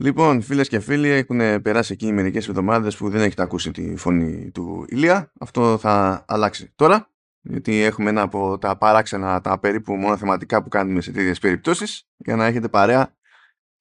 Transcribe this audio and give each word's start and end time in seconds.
Λοιπόν, 0.00 0.42
φίλες 0.42 0.68
και 0.68 0.80
φίλοι, 0.80 1.08
έχουν 1.08 1.62
περάσει 1.62 1.92
εκεί 1.92 2.12
μερικές 2.12 2.48
εβδομάδες 2.48 2.96
που 2.96 3.10
δεν 3.10 3.20
έχετε 3.20 3.42
ακούσει 3.42 3.70
τη 3.70 3.96
φωνή 3.96 4.50
του 4.50 4.84
Ηλία. 4.88 5.32
Αυτό 5.40 5.78
θα 5.78 6.24
αλλάξει 6.28 6.72
τώρα, 6.76 7.10
γιατί 7.40 7.82
έχουμε 7.82 8.10
ένα 8.10 8.22
από 8.22 8.58
τα 8.58 8.76
παράξενα, 8.76 9.40
τα 9.40 9.58
περίπου 9.58 9.94
μόνο 9.94 10.16
θεματικά 10.16 10.62
που 10.62 10.68
κάνουμε 10.68 11.00
σε 11.00 11.12
τέτοιες 11.12 11.38
περιπτώσεις, 11.38 12.08
για 12.16 12.36
να 12.36 12.46
έχετε 12.46 12.68
παρέα 12.68 13.16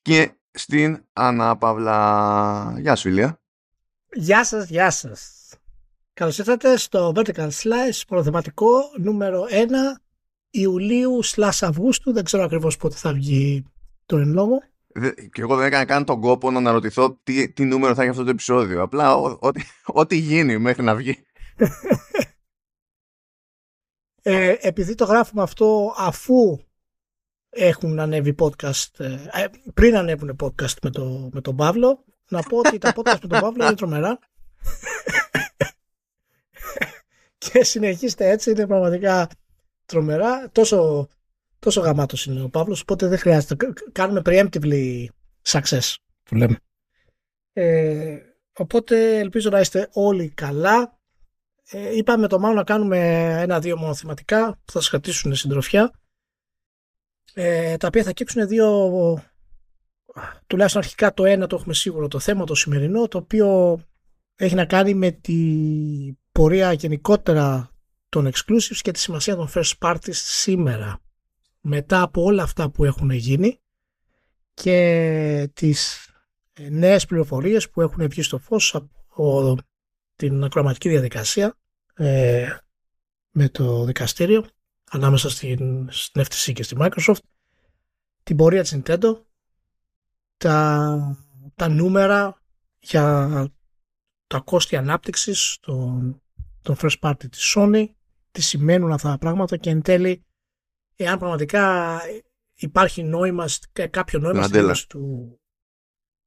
και 0.01 0.31
στην 0.51 1.05
Ανάπαυλα. 1.13 2.75
Γεια 2.79 2.95
σου, 2.95 3.09
Ηλία. 3.09 3.41
Γεια 4.13 4.43
σας, 4.43 4.69
γεια 4.69 4.89
σας. 4.89 5.53
Καλώς 6.13 6.37
ήρθατε 6.37 6.77
στο 6.77 7.13
Vertical 7.15 7.49
Slice, 7.49 8.01
προθεματικό 8.07 8.79
νούμερο 8.97 9.45
1 9.49 10.01
Ιουλίου 10.49 11.25
slash 11.25 11.59
Αυγούστου. 11.61 12.13
Δεν 12.13 12.23
ξέρω 12.23 12.43
ακριβώς 12.43 12.77
πότε 12.77 12.95
θα 12.95 13.13
βγει 13.13 13.65
το 14.05 14.17
εν 14.17 14.33
λόγω 14.33 14.61
και 15.31 15.41
εγώ 15.41 15.55
δεν 15.55 15.65
έκανα 15.65 15.85
καν 15.85 16.05
τον 16.05 16.21
κόπο 16.21 16.51
να 16.51 16.57
αναρωτηθώ 16.57 17.19
τι, 17.23 17.51
τι 17.51 17.65
νούμερο 17.65 17.95
θα 17.95 18.01
έχει 18.01 18.11
αυτό 18.11 18.23
το 18.23 18.29
επεισόδιο. 18.29 18.81
Απλά 18.81 19.15
ό,τι 19.85 20.15
γίνει 20.15 20.57
μέχρι 20.57 20.83
να 20.83 20.95
βγει. 20.95 21.25
Ε, 24.29 24.55
επειδή 24.59 24.95
το 24.95 25.05
γράφουμε 25.05 25.41
αυτό 25.41 25.93
αφού 25.97 26.59
έχουν 27.49 27.99
ανέβει 27.99 28.35
podcast, 28.39 28.99
ε, 28.99 29.13
ε, 29.13 29.47
πριν 29.73 29.97
ανέβουν 29.97 30.35
podcast 30.43 30.77
με, 30.81 30.89
το, 30.89 31.29
με 31.33 31.41
τον 31.41 31.55
Παύλο, 31.55 32.03
να 32.29 32.41
πω 32.41 32.57
ότι 32.57 32.77
τα 32.77 32.93
podcast 32.95 33.19
με 33.21 33.27
τον 33.27 33.39
Παύλο 33.39 33.65
είναι 33.65 33.75
τρομερά. 33.75 34.19
και 37.37 37.63
συνεχίστε 37.63 38.29
έτσι, 38.29 38.51
είναι 38.51 38.67
πραγματικά 38.67 39.29
τρομερά. 39.85 40.49
Τόσο 40.51 41.07
Τόσο 41.59 41.81
γαμάτος 41.81 42.25
είναι 42.25 42.41
ο 42.41 42.49
Παύλος, 42.49 42.81
οπότε 42.81 43.07
δεν 43.07 43.17
χρειάζεται. 43.17 43.73
Κάνουμε 43.91 44.21
preemptively 44.25 45.05
success 45.47 45.95
που 46.23 46.35
λέμε. 46.35 46.57
Ε, 47.53 48.17
οπότε 48.57 49.17
ελπίζω 49.19 49.49
να 49.49 49.59
είστε 49.59 49.89
όλοι 49.93 50.29
καλά. 50.29 50.99
Ε, 51.69 51.95
είπαμε 51.95 52.27
το 52.27 52.39
μάλλον 52.39 52.55
να 52.55 52.63
κάνουμε 52.63 52.97
ένα-δύο 53.41 53.77
μονοθεματικά 53.77 54.51
που 54.51 54.71
θα 54.71 54.79
σας 54.79 54.89
κρατήσουν 54.89 55.35
συντροφιά. 55.35 55.91
Ε, 57.33 57.77
τα 57.77 57.87
οποία 57.87 58.03
θα 58.03 58.11
κύψουν 58.11 58.47
δύο 58.47 58.67
τουλάχιστον 60.47 60.81
αρχικά 60.81 61.13
το 61.13 61.25
ένα 61.25 61.47
το 61.47 61.55
έχουμε 61.55 61.73
σίγουρο 61.73 62.07
το 62.07 62.19
θέμα 62.19 62.45
το 62.45 62.55
σημερινό 62.55 63.07
το 63.07 63.17
οποίο 63.17 63.79
έχει 64.35 64.55
να 64.55 64.65
κάνει 64.65 64.93
με 64.93 65.11
τη 65.11 65.37
πορεία 66.31 66.73
γενικότερα 66.73 67.69
των 68.09 68.29
exclusives 68.33 68.79
και 68.81 68.91
τη 68.91 68.99
σημασία 68.99 69.35
των 69.35 69.49
first 69.53 69.73
parties 69.79 70.13
σήμερα 70.13 70.99
μετά 71.69 72.01
από 72.01 72.23
όλα 72.23 72.43
αυτά 72.43 72.69
που 72.69 72.85
έχουν 72.85 73.09
γίνει 73.11 73.59
και 74.53 75.49
τις 75.53 76.09
ε, 76.53 76.69
νέες 76.69 77.05
πληροφορίες 77.05 77.69
που 77.69 77.81
έχουν 77.81 78.09
βγει 78.09 78.21
στο 78.21 78.37
φως 78.37 78.75
από 78.75 79.57
την 80.15 80.43
ακροματική 80.43 80.89
διαδικασία 80.89 81.57
ε, 81.93 82.57
με 83.31 83.49
το 83.49 83.83
δικαστήριο 83.83 84.45
ανάμεσα 84.91 85.29
στην, 85.29 85.87
στην 85.91 86.21
FTC 86.21 86.53
και 86.53 86.63
στη 86.63 86.75
Microsoft 86.79 87.19
την 88.23 88.35
πορεία 88.35 88.61
της 88.61 88.79
Nintendo 88.79 89.21
τα, 90.37 91.17
τα 91.55 91.67
νούμερα 91.67 92.41
για 92.79 93.47
τα 94.27 94.39
κόστη 94.39 94.75
ανάπτυξης 94.75 95.57
των, 95.59 96.21
των 96.61 96.75
first 96.81 96.99
party 96.99 97.29
της 97.29 97.53
Sony 97.55 97.85
τι 98.31 98.41
σημαίνουν 98.41 98.91
αυτά 98.91 99.09
τα 99.09 99.17
πράγματα 99.17 99.57
και 99.57 99.69
εν 99.69 99.81
τέλει 99.81 100.26
εάν 100.97 101.17
πραγματικά 101.19 102.01
υπάρχει 102.55 103.03
νόημα, 103.03 103.45
κάποιο 103.89 104.19
νόημα 104.19 104.43
στη 104.43 104.57
δήλωση 104.57 104.87
του, 104.87 105.39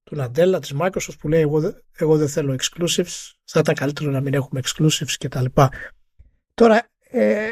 του 0.03 0.17
Ναντέλα, 0.17 0.59
της 0.59 0.75
Microsoft 0.81 1.19
που 1.19 1.29
λέει 1.29 1.41
εγώ, 1.41 1.75
εγώ 1.93 2.17
δεν 2.17 2.29
θέλω 2.29 2.57
exclusives, 2.59 3.33
θα 3.45 3.61
ήταν 3.61 3.75
καλύτερο 3.75 4.11
να 4.11 4.21
μην 4.21 4.35
έχουμε 4.35 4.61
exclusives 4.65 5.15
κτλ. 5.19 5.45
Τώρα, 6.55 6.89
ε, 6.99 7.49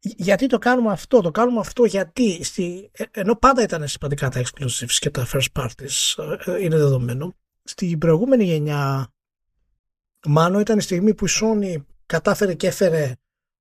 γιατί 0.00 0.46
το 0.46 0.58
κάνουμε 0.58 0.92
αυτό, 0.92 1.20
το 1.20 1.30
κάνουμε 1.30 1.60
αυτό 1.60 1.84
γιατί 1.84 2.44
στη, 2.44 2.90
ε, 2.92 3.04
ενώ 3.10 3.36
πάντα 3.36 3.62
ήταν 3.62 3.88
σημαντικά 3.88 4.28
τα 4.28 4.42
exclusives 4.42 4.96
και 4.98 5.10
τα 5.10 5.26
first 5.32 5.62
parties, 5.62 6.24
ε, 6.46 6.62
είναι 6.62 6.76
δεδομένο, 6.76 7.36
στην 7.62 7.98
προηγούμενη 7.98 8.44
γενιά 8.44 9.12
μάλλον 10.26 10.60
ήταν 10.60 10.78
η 10.78 10.82
στιγμή 10.82 11.14
που 11.14 11.26
η 11.26 11.28
Sony 11.40 11.76
κατάφερε 12.06 12.54
και 12.54 12.66
έφερε 12.66 13.12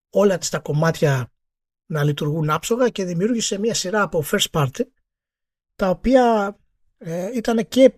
όλα 0.09 0.37
τις 0.37 0.49
τα 0.49 0.59
κομμάτια 0.59 1.31
να 1.89 2.03
λειτουργούν 2.03 2.49
άψογα 2.49 2.89
και 2.89 3.05
δημιούργησε 3.05 3.59
μια 3.59 3.73
σειρά 3.73 4.01
από 4.01 4.23
first 4.31 4.49
party 4.51 4.81
τα 5.75 5.89
οποία 5.89 6.55
ε, 6.97 7.29
ήταν 7.35 7.67
και 7.67 7.93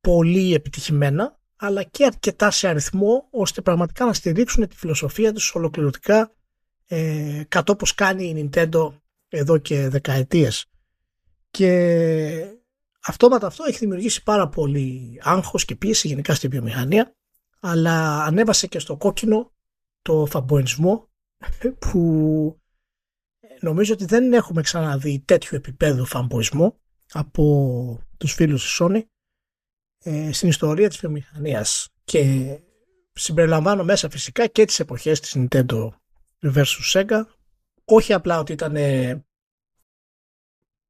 πολύ 0.00 0.54
επιτυχημένα 0.54 1.38
αλλά 1.56 1.82
και 1.82 2.04
αρκετά 2.04 2.50
σε 2.50 2.68
αριθμό 2.68 3.28
ώστε 3.30 3.60
πραγματικά 3.60 4.04
να 4.04 4.12
στηρίξουν 4.12 4.68
τη 4.68 4.76
φιλοσοφία 4.76 5.32
τους 5.32 5.54
ολοκληρωτικά 5.54 6.32
ε, 6.86 7.42
κατ' 7.48 7.70
όπως 7.70 7.94
κάνει 7.94 8.24
η 8.24 8.50
Nintendo 8.52 8.92
εδώ 9.28 9.58
και 9.58 9.88
δεκαετίες. 9.88 10.66
Και 11.50 12.44
αυτόματα 13.00 13.46
αυτό 13.46 13.64
έχει 13.68 13.78
δημιουργήσει 13.78 14.22
πάρα 14.22 14.48
πολύ 14.48 15.18
άγχος 15.22 15.64
και 15.64 15.76
πίεση 15.76 16.08
γενικά 16.08 16.34
στη 16.34 16.48
βιομηχανία 16.48 17.12
αλλά 17.60 18.24
ανέβασε 18.24 18.66
και 18.66 18.78
στο 18.78 18.96
κόκκινο 18.96 19.52
το 20.02 20.26
φαμποενισμό 20.26 21.08
που 21.78 22.60
νομίζω 23.60 23.92
ότι 23.92 24.04
δεν 24.04 24.32
έχουμε 24.32 24.62
ξαναδεί 24.62 25.22
τέτοιο 25.24 25.56
επίπεδο 25.56 26.04
φαμποϊσμό 26.04 26.80
από 27.12 28.00
τους 28.16 28.32
φίλους 28.32 28.62
της 28.62 28.78
Sony 28.80 29.02
ε, 30.04 30.32
στην 30.32 30.48
ιστορία 30.48 30.88
της 30.88 30.98
βιομηχανίας. 30.98 31.88
Και 32.04 32.58
συμπεριλαμβάνω 33.12 33.84
μέσα 33.84 34.10
φυσικά 34.10 34.46
και 34.46 34.64
τις 34.64 34.80
εποχές 34.80 35.20
της 35.20 35.36
Nintendo 35.36 35.88
versus 36.42 36.92
Sega. 36.92 37.22
Όχι 37.84 38.12
απλά 38.12 38.38
ότι 38.38 38.52
ήταν 38.52 38.76
ε, 38.76 39.24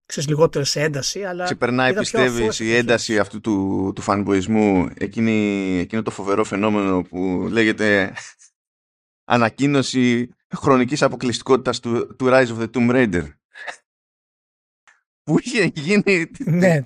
ξέρεις, 0.09 0.29
λιγότερο 0.29 0.65
σε 0.65 0.83
ένταση 0.83 1.25
αλλά 1.25 1.45
ξεπερνάει 1.45 1.95
πιστεύεις 1.95 2.61
η 2.61 2.75
ένταση 2.75 3.19
αυτού 3.19 3.41
του, 3.41 3.93
του 3.95 4.03
φανμποϊσμού 4.03 4.89
εκείνο 4.95 6.03
το 6.03 6.11
φοβερό 6.11 6.45
φαινόμενο 6.45 7.03
που 7.03 7.49
λέγεται 7.51 8.13
ανακοίνωση 9.35 10.29
χρονικής 10.57 11.03
αποκλειστικότητας 11.03 11.81
του, 11.81 12.17
του 12.17 12.27
Rise 12.29 12.47
of 12.47 12.59
the 12.59 12.71
Tomb 12.71 12.91
Raider. 12.91 13.29
Που 15.23 15.39
είχε 15.41 15.71
γίνει. 15.75 16.31
Ναι, 16.39 16.81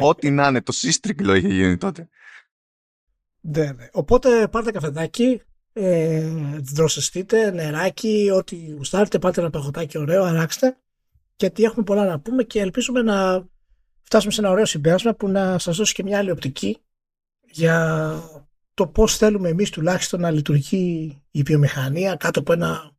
ό,τι 0.00 0.30
να 0.30 0.48
είναι, 0.48 0.62
το 0.62 0.72
σύστρικλο 0.72 1.34
είχε 1.34 1.48
γίνει 1.48 1.76
τότε. 1.76 2.08
Ναι, 3.40 3.72
ναι. 3.72 3.88
Οπότε 3.92 4.48
πάρτε 4.48 4.70
καφεδάκι, 4.70 5.42
ε, 5.72 6.30
δροσεστείτε, 6.60 7.50
νεράκι, 7.50 8.30
ό,τι 8.34 8.70
γουστάρετε, 8.70 9.18
πάτε 9.18 9.40
ένα 9.40 9.50
παγωτάκι 9.50 9.98
ωραίο, 9.98 10.24
αράξτε. 10.24 10.76
Γιατί 11.36 11.62
έχουμε 11.62 11.84
πολλά 11.84 12.04
να 12.04 12.20
πούμε 12.20 12.42
και 12.42 12.60
ελπίζουμε 12.60 13.02
να 13.02 13.48
φτάσουμε 14.02 14.32
σε 14.32 14.40
ένα 14.40 14.50
ωραίο 14.50 14.64
συμπέρασμα 14.64 15.14
που 15.14 15.28
να 15.28 15.58
σας 15.58 15.76
δώσει 15.76 15.94
και 15.94 16.02
μια 16.02 16.18
άλλη 16.18 16.30
οπτική 16.30 16.78
για 17.40 18.20
το 18.78 18.86
πώς 18.86 19.16
θέλουμε 19.16 19.48
εμείς 19.48 19.70
τουλάχιστον 19.70 20.20
να 20.20 20.30
λειτουργεί 20.30 21.22
η 21.30 21.42
βιομηχανία 21.42 22.14
κάτω 22.14 22.40
από 22.40 22.52
ένα 22.52 22.96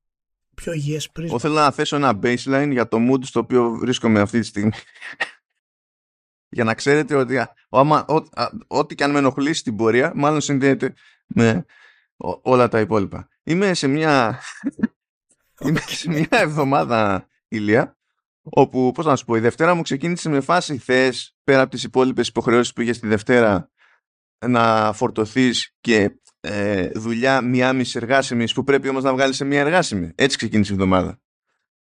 πιο 0.56 0.74
υγιές 0.74 1.10
πρίσμα. 1.10 1.30
Εγώ 1.30 1.40
θέλω 1.40 1.54
να 1.54 1.72
θέσω 1.72 1.96
ένα 1.96 2.20
baseline 2.24 2.70
για 2.72 2.88
το 2.88 2.98
mood 3.10 3.24
στο 3.26 3.40
οποίο 3.40 3.70
βρίσκομαι 3.70 4.20
αυτή 4.20 4.40
τη 4.40 4.46
στιγμή. 4.46 4.72
για 6.56 6.64
να 6.64 6.74
ξέρετε 6.74 7.16
ότι 7.16 7.40
ό,τι 8.68 8.96
και 8.96 9.04
αν 9.04 9.12
με 9.12 9.18
ενοχλήσει 9.18 9.60
στην 9.60 9.76
πορεία 9.76 10.12
μάλλον 10.16 10.42
συνδέεται 10.42 10.94
με 11.28 11.66
όλα 12.42 12.68
τα 12.68 12.80
υπόλοιπα. 12.80 13.28
Είμαι 13.44 13.74
σε 13.74 13.88
μια, 13.88 14.40
είμαι 15.66 15.80
σε 15.88 16.10
μια 16.10 16.28
εβδομάδα 16.30 17.28
ηλία 17.48 17.98
όπου, 18.44 18.92
πώς 18.92 19.06
να 19.06 19.16
σου 19.16 19.26
πω, 19.26 19.36
η 19.36 19.40
Δευτέρα 19.40 19.74
μου 19.74 19.82
ξεκίνησε 19.82 20.30
με 20.30 20.42
φάση 20.42 20.78
θες 20.78 21.36
πέρα 21.44 21.62
από 21.62 21.72
τις 21.72 21.84
υπόλοιπες 21.84 22.28
υποχρεώσεις 22.28 22.74
που 22.74 22.82
είχες 22.82 22.96
στη 22.96 23.08
Δευτέρα 23.08 23.70
να 24.48 24.94
φορτωθείς 24.94 25.76
και 25.82 26.20
ε, 26.40 26.90
δουλειά 26.90 27.42
μία 27.42 27.74
μισή 27.74 27.98
εργάσιμη 27.98 28.52
που 28.54 28.64
πρέπει 28.64 28.90
όμως 28.90 29.04
να 29.04 29.14
βγάλεις 29.14 29.36
σε 29.36 29.46
μία 29.46 29.60
εργάσιμη. 29.60 30.12
Έτσι 30.16 30.38
ξεκίνησε 30.38 30.72
η 30.72 30.76
εβδομάδα. 30.76 31.20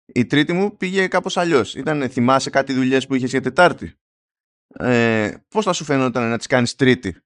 Η 0.06 0.26
τρίτη 0.26 0.54
μου 0.54 0.78
πήγε 0.78 1.08
κάπως 1.08 1.38
αλλιώς. 1.38 1.76
Ήταν 1.76 2.10
θυμάσαι 2.10 2.50
κάτι 2.50 2.74
δουλειές 2.74 3.08
που 3.08 3.16
είχες 3.16 3.30
για 3.30 3.42
Τετάρτη; 3.42 3.94
Ε, 4.74 5.34
πώς 5.48 5.66
θα 5.66 5.74
σου 5.74 5.84
φαίνονταν 5.84 6.30
να 6.30 6.38
τις 6.38 6.48
κάνεις 6.48 6.76
Τρίτη; 6.76 7.18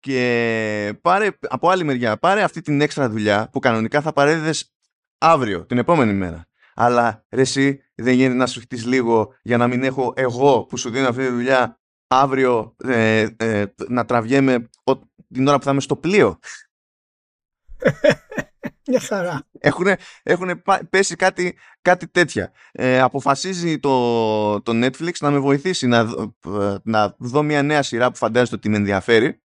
Και 0.00 0.98
πάρε 1.02 1.30
από 1.48 1.68
άλλη 1.68 1.84
μεριά, 1.84 2.16
πάρε 2.18 2.42
αυτή 2.42 2.60
την 2.60 2.80
έξτρα 2.80 3.08
δουλειά 3.08 3.48
που 3.52 3.58
κανονικά 3.58 4.00
θα 4.00 4.12
παρέδιδες 4.12 4.72
αύριο, 5.18 5.66
την 5.66 5.78
επόμενη 5.78 6.12
μέρα. 6.12 6.46
Αλλά 6.74 7.26
ρε 7.30 7.40
εσύ 7.40 7.82
δεν 7.94 8.14
γίνεται 8.14 8.36
να 8.36 8.46
σου 8.46 8.60
χτίσει 8.60 8.88
λίγο 8.88 9.34
για 9.42 9.56
να 9.56 9.66
μην 9.68 9.82
έχω 9.84 10.12
εγώ 10.16 10.64
που 10.64 10.76
σου 10.76 10.90
δίνω 10.90 11.08
αυτή 11.08 11.22
τη 11.22 11.30
δουλειά 11.30 11.80
αύριο 12.08 12.76
ε, 12.84 13.26
ε, 13.36 13.64
να 13.88 14.04
τραβιέμαι 14.04 14.68
την 15.32 15.48
ώρα 15.48 15.58
που 15.58 15.64
θα 15.64 15.70
είμαι 15.70 15.80
στο 15.80 15.96
πλοίο. 15.96 16.38
Μια 18.90 19.00
χαρά. 19.00 19.46
Έχουν, 20.22 20.62
πέσει 20.90 21.16
κάτι, 21.16 21.58
κάτι 21.82 22.08
τέτοια. 22.08 22.52
Ε, 22.72 23.00
αποφασίζει 23.00 23.78
το, 23.78 24.62
το 24.62 24.72
Netflix 24.74 25.12
να 25.20 25.30
με 25.30 25.38
βοηθήσει 25.38 25.86
να, 25.86 25.98
ε, 25.98 26.76
να 26.82 27.14
δω 27.18 27.42
μια 27.42 27.62
νέα 27.62 27.82
σειρά 27.82 28.10
που 28.10 28.16
φαντάζεται 28.16 28.56
ότι 28.56 28.68
με 28.68 28.76
ενδιαφέρει 28.76 29.42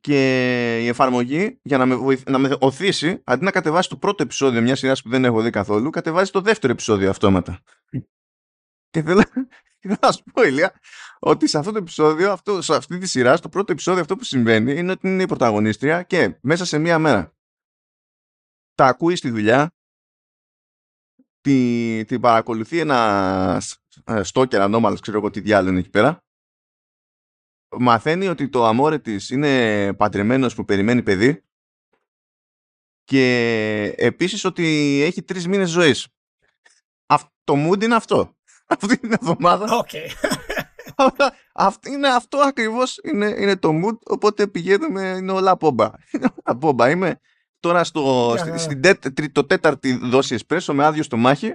και 0.00 0.78
η 0.82 0.88
εφαρμογή 0.88 1.58
για 1.62 1.78
να 1.78 1.86
με, 1.86 1.94
βοηθ... 1.94 2.22
να 2.30 2.38
με 2.38 2.56
οθήσει 2.60 3.22
αντί 3.24 3.44
να 3.44 3.50
κατεβάσει 3.50 3.88
το 3.88 3.96
πρώτο 3.96 4.22
επεισόδιο 4.22 4.60
μιας 4.60 4.78
σειράς 4.78 5.02
που 5.02 5.08
δεν 5.08 5.24
έχω 5.24 5.40
δει 5.40 5.50
καθόλου 5.50 5.90
κατεβάζει 5.90 6.30
το 6.30 6.40
δεύτερο 6.40 6.72
επεισόδιο 6.72 7.10
αυτόματα. 7.10 7.62
και 8.90 9.02
θέλω, 9.02 9.22
να 10.00 10.12
σου 10.12 10.22
πω 10.32 10.42
Ηλία 10.42 10.80
ότι 11.26 11.46
σε 11.46 11.58
αυτό 11.58 11.72
το 11.72 11.78
επεισόδιο, 11.78 12.32
αυτό, 12.32 12.62
σε 12.62 12.74
αυτή 12.74 12.98
τη 12.98 13.06
σειρά, 13.06 13.36
στο 13.36 13.48
πρώτο 13.48 13.72
επεισόδιο 13.72 14.00
αυτό 14.00 14.16
που 14.16 14.24
συμβαίνει 14.24 14.78
είναι 14.78 14.90
ότι 14.90 15.08
είναι 15.08 15.22
η 15.22 15.26
πρωταγωνίστρια 15.26 16.02
και 16.02 16.38
μέσα 16.40 16.64
σε 16.64 16.78
μία 16.78 16.98
μέρα 16.98 17.34
τα 18.74 18.86
ακούει 18.86 19.16
στη 19.16 19.30
δουλειά, 19.30 19.74
τη, 21.40 22.04
την 22.04 22.20
παρακολουθεί 22.20 22.78
ένα 22.78 23.60
στόκερ 24.22 24.60
ανώμαλος, 24.60 25.00
ξέρω 25.00 25.18
εγώ 25.18 25.30
τι 25.30 25.40
διάλογο 25.40 25.70
είναι 25.70 25.78
εκεί 25.78 25.90
πέρα, 25.90 26.24
μαθαίνει 27.78 28.28
ότι 28.28 28.48
το 28.48 28.64
αμόρε 28.64 28.98
της 28.98 29.30
είναι 29.30 29.94
παντρεμένος 29.94 30.54
που 30.54 30.64
περιμένει 30.64 31.02
παιδί 31.02 31.44
και 33.04 33.94
επίσης 33.96 34.44
ότι 34.44 34.64
έχει 35.04 35.22
τρεις 35.22 35.46
μήνες 35.46 35.70
ζωής. 35.70 36.08
Το 37.44 37.54
mood 37.56 37.82
είναι 37.82 37.94
αυτό. 37.94 38.36
Αυτή 38.66 39.00
είναι 39.02 39.14
η 39.14 39.18
εβδομάδα. 39.20 39.84
Okay. 39.84 40.35
Αυτό, 41.52 41.90
είναι 41.90 42.08
αυτό 42.08 42.38
ακριβώς 42.38 43.00
είναι, 43.02 43.26
είναι 43.26 43.56
το 43.56 43.70
mood 43.84 43.98
οπότε 43.98 44.46
πηγαίνουμε 44.46 45.02
είναι 45.02 45.32
όλα 45.32 45.56
πόμπα. 45.56 45.90
πόμπα 46.60 46.90
είμαι 46.90 47.20
τώρα 47.60 47.84
στο, 47.84 48.32
yeah, 48.32 48.58
στην 48.58 48.82
τέταρτη, 48.82 49.30
το 49.30 49.44
τέταρτη 49.44 49.92
δόση 49.92 50.34
εσπρέσο 50.34 50.74
με 50.74 50.84
άδειο 50.84 51.02
στο 51.02 51.16
μάχη 51.16 51.54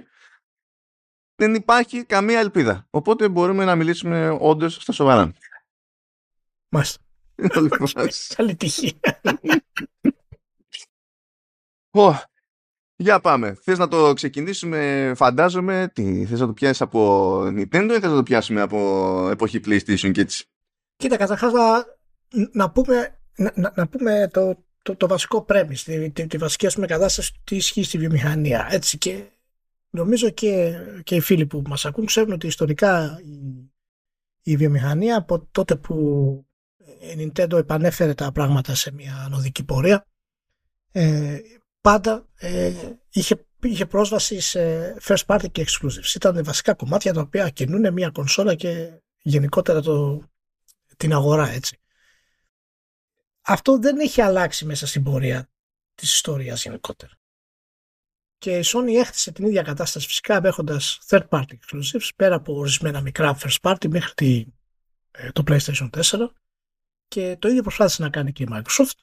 δεν 1.34 1.54
υπάρχει 1.54 2.04
καμία 2.04 2.38
ελπίδα. 2.38 2.86
Οπότε 2.90 3.28
μπορούμε 3.28 3.64
να 3.64 3.76
μιλήσουμε 3.76 4.28
όντως 4.40 4.74
στα 4.74 4.92
σοβαρά. 4.92 5.32
Μάλιστα. 6.68 7.00
Καλή 8.36 8.56
τύχη. 8.56 9.00
Για 13.02 13.20
πάμε. 13.20 13.56
Θες 13.62 13.78
να 13.78 13.88
το 13.88 14.12
ξεκινήσουμε, 14.12 15.12
φαντάζομαι, 15.16 15.90
τι, 15.92 16.24
θες 16.24 16.40
να 16.40 16.46
το 16.46 16.52
πιάσεις 16.52 16.80
από 16.80 17.38
Nintendo 17.40 17.90
ή 17.90 18.00
θες 18.00 18.10
να 18.10 18.14
το 18.14 18.22
πιάσουμε 18.22 18.60
από 18.60 19.28
εποχή 19.30 19.60
PlayStation 19.66 20.10
και 20.12 20.20
έτσι. 20.20 20.44
Κοίτα, 20.96 21.16
καταρχάς 21.16 21.52
να, 21.52 21.84
να, 22.52 22.70
πούμε, 22.70 23.18
να, 23.36 23.72
να 23.74 23.88
πούμε 23.88 24.28
το, 24.32 24.64
το, 24.82 24.96
το 24.96 25.06
βασικό 25.06 25.46
premise, 25.48 25.78
τη, 25.84 26.10
τη, 26.10 26.26
τη 26.26 26.36
βασική 26.36 26.66
ας 26.66 26.74
πούμε, 26.74 26.86
κατάσταση 26.86 27.32
τι 27.44 27.56
ισχύει 27.56 27.82
στη 27.82 27.98
βιομηχανία. 27.98 28.68
Έτσι 28.70 28.98
και 28.98 29.24
νομίζω 29.90 30.30
και, 30.30 30.74
και 31.02 31.14
οι 31.14 31.20
φίλοι 31.20 31.46
που 31.46 31.62
μας 31.66 31.84
ακούν 31.84 32.06
ξέρουν 32.06 32.32
ότι 32.32 32.46
ιστορικά 32.46 33.20
η, 33.24 33.70
η 34.42 34.56
βιομηχανία 34.56 35.16
από 35.16 35.48
τότε 35.52 35.76
που 35.76 35.96
η 37.16 37.32
Nintendo 37.34 37.52
επανέφερε 37.52 38.14
τα 38.14 38.32
πράγματα 38.32 38.74
σε 38.74 38.92
μια 38.92 39.22
ανωδική 39.24 39.64
πορεία 39.64 40.06
ε, 40.92 41.38
πάντα 41.82 42.26
ε, 42.34 42.72
είχε, 43.10 43.46
είχε 43.62 43.86
πρόσβαση 43.86 44.40
σε 44.40 44.94
first 45.02 45.26
party 45.26 45.50
και 45.52 45.66
exclusives. 45.66 46.14
Ήταν 46.14 46.44
βασικά 46.44 46.74
κομμάτια 46.74 47.12
τα 47.12 47.20
οποία 47.20 47.48
κινούν 47.48 47.92
μια 47.92 48.10
κονσόλα 48.10 48.54
και 48.54 49.00
γενικότερα 49.22 49.80
το, 49.80 50.22
την 50.96 51.12
αγορά 51.12 51.48
έτσι. 51.48 51.76
Αυτό 53.40 53.78
δεν 53.78 53.98
έχει 53.98 54.20
αλλάξει 54.20 54.64
μέσα 54.64 54.86
στην 54.86 55.02
πορεία 55.02 55.50
της 55.94 56.14
ιστορίας 56.14 56.62
γενικότερα. 56.62 57.12
Και 58.38 58.58
η 58.58 58.62
Sony 58.64 58.94
έχτισε 58.94 59.32
την 59.32 59.46
ίδια 59.46 59.62
κατάσταση 59.62 60.06
φυσικά 60.06 60.40
έχοντα 60.44 60.80
third 61.08 61.28
party 61.28 61.42
exclusives 61.42 62.08
πέρα 62.16 62.34
από 62.34 62.54
ορισμένα 62.54 63.00
μικρά 63.00 63.38
first 63.38 63.60
party 63.60 63.88
μέχρι 63.88 64.54
ε, 65.10 65.32
το 65.32 65.42
PlayStation 65.46 65.90
4 65.90 66.26
και 67.08 67.36
το 67.38 67.48
ίδιο 67.48 67.62
προσπάθησε 67.62 68.02
να 68.02 68.10
κάνει 68.10 68.32
και 68.32 68.42
η 68.42 68.48
Microsoft. 68.50 68.98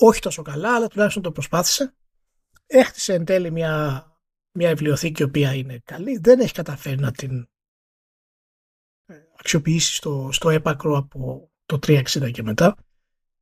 Όχι 0.00 0.20
τόσο 0.20 0.42
καλά, 0.42 0.74
αλλά 0.74 0.88
τουλάχιστον 0.88 1.22
το 1.22 1.32
προσπάθησε. 1.32 1.94
Έχτισε 2.66 3.12
εν 3.12 3.24
τέλει 3.24 3.50
μια, 3.50 4.04
μια 4.52 4.68
βιβλιοθήκη 4.68 5.22
η 5.22 5.24
οποία 5.24 5.54
είναι 5.54 5.80
καλή. 5.84 6.18
Δεν 6.18 6.40
έχει 6.40 6.52
καταφέρει 6.52 6.98
να 6.98 7.12
την 7.12 7.48
ε, 9.06 9.14
αξιοποιήσει 9.38 9.94
στο, 9.94 10.28
στο 10.32 10.50
έπακρο 10.50 10.96
από 10.96 11.50
το 11.66 11.78
360 11.82 12.30
και 12.32 12.42
μετά. 12.42 12.76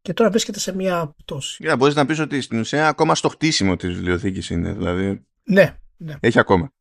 Και 0.03 0.13
τώρα 0.13 0.31
βρίσκεται 0.31 0.59
σε 0.59 0.75
μια 0.75 1.15
πτώση. 1.17 1.63
Για 1.63 1.77
μπορείς 1.77 1.95
να 1.95 2.07
πεις 2.07 2.19
ότι 2.19 2.41
στην 2.41 2.59
ουσία 2.59 2.89
ακόμα 2.89 3.15
στο 3.15 3.29
χτίσιμο 3.29 3.77
της 3.77 3.95
βιβλιοθήκης 3.95 4.51
είναι. 4.51 4.73
Δηλαδή... 4.73 5.27
Ναι, 5.43 5.77
ναι. 5.97 6.15
Έχει 6.21 6.39
ακόμα. 6.39 6.73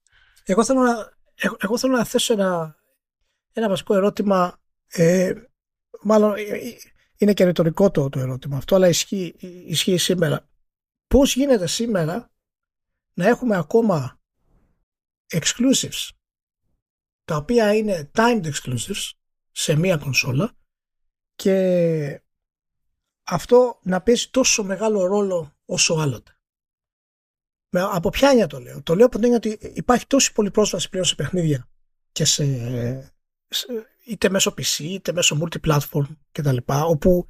Εγώ 0.44 0.66
θέλω 0.66 0.82
να, 0.82 1.14
εγώ, 1.36 1.58
εγώ 1.60 1.78
θέλω 1.78 1.98
να 1.98 2.06
θέσω 2.06 2.34
ένα, 2.34 2.76
ένα 3.54 3.70
βασικό 3.70 3.96
ερώτημα. 3.96 4.60
Ε, 4.88 5.34
μάλλον 6.02 6.34
ε, 6.36 6.42
ε, 6.42 6.78
είναι 7.18 7.34
και 7.34 7.46
ρητορικό 7.46 7.92
το, 7.92 8.10
το 8.10 8.20
ερώτημα 8.20 8.58
αυτό, 8.58 8.76
αλλά 8.76 8.88
ισχύει, 8.88 9.36
ισχύει 9.66 9.98
σήμερα. 9.98 10.50
Πώς 11.08 11.36
γίνεται 11.36 11.68
σήμερα 11.68 12.32
να 13.14 13.28
έχουμε 13.28 13.56
ακόμα 13.58 14.20
exclusives 15.34 16.10
τα 17.24 17.36
οποία 17.36 17.76
είναι 17.76 18.12
timed 18.14 18.52
exclusives 18.52 19.12
σε 19.52 19.76
μία 19.76 19.98
κονσόλα 19.98 20.54
και 21.36 22.22
αυτό 23.24 23.80
να 23.84 24.02
παίζει 24.02 24.30
τόσο 24.30 24.64
μεγάλο 24.64 25.06
ρόλο 25.06 25.56
όσο 25.66 25.94
άλλοτε. 25.94 26.40
Με, 27.70 27.82
από 27.82 28.10
ποια 28.10 28.30
έννοια 28.30 28.48
το 28.48 28.60
λέω; 28.60 28.84
Το 28.84 28.96
λέω 28.96 29.06
από 29.06 29.16
την 29.16 29.24
έννοια 29.24 29.38
ότι 29.38 29.72
υπάρχει 29.74 30.08
τόση 30.08 30.34
πολύ 30.34 30.52
πρόσβαση 30.52 30.90
πλέον 30.90 31.06
σε 31.06 31.16
παιχνίδια 31.16 31.70
και 32.12 32.26
σε, 32.26 32.46
σε 33.48 33.68
είτε 34.06 34.30
μέσω 34.30 34.54
PC 34.58 34.80
είτε 34.80 35.14
μέσω 35.14 35.38
multiplatform 35.42 36.08
κτλ. 36.32 36.58
Όπου 36.68 37.30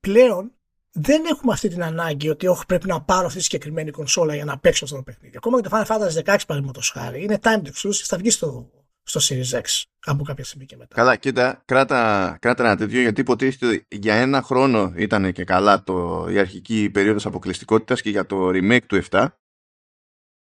πλέον 0.00 0.54
δεν 0.92 1.24
έχουμε 1.24 1.52
αυτή 1.52 1.68
την 1.68 1.82
ανάγκη 1.82 2.28
ότι 2.28 2.46
όχι 2.46 2.66
πρέπει 2.66 2.86
να 2.86 3.02
πάρω 3.02 3.26
αυτή 3.26 3.38
τη 3.38 3.44
συγκεκριμένη 3.44 3.90
κονσόλα 3.90 4.34
για 4.34 4.44
να 4.44 4.58
παίξω 4.58 4.84
αυτό 4.84 4.96
το 4.96 5.02
παιχνίδι. 5.02 5.36
Ακόμα 5.36 5.60
και 5.60 5.68
το 5.68 5.76
Final 5.76 5.86
Fantasy 5.86 6.34
16 6.34 6.38
παραδείγματος 6.46 6.90
χάρη 6.90 7.22
είναι 7.22 7.38
timed 7.42 7.66
exclusive, 7.66 8.04
θα 8.04 8.16
βγει 8.16 8.30
στο, 8.30 8.70
στο 9.02 9.20
Series 9.22 9.60
X 9.60 9.82
από 10.04 10.24
κάποια 10.24 10.44
στιγμή 10.44 10.66
και 10.66 10.76
μετά. 10.76 10.94
Καλά, 10.94 11.16
κοίτα, 11.16 11.62
κράτα, 11.64 12.36
κράτα 12.40 12.64
ένα 12.64 12.76
τέτοιο 12.76 13.00
γιατί 13.00 13.20
υποτίθεται 13.20 13.86
για 13.88 14.14
ένα 14.14 14.42
χρόνο 14.42 14.92
ήταν 14.96 15.32
και 15.32 15.44
καλά 15.44 15.82
το, 15.82 16.26
η 16.30 16.38
αρχική 16.38 16.90
περίοδος 16.90 17.26
αποκλειστικότητας 17.26 18.02
και 18.02 18.10
για 18.10 18.26
το 18.26 18.48
remake 18.48 18.86
του 18.86 19.02
7 19.10 19.26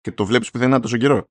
και 0.00 0.12
το 0.12 0.24
βλέπεις 0.24 0.50
που 0.50 0.58
δεν 0.58 0.68
είναι 0.68 0.80
τόσο 0.80 0.96
καιρό. 0.96 1.24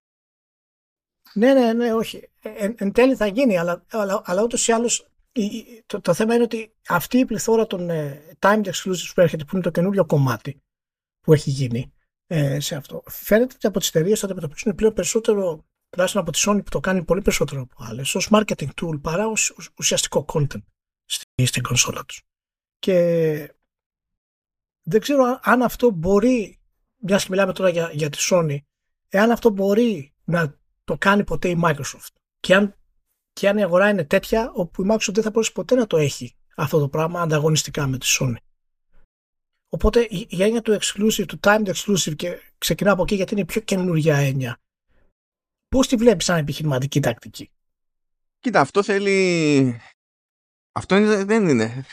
Ναι, 1.37 1.53
ναι, 1.53 1.73
ναι, 1.73 1.93
όχι. 1.93 2.29
Ε, 2.41 2.49
εν, 2.49 2.75
εν 2.77 2.91
τέλει 2.91 3.15
θα 3.15 3.27
γίνει, 3.27 3.57
αλλά, 3.57 3.85
αλλά, 3.91 4.21
αλλά 4.25 4.43
ούτως 4.43 4.67
ή 4.67 4.71
άλλως 4.71 5.07
το, 5.85 6.01
το 6.01 6.13
θέμα 6.13 6.33
είναι 6.33 6.43
ότι 6.43 6.75
αυτή 6.87 7.17
η 7.17 7.25
πληθώρα 7.25 7.67
των 7.67 7.89
ε, 7.89 8.21
timed 8.39 8.63
exclusives 8.63 9.11
που 9.13 9.21
έρχεται, 9.21 9.43
που 9.43 9.49
είναι 9.53 9.63
το 9.63 9.69
καινούριο 9.69 10.05
κομμάτι 10.05 10.61
που 11.21 11.33
έχει 11.33 11.49
γίνει 11.49 11.93
ε, 12.27 12.59
σε 12.59 12.75
αυτό, 12.75 13.03
φαίνεται 13.05 13.53
ότι 13.55 13.67
από 13.67 13.79
τις 13.79 13.87
εταιρείες 13.87 14.19
θα 14.19 14.25
αντιμετωπίσουν 14.25 14.75
πλέον 14.75 14.93
περισσότερο, 14.93 15.65
τουλάχιστον 15.89 16.21
από 16.21 16.31
τη 16.31 16.43
Sony 16.45 16.57
που 16.63 16.69
το 16.69 16.79
κάνει 16.79 17.03
πολύ 17.03 17.21
περισσότερο 17.21 17.61
από 17.61 17.75
άλλες, 17.77 18.15
ως 18.15 18.29
marketing 18.31 18.69
tool 18.81 19.01
παρά 19.01 19.27
ως 19.27 19.55
ουσιαστικό 19.77 20.25
content 20.33 20.63
στη, 21.05 21.45
στην 21.45 21.63
κονσόλα 21.63 22.05
τους. 22.05 22.21
Και 22.79 23.53
δεν 24.81 25.01
ξέρω 25.01 25.39
αν 25.41 25.61
αυτό 25.61 25.89
μπορεί, 25.89 26.59
μιας 26.97 27.23
και 27.23 27.29
μιλάμε 27.31 27.53
τώρα 27.53 27.69
για, 27.69 27.91
για 27.93 28.09
τη 28.09 28.17
Sony, 28.31 28.57
εάν 29.07 29.31
αυτό 29.31 29.49
μπορεί 29.49 30.13
να 30.23 30.59
το 30.87 30.97
κάνει 30.97 31.23
ποτέ 31.23 31.49
η 31.49 31.59
Microsoft. 31.63 32.13
Και 32.39 32.55
αν, 32.55 32.75
και 33.33 33.49
αν 33.49 33.57
η 33.57 33.63
αγορά 33.63 33.89
είναι 33.89 34.03
τέτοια 34.03 34.51
όπου 34.53 34.83
η 34.83 34.87
Microsoft 34.91 35.13
δεν 35.13 35.23
θα 35.23 35.29
μπορέσει 35.29 35.51
ποτέ 35.51 35.75
να 35.75 35.87
το 35.87 35.97
έχει 35.97 36.35
αυτό 36.55 36.79
το 36.79 36.89
πράγμα 36.89 37.21
ανταγωνιστικά 37.21 37.87
με 37.87 37.97
τη 37.97 38.07
Sony. 38.19 38.35
Οπότε 39.69 40.07
η 40.09 40.43
έννοια 40.43 40.61
του 40.61 40.77
exclusive, 40.81 41.25
του 41.27 41.39
timed 41.41 41.73
exclusive 41.73 42.15
και 42.15 42.41
ξεκινάω 42.57 42.93
από 42.93 43.03
εκεί 43.03 43.15
γιατί 43.15 43.33
είναι 43.33 43.41
η 43.41 43.45
πιο 43.45 43.61
καινούργια 43.61 44.17
έννοια. 44.17 44.57
Πώς 45.67 45.87
τη 45.87 45.95
βλέπεις 45.95 46.25
σαν 46.25 46.37
επιχειρηματική 46.37 46.99
τακτική; 46.99 47.51
Κοίτα, 48.39 48.59
αυτό 48.59 48.83
θέλει... 48.83 49.79
Αυτό 50.71 50.95
είναι, 50.95 51.23
δεν 51.23 51.47
είναι. 51.47 51.85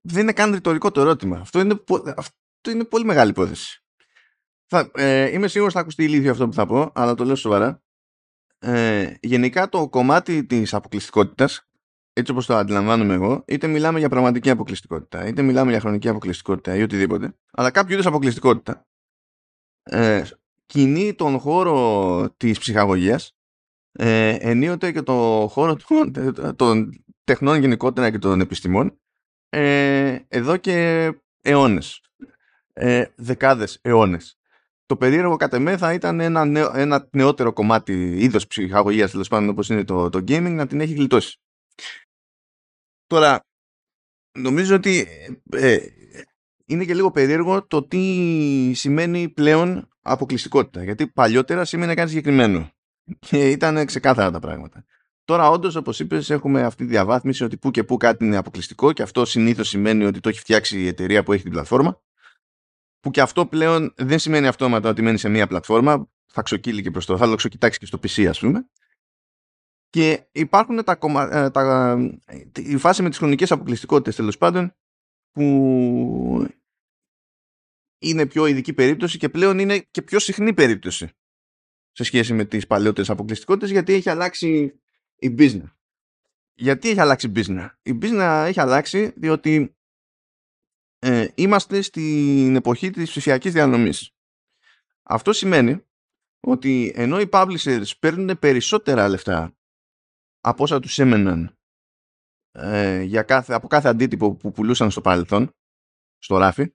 Δεν 0.00 0.22
είναι 0.22 0.32
καν 0.32 0.52
ρητορικό 0.52 0.90
το 0.90 1.00
ερώτημα. 1.00 1.38
Αυτό 1.38 1.60
είναι, 1.60 1.84
αυτό 2.16 2.70
είναι 2.70 2.84
πολύ 2.84 3.04
μεγάλη 3.04 3.30
υπόθεση. 3.30 3.82
Θα, 4.66 4.90
ε, 4.94 5.32
είμαι 5.32 5.48
σίγουρος 5.48 5.72
θα 5.72 5.80
ακουστεί 5.80 6.04
ηλίθιο 6.04 6.30
αυτό 6.30 6.48
που 6.48 6.54
θα 6.54 6.66
πω, 6.66 6.90
αλλά 6.94 7.14
το 7.14 7.24
λέω 7.24 7.36
σοβαρά 7.36 7.82
ε, 8.60 9.14
γενικά 9.20 9.68
το 9.68 9.88
κομμάτι 9.88 10.44
της 10.44 10.74
αποκλειστικότητας 10.74 11.64
έτσι 12.12 12.32
όπως 12.32 12.46
το 12.46 12.56
αντιλαμβάνομαι 12.56 13.14
εγώ, 13.14 13.44
είτε 13.46 13.66
μιλάμε 13.66 13.98
για 13.98 14.08
πραγματική 14.08 14.50
αποκλειστικότητα, 14.50 15.26
είτε 15.26 15.42
μιλάμε 15.42 15.70
για 15.70 15.80
χρονική 15.80 16.08
αποκλειστικότητα 16.08 16.76
ή 16.76 16.82
οτιδήποτε, 16.82 17.34
αλλά 17.52 17.70
κάποιο 17.70 17.94
είδους 17.94 18.06
αποκλειστικότητα 18.06 18.86
ε, 19.82 20.22
κινεί 20.66 21.14
τον 21.14 21.38
χώρο 21.38 22.34
της 22.36 22.58
ψυχαγωγίας 22.58 23.36
ε, 23.92 24.36
ενίοτε 24.40 24.92
και 24.92 25.02
το 25.02 25.46
χώρο 25.50 25.76
των, 25.86 26.56
των 26.56 27.04
τεχνών 27.24 27.60
γενικότερα 27.60 28.10
και 28.10 28.18
των 28.18 28.40
επιστημών 28.40 29.00
ε, 29.48 30.18
εδώ 30.28 30.56
και 30.56 31.08
αιώνες. 31.40 32.00
ε, 32.72 33.04
δεκάδες 33.16 33.78
αιώνες. 33.82 34.39
Το 34.90 34.96
περίεργο 34.96 35.36
κατ' 35.36 35.54
εμέ 35.54 35.76
θα 35.76 35.92
ήταν 35.92 36.20
ένα, 36.20 36.44
νεο, 36.44 36.72
ένα 36.74 37.08
νεότερο 37.12 37.52
κομμάτι 37.52 38.16
είδος 38.18 38.46
ψυχαγωγίας 38.46 39.10
τέλος 39.10 39.28
πάντων 39.28 39.48
όπως 39.48 39.68
είναι 39.68 39.84
το, 39.84 40.08
το 40.08 40.18
gaming 40.18 40.52
να 40.54 40.66
την 40.66 40.80
έχει 40.80 40.92
γλιτώσει. 40.92 41.40
Τώρα, 43.06 43.46
νομίζω 44.38 44.74
ότι 44.74 45.06
ε, 45.50 45.78
είναι 46.66 46.84
και 46.84 46.94
λίγο 46.94 47.10
περίεργο 47.10 47.66
το 47.66 47.82
τι 47.86 48.72
σημαίνει 48.74 49.28
πλέον 49.28 49.88
αποκλειστικότητα. 50.02 50.84
Γιατί 50.84 51.06
παλιότερα 51.06 51.64
σήμαινε 51.64 51.94
κάτι 51.94 52.08
συγκεκριμένο. 52.08 52.70
Και 53.18 53.50
ήταν 53.50 53.86
ξεκάθαρα 53.86 54.30
τα 54.30 54.38
πράγματα. 54.38 54.84
Τώρα, 55.24 55.50
όντως, 55.50 55.74
όπως 55.74 56.00
είπες, 56.00 56.30
έχουμε 56.30 56.62
αυτή 56.62 56.84
τη 56.84 56.90
διαβάθμιση 56.90 57.44
ότι 57.44 57.56
που 57.56 57.70
και 57.70 57.84
που 57.84 57.96
κάτι 57.96 58.24
είναι 58.24 58.36
αποκλειστικό 58.36 58.92
και 58.92 59.02
αυτό 59.02 59.24
συνήθως 59.24 59.68
σημαίνει 59.68 60.04
ότι 60.04 60.20
το 60.20 60.28
έχει 60.28 60.38
φτιάξει 60.38 60.80
η 60.80 60.86
εταιρεία 60.86 61.22
που 61.22 61.32
έχει 61.32 61.42
την 61.42 61.52
πλατφόρμα. 61.52 62.00
Που 63.00 63.10
και 63.10 63.20
αυτό 63.20 63.46
πλέον 63.46 63.92
δεν 63.96 64.18
σημαίνει 64.18 64.46
αυτόματα 64.46 64.88
ότι 64.88 65.02
μένει 65.02 65.18
σε 65.18 65.28
μία 65.28 65.46
πλατφόρμα. 65.46 66.10
Θα 66.32 66.42
ξοκύλει 66.42 66.82
και 66.82 66.90
προς 66.90 67.06
το. 67.06 67.16
Θα 67.16 67.34
ξοκοιτάξει 67.34 67.78
και 67.78 67.86
στο 67.86 67.98
PC, 68.02 68.24
ας 68.24 68.38
πούμε. 68.38 68.68
Και 69.90 70.28
υπάρχουν 70.32 70.84
τα, 70.84 70.94
κομμα... 70.94 71.36
Ε, 71.36 71.50
τα... 71.50 71.96
η 72.54 72.76
φάση 72.76 73.02
με 73.02 73.08
τις 73.08 73.18
χρονικές 73.18 73.50
αποκλειστικότητες 73.50 74.16
τέλος 74.16 74.38
πάντων 74.38 74.74
που 75.30 76.48
είναι 77.98 78.26
πιο 78.26 78.46
ειδική 78.46 78.72
περίπτωση 78.72 79.18
και 79.18 79.28
πλέον 79.28 79.58
είναι 79.58 79.78
και 79.78 80.02
πιο 80.02 80.18
συχνή 80.18 80.54
περίπτωση 80.54 81.08
σε 81.92 82.04
σχέση 82.04 82.32
με 82.32 82.44
τις 82.44 82.66
παλαιότερες 82.66 83.10
αποκλειστικότητες 83.10 83.70
γιατί 83.70 83.92
έχει 83.92 84.10
αλλάξει 84.10 84.80
η 85.16 85.34
business. 85.38 85.72
Γιατί 86.54 86.88
έχει 86.88 87.00
αλλάξει 87.00 87.26
η 87.26 87.32
business; 87.36 87.68
Η 87.82 87.98
business 88.02 88.44
έχει 88.46 88.60
αλλάξει 88.60 89.12
διότι 89.16 89.76
ε, 91.02 91.28
είμαστε 91.34 91.80
στην 91.80 92.56
εποχή 92.56 92.90
της 92.90 93.10
ψηφιακής 93.10 93.52
διανομής. 93.52 94.10
Αυτό 95.02 95.32
σημαίνει 95.32 95.84
ότι 96.40 96.92
ενώ 96.94 97.20
οι 97.20 97.28
publishers 97.32 97.90
παίρνουν 97.98 98.38
περισσότερα 98.38 99.08
λεφτά 99.08 99.56
από 100.40 100.62
όσα 100.62 100.80
τους 100.80 100.98
έμεναν 100.98 101.58
ε, 102.50 103.02
για 103.02 103.22
κάθε, 103.22 103.54
από 103.54 103.66
κάθε 103.66 103.88
αντίτυπο 103.88 104.34
που 104.34 104.52
πουλούσαν 104.52 104.90
στο 104.90 105.00
παρελθόν, 105.00 105.50
στο 106.18 106.36
ράφι, 106.36 106.72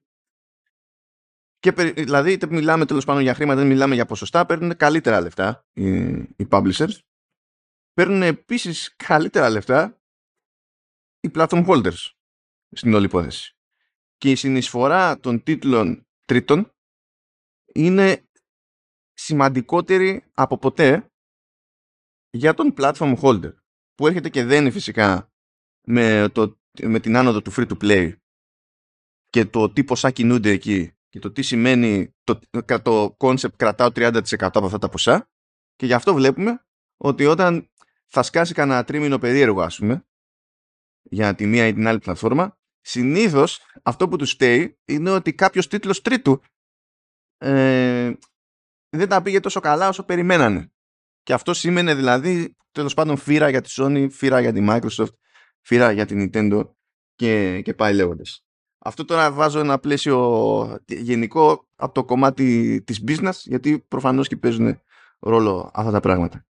και, 1.59 1.71
δηλαδή, 1.71 2.31
είτε 2.31 2.47
μιλάμε 2.47 2.85
τέλος 2.85 3.05
πάντων 3.05 3.21
για 3.21 3.33
χρήματα, 3.33 3.59
είτε 3.59 3.69
μιλάμε 3.69 3.95
για 3.95 4.05
ποσοστά, 4.05 4.45
παίρνουν 4.45 4.75
καλύτερα 4.75 5.21
λεφτά 5.21 5.65
οι, 5.73 6.09
οι 6.15 6.47
publishers. 6.49 6.99
Παίρνουν 7.93 8.21
επίσης 8.21 8.95
καλύτερα 8.95 9.49
λεφτά 9.49 10.01
οι 11.19 11.31
platform 11.33 11.65
holders 11.67 12.11
στην 12.71 12.93
όλη 12.93 13.05
υπόθεση. 13.05 13.54
Και 14.17 14.31
η 14.31 14.35
συνεισφορά 14.35 15.19
των 15.19 15.43
τίτλων 15.43 16.07
τρίτων 16.25 16.71
είναι 17.73 18.23
σημαντικότερη 19.13 20.23
από 20.33 20.57
ποτέ 20.57 21.09
για 22.29 22.53
τον 22.53 22.73
platform 22.77 23.15
holder 23.21 23.53
που 23.95 24.07
έρχεται 24.07 24.29
και 24.29 24.43
δένει 24.43 24.71
φυσικά 24.71 25.31
με, 25.87 26.29
το, 26.31 26.59
με 26.81 26.99
την 26.99 27.15
άνοδο 27.17 27.41
του 27.41 27.51
free 27.55 27.67
to 27.67 27.77
play 27.81 28.13
και 29.29 29.45
το 29.45 29.71
τι 29.71 29.83
ποσά 29.83 30.11
κινούνται 30.11 30.49
εκεί 30.49 30.91
και 31.09 31.19
το 31.19 31.31
τι 31.31 31.41
σημαίνει 31.41 32.15
το, 32.23 32.39
το 32.81 33.15
concept 33.19 33.55
κρατάω 33.55 33.87
30% 33.95 34.21
από 34.37 34.65
αυτά 34.65 34.77
τα 34.77 34.89
ποσά. 34.89 35.29
Και 35.75 35.85
γι' 35.85 35.93
αυτό 35.93 36.13
βλέπουμε 36.13 36.65
ότι 36.97 37.25
όταν 37.25 37.71
θα 38.05 38.23
σκάσει 38.23 38.53
κανένα 38.53 38.83
τρίμηνο 38.83 39.17
περίεργο 39.17 39.61
ας 39.61 39.77
πούμε 39.77 40.05
για 41.01 41.35
τη 41.35 41.45
μία 41.45 41.67
ή 41.67 41.73
την 41.73 41.87
άλλη 41.87 41.99
πλατφόρμα 41.99 42.57
συνήθως 42.85 43.59
αυτό 43.83 44.07
που 44.07 44.15
τους 44.15 44.29
στέει 44.29 44.79
είναι 44.85 45.09
ότι 45.09 45.33
κάποιος 45.33 45.67
τίτλος 45.67 46.01
τρίτου 46.01 46.41
ε, 47.37 48.13
δεν 48.89 49.09
τα 49.09 49.21
πήγε 49.21 49.39
τόσο 49.39 49.59
καλά 49.59 49.87
όσο 49.87 50.03
περιμένανε 50.03 50.71
και 51.23 51.33
αυτό 51.33 51.53
σήμαινε 51.53 51.95
δηλαδή 51.95 52.55
τέλος 52.71 52.93
πάντων 52.93 53.17
φύρα 53.17 53.49
για 53.49 53.61
τη 53.61 53.73
Sony, 53.77 54.07
φύρα 54.11 54.39
για 54.39 54.53
τη 54.53 54.65
Microsoft, 54.69 55.13
φύρα 55.61 55.91
για 55.91 56.05
την 56.05 56.29
Nintendo 56.33 56.69
και, 57.15 57.61
και 57.61 57.73
πάει 57.73 57.93
λέγοντας. 57.93 58.45
Αυτό 58.77 59.05
τώρα 59.05 59.31
βάζω 59.31 59.59
ένα 59.59 59.79
πλαίσιο 59.79 60.79
γενικό 60.87 61.67
από 61.75 61.93
το 61.93 62.05
κομμάτι 62.05 62.81
της 62.83 63.03
business, 63.07 63.33
γιατί 63.43 63.79
προφανώς 63.79 64.27
και 64.27 64.37
παίζουν 64.37 64.81
ρόλο 65.19 65.71
αυτά 65.73 65.91
τα 65.91 65.99
πράγματα. 65.99 66.45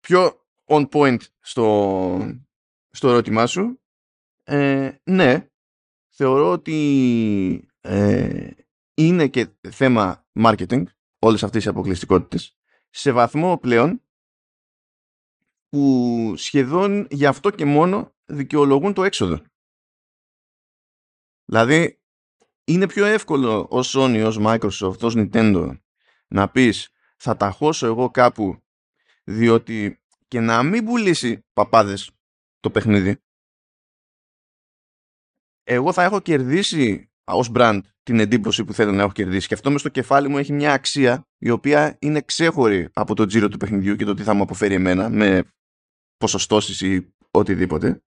Πιο 0.00 0.46
on 0.64 0.88
point 0.88 1.20
στο, 1.40 2.38
στο 2.90 3.08
ερώτημά 3.08 3.46
σου, 3.46 3.80
ε, 4.48 4.96
ναι, 5.04 5.48
θεωρώ 6.08 6.50
ότι 6.50 7.68
ε, 7.80 8.50
είναι 8.94 9.28
και 9.28 9.48
θέμα 9.70 10.26
marketing 10.34 10.84
όλες 11.18 11.42
αυτές 11.42 11.64
οι 11.64 11.68
αποκλειστικότητες 11.68 12.56
σε 12.90 13.12
βαθμό 13.12 13.58
πλέον 13.58 14.02
που 15.68 16.34
σχεδόν 16.36 17.06
γι' 17.10 17.26
αυτό 17.26 17.50
και 17.50 17.64
μόνο 17.64 18.14
δικαιολογούν 18.24 18.92
το 18.92 19.04
έξοδο. 19.04 19.42
Δηλαδή, 21.44 22.00
είναι 22.64 22.86
πιο 22.86 23.04
εύκολο 23.04 23.66
ως 23.70 23.94
Sony, 23.96 24.24
ως 24.26 24.38
Microsoft, 24.40 25.00
ως 25.00 25.14
Nintendo 25.16 25.78
να 26.28 26.48
πεις 26.50 26.88
θα 27.16 27.36
τα 27.36 27.50
χώσω 27.50 27.86
εγώ 27.86 28.10
κάπου 28.10 28.62
διότι 29.24 30.02
και 30.28 30.40
να 30.40 30.62
μην 30.62 30.84
πουλήσει 30.84 31.46
παπάδες 31.52 32.10
το 32.60 32.70
παιχνίδι 32.70 33.20
εγώ 35.68 35.92
θα 35.92 36.02
έχω 36.02 36.20
κερδίσει 36.20 37.10
ως 37.24 37.50
brand 37.54 37.80
την 38.02 38.20
εντύπωση 38.20 38.64
που 38.64 38.72
θέλω 38.72 38.92
να 38.92 39.02
έχω 39.02 39.12
κερδίσει 39.12 39.48
και 39.48 39.54
αυτό 39.54 39.70
μες 39.70 39.80
στο 39.80 39.88
κεφάλι 39.88 40.28
μου 40.28 40.38
έχει 40.38 40.52
μια 40.52 40.72
αξία 40.72 41.26
η 41.38 41.50
οποία 41.50 41.96
είναι 42.00 42.20
ξέχωρη 42.20 42.88
από 42.92 43.14
το 43.14 43.26
τζίρο 43.26 43.48
του 43.48 43.56
παιχνιδιού 43.56 43.96
και 43.96 44.04
το 44.04 44.14
τι 44.14 44.22
θα 44.22 44.34
μου 44.34 44.42
αποφέρει 44.42 44.74
εμένα 44.74 45.08
με 45.08 45.42
ποσοστώσεις 46.16 46.80
ή 46.80 47.14
οτιδήποτε 47.30 48.00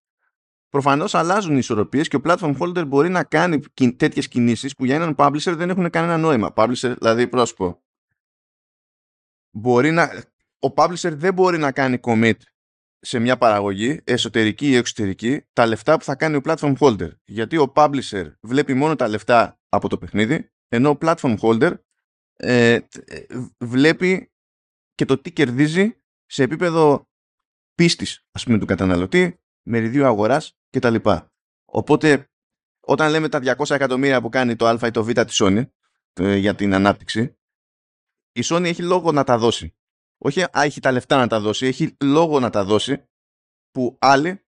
Προφανώς 0.69 1.15
αλλάζουν 1.15 1.53
οι 1.53 1.57
ισορροπίες 1.59 2.07
και 2.07 2.15
ο 2.15 2.21
platform 2.23 2.57
holder 2.57 2.87
μπορεί 2.87 3.09
να 3.09 3.23
κάνει 3.23 3.59
τέτοιες 3.95 4.27
κινήσεις 4.27 4.73
που 4.75 4.85
για 4.85 4.95
έναν 4.95 5.15
publisher 5.17 5.53
δεν 5.55 5.69
έχουν 5.69 5.89
κανένα 5.89 6.17
νόημα. 6.17 6.53
Publisher, 6.55 6.95
δηλαδή, 6.97 7.27
πρόσωπο. 7.27 7.81
Μπορεί 9.51 9.91
να, 9.91 10.23
ο 10.59 10.73
publisher 10.75 11.11
δεν 11.11 11.33
μπορεί 11.33 11.57
να 11.57 11.71
κάνει 11.71 11.99
commit 12.01 12.33
σε 12.99 13.19
μια 13.19 13.37
παραγωγή, 13.37 14.01
εσωτερική 14.03 14.69
ή 14.69 14.75
εξωτερική, 14.75 15.41
τα 15.53 15.65
λεφτά 15.65 15.97
που 15.97 16.03
θα 16.03 16.15
κάνει 16.15 16.35
ο 16.35 16.41
platform 16.43 16.75
holder. 16.79 17.09
Γιατί 17.25 17.57
ο 17.57 17.71
publisher 17.75 18.31
βλέπει 18.41 18.73
μόνο 18.73 18.95
τα 18.95 19.07
λεφτά 19.07 19.59
από 19.69 19.89
το 19.89 19.97
παιχνίδι, 19.97 20.51
ενώ 20.67 20.89
ο 20.89 20.97
platform 21.01 21.37
holder 21.39 21.73
ε, 22.35 22.73
ε 22.73 23.25
βλέπει 23.57 24.31
και 24.95 25.05
το 25.05 25.17
τι 25.17 25.31
κερδίζει 25.31 26.01
σε 26.25 26.43
επίπεδο 26.43 27.07
πίστης, 27.75 28.25
ας 28.31 28.43
πούμε, 28.43 28.57
του 28.57 28.65
καταναλωτή, 28.65 29.39
μεριδίου 29.67 30.05
αγοράς 30.05 30.57
κτλ. 30.69 30.95
Οπότε, 31.65 32.29
όταν 32.79 33.11
λέμε 33.11 33.29
τα 33.29 33.55
200 33.57 33.69
εκατομμύρια 33.69 34.21
που 34.21 34.29
κάνει 34.29 34.55
το 34.55 34.67
Α 34.67 34.79
ή 34.87 34.91
το 34.91 35.03
Β 35.03 35.11
της 35.11 35.41
Sony 35.43 35.65
ε, 36.13 36.35
για 36.35 36.55
την 36.55 36.73
ανάπτυξη, 36.73 37.37
η 38.31 38.41
Sony 38.43 38.63
έχει 38.63 38.83
λόγο 38.83 39.11
να 39.11 39.23
τα 39.23 39.37
δώσει. 39.37 39.75
Όχι 40.21 40.45
έχει 40.53 40.79
τα 40.79 40.91
λεφτά 40.91 41.17
να 41.17 41.27
τα 41.27 41.39
δώσει, 41.39 41.65
έχει 41.65 41.95
λόγο 42.03 42.39
να 42.39 42.49
τα 42.49 42.63
δώσει 42.63 43.03
που 43.71 43.97
άλλοι 43.99 44.43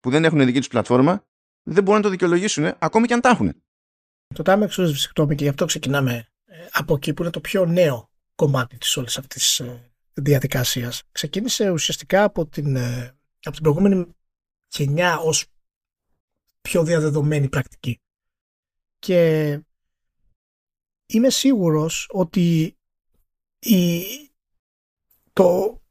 που 0.00 0.10
δεν 0.10 0.24
έχουν 0.24 0.44
δική 0.44 0.58
τους 0.58 0.68
πλατφόρμα 0.68 1.26
δεν 1.62 1.82
μπορούν 1.82 2.00
να 2.00 2.06
το 2.06 2.10
δικαιολογήσουν 2.10 2.74
ακόμη 2.78 3.06
και 3.06 3.14
αν 3.14 3.20
τα 3.20 3.28
έχουν. 3.28 3.62
Το 4.34 4.42
time 4.46 4.62
exclusive, 4.62 4.96
συγγνώμη, 4.96 5.34
και 5.34 5.44
γι' 5.44 5.50
αυτό 5.50 5.64
ξεκινάμε 5.64 6.28
ε, 6.44 6.66
από 6.70 6.94
εκεί 6.94 7.14
που 7.14 7.22
είναι 7.22 7.30
το 7.30 7.40
πιο 7.40 7.66
νέο 7.66 8.10
κομμάτι 8.34 8.78
της 8.78 8.96
όλης 8.96 9.18
αυτής 9.18 9.42
της 9.42 9.60
ε, 9.60 9.92
διαδικασίας. 10.14 11.02
Ξεκίνησε 11.12 11.70
ουσιαστικά 11.70 12.24
από 12.24 12.46
την, 12.46 12.78
από 13.42 13.50
την 13.50 13.62
προηγούμενη 13.62 14.14
γενιά 14.68 15.18
ως 15.18 15.46
πιο 16.60 16.84
διαδεδομένη 16.84 17.48
πρακτική. 17.48 18.00
Και 18.98 19.60
είμαι 21.06 21.30
σίγουρος 21.30 22.08
ότι 22.12 22.76
η, 23.58 24.02
το, 25.34 25.82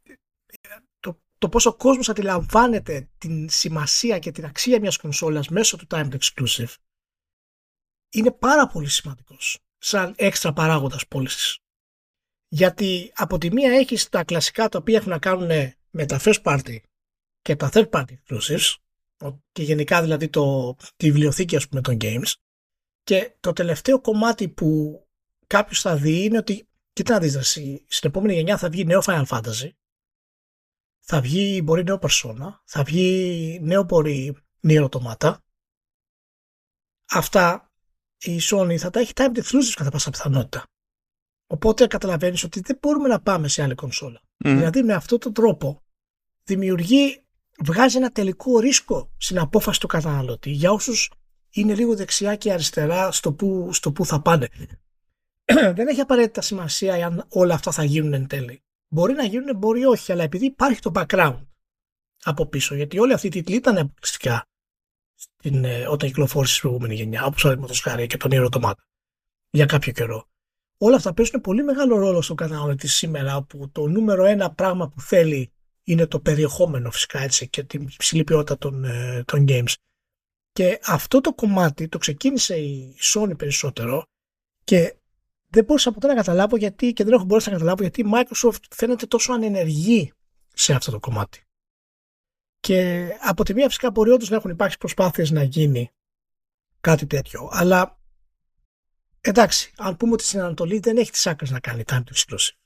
το, 0.99 1.21
το 1.37 1.49
πόσο 1.49 1.69
ο 1.69 1.75
κόσμος 1.75 2.09
αντιλαμβάνεται 2.09 3.09
την 3.17 3.49
σημασία 3.49 4.19
και 4.19 4.31
την 4.31 4.45
αξία 4.45 4.79
μιας 4.79 4.97
κονσόλας 4.97 5.47
μέσω 5.47 5.77
του 5.77 5.87
Timed 5.89 6.17
Exclusive 6.19 6.73
είναι 8.13 8.31
πάρα 8.31 8.67
πολύ 8.67 8.89
σημαντικός 8.89 9.59
σαν 9.77 10.13
έξτρα 10.17 10.53
παράγοντας 10.53 11.07
πώλησης. 11.07 11.57
Γιατί 12.47 13.11
από 13.15 13.37
τη 13.37 13.51
μία 13.51 13.71
έχεις 13.71 14.09
τα 14.09 14.23
κλασικά 14.23 14.69
τα 14.69 14.77
οποία 14.77 14.97
έχουν 14.97 15.09
να 15.09 15.19
κάνουν 15.19 15.47
με 15.89 16.05
τα 16.05 16.19
first 16.23 16.41
party 16.43 16.77
και 17.41 17.55
τα 17.55 17.69
third 17.73 17.89
party 17.89 18.13
exclusives 18.17 18.75
και 19.51 19.63
γενικά 19.63 20.01
δηλαδή 20.01 20.29
το, 20.29 20.75
τη 20.95 21.11
βιβλιοθήκη 21.11 21.55
ας 21.55 21.67
πούμε 21.67 21.81
των 21.81 21.97
games 22.01 22.33
και 23.03 23.35
το 23.39 23.53
τελευταίο 23.53 24.01
κομμάτι 24.01 24.49
που 24.49 24.99
κάποιος 25.47 25.81
θα 25.81 25.95
δει 25.95 26.23
είναι 26.23 26.37
ότι 26.37 26.67
κοίτα 26.93 27.13
να 27.13 27.19
δεις 27.19 27.51
στην 27.87 28.09
επόμενη 28.09 28.33
γενιά 28.33 28.57
θα 28.57 28.69
βγει 28.69 28.85
νέο 28.85 29.01
Final 29.05 29.25
Fantasy 29.25 29.69
θα 30.99 31.21
βγει 31.21 31.61
μπορεί 31.63 31.83
νέο 31.83 31.99
Persona 32.01 32.59
θα 32.65 32.83
βγει 32.83 33.59
νέο 33.61 33.83
μπορεί 33.83 34.35
νέο 34.59 34.89
Automata 34.91 35.35
αυτά 37.09 37.71
η 38.23 38.39
Sony 38.41 38.75
θα 38.77 38.89
τα 38.89 38.99
έχει 38.99 39.11
time 39.15 39.37
exclusive 39.37 39.73
κατά 39.75 39.89
πάσα 39.89 40.09
πιθανότητα. 40.09 40.63
Οπότε 41.47 41.87
καταλαβαίνεις 41.87 42.43
ότι 42.43 42.59
δεν 42.59 42.77
μπορούμε 42.81 43.07
να 43.07 43.21
πάμε 43.21 43.47
σε 43.47 43.63
άλλη 43.63 43.75
κονσόλα. 43.75 44.21
Δηλαδή 44.37 44.83
με 44.83 44.93
αυτόν 44.93 45.19
τον 45.19 45.33
τρόπο 45.33 45.83
δημιουργεί, 46.43 47.23
βγάζει 47.63 47.97
ένα 47.97 48.11
τελικό 48.11 48.59
ρίσκο 48.59 49.13
στην 49.17 49.39
απόφαση 49.39 49.79
του 49.79 49.87
καταναλωτή 49.87 50.49
για 50.49 50.71
όσους 50.71 51.11
είναι 51.49 51.75
λίγο 51.75 51.95
δεξιά 51.95 52.35
και 52.35 52.51
αριστερά 52.51 53.11
στο 53.11 53.33
που, 53.33 53.73
στο 53.73 53.91
που 53.91 54.05
θα 54.05 54.21
πάνε. 54.21 54.49
δεν 55.75 55.87
έχει 55.87 55.99
απαραίτητα 55.99 56.41
σημασία 56.41 57.05
αν 57.05 57.25
όλα 57.29 57.53
αυτά 57.53 57.71
θα 57.71 57.83
γίνουν 57.83 58.13
εν 58.13 58.27
τέλει. 58.27 58.63
Μπορεί 58.87 59.13
να 59.13 59.23
γίνουν, 59.23 59.57
μπορεί 59.57 59.85
όχι, 59.85 60.11
αλλά 60.11 60.23
επειδή 60.23 60.45
υπάρχει 60.45 60.81
το 60.81 60.91
background 60.95 61.45
από 62.23 62.45
πίσω, 62.45 62.75
γιατί 62.75 62.99
όλοι 62.99 63.13
αυτοί 63.13 63.27
οι 63.27 63.29
τίτλοι 63.29 63.55
ήταν 63.55 63.77
αποκλειστικά 63.77 64.47
στην, 65.15 65.65
ε, 65.65 65.87
όταν 65.87 66.09
κυκλοφόρησε 66.09 66.55
στην 66.55 66.69
προηγούμενη 66.69 66.95
γενιά, 66.95 67.25
όπως 67.25 67.41
παραδείγματος 67.41 67.81
χάρη 67.81 68.07
και 68.07 68.17
τον 68.17 68.31
Ήρωα 68.31 68.49
Τομάτα, 68.49 68.83
για 69.49 69.65
κάποιο 69.65 69.91
καιρό. 69.91 70.27
Όλα 70.77 70.95
αυτά 70.95 71.13
παίζουν 71.13 71.41
πολύ 71.41 71.63
μεγάλο 71.63 71.97
ρόλο 71.97 72.21
στον 72.21 72.35
καταναλωτή 72.35 72.87
σήμερα, 72.87 73.35
όπου 73.35 73.69
το 73.71 73.87
νούμερο 73.87 74.25
ένα 74.25 74.51
πράγμα 74.51 74.89
που 74.89 75.01
θέλει 75.01 75.51
είναι 75.83 76.07
το 76.07 76.19
περιεχόμενο 76.19 76.91
φυσικά 76.91 77.19
έτσι 77.19 77.49
και 77.49 77.63
την 77.63 77.81
υψηλή 77.81 78.23
ποιότητα 78.23 78.57
των, 78.57 78.83
ε, 78.83 79.23
των 79.25 79.45
games. 79.47 79.73
Και 80.51 80.79
αυτό 80.83 81.21
το 81.21 81.33
κομμάτι 81.33 81.87
το 81.87 81.97
ξεκίνησε 81.97 82.57
η 82.57 82.95
Sony 83.13 83.37
περισσότερο 83.37 84.05
και 84.63 84.95
δεν 85.53 85.63
μπορούσα 85.65 85.91
ποτέ 85.91 86.07
να 86.07 86.15
καταλάβω 86.15 86.57
γιατί 86.57 86.93
και 86.93 87.03
δεν 87.03 87.13
έχω 87.13 87.23
μπορέσει 87.23 87.49
να 87.49 87.53
καταλάβω 87.55 87.81
γιατί 87.81 88.01
η 88.01 88.05
Microsoft 88.13 88.63
φαίνεται 88.69 89.05
τόσο 89.05 89.33
ανενεργή 89.33 90.13
σε 90.53 90.73
αυτό 90.73 90.91
το 90.91 90.99
κομμάτι. 90.99 91.43
Και 92.59 93.09
από 93.21 93.43
τη 93.43 93.53
μία 93.53 93.67
φυσικά 93.67 93.91
μπορεί 93.91 94.09
όντως 94.09 94.29
να 94.29 94.35
έχουν 94.35 94.51
υπάρξει 94.51 94.77
προσπάθειες 94.77 95.31
να 95.31 95.43
γίνει 95.43 95.91
κάτι 96.81 97.05
τέτοιο. 97.05 97.49
Αλλά 97.51 97.99
εντάξει, 99.21 99.73
αν 99.77 99.97
πούμε 99.97 100.13
ότι 100.13 100.23
στην 100.23 100.39
Ανατολή 100.39 100.79
δεν 100.79 100.97
έχει 100.97 101.11
τις 101.11 101.27
άκρες 101.27 101.51
να 101.51 101.59
κάνει 101.59 101.83
time 101.87 102.03
to 102.03 102.13
exclusive. 102.13 102.57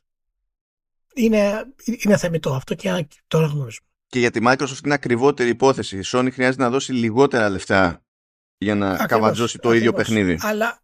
Είναι, 1.13 1.73
είναι 1.85 2.17
θεμητό 2.17 2.53
αυτό 2.53 2.73
και 2.73 3.07
τώρα 3.27 3.45
γνωρίζουμε. 3.45 3.87
Και 4.07 4.19
για 4.19 4.31
τη 4.31 4.39
Microsoft 4.43 4.83
είναι 4.85 4.93
ακριβότερη 4.93 5.49
υπόθεση. 5.49 5.97
Η 5.97 6.03
Sony 6.05 6.29
χρειάζεται 6.31 6.63
να 6.63 6.69
δώσει 6.69 6.93
λιγότερα 6.93 7.49
λεφτά 7.49 8.05
για 8.57 8.75
να 8.75 8.87
ακριβώς, 8.87 9.07
καβατζώσει 9.07 9.57
το 9.57 9.73
ίδιο 9.73 9.93
παιχνίδι. 9.93 10.37
Αλλά, 10.41 10.81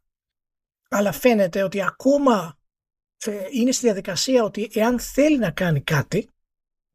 αλλά 0.94 1.12
φαίνεται 1.12 1.64
ότι 1.64 1.84
ακόμα 1.84 2.58
ε, 3.26 3.46
είναι 3.52 3.72
στη 3.72 3.86
διαδικασία 3.86 4.44
ότι 4.44 4.70
εάν 4.74 5.00
θέλει 5.00 5.38
να 5.38 5.52
κάνει 5.52 5.82
κάτι 5.82 6.30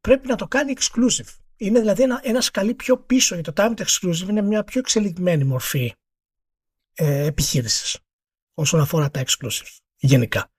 πρέπει 0.01 0.27
να 0.27 0.35
το 0.35 0.47
κάνει 0.47 0.73
exclusive 0.79 1.37
είναι 1.55 1.79
δηλαδή 1.79 2.03
ένα, 2.03 2.19
ένας 2.23 2.45
σκαλί 2.45 2.73
πιο 2.73 2.97
πίσω 2.97 3.35
γιατί 3.35 3.51
το 3.51 3.63
Time 3.63 3.81
Exclusive 3.85 4.27
είναι 4.29 4.41
μια 4.41 4.63
πιο 4.63 4.79
εξελιγμένη 4.79 5.43
μορφή 5.43 5.93
ε, 6.93 7.25
επιχείρησης 7.25 7.99
όσον 8.53 8.79
αφορά 8.79 9.11
τα 9.11 9.23
exclusive 9.25 9.77
γενικά. 9.97 10.51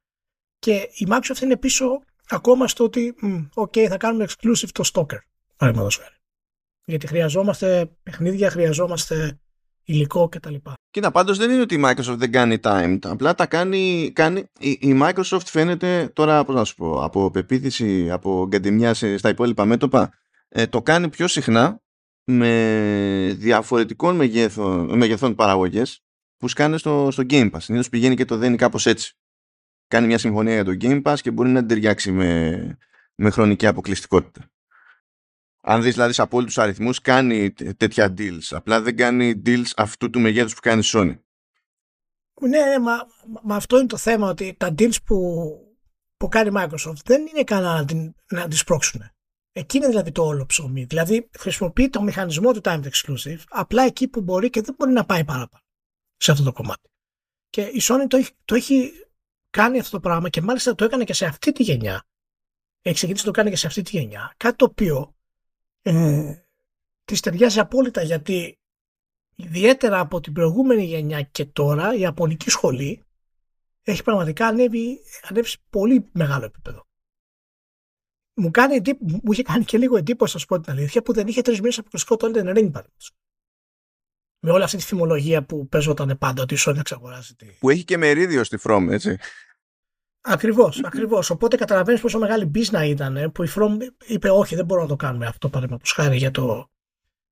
Και 0.58 0.74
η 0.74 1.06
Microsoft 1.08 1.40
είναι 1.40 1.56
πίσω 1.56 2.04
ακόμα 2.28 2.68
στο 2.68 2.84
ότι 2.84 3.14
OK, 3.54 3.72
okay, 3.72 3.86
θα 3.88 3.96
κάνουμε 3.96 4.26
exclusive 4.28 4.68
το 4.72 4.90
Stalker 4.92 5.18
παραδείγματος 5.56 5.96
χάρη. 5.96 6.14
Γιατί 6.84 7.06
χρειαζόμαστε 7.06 7.90
παιχνίδια, 8.02 8.50
χρειαζόμαστε 8.50 9.40
υλικό 9.90 10.28
κτλ. 10.28 10.54
Κοίτα, 10.90 11.10
πάντως 11.10 11.38
δεν 11.38 11.50
είναι 11.50 11.60
ότι 11.60 11.74
η 11.74 11.82
Microsoft 11.84 12.16
δεν 12.16 12.32
κάνει 12.32 12.56
timed. 12.62 12.98
Απλά 13.02 13.34
τα 13.34 13.46
κάνει, 13.46 14.10
κάνει 14.14 14.44
η, 14.58 14.70
η 14.70 15.00
Microsoft 15.02 15.44
φαίνεται 15.44 16.10
τώρα, 16.12 16.44
πώς 16.44 16.54
να 16.54 16.64
σου 16.64 16.74
πω, 16.74 17.04
από 17.04 17.30
πεποίθηση, 17.30 18.10
από 18.10 18.46
γκαντιμιά 18.46 18.94
στα 18.94 19.28
υπόλοιπα 19.28 19.64
μέτωπα, 19.64 20.12
ε, 20.48 20.66
το 20.66 20.82
κάνει 20.82 21.08
πιο 21.08 21.28
συχνά 21.28 21.82
με 22.24 23.34
διαφορετικών 23.38 24.16
μεγέθων, 24.16 24.96
μεγεθών 24.96 25.34
παραγωγές 25.34 26.02
που 26.36 26.48
σκάνε 26.48 26.78
στο, 26.78 27.08
στο 27.10 27.22
Game 27.30 27.50
Pass. 27.50 27.60
Συνήθως 27.60 27.88
πηγαίνει 27.88 28.16
και 28.16 28.24
το 28.24 28.36
δένει 28.36 28.56
κάπως 28.56 28.86
έτσι. 28.86 29.14
Κάνει 29.88 30.06
μια 30.06 30.18
συμφωνία 30.18 30.54
για 30.54 30.64
το 30.64 30.76
Game 30.80 31.02
Pass 31.02 31.16
και 31.20 31.30
μπορεί 31.30 31.48
να 31.50 31.58
την 31.58 31.68
ταιριάξει 31.68 32.12
με, 32.12 32.78
με 33.14 33.30
χρονική 33.30 33.66
αποκλειστικότητα. 33.66 34.50
Αν 35.60 35.82
δεις 35.82 35.92
δηλαδή 35.92 36.12
σε 36.12 36.22
απόλυτους 36.22 36.58
αριθμούς 36.58 37.00
κάνει 37.00 37.52
τέτοια 37.52 38.14
deals. 38.18 38.46
Απλά 38.50 38.80
δεν 38.80 38.96
κάνει 38.96 39.42
deals 39.46 39.70
αυτού 39.76 40.10
του 40.10 40.20
μεγέθους 40.20 40.54
που 40.54 40.60
κάνει 40.60 40.80
η 40.80 40.90
Sony. 40.92 41.18
Ναι, 42.40 42.64
ναι 42.64 42.78
μα, 42.78 43.06
μα, 43.42 43.56
αυτό 43.56 43.78
είναι 43.78 43.86
το 43.86 43.96
θέμα 43.96 44.28
ότι 44.28 44.54
τα 44.58 44.74
deals 44.78 45.02
που, 45.04 45.16
που 46.16 46.28
κάνει 46.28 46.48
η 46.48 46.52
Microsoft 46.56 47.02
δεν 47.04 47.26
είναι 47.26 47.44
κανένα 47.44 47.74
να, 47.74 47.84
την, 47.84 48.14
να 48.30 48.48
τις 48.48 48.64
πρόξουν. 48.64 49.02
Εκεί 49.52 49.76
είναι 49.76 49.88
δηλαδή 49.88 50.12
το 50.12 50.24
όλο 50.24 50.46
ψωμί. 50.46 50.84
Δηλαδή 50.84 51.30
χρησιμοποιεί 51.38 51.88
το 51.88 52.02
μηχανισμό 52.02 52.52
του 52.52 52.60
timed 52.64 52.88
exclusive 52.92 53.40
απλά 53.48 53.82
εκεί 53.82 54.08
που 54.08 54.20
μπορεί 54.20 54.50
και 54.50 54.60
δεν 54.60 54.74
μπορεί 54.78 54.92
να 54.92 55.04
πάει 55.04 55.24
παραπάνω 55.24 55.64
σε 56.16 56.30
αυτό 56.30 56.44
το 56.44 56.52
κομμάτι. 56.52 56.88
Και 57.48 57.62
η 57.62 57.80
Sony 57.82 58.06
το 58.08 58.16
έχει, 58.16 58.30
το 58.44 58.54
έχει 58.54 58.92
κάνει 59.50 59.78
αυτό 59.78 59.90
το 59.90 60.00
πράγμα 60.00 60.28
και 60.28 60.40
μάλιστα 60.40 60.74
το 60.74 60.84
έκανε 60.84 61.04
και 61.04 61.12
σε 61.12 61.26
αυτή 61.26 61.52
τη 61.52 61.62
γενιά. 61.62 62.02
Έχει 62.82 62.94
ξεκινήσει 62.94 63.26
να 63.26 63.32
το 63.32 63.38
κάνει 63.38 63.50
και 63.50 63.56
σε 63.56 63.66
αυτή 63.66 63.82
τη 63.82 63.98
γενιά. 63.98 64.34
Κάτι 64.36 64.56
το 64.56 64.64
οποίο 64.64 65.14
ε, 65.82 66.34
τη 67.04 67.20
ταιριάζει 67.20 67.58
απόλυτα 67.58 68.02
γιατί 68.02 68.58
ιδιαίτερα 69.34 70.00
από 70.00 70.20
την 70.20 70.32
προηγούμενη 70.32 70.84
γενιά 70.84 71.22
και 71.22 71.44
τώρα 71.44 71.94
η 71.94 72.00
Ιαπωνική 72.00 72.50
σχολή 72.50 73.04
έχει 73.82 74.02
πραγματικά 74.02 74.46
ανέβει, 74.46 74.98
ανέβει 75.22 75.48
σε 75.48 75.58
πολύ 75.70 76.08
μεγάλο 76.12 76.44
επίπεδο 76.44 76.88
μου, 78.40 78.50
κάνει, 78.50 78.80
μου 79.00 79.32
είχε 79.32 79.42
κάνει 79.42 79.64
και 79.64 79.78
λίγο 79.78 79.96
εντύπωση, 79.96 80.34
να 80.34 80.40
σου 80.40 80.46
πω 80.46 80.60
την 80.60 80.72
αλήθεια, 80.72 81.02
που 81.02 81.12
δεν 81.12 81.26
είχε 81.26 81.42
τρεις 81.42 81.60
μήνες 81.60 81.78
αποκλειστικό 81.78 82.16
το 82.16 82.30
Elden 82.34 82.56
Ring 82.56 82.70
Με 84.40 84.50
όλη 84.50 84.62
αυτή 84.62 84.76
τη 84.76 84.82
θυμολογία 84.82 85.44
που 85.44 85.68
παίζονταν 85.68 86.18
πάντα, 86.18 86.42
ότι 86.42 86.54
η 86.54 86.58
Sony 86.60 86.78
εξαγοράζει. 86.78 87.34
Τη... 87.34 87.46
Που 87.58 87.70
έχει 87.70 87.84
και 87.84 87.96
μερίδιο 87.96 88.44
στη 88.44 88.58
From, 88.62 88.86
έτσι. 88.90 89.16
Ακριβώς, 90.22 90.84
ακριβώς. 90.84 91.30
Οπότε 91.30 91.56
καταλαβαίνεις 91.56 92.00
πόσο 92.00 92.18
μεγάλη 92.18 92.44
μπίζνα 92.44 92.84
ήταν 92.84 93.32
που 93.32 93.42
η 93.42 93.48
From 93.56 93.78
είπε: 94.06 94.30
Όχι, 94.30 94.54
δεν 94.54 94.64
μπορώ 94.64 94.82
να 94.82 94.88
το 94.88 94.96
κάνουμε 94.96 95.26
αυτό 95.26 95.48
παραδείγματο 95.48 95.90
χάρη 95.94 96.16
για 96.16 96.30
το, 96.30 96.70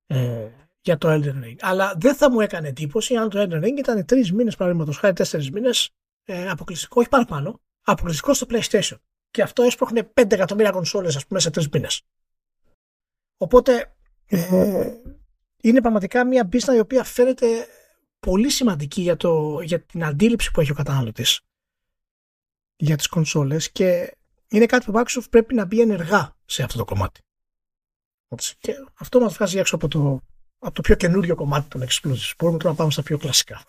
ε, 0.07 0.48
για 0.81 0.98
το 0.98 1.09
Elden 1.12 1.44
Ring. 1.44 1.57
Αλλά 1.61 1.94
δεν 1.96 2.14
θα 2.14 2.31
μου 2.31 2.40
έκανε 2.40 2.68
εντύπωση 2.68 3.14
αν 3.14 3.29
το 3.29 3.40
Elden 3.40 3.64
Ring 3.64 3.77
ήταν 3.79 4.05
τρεις 4.05 4.33
μήνες 4.33 4.57
παραδείγματος 4.57 4.96
χάρη, 4.96 5.14
τέσσερις 5.14 5.51
μήνες 5.51 5.90
ε, 6.24 6.48
αποκλειστικό, 6.48 7.01
όχι 7.01 7.09
παραπάνω, 7.09 7.61
αποκλειστικό 7.83 8.35
στο 8.35 8.46
PlayStation 8.51 8.96
και 9.31 9.42
αυτό 9.42 9.62
έσπροχνε 9.62 10.12
5 10.14 10.33
εκατομμύρια 10.33 10.70
κονσόλες 10.70 11.16
ας 11.16 11.27
πούμε 11.27 11.40
σε 11.40 11.51
τρεις 11.51 11.68
μήνες. 11.68 12.03
Οπότε 13.37 13.96
ε, 14.27 14.92
είναι 15.62 15.81
πραγματικά 15.81 16.27
μια 16.27 16.48
πίστα 16.48 16.74
η 16.74 16.79
οποία 16.79 17.05
φαίνεται 17.05 17.46
πολύ 18.20 18.51
σημαντική 18.51 19.01
για, 19.01 19.16
το, 19.16 19.61
για 19.61 19.81
την 19.81 20.05
αντίληψη 20.05 20.51
που 20.51 20.61
έχει 20.61 20.70
ο 20.70 20.74
καταναλωτής 20.74 21.40
για 22.81 22.97
τις 22.97 23.07
κονσόλες 23.07 23.71
και 23.71 24.17
είναι 24.49 24.67
κάτι 24.67 24.85
που 24.85 24.93
Microsoft 24.99 25.31
πρέπει 25.31 25.55
να 25.55 25.64
μπει 25.64 25.81
ενεργά 25.81 26.37
σε 26.45 26.62
αυτό 26.62 26.79
το 26.79 26.85
κομμάτι. 26.85 27.21
Και 28.59 28.75
αυτό 28.95 29.21
μας 29.21 29.35
βγάζει 29.35 29.59
έξω 29.59 29.75
από 29.75 29.88
το, 29.88 30.21
από 30.59 30.75
το 30.75 30.81
πιο 30.81 30.95
καινούριο 30.95 31.35
κομμάτι 31.35 31.69
των 31.69 31.83
exclusives. 31.83 32.33
Μπορούμε 32.38 32.59
τώρα 32.59 32.71
να 32.71 32.75
πάμε 32.75 32.91
στα 32.91 33.03
πιο 33.03 33.19
κλασικά. 33.19 33.64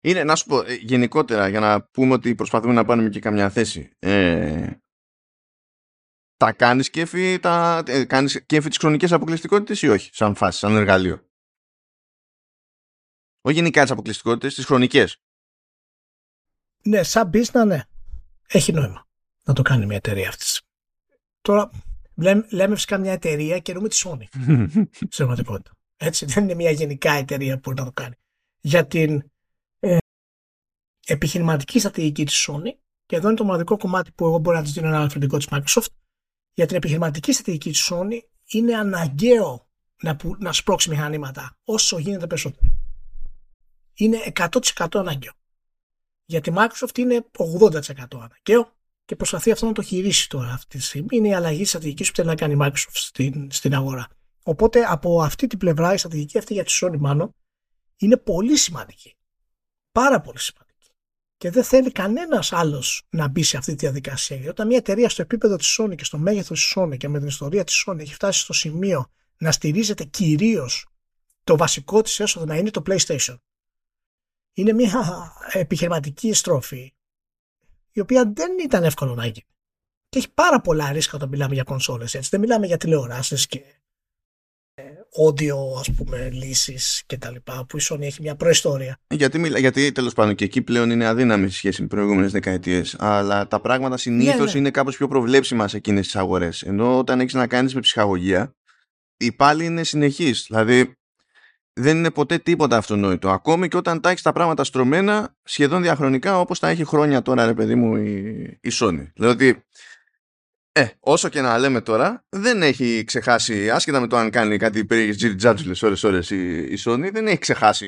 Είναι, 0.00 0.24
να 0.24 0.36
σου 0.36 0.46
πω, 0.46 0.60
ε, 0.60 0.74
γενικότερα, 0.74 1.48
για 1.48 1.60
να 1.60 1.82
πούμε 1.82 2.12
ότι 2.14 2.34
προσπαθούμε 2.34 2.72
να 2.72 2.84
πάρουμε 2.84 3.08
και 3.08 3.20
καμιά 3.20 3.50
θέση. 3.50 3.90
Ε, 3.98 4.70
τα 6.36 6.52
κάνεις 6.52 6.90
κέφι, 6.90 7.38
τα, 7.38 7.82
ε, 7.86 8.04
κάνεις 8.04 8.46
κέφι 8.46 8.68
τις 8.68 8.78
χρονικές 8.78 9.12
αποκλειστικότητες 9.12 9.82
ή 9.82 9.88
όχι, 9.88 10.10
σαν 10.12 10.34
φάση, 10.34 10.58
σαν 10.58 10.76
εργαλείο; 10.76 11.28
Όχι 13.40 13.56
γενικά 13.56 13.82
τις 13.82 13.90
αποκλειστικότητες, 13.90 14.54
τις 14.54 14.64
χρονικές. 14.64 15.23
Ναι, 16.84 17.02
σαν 17.02 17.30
business, 17.32 17.66
ναι. 17.66 17.82
Έχει 18.46 18.72
νόημα 18.72 19.06
να 19.42 19.54
το 19.54 19.62
κάνει 19.62 19.86
μια 19.86 19.96
εταιρεία 19.96 20.28
αυτή. 20.28 20.44
Τώρα, 21.40 21.70
λέμε, 22.14 22.46
λέμε 22.50 22.74
φυσικά 22.74 22.98
μια 22.98 23.12
εταιρεία 23.12 23.58
και 23.58 23.70
εννοούμε 23.70 23.88
τη 23.88 24.02
Sony. 24.04 24.24
σε 25.14 25.16
πραγματικότητα. 25.16 25.70
Έτσι, 25.96 26.24
δεν 26.24 26.44
είναι 26.44 26.54
μια 26.54 26.70
γενικά 26.70 27.12
εταιρεία 27.12 27.54
που 27.54 27.60
μπορεί 27.64 27.78
να 27.78 27.84
το 27.84 27.92
κάνει. 27.92 28.14
Για 28.60 28.86
την 28.86 29.30
επιχειρηματική 31.06 31.78
στρατηγική 31.78 32.24
της 32.24 32.48
Sony 32.48 32.70
και 33.06 33.16
εδώ 33.16 33.28
είναι 33.28 33.36
το 33.36 33.44
μοναδικό 33.44 33.76
κομμάτι 33.76 34.12
που 34.12 34.24
εγώ 34.24 34.38
μπορώ 34.38 34.56
να 34.56 34.62
της 34.62 34.72
δίνω 34.72 34.86
ένα 34.86 35.00
αλφαβητικό 35.00 35.36
της 35.36 35.48
Microsoft 35.50 35.86
για 36.54 36.66
την 36.66 36.76
επιχειρηματική 36.76 37.32
στρατηγική 37.32 37.70
της 37.70 37.90
Sony 37.92 38.18
είναι 38.46 38.74
αναγκαίο 38.74 39.68
να, 40.02 40.16
που, 40.16 40.36
να 40.38 40.52
σπρώξει 40.52 40.88
μηχανήματα 40.88 41.56
όσο 41.64 41.98
γίνεται 41.98 42.26
περισσότερο. 42.26 42.72
Είναι 43.94 44.18
100% 44.34 44.86
αναγκαίο. 44.92 45.32
Για 46.24 46.40
τη 46.40 46.52
Microsoft 46.54 46.98
είναι 46.98 47.26
80% 47.62 47.94
αναγκαίο 48.12 48.72
και 49.04 49.16
προσπαθεί 49.16 49.50
αυτό 49.50 49.66
να 49.66 49.72
το 49.72 49.82
χειρίσει 49.82 50.28
τώρα 50.28 50.52
αυτή 50.52 50.78
τη 50.78 50.84
στιγμή. 50.84 51.16
Είναι 51.16 51.28
η 51.28 51.34
αλλαγή 51.34 51.64
στρατηγικής 51.64 52.08
που 52.08 52.14
θέλει 52.14 52.28
να 52.28 52.34
κάνει 52.34 52.52
η 52.52 52.58
Microsoft 52.60 52.92
στην, 52.92 53.50
στην 53.50 53.74
αγορά. 53.74 54.08
Οπότε 54.42 54.84
από 54.84 55.22
αυτή 55.22 55.46
την 55.46 55.58
πλευρά 55.58 55.92
η 55.92 55.96
στρατηγική 55.96 56.38
αυτή 56.38 56.54
για 56.54 56.64
τη 56.64 56.78
Sony 56.80 56.96
μάλλον 56.98 57.34
είναι 57.96 58.16
πολύ 58.16 58.56
σημαντική. 58.56 59.16
Πάρα 59.92 60.20
πολύ 60.20 60.38
σημαντική 60.38 60.74
και 61.36 61.50
δεν 61.50 61.64
θέλει 61.64 61.92
κανένας 61.92 62.52
άλλος 62.52 63.06
να 63.10 63.28
μπει 63.28 63.42
σε 63.42 63.56
αυτή 63.56 63.74
τη 63.74 63.78
διαδικασία. 63.78 64.36
Γιατί 64.36 64.50
όταν 64.50 64.66
μια 64.66 64.76
εταιρεία 64.76 65.08
στο 65.08 65.22
επίπεδο 65.22 65.56
της 65.56 65.78
Sony 65.80 65.94
και 65.96 66.04
στο 66.04 66.18
μέγεθος 66.18 66.60
της 66.60 66.72
Sony 66.76 66.96
και 66.96 67.08
με 67.08 67.18
την 67.18 67.28
ιστορία 67.28 67.64
της 67.64 67.84
Sony 67.86 67.98
έχει 67.98 68.14
φτάσει 68.14 68.40
στο 68.40 68.52
σημείο 68.52 69.10
να 69.38 69.52
στηρίζεται 69.52 70.04
κυρίως 70.04 70.86
το 71.44 71.56
βασικό 71.56 72.02
της 72.02 72.20
έσοδο 72.20 72.46
να 72.46 72.56
είναι 72.56 72.70
το 72.70 72.82
PlayStation 72.86 73.36
είναι 74.54 74.72
μια 74.72 75.32
επιχειρηματική 75.52 76.32
στροφή 76.32 76.94
η 77.92 78.00
οποία 78.00 78.32
δεν 78.34 78.50
ήταν 78.64 78.84
εύκολο 78.84 79.14
να 79.14 79.22
γίνει. 79.22 79.46
Και 80.08 80.18
έχει 80.18 80.32
πάρα 80.34 80.60
πολλά 80.60 80.92
ρίσκα 80.92 81.12
όταν 81.14 81.28
μιλάμε 81.28 81.54
για 81.54 81.62
κονσόλες. 81.62 82.14
Έτσι. 82.14 82.28
Δεν 82.30 82.40
μιλάμε 82.40 82.66
για 82.66 82.76
τηλεοράσεις 82.76 83.46
και 83.46 83.62
audio 85.16 85.78
ας 85.78 85.90
πούμε 85.90 86.30
λύσεις 86.30 87.02
και 87.06 87.18
τα 87.18 87.30
λοιπά 87.30 87.66
που 87.68 87.76
η 87.76 87.80
Sony 87.90 88.00
έχει 88.00 88.22
μια 88.22 88.36
προϊστόρια. 88.36 88.98
Γιατί, 89.14 89.58
γιατί 89.58 89.92
τέλος 89.92 90.12
πάντων 90.14 90.34
και 90.34 90.44
εκεί 90.44 90.62
πλέον 90.62 90.90
είναι 90.90 91.06
αδύναμη 91.06 91.50
σε 91.50 91.56
σχέση 91.56 91.82
με 91.82 91.86
προηγούμενες 91.86 92.32
δεκαετίες 92.32 92.96
αλλά 92.98 93.48
τα 93.48 93.60
πράγματα 93.60 93.96
συνήθως 93.96 94.38
ναι, 94.38 94.52
ναι. 94.52 94.58
είναι 94.58 94.70
κάπως 94.70 94.96
πιο 94.96 95.08
προβλέψιμα 95.08 95.68
σε 95.68 95.76
εκείνες 95.76 96.04
τις 96.04 96.16
αγορές 96.16 96.62
ενώ 96.62 96.98
όταν 96.98 97.20
έχεις 97.20 97.34
να 97.34 97.46
κάνεις 97.46 97.74
με 97.74 97.80
ψυχαγωγία 97.80 98.54
η 99.16 99.32
πάλι 99.32 99.64
είναι 99.64 99.84
συνεχής 99.84 100.44
δηλαδή 100.48 100.92
δεν 101.74 101.96
είναι 101.96 102.10
ποτέ 102.10 102.38
τίποτα 102.38 102.76
αυτονόητο 102.76 103.30
ακόμη 103.30 103.68
και 103.68 103.76
όταν 103.76 104.00
τα 104.00 104.10
έχεις 104.10 104.22
τα 104.22 104.32
πράγματα 104.32 104.64
στρωμένα 104.64 105.36
σχεδόν 105.42 105.82
διαχρονικά 105.82 106.40
όπως 106.40 106.58
τα 106.58 106.68
έχει 106.68 106.84
χρόνια 106.84 107.22
τώρα 107.22 107.46
ρε 107.46 107.54
παιδί 107.54 107.74
μου 107.74 107.96
η, 107.96 108.58
η 108.60 108.70
Sony 108.80 109.06
δηλαδή 109.14 109.64
ε, 110.76 110.86
όσο 111.00 111.28
και 111.28 111.40
να 111.40 111.58
λέμε 111.58 111.80
τώρα, 111.80 112.24
δεν 112.28 112.62
έχει 112.62 113.04
ξεχάσει, 113.04 113.70
άσχετα 113.70 114.00
με 114.00 114.06
το 114.06 114.16
αν 114.16 114.30
κάνει 114.30 114.56
κάτι 114.56 114.84
περίεργες 114.84 115.16
τζιριτζάτζουλες 115.16 115.82
ώρες 115.82 116.04
ώρες 116.04 116.30
η, 116.30 116.58
η 116.58 116.78
Sony, 116.84 117.08
δεν 117.12 117.26
έχει 117.26 117.38
ξεχάσει 117.38 117.86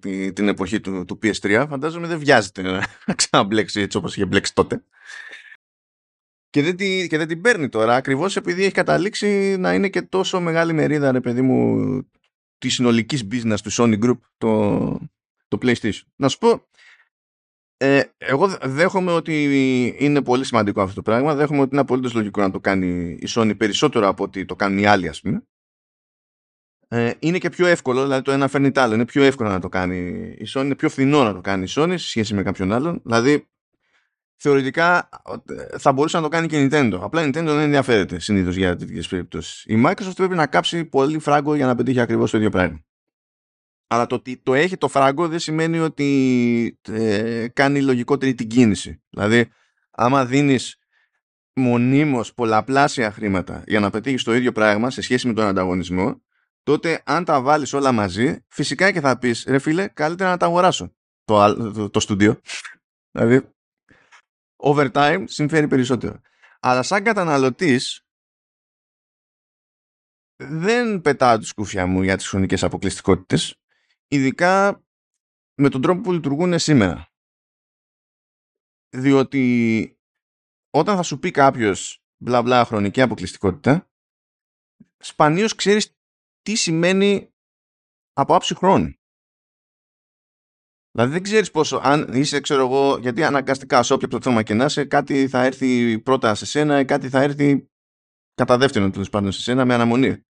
τη, 0.00 0.32
την 0.32 0.48
εποχή 0.48 0.80
του, 0.80 1.04
του 1.04 1.18
PS3. 1.22 1.66
Φαντάζομαι 1.68 2.06
δεν 2.06 2.18
βιάζεται 2.18 2.62
να 3.06 3.14
ξαναμπλέξει 3.14 3.80
έτσι 3.80 3.96
όπως 3.96 4.16
είχε 4.16 4.24
μπλέξει 4.24 4.54
τότε. 4.54 4.84
Και 6.50 6.62
δεν, 6.62 6.76
τη, 6.76 7.06
και 7.08 7.18
δεν 7.18 7.28
την 7.28 7.40
παίρνει 7.40 7.68
τώρα, 7.68 7.94
ακριβώς 7.94 8.36
επειδή 8.36 8.62
έχει 8.62 8.72
καταλήξει 8.72 9.56
να 9.58 9.74
είναι 9.74 9.88
και 9.88 10.02
τόσο 10.02 10.40
μεγάλη 10.40 10.72
μερίδα, 10.72 11.12
ρε 11.12 11.20
παιδί 11.20 11.42
μου, 11.42 12.10
τη 12.58 12.68
συνολικής 12.68 13.26
business 13.30 13.56
του 13.62 13.72
Sony 13.72 14.04
Group, 14.04 14.18
το, 14.36 14.88
το 15.48 15.58
PlayStation. 15.62 16.02
Να 16.16 16.28
σου 16.28 16.38
πω, 16.38 16.68
ε, 17.76 18.02
εγώ 18.18 18.58
δέχομαι 18.62 19.12
ότι 19.12 19.44
είναι 19.98 20.22
πολύ 20.22 20.44
σημαντικό 20.44 20.82
αυτό 20.82 20.94
το 20.94 21.02
πράγμα. 21.02 21.34
Δέχομαι 21.34 21.60
ότι 21.60 21.68
είναι 21.72 21.80
απολύτως 21.80 22.14
λογικό 22.14 22.40
να 22.40 22.50
το 22.50 22.60
κάνει 22.60 23.18
η 23.20 23.26
Sony 23.28 23.54
περισσότερο 23.56 24.08
από 24.08 24.24
ότι 24.24 24.44
το 24.44 24.56
κάνουν 24.56 24.78
οι 24.78 24.86
άλλοι, 24.86 25.08
ας 25.08 25.20
πούμε. 25.20 25.42
Ε, 26.88 27.12
είναι 27.18 27.38
και 27.38 27.48
πιο 27.48 27.66
εύκολο, 27.66 28.02
δηλαδή 28.02 28.22
το 28.22 28.32
ένα 28.32 28.48
φέρνει 28.48 28.70
το 28.70 28.80
άλλο. 28.80 28.94
Είναι 28.94 29.04
πιο 29.04 29.22
εύκολο 29.22 29.48
να 29.48 29.60
το 29.60 29.68
κάνει 29.68 29.96
η 30.38 30.46
Sony, 30.54 30.64
είναι 30.64 30.74
πιο 30.74 30.88
φθηνό 30.88 31.24
να 31.24 31.32
το 31.34 31.40
κάνει 31.40 31.64
η 31.64 31.68
Sony 31.70 31.94
σε 31.96 32.08
σχέση 32.08 32.34
με 32.34 32.42
κάποιον 32.42 32.72
άλλον. 32.72 33.00
Δηλαδή, 33.04 33.48
θεωρητικά 34.36 35.08
θα 35.78 35.92
μπορούσε 35.92 36.16
να 36.16 36.22
το 36.22 36.28
κάνει 36.28 36.46
και 36.46 36.60
η 36.60 36.68
Nintendo. 36.70 36.98
Απλά 37.02 37.22
η 37.22 37.26
Nintendo 37.28 37.44
δεν 37.44 37.58
ενδιαφέρεται 37.58 38.18
συνήθως 38.18 38.56
για 38.56 38.76
τέτοιες 38.76 39.08
περιπτώσεις. 39.08 39.64
Η 39.66 39.82
Microsoft 39.86 40.16
πρέπει 40.16 40.34
να 40.34 40.46
κάψει 40.46 40.84
πολύ 40.84 41.18
φράγκο 41.18 41.54
για 41.54 41.66
να 41.66 41.74
πετύχει 41.74 42.00
ακριβώς 42.00 42.30
το 42.30 42.36
ίδιο 42.36 42.50
πράγμα. 42.50 42.84
Αλλά 43.86 44.06
το 44.06 44.14
ότι 44.14 44.36
το 44.42 44.54
έχει 44.54 44.76
το 44.76 44.88
φράγκο 44.88 45.28
δεν 45.28 45.38
σημαίνει 45.38 45.78
ότι 45.78 46.78
ε, 46.88 47.48
κάνει 47.48 47.82
λογικότερη 47.82 48.34
την 48.34 48.48
κίνηση. 48.48 49.02
Δηλαδή, 49.10 49.50
άμα 49.90 50.26
δίνεις 50.26 50.78
μονίμως 51.54 52.34
πολλαπλάσια 52.34 53.12
χρήματα 53.12 53.62
για 53.66 53.80
να 53.80 53.90
πετύχεις 53.90 54.22
το 54.22 54.34
ίδιο 54.34 54.52
πράγμα 54.52 54.90
σε 54.90 55.00
σχέση 55.00 55.26
με 55.26 55.32
τον 55.32 55.46
ανταγωνισμό, 55.46 56.22
τότε 56.62 57.02
αν 57.04 57.24
τα 57.24 57.40
βάλεις 57.40 57.72
όλα 57.72 57.92
μαζί, 57.92 58.44
φυσικά 58.48 58.92
και 58.92 59.00
θα 59.00 59.18
πεις, 59.18 59.44
ρε 59.48 59.58
φίλε, 59.58 59.88
καλύτερα 59.88 60.30
να 60.30 60.36
τα 60.36 60.46
αγοράσω 60.46 60.94
το, 61.24 61.54
το, 61.72 61.90
το 61.90 62.00
στούντιο. 62.00 62.40
δηλαδή, 63.10 63.53
over 64.64 64.90
time 64.92 65.24
συμφέρει 65.26 65.68
περισσότερο. 65.68 66.20
Αλλά 66.60 66.82
σαν 66.82 67.04
καταναλωτής, 67.04 68.06
δεν 70.36 71.00
πετάω 71.00 71.38
τη 71.38 71.44
σκούφια 71.44 71.86
μου 71.86 72.02
για 72.02 72.16
τις 72.16 72.28
χρονικές 72.28 72.62
αποκλειστικότητες 72.62 73.60
ειδικά 74.08 74.84
με 75.54 75.68
τον 75.68 75.82
τρόπο 75.82 76.00
που 76.00 76.12
λειτουργούν 76.12 76.58
σήμερα. 76.58 77.08
Διότι 78.96 79.98
όταν 80.70 80.96
θα 80.96 81.02
σου 81.02 81.18
πει 81.18 81.30
κάποιος 81.30 82.04
μπλα 82.16 82.42
μπλα 82.42 82.64
χρονική 82.64 83.00
αποκλειστικότητα, 83.00 83.90
σπανίως 84.98 85.54
ξέρεις 85.54 85.96
τι 86.42 86.54
σημαίνει 86.54 87.34
από 88.12 88.34
άψη 88.34 88.54
χρόνου. 88.54 88.94
Δηλαδή 90.94 91.12
δεν 91.12 91.22
ξέρεις 91.22 91.50
πόσο, 91.50 91.80
αν 91.82 92.08
είσαι 92.12 92.40
ξέρω 92.40 92.60
εγώ, 92.60 92.98
γιατί 92.98 93.24
αναγκαστικά 93.24 93.82
σε 93.82 93.92
όποιο 93.92 94.18
θέμα 94.22 94.42
και 94.42 94.54
να 94.54 94.64
είσαι, 94.64 94.84
κάτι 94.84 95.28
θα 95.28 95.44
έρθει 95.44 95.98
πρώτα 95.98 96.34
σε 96.34 96.46
σένα, 96.46 96.84
κάτι 96.84 97.08
θα 97.08 97.22
έρθει 97.22 97.68
κατά 98.34 98.58
δεύτερον 98.58 98.92
τέλος 98.92 99.10
πάντων 99.10 99.32
σε 99.32 99.40
σένα 99.40 99.64
με 99.64 99.74
αναμονή 99.74 100.24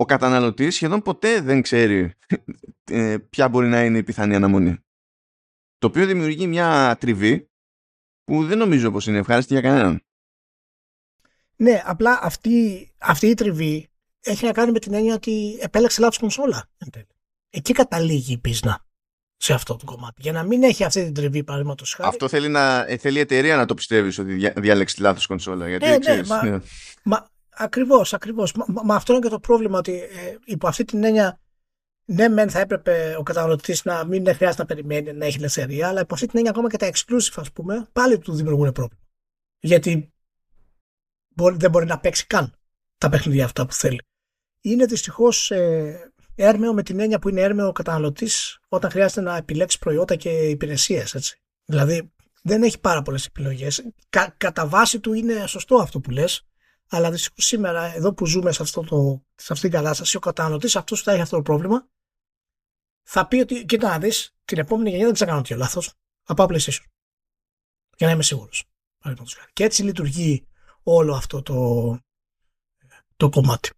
ο 0.00 0.04
καταναλωτής 0.04 0.74
σχεδόν 0.74 1.02
ποτέ 1.02 1.40
δεν 1.40 1.62
ξέρει 1.62 2.12
ε, 2.84 3.18
ποια 3.18 3.48
μπορεί 3.48 3.68
να 3.68 3.84
είναι 3.84 3.98
η 3.98 4.02
πιθανή 4.02 4.34
αναμονή. 4.34 4.78
Το 5.78 5.86
οποίο 5.86 6.06
δημιουργεί 6.06 6.46
μια 6.46 6.96
τριβή 7.00 7.50
που 8.24 8.46
δεν 8.46 8.58
νομίζω 8.58 8.90
πως 8.90 9.06
είναι 9.06 9.18
ευχάριστη 9.18 9.52
για 9.52 9.62
κανέναν. 9.62 10.04
Ναι, 11.56 11.82
απλά 11.84 12.18
αυτή, 12.22 12.88
αυτή 12.98 13.26
η 13.26 13.34
τριβή 13.34 13.90
έχει 14.20 14.44
να 14.44 14.52
κάνει 14.52 14.72
με 14.72 14.78
την 14.78 14.94
έννοια 14.94 15.14
ότι 15.14 15.58
επέλεξε 15.60 16.00
λάθος 16.00 16.18
κονσόλα. 16.18 16.70
Εκεί 17.50 17.72
καταλήγει 17.72 18.32
η 18.32 18.38
πίσνα 18.38 18.86
σε 19.42 19.52
αυτό 19.52 19.76
το 19.76 19.84
κομμάτι. 19.84 20.14
Για 20.22 20.32
να 20.32 20.42
μην 20.42 20.62
έχει 20.62 20.84
αυτή 20.84 21.04
την 21.04 21.14
τριβή, 21.14 21.44
παραδείγματος 21.44 21.94
χάρη. 21.94 22.08
Αυτό 22.08 22.28
θέλει, 22.28 22.48
να, 22.48 22.84
ε, 22.88 22.96
θέλει 22.96 23.16
η 23.18 23.20
εταιρεία 23.20 23.56
να 23.56 23.66
το 23.66 23.74
πιστεύει 23.74 24.20
ότι 24.20 24.52
διάλεξε 24.60 24.96
τη 24.96 25.02
λάθος 25.02 25.26
κονσόλα. 25.26 25.68
Γιατί, 25.68 25.86
ναι, 25.86 25.96
ναι, 25.96 26.22
μα, 26.26 26.44
ναι. 26.44 26.58
Μα, 27.02 27.28
Ακριβώς, 27.62 28.14
ακριβώς. 28.14 28.52
Μα, 28.84 28.94
αυτό 28.94 29.12
είναι 29.12 29.22
και 29.22 29.28
το 29.28 29.40
πρόβλημα 29.40 29.78
ότι 29.78 29.92
ε, 29.92 30.36
υπό 30.44 30.68
αυτή 30.68 30.84
την 30.84 31.04
έννοια 31.04 31.40
ναι, 32.04 32.28
μεν 32.28 32.50
θα 32.50 32.60
έπρεπε 32.60 33.14
ο 33.18 33.22
καταναλωτής 33.22 33.84
να 33.84 34.04
μην 34.04 34.34
χρειάζεται 34.34 34.62
να 34.62 34.66
περιμένει 34.66 35.12
να 35.12 35.26
έχει 35.26 35.36
ελευθερία, 35.36 35.88
αλλά 35.88 36.00
υπό 36.00 36.14
αυτή 36.14 36.26
την 36.26 36.36
έννοια 36.36 36.50
ακόμα 36.50 36.68
και 36.68 36.76
τα 36.76 36.90
exclusive, 36.92 37.34
ας 37.36 37.52
πούμε, 37.52 37.88
πάλι 37.92 38.18
του 38.18 38.32
δημιουργούν 38.32 38.72
πρόβλημα. 38.72 39.02
Γιατί 39.60 40.12
μπορεί, 41.28 41.56
δεν 41.56 41.70
μπορεί 41.70 41.86
να 41.86 42.00
παίξει 42.00 42.26
καν 42.26 42.54
τα 42.98 43.08
παιχνίδια 43.08 43.44
αυτά 43.44 43.66
που 43.66 43.72
θέλει. 43.72 44.00
Είναι 44.60 44.84
δυστυχώς 44.84 45.50
ε, 45.50 46.09
έρμεο 46.44 46.74
με 46.74 46.82
την 46.82 47.00
έννοια 47.00 47.18
που 47.18 47.28
είναι 47.28 47.40
έρμεο 47.40 47.68
ο 47.68 47.72
καταναλωτής 47.72 48.58
όταν 48.68 48.90
χρειάζεται 48.90 49.20
να 49.20 49.36
επιλέξει 49.36 49.78
προϊόντα 49.78 50.16
και 50.16 50.30
υπηρεσίες. 50.30 51.36
Δηλαδή 51.64 52.12
δεν 52.42 52.62
έχει 52.62 52.80
πάρα 52.80 53.02
πολλές 53.02 53.26
επιλογές. 53.26 53.82
Κα, 54.08 54.34
κατά 54.36 54.66
βάση 54.66 55.00
του 55.00 55.12
είναι 55.12 55.46
σωστό 55.46 55.76
αυτό 55.76 56.00
που 56.00 56.10
λες 56.10 56.44
αλλά 56.92 57.10
δυστυχώς 57.10 57.44
σήμερα, 57.44 57.94
εδώ 57.94 58.14
που 58.14 58.26
ζούμε 58.26 58.52
σε, 58.52 58.62
αυτό 58.62 58.82
το, 58.82 59.24
σε 59.34 59.52
αυτήν 59.52 59.70
την 59.70 59.78
κατάσταση, 59.78 60.16
ο 60.16 60.20
καταναλωτής 60.20 60.76
αυτός 60.76 60.98
που 60.98 61.04
θα 61.04 61.12
έχει 61.12 61.20
αυτό 61.20 61.36
το 61.36 61.42
πρόβλημα, 61.42 61.88
θα 63.02 63.26
πει 63.26 63.36
ότι, 63.36 63.64
κοίτα 63.64 63.88
να 63.88 63.98
δεις, 63.98 64.34
την 64.44 64.58
επόμενη 64.58 64.90
γενιά 64.90 65.06
δεν 65.06 65.16
θα 65.16 65.24
κάνω 65.24 65.40
τέτοιο 65.40 65.56
λάθος. 65.56 65.92
Θα 66.22 66.34
πάω 66.34 66.46
PlayStation. 66.50 66.84
Για 67.96 68.06
να 68.06 68.10
είμαι 68.10 68.22
σίγουρος. 68.22 68.64
Και 69.52 69.64
έτσι 69.64 69.82
λειτουργεί 69.82 70.46
όλο 70.82 71.14
αυτό 71.14 71.42
το, 71.42 71.98
το 73.16 73.28
κομμάτι. 73.28 73.70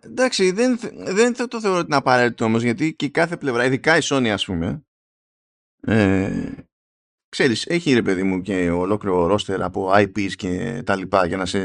Εντάξει, 0.00 0.50
δεν, 0.50 0.78
δεν 0.92 1.34
θα 1.34 1.48
το 1.48 1.60
θεωρώ 1.60 1.76
ότι 1.76 1.86
είναι 1.86 1.96
απαραίτητο 1.96 2.44
όμως, 2.44 2.62
γιατί 2.62 2.94
και 2.94 3.08
κάθε 3.08 3.36
πλευρά, 3.36 3.64
ειδικά 3.64 3.96
η 3.96 4.00
Sony, 4.02 4.28
ας 4.28 4.44
πούμε, 4.44 4.86
ε, 5.80 6.52
ξέρεις, 7.28 7.66
έχει 7.66 7.92
ρε 7.92 8.02
παιδί 8.02 8.22
μου 8.22 8.40
και 8.40 8.70
ολόκληρο 8.70 9.26
ρόστερ 9.26 9.62
από 9.62 9.92
IPs 9.94 10.34
και 10.34 10.82
τα 10.86 10.96
λοιπά 10.96 11.26
για 11.26 11.36
να 11.36 11.46
σε, 11.46 11.58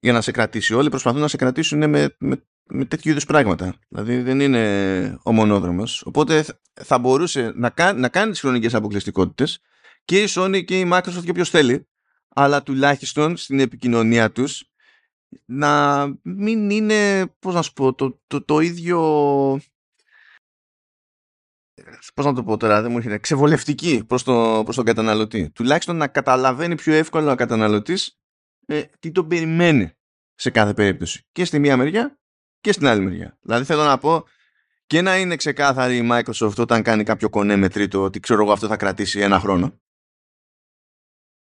για 0.00 0.12
να 0.12 0.20
σε 0.20 0.30
κρατήσει. 0.30 0.74
Όλοι 0.74 0.88
προσπαθούν 0.88 1.20
να 1.20 1.28
σε 1.28 1.36
κρατήσουν 1.36 1.78
με, 1.90 2.16
με, 2.18 2.44
με 2.64 2.84
τέτοιου 2.84 3.10
είδους 3.10 3.24
πράγματα. 3.24 3.74
Δηλαδή 3.88 4.22
δεν 4.22 4.40
είναι 4.40 5.18
ο 5.22 5.32
μονόδρομος. 5.32 6.02
Οπότε 6.02 6.44
θα 6.72 6.98
μπορούσε 6.98 7.52
να, 7.54 7.70
κάνει, 7.70 8.00
να 8.00 8.08
κάνει 8.08 8.30
τις 8.30 8.40
χρονικές 8.40 8.74
αποκλειστικότητες 8.74 9.60
και 10.04 10.22
η 10.22 10.26
Sony 10.30 10.64
και 10.64 10.78
η 10.78 10.90
Microsoft 10.92 11.22
και 11.24 11.30
όποιος 11.30 11.50
θέλει, 11.50 11.88
αλλά 12.28 12.62
τουλάχιστον 12.62 13.36
στην 13.36 13.60
επικοινωνία 13.60 14.30
τους 14.30 14.70
να 15.44 16.04
μην 16.22 16.70
είναι, 16.70 17.26
πώς 17.38 17.54
να 17.54 17.62
σου 17.62 17.72
πω, 17.72 17.94
το, 17.94 18.20
το, 18.26 18.44
το 18.44 18.60
ίδιο 18.60 19.00
πώς 22.14 22.24
να 22.24 22.34
το 22.34 22.42
πω 22.42 22.56
τώρα, 22.56 22.82
δεν 22.82 22.90
μου 22.90 22.96
έρχεται, 22.96 23.18
ξεβολευτική 23.18 24.04
προς, 24.06 24.22
το, 24.22 24.60
προς 24.64 24.76
τον 24.76 24.84
καταναλωτή. 24.84 25.50
Τουλάχιστον 25.50 25.96
να 25.96 26.08
καταλαβαίνει 26.08 26.74
πιο 26.74 26.94
εύκολα 26.94 27.32
ο 27.32 27.34
καταναλωτής 27.34 28.20
ε, 28.66 28.82
τι 28.98 29.10
τον 29.10 29.28
περιμένει 29.28 29.92
σε 30.34 30.50
κάθε 30.50 30.74
περίπτωση. 30.74 31.26
Και 31.32 31.44
στη 31.44 31.58
μία 31.58 31.76
μεριά 31.76 32.18
και 32.60 32.72
στην 32.72 32.86
άλλη 32.86 33.00
μεριά. 33.00 33.38
Δηλαδή 33.40 33.64
θέλω 33.64 33.84
να 33.84 33.98
πω 33.98 34.24
και 34.86 35.02
να 35.02 35.18
είναι 35.18 35.36
ξεκάθαρη 35.36 35.96
η 35.96 36.08
Microsoft 36.12 36.56
όταν 36.56 36.82
κάνει 36.82 37.04
κάποιο 37.04 37.28
κονέ 37.28 37.56
με 37.56 37.68
τρίτο 37.68 38.02
ότι 38.02 38.20
ξέρω 38.20 38.42
εγώ 38.42 38.52
αυτό 38.52 38.66
θα 38.66 38.76
κρατήσει 38.76 39.20
ένα 39.20 39.40
χρόνο. 39.40 39.80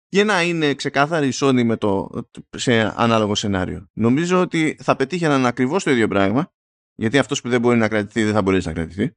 Και 0.08 0.24
να 0.24 0.42
είναι 0.42 0.74
ξεκάθαρη 0.74 1.28
η 1.28 1.32
Sony 1.34 1.62
με 1.64 1.76
το, 1.76 2.08
σε 2.56 2.92
ανάλογο 3.00 3.34
σενάριο. 3.34 3.88
Νομίζω 3.92 4.40
ότι 4.40 4.76
θα 4.82 4.96
πετύχαιναν 4.96 5.46
ακριβώς 5.46 5.84
το 5.84 5.90
ίδιο 5.90 6.08
πράγμα 6.08 6.52
γιατί 6.94 7.18
αυτός 7.18 7.40
που 7.40 7.48
δεν 7.48 7.60
μπορεί 7.60 7.78
να 7.78 7.88
κρατηθεί 7.88 8.24
δεν 8.24 8.32
θα 8.32 8.42
μπορέσει 8.42 8.66
να 8.66 8.72
κρατηθεί 8.72 9.16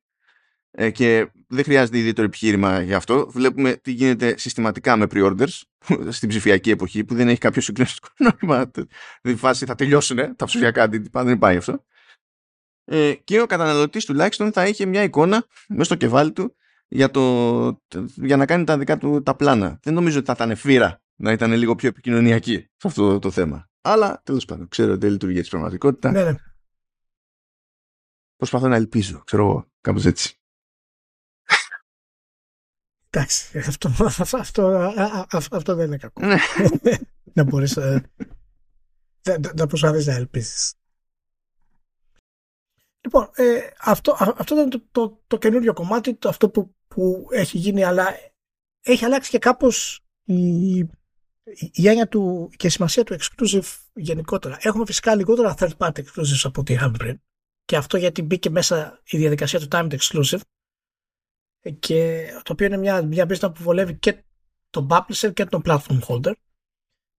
ε, 0.72 0.90
και 0.90 1.32
δεν 1.48 1.64
χρειάζεται 1.64 1.98
ιδιαίτερο 1.98 2.28
επιχείρημα 2.28 2.82
γι' 2.82 2.94
αυτό. 2.94 3.30
Βλέπουμε 3.30 3.76
τι 3.76 3.92
γίνεται 3.92 4.38
συστηματικά 4.38 4.96
με 4.96 5.06
pre-orders 5.12 5.62
στην 6.10 6.30
ψηφιακή 6.30 6.70
εποχή 6.70 7.04
που 7.04 7.16
δεν 7.16 7.28
έχει 7.28 7.40
κάποιο 7.40 7.62
συγκλονιστικό 7.62 8.08
νόημα. 8.40 8.72
Δηλαδή, 9.22 9.42
φάση 9.42 9.66
θα 9.66 9.76
τελειώσουν 9.76 10.36
τα 10.36 10.46
ψηφιακά 10.46 10.84
αντίτυπα, 10.84 11.24
δεν 11.24 11.38
πάει 11.38 11.58
αυτό. 11.58 11.84
ε, 12.86 13.14
και 13.14 13.42
ο 13.42 13.46
καταναλωτής 13.46 14.06
τουλάχιστον 14.06 14.52
θα 14.52 14.68
είχε 14.68 14.86
μια 14.86 15.04
εικόνα 15.04 15.46
μέσα 15.68 15.84
στο 15.84 15.96
κεφάλι 15.96 16.32
του 16.32 16.56
για, 16.94 17.12
το, 17.12 17.82
για 18.16 18.38
να 18.38 18.46
κάνει 18.46 18.64
τα 18.64 18.78
δικά 18.78 18.98
του 18.98 19.24
τα 19.24 19.36
πλάνα. 19.36 19.80
Δεν 19.84 19.94
νομίζω 19.94 20.18
ότι 20.18 20.26
θα 20.26 20.34
ήταν 20.34 20.56
φύρα 20.56 21.02
να 21.16 21.32
ήταν 21.32 21.52
λίγο 21.52 21.76
πιο 21.76 21.90
επικοινωνιακή 21.90 22.70
σε 22.78 22.88
αυτό 22.88 23.20
το 23.20 23.32
θέμα. 23.32 23.70
Αλλά 23.82 24.22
τέλος 24.24 24.46
πάντων, 24.46 24.68
ξέρω 24.68 24.92
ότι 24.92 25.00
δεν 25.00 25.12
λειτουργεί 25.12 25.38
έτσι 25.38 25.50
πραγματικότητα. 25.50 26.12
Ναι, 26.12 26.24
ναι. 26.24 26.36
Προσπαθώ 28.36 28.68
να 28.68 28.76
ελπίζω, 28.76 29.22
ξέρω 29.26 29.44
εγώ, 29.44 29.68
κάπως 29.82 30.06
έτσι. 30.06 30.36
Εντάξει, 33.10 33.58
αυτό, 33.58 33.92
αυτό, 34.00 34.38
αυτό, 35.32 35.76
δεν 35.76 35.86
είναι 35.86 35.98
κακό. 35.98 36.26
Ναι. 36.26 36.38
να 37.36 37.44
μπορείς 37.44 37.78
ε, 37.78 38.10
να 39.56 39.68
προσπαθείς 39.68 40.06
να 40.06 40.14
ελπίσεις. 40.14 40.74
Λοιπόν, 43.02 43.30
ε, 43.34 43.60
αυτό, 43.80 44.16
αυτό 44.20 44.56
ήταν 44.56 44.70
το, 44.70 44.84
το, 44.92 45.22
το 45.28 45.38
καινούριο 45.38 45.74
κομμάτι, 45.74 46.16
το, 46.16 46.30
αυτό 46.30 46.50
που, 46.50 46.76
που 46.96 47.28
έχει 47.32 47.58
γίνει, 47.58 47.84
αλλά 47.84 48.08
έχει 48.82 49.06
αλλάξει 49.06 49.30
και 49.30 49.40
κάπως 49.40 50.00
η, 50.24 50.78
η 51.72 51.88
έννοια 51.88 52.08
του 52.08 52.50
και 52.56 52.68
η 52.68 52.70
σημασία 52.70 53.04
του 53.04 53.16
exclusive 53.20 53.78
γενικότερα. 53.94 54.58
Έχουμε 54.62 54.86
φυσικά 54.86 55.16
λιγότερα 55.16 55.56
third 55.58 55.78
party 55.78 55.98
exclusives 55.98 56.42
από 56.44 56.62
ό,τι 56.62 56.74
είχαμε 56.74 56.98
πριν. 56.98 57.22
Και 57.66 57.76
αυτό 57.78 57.98
γιατί 57.98 58.22
μπήκε 58.22 58.50
μέσα 58.50 59.02
η 59.04 59.18
διαδικασία 59.18 59.60
του 59.60 59.68
timed 59.72 59.98
exclusive 59.98 60.40
και 61.80 62.28
το 62.44 62.52
οποίο 62.52 62.66
είναι 62.66 62.78
μια, 62.78 63.06
μια 63.06 63.26
business 63.30 63.54
που 63.54 63.64
βολεύει 63.64 63.96
και 63.96 64.24
τον 64.70 64.88
publisher 64.90 65.34
και 65.34 65.46
τον 65.46 65.62
platform 65.66 66.00
holder 66.08 66.34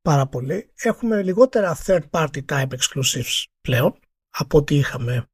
πάρα 0.03 0.27
πολύ. 0.27 0.73
Έχουμε 0.75 1.23
λιγότερα 1.23 1.77
third 1.85 2.03
party 2.11 2.45
type 2.47 2.69
exclusives 2.69 3.45
πλέον 3.61 3.99
από 4.31 4.59
ό,τι 4.59 4.77
είχαμε 4.77 5.27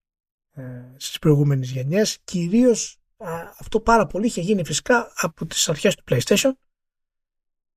ε, 0.51 0.63
στις 0.97 1.19
προηγούμενες 1.19 1.71
γενιές. 1.71 2.19
Κυρίως 2.25 2.98
αυτό 3.59 3.81
πάρα 3.81 4.07
πολύ 4.07 4.27
είχε 4.27 4.41
γίνει 4.41 4.65
φυσικά 4.65 5.13
από 5.15 5.47
τις 5.47 5.69
αρχές 5.69 5.95
του 5.95 6.05
PlayStation 6.11 6.51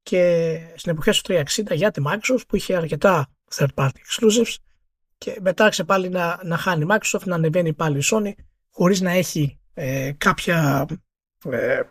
και 0.04 0.60
στην 0.76 0.92
εποχή 0.92 1.22
του 1.22 1.44
360 1.48 1.76
για 1.76 1.92
τη 1.92 2.02
Microsoft 2.06 2.42
που 2.48 2.56
είχε 2.56 2.76
αρκετά 2.76 3.30
third 3.56 3.68
party 3.76 3.90
exclusives 3.90 4.56
και 5.18 5.38
μετά 5.42 5.64
άρχισε 5.64 5.84
πάλι 5.84 6.10
να, 6.10 6.40
να 6.44 6.58
χάνει 6.58 6.84
η 6.84 6.88
Microsoft, 6.90 7.24
να 7.24 7.36
ανεβαίνει 7.36 7.74
πάλι 7.74 7.98
η 7.98 8.04
Sony 8.06 8.32
χωρίς 8.70 9.02
να 9.02 9.12
έχει 9.12 9.60
ε, 9.74 10.12
κάποια 10.18 10.86
ε, 11.50 11.82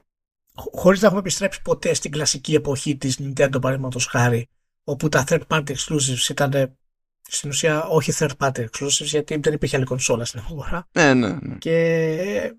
χωρίς 0.54 1.00
να 1.00 1.06
έχουμε 1.06 1.20
επιστρέψει 1.20 1.62
ποτέ 1.62 1.94
στην 1.94 2.10
κλασική 2.10 2.54
εποχή 2.54 2.96
της 2.96 3.20
Nintendo 3.20 3.60
παραδείγματος 3.60 4.06
χάρη 4.06 4.48
όπου 4.84 5.08
τα 5.08 5.24
third 5.28 5.42
party 5.48 5.74
exclusives 5.74 6.28
ήταν 6.30 6.76
στην 7.22 7.50
ουσία 7.50 7.84
όχι 7.84 8.12
third 8.18 8.36
party 8.38 8.64
exclusives 8.64 9.04
γιατί 9.04 9.36
δεν 9.36 9.52
υπήρχε 9.52 9.76
άλλη 9.76 9.84
κονσόλα 9.84 10.24
στην 10.24 10.40
αγορά 10.40 10.88
ναι, 10.92 11.14
ναι, 11.14 11.28
ναι. 11.28 11.54
και 11.58 11.76
ε, 12.18 12.50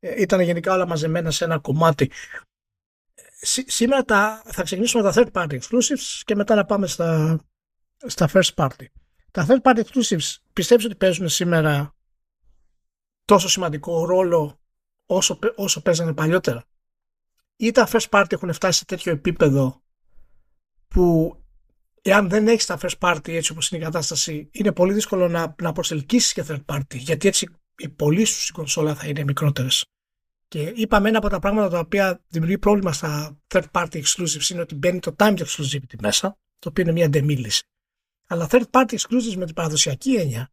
ήταν 0.00 0.40
γενικά 0.40 0.72
όλα 0.72 0.86
μαζεμένα 0.86 1.30
σε 1.30 1.44
ένα 1.44 1.58
κομμάτι 1.58 2.10
σήμερα 3.66 4.04
τα, 4.04 4.42
θα 4.44 4.62
ξεκινήσουμε 4.62 5.02
τα 5.02 5.12
third 5.14 5.32
party 5.32 5.58
exclusives 5.60 6.22
και 6.24 6.34
μετά 6.34 6.54
να 6.54 6.64
πάμε 6.64 6.86
στα, 6.86 7.38
στα 8.06 8.30
first 8.32 8.54
party 8.54 8.84
τα 9.30 9.46
third 9.48 9.62
party 9.62 9.82
exclusives 9.84 10.36
πιστεύεις 10.52 10.84
ότι 10.84 10.94
παίζουν 10.94 11.28
σήμερα 11.28 11.94
τόσο 13.24 13.48
σημαντικό 13.48 14.04
ρόλο 14.04 14.60
όσο, 15.06 15.38
όσο 15.54 15.82
παίζανε 15.82 16.14
παλιότερα; 16.14 16.64
Ή 17.56 17.70
τα 17.70 17.88
first 17.92 18.08
party 18.10 18.32
έχουν 18.32 18.52
φτάσει 18.52 18.78
σε 18.78 18.84
τέτοιο 18.84 19.12
επίπεδο 19.12 19.82
που 20.88 21.36
εάν 22.02 22.28
δεν 22.28 22.48
έχεις 22.48 22.66
τα 22.66 22.78
first 22.80 22.98
party 22.98 23.28
έτσι 23.28 23.52
όπως 23.52 23.70
είναι 23.70 23.80
η 23.80 23.84
κατάσταση 23.84 24.48
είναι 24.52 24.72
πολύ 24.72 24.92
δύσκολο 24.92 25.28
να, 25.28 25.54
να 25.62 25.72
προσελκύσεις 25.72 26.32
και 26.32 26.44
third 26.48 26.64
party 26.64 26.96
γιατί 26.96 27.28
έτσι 27.28 27.48
οι 27.76 27.88
πωλήσεις 27.88 28.36
σου 28.36 28.42
στην 28.42 28.54
κονσόλα 28.54 28.94
θα 28.94 29.08
είναι 29.08 29.24
μικρότερες. 29.24 29.84
Και 30.48 30.72
είπαμε 30.76 31.08
ένα 31.08 31.18
από 31.18 31.28
τα 31.28 31.38
πράγματα 31.38 31.68
τα 31.68 31.78
οποία 31.78 32.24
δημιουργεί 32.28 32.58
πρόβλημα 32.58 32.92
στα 32.92 33.40
third 33.48 33.64
party 33.72 34.02
exclusives 34.02 34.48
είναι 34.50 34.60
ότι 34.60 34.74
μπαίνει 34.74 34.98
το 34.98 35.14
time 35.18 35.38
exclusivity 35.38 36.00
μέσα, 36.00 36.38
το 36.58 36.68
οποίο 36.68 36.82
είναι 36.82 36.92
μια 36.92 37.08
ντεμίληση. 37.08 37.68
Αλλά 38.26 38.48
third 38.50 38.64
party 38.70 38.96
exclusives 38.98 39.34
με 39.36 39.44
την 39.44 39.54
παραδοσιακή 39.54 40.14
έννοια 40.14 40.50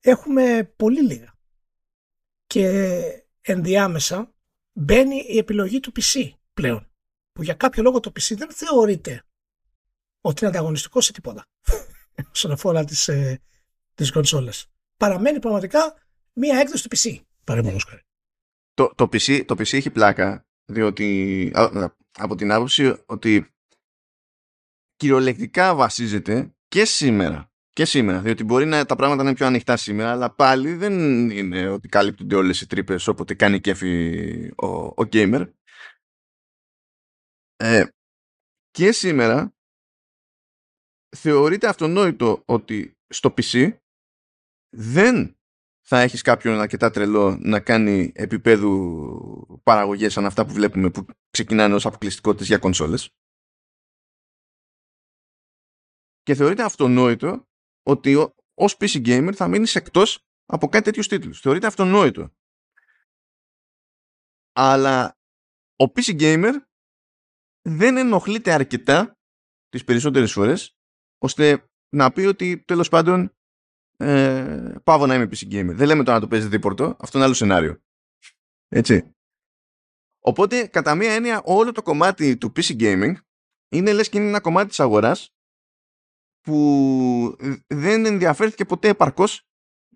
έχουμε 0.00 0.72
πολύ 0.76 1.02
λίγα 1.02 1.38
και 2.46 3.02
ενδιάμεσα 3.40 4.34
μπαίνει 4.72 5.16
η 5.28 5.38
επιλογή 5.38 5.80
του 5.80 5.92
PC 5.96 6.30
πλέον. 6.52 6.90
Που 7.32 7.42
για 7.42 7.54
κάποιο 7.54 7.82
λόγο 7.82 8.00
το 8.00 8.10
PC 8.10 8.36
δεν 8.36 8.52
θεωρείται 8.52 9.24
ότι 10.20 10.44
είναι 10.44 10.54
ανταγωνιστικό 10.56 11.00
σε 11.00 11.12
τίποτα 11.12 11.46
όσον 12.34 12.50
αφορά 12.50 12.84
τις, 12.84 13.08
ε, 13.08 13.40
τις 13.94 14.12
κονσόλες. 14.12 14.70
Παραμένει 15.00 15.40
πραγματικά 15.40 15.94
μία 16.32 16.58
έκδοση 16.58 16.88
του 16.88 16.96
PC. 16.96 17.20
Το, 18.74 18.92
το, 18.94 19.04
PC, 19.04 19.44
το 19.46 19.54
PC 19.54 19.72
έχει 19.72 19.90
πλάκα 19.90 20.46
διότι 20.64 21.50
από 22.18 22.34
την 22.34 22.52
άποψη 22.52 23.02
ότι 23.06 23.54
κυριολεκτικά 24.96 25.74
βασίζεται 25.74 26.54
και 26.68 26.84
σήμερα 26.84 27.52
και 27.70 27.84
σήμερα, 27.84 28.20
διότι 28.20 28.44
μπορεί 28.44 28.66
να, 28.66 28.84
τα 28.84 28.96
πράγματα 28.96 29.22
να 29.22 29.28
είναι 29.28 29.38
πιο 29.38 29.46
ανοιχτά 29.46 29.76
σήμερα, 29.76 30.10
αλλά 30.10 30.34
πάλι 30.34 30.74
δεν 30.74 30.94
είναι 31.30 31.68
ότι 31.68 31.88
καλύπτονται 31.88 32.34
όλες 32.34 32.60
οι 32.60 32.66
τρύπες 32.66 33.06
όποτε 33.06 33.34
κάνει 33.34 33.60
κέφι 33.60 34.52
ο, 34.56 34.66
ο 34.76 35.08
gamer. 35.12 35.52
Ε, 37.56 37.84
και 38.70 38.92
σήμερα 38.92 39.54
θεωρείται 41.16 41.68
αυτονόητο 41.68 42.42
ότι 42.44 42.96
στο 43.08 43.34
PC 43.36 43.78
δεν 44.70 45.38
θα 45.86 46.00
έχεις 46.00 46.22
κάποιον 46.22 46.60
αρκετά 46.60 46.90
τρελό 46.90 47.36
να 47.40 47.60
κάνει 47.60 48.12
επίπεδου 48.14 49.60
παραγωγές 49.62 50.12
σαν 50.12 50.26
αυτά 50.26 50.46
που 50.46 50.52
βλέπουμε 50.52 50.90
που 50.90 51.06
ξεκινάνε 51.30 51.74
ως 51.74 51.86
αποκλειστικότητες 51.86 52.46
για 52.46 52.58
κονσόλες. 52.58 53.10
Και 56.22 56.34
θεωρείται 56.34 56.62
αυτονόητο 56.62 57.48
ότι 57.82 58.32
ως 58.54 58.76
PC 58.76 59.06
gamer 59.06 59.32
θα 59.34 59.48
μείνεις 59.48 59.74
εκτός 59.74 60.24
από 60.44 60.68
κάτι 60.68 60.84
τέτοιους 60.84 61.08
τίτλους. 61.08 61.40
Θεωρείται 61.40 61.66
αυτονόητο. 61.66 62.34
Αλλά 64.52 65.18
ο 65.76 65.84
PC 65.84 66.20
gamer 66.20 66.52
δεν 67.68 67.96
ενοχλείται 67.96 68.52
αρκετά 68.52 69.18
τις 69.68 69.84
περισσότερες 69.84 70.32
φορές 70.32 70.76
ώστε 71.18 71.70
να 71.88 72.12
πει 72.12 72.20
ότι 72.20 72.62
τέλος 72.64 72.88
πάντων 72.88 73.34
ε, 74.00 74.74
πάω 74.84 75.06
να 75.06 75.14
είμαι 75.14 75.24
PC 75.24 75.52
gamer. 75.52 75.74
Δεν 75.74 75.86
λέμε 75.86 76.02
τώρα 76.02 76.14
να 76.14 76.20
το 76.20 76.28
παίζει 76.28 76.48
δίπορτο, 76.48 76.96
αυτό 77.00 77.16
είναι 77.16 77.26
άλλο 77.26 77.34
σενάριο. 77.34 77.82
Έτσι. 78.68 79.14
Οπότε, 80.22 80.66
κατά 80.66 80.94
μία 80.94 81.12
έννοια, 81.12 81.42
όλο 81.44 81.72
το 81.72 81.82
κομμάτι 81.82 82.36
του 82.36 82.52
PC 82.56 82.80
gaming 82.80 83.14
είναι 83.68 83.92
λες 83.92 84.08
και 84.08 84.18
είναι 84.18 84.28
ένα 84.28 84.40
κομμάτι 84.40 84.68
της 84.68 84.80
αγοράς 84.80 85.34
που 86.40 87.36
δεν 87.66 88.06
ενδιαφέρθηκε 88.06 88.64
ποτέ 88.64 88.88
επαρκώς 88.88 89.48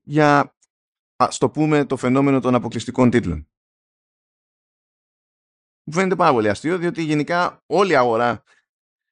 για 0.03 0.57
ας 1.17 1.39
το 1.39 1.51
πούμε 1.51 1.85
το 1.85 1.97
φαινόμενο 1.97 2.41
των 2.41 2.55
αποκλειστικών 2.55 3.11
τίτλων. 3.11 3.49
Μου 5.87 5.93
φαίνεται 5.93 6.17
πάρα 6.17 6.33
πολύ 6.33 6.49
αστείο 6.49 6.79
διότι 6.79 7.03
γενικά 7.03 7.63
όλη 7.67 7.93
η 7.93 7.97
αγορά 7.97 8.43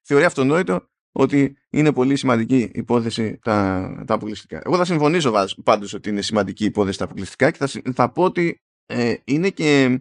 θεωρεί 0.07 0.25
αυτονόητο 0.25 0.92
ότι 1.13 1.57
είναι 1.71 1.93
πολύ 1.93 2.17
σημαντική 2.17 2.71
υπόθεση 2.75 3.39
τα, 3.43 3.89
τα 4.07 4.15
αποκλειστικά. 4.15 4.63
Εγώ 4.65 4.77
θα 4.77 4.85
συμφωνήσω 4.85 5.33
πάντως 5.65 5.95
ότι 5.95 6.09
είναι 6.09 6.23
σημαντική 6.23 6.65
υπόθεση 6.65 6.99
τα 6.99 7.05
αποκλειστικά 7.05 7.51
και 7.51 7.67
θα, 7.67 7.93
θα 7.95 8.13
πω 8.13 8.23
ότι 8.23 8.63
ε, 8.87 9.15
είναι 9.25 9.51
και 9.51 10.01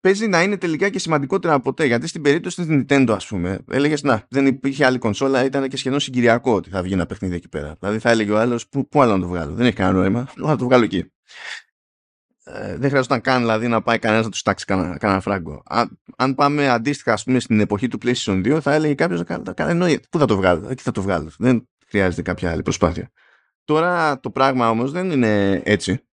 παίζει 0.00 0.26
να 0.26 0.42
είναι 0.42 0.56
τελικά 0.56 0.88
και 0.88 0.98
σημαντικότερα 0.98 1.54
από 1.54 1.62
ποτέ. 1.62 1.84
Γιατί 1.84 2.06
στην 2.06 2.22
περίπτωση 2.22 2.56
της 2.56 2.66
Nintendo, 2.70 3.10
ας 3.10 3.26
πούμε, 3.26 3.64
έλεγες 3.70 4.02
να, 4.02 4.26
δεν 4.30 4.46
υπήρχε 4.46 4.84
άλλη 4.84 4.98
κονσόλα, 4.98 5.44
ήταν 5.44 5.68
και 5.68 5.76
σχεδόν 5.76 6.00
συγκυριακό 6.00 6.54
ότι 6.54 6.70
θα 6.70 6.82
βγει 6.82 6.92
ένα 6.92 7.06
παιχνίδι 7.06 7.34
εκεί 7.34 7.48
πέρα. 7.48 7.76
Δηλαδή 7.78 7.98
θα 7.98 8.10
έλεγε 8.10 8.30
ο 8.30 8.38
άλλος, 8.38 8.68
πού, 8.68 8.88
πού 8.88 9.02
άλλο 9.02 9.12
να 9.12 9.20
το 9.20 9.28
βγάλω. 9.28 9.54
Δεν 9.54 9.66
έχει 9.66 9.76
κανένα 9.76 9.98
νόημα, 9.98 10.26
θα 10.36 10.56
το 10.56 10.64
βγάλω 10.64 10.84
εκεί. 10.84 11.12
Ε, 12.44 12.76
δεν 12.76 12.88
χρειαζόταν 12.88 13.20
καν 13.20 13.40
δηλαδή 13.40 13.68
να 13.68 13.82
πάει 13.82 13.98
κανένας 13.98 14.24
να 14.24 14.30
τους 14.30 14.42
τάξει 14.42 14.64
κανένα, 14.64 14.98
κανένα 14.98 15.20
φράγκο. 15.20 15.62
Αν, 15.66 16.00
αν 16.16 16.34
πάμε 16.34 16.68
αντίστοιχα, 16.68 17.12
ας 17.12 17.24
πούμε, 17.24 17.40
στην 17.40 17.60
εποχή 17.60 17.88
του 17.88 17.98
PlayStation 18.02 18.56
2, 18.56 18.60
θα 18.60 18.72
έλεγε 18.72 18.94
κάποιος 18.94 19.24
να 19.44 19.52
κάνει 19.52 19.98
Πού 20.10 20.18
θα 20.18 20.26
το 20.26 20.36
βγάλω, 20.36 20.68
εκεί 20.68 20.82
θα 20.82 20.90
το 20.90 21.02
βγάλω. 21.02 21.30
Δεν 21.38 21.68
χρειάζεται 21.86 22.22
κάποια 22.22 22.50
άλλη 22.50 22.62
προσπάθεια. 22.62 23.10
Τώρα 23.64 24.20
το 24.20 24.30
πράγμα 24.30 24.70
όμως 24.70 24.92
δεν 24.92 25.10
είναι 25.10 25.62
έτσι. 25.64 26.06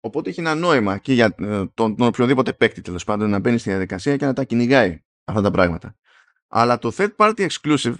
Οπότε 0.00 0.30
έχει 0.30 0.40
ένα 0.40 0.54
νόημα 0.54 0.98
και 0.98 1.12
για 1.12 1.34
ε, 1.38 1.66
τον, 1.74 1.96
τον 1.96 2.06
οποιοδήποτε 2.06 2.52
παίκτη 2.52 2.80
τέλος 2.80 3.04
πάντων 3.04 3.30
να 3.30 3.38
μπαίνει 3.38 3.58
στη 3.58 3.70
διαδικασία 3.70 4.16
και 4.16 4.24
να 4.24 4.32
τα 4.32 4.44
κυνηγάει 4.44 5.02
αυτά 5.24 5.40
τα 5.40 5.50
πράγματα. 5.50 5.96
Αλλά 6.48 6.78
το 6.78 6.92
third 6.96 7.16
party 7.16 7.48
exclusive 7.48 7.94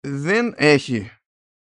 δεν 0.00 0.54
έχει 0.56 1.10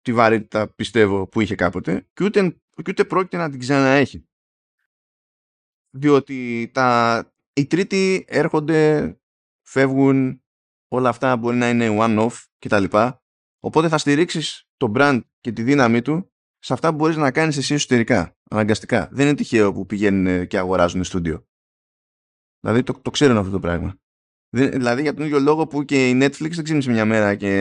τη 0.02 0.14
βαρύτητα 0.14 0.68
πιστεύω 0.68 1.28
που 1.28 1.42
είχε 1.42 1.56
κάποτε 1.56 2.08
και 2.14 2.24
ούτε, 2.24 2.62
και 2.82 2.92
ούτε 2.92 3.06
πρόκειται 3.06 3.38
να 3.38 3.50
την 3.50 3.60
ξαναέχει. 3.60 4.28
Διότι 5.90 6.70
τα, 6.74 7.32
οι 7.54 7.66
τρίτοι 7.66 8.26
έρχονται, 8.28 9.14
φεύγουν, 9.62 10.44
όλα 10.88 11.10
αυτά 11.10 11.38
μπορεί 11.38 11.58
να 11.58 11.70
είναι 11.70 11.98
one-off 12.00 12.46
κτλ. 12.60 12.84
Οπότε 13.60 13.88
θα 13.88 13.98
στηρίξεις 13.98 14.68
το 14.78 14.92
brand 14.96 15.22
και 15.40 15.52
τη 15.52 15.64
δύναμή 15.64 16.02
του 16.02 16.32
σε 16.60 16.74
αυτά 16.74 16.90
που 16.90 16.96
μπορείς 16.96 17.16
να 17.16 17.32
κάνεις 17.32 17.58
εσύ 17.58 17.74
εσωτερικά, 17.74 18.38
αναγκαστικά. 18.50 19.10
Δεν 19.12 19.28
είναι 19.28 19.36
τυχαίο 19.36 19.74
που 19.74 19.86
πηγαίνουν 19.86 20.48
και 20.48 20.58
αγοράζουν 20.58 21.04
στούντιο. 21.04 21.48
Δηλαδή 22.60 22.84
το, 22.84 22.94
το 23.02 23.10
ξέρουν 23.10 23.38
αυτό 23.38 23.52
το 23.52 23.60
πράγμα. 23.60 24.00
δηλαδή 24.50 25.02
για 25.02 25.14
τον 25.14 25.26
ίδιο 25.26 25.40
λόγο 25.40 25.68
που 25.68 25.86
και 25.86 26.10
η 26.10 26.20
Netflix 26.22 26.50
δεν 26.50 26.64
ξύπνησε 26.64 26.92
μια 26.92 27.06
μέρα 27.06 27.36
και 27.36 27.52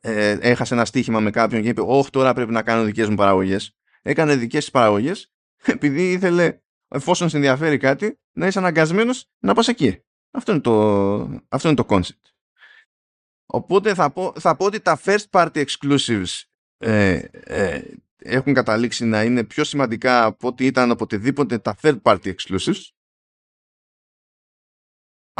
ε, 0.00 0.38
έχασε 0.40 0.74
ένα 0.74 0.84
στοίχημα 0.84 1.20
με 1.20 1.30
κάποιον 1.30 1.62
και 1.62 1.68
είπε 1.68 1.80
«Όχι, 1.84 2.10
τώρα 2.10 2.34
πρέπει 2.34 2.52
να 2.52 2.62
κάνω 2.62 2.84
δικές 2.84 3.08
μου 3.08 3.14
παραγωγές. 3.14 3.77
Έκανε 4.02 4.36
δικές 4.36 4.60
της 4.60 4.70
παραγωγές 4.70 5.32
επειδή 5.74 6.12
ήθελε, 6.12 6.60
εφόσον 6.88 7.28
σε 7.28 7.36
ενδιαφέρει 7.36 7.76
κάτι, 7.76 8.20
να 8.32 8.46
είσαι 8.46 8.58
αναγκασμένος 8.58 9.30
να 9.38 9.54
πας 9.54 9.68
εκεί. 9.68 10.02
Αυτό 10.30 10.52
είναι 10.52 10.60
το, 10.60 11.40
αυτό 11.48 11.68
είναι 11.68 11.76
το 11.76 11.86
concept. 11.88 12.32
Οπότε 13.46 13.94
θα 13.94 14.10
πω, 14.10 14.32
θα 14.38 14.56
πω 14.56 14.64
ότι 14.64 14.80
τα 14.80 15.00
first 15.04 15.24
party 15.30 15.64
exclusives 15.64 16.42
ε, 16.76 17.14
ε, 17.30 17.82
έχουν 18.16 18.54
καταλήξει 18.54 19.04
να 19.04 19.22
είναι 19.22 19.44
πιο 19.44 19.64
σημαντικά 19.64 20.24
από 20.24 20.48
ό,τι 20.48 20.66
ήταν 20.66 20.90
οποτεδήποτε 20.90 21.58
τα 21.58 21.76
third 21.82 22.02
party 22.02 22.34
exclusives 22.34 22.82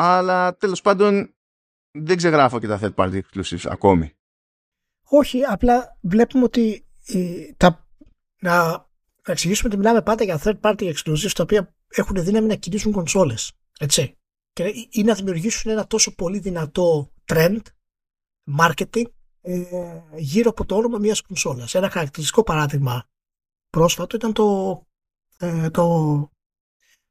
αλλά 0.00 0.56
τέλος 0.56 0.80
πάντων 0.80 1.34
δεν 1.90 2.16
ξεγράφω 2.16 2.58
και 2.58 2.66
τα 2.66 2.78
third 2.82 2.94
party 2.94 3.20
exclusives 3.20 3.66
ακόμη. 3.68 4.12
Όχι, 5.08 5.44
απλά 5.44 5.98
βλέπουμε 6.00 6.44
ότι 6.44 6.86
ε, 7.06 7.52
τα, 7.56 7.87
να, 8.40 8.66
να 9.26 9.32
εξηγήσουμε 9.32 9.68
ότι 9.68 9.76
μιλάμε 9.76 10.02
πάντα 10.02 10.24
για 10.24 10.40
third 10.44 10.60
party 10.60 10.94
exclusives 10.94 11.32
τα 11.34 11.42
οποία 11.42 11.74
έχουν 11.88 12.24
δύναμη 12.24 12.46
να 12.46 12.54
κινήσουν 12.54 12.92
κονσόλες. 12.92 13.52
Έτσι. 13.78 14.16
Και, 14.52 14.72
ή 14.90 15.02
να 15.02 15.14
δημιουργήσουν 15.14 15.70
ένα 15.70 15.86
τόσο 15.86 16.14
πολύ 16.14 16.38
δυνατό 16.38 17.12
trend, 17.26 17.60
marketing, 18.58 19.04
ε, 19.40 20.00
γύρω 20.16 20.50
από 20.50 20.64
το 20.64 20.76
όνομα 20.76 20.98
μιας 20.98 21.20
κονσόλας. 21.20 21.74
Ένα 21.74 21.90
χαρακτηριστικό 21.90 22.42
παράδειγμα 22.42 23.08
πρόσφατο 23.70 24.16
ήταν 24.16 24.32
το, 24.32 24.80
ε, 25.38 25.70
το, 25.70 26.30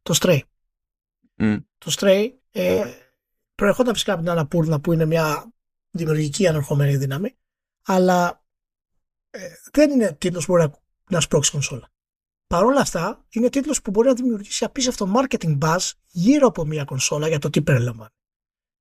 το 0.02 0.18
Stray. 0.22 0.40
Το 1.78 1.96
Stray 2.00 2.30
ε, 2.52 2.84
προερχόταν 3.56 3.94
φυσικά 3.94 4.14
από 4.14 4.22
την 4.22 4.32
Αναπούρνα 4.32 4.80
που 4.80 4.94
είναι 4.94 5.06
μια 5.06 5.54
δημιουργική 5.90 6.48
ανερχομένη 6.48 6.98
δύναμη, 6.98 7.38
αλλά 7.86 8.46
ε, 9.30 9.48
δεν 9.72 9.92
είναι 9.92 10.14
τίτλος 10.14 10.46
που 10.46 10.52
μπορεί 10.52 10.64
να, 10.64 10.80
να 11.10 11.22
σπρώξει 11.22 11.52
κονσόλα. 11.52 11.90
Παρ' 12.48 12.66
όλα 12.66 12.82
αυτά, 12.82 13.26
είναι 13.30 13.50
τίτλος 13.50 13.82
που 13.82 13.92
μπορεί 13.92 14.08
να 14.08 14.14
δημιουργήσει 14.14 14.64
απίστευτο 14.64 15.14
marketing 15.16 15.58
buzz 15.62 15.92
γύρω 16.08 16.48
από 16.48 16.66
μια 16.66 16.84
κονσόλα 16.84 17.28
για 17.28 17.40
το 17.40 17.50
τι 17.50 17.62
περιλαμβάνει. 17.62 18.12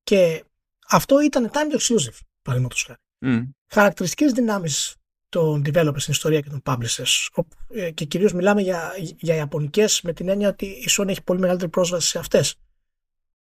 Και 0.03 0.45
αυτό 0.89 1.21
ήταν 1.21 1.51
time 1.53 1.77
exclusive, 1.79 2.19
παραδείγματος 2.43 2.85
χάρη. 2.85 2.99
Mm. 3.27 3.51
Χαρακτηριστικές 3.67 4.33
δυνάμεις 4.33 4.97
των 5.29 5.63
developers 5.67 6.01
στην 6.01 6.13
ιστορία 6.13 6.41
και 6.41 6.51
των 6.51 6.63
publishers 6.65 7.29
ε, 7.69 7.91
και 7.91 8.05
κυρίως 8.05 8.33
μιλάμε 8.33 8.61
για, 8.61 8.93
για 8.99 9.35
ιαπωνικές 9.35 10.01
με 10.03 10.13
την 10.13 10.29
έννοια 10.29 10.49
ότι 10.49 10.67
η 10.67 10.87
Sony 10.91 11.09
έχει 11.09 11.23
πολύ 11.23 11.41
μεγαλύτερη 11.41 11.71
πρόσβαση 11.71 12.09
σε 12.09 12.19
αυτές 12.19 12.55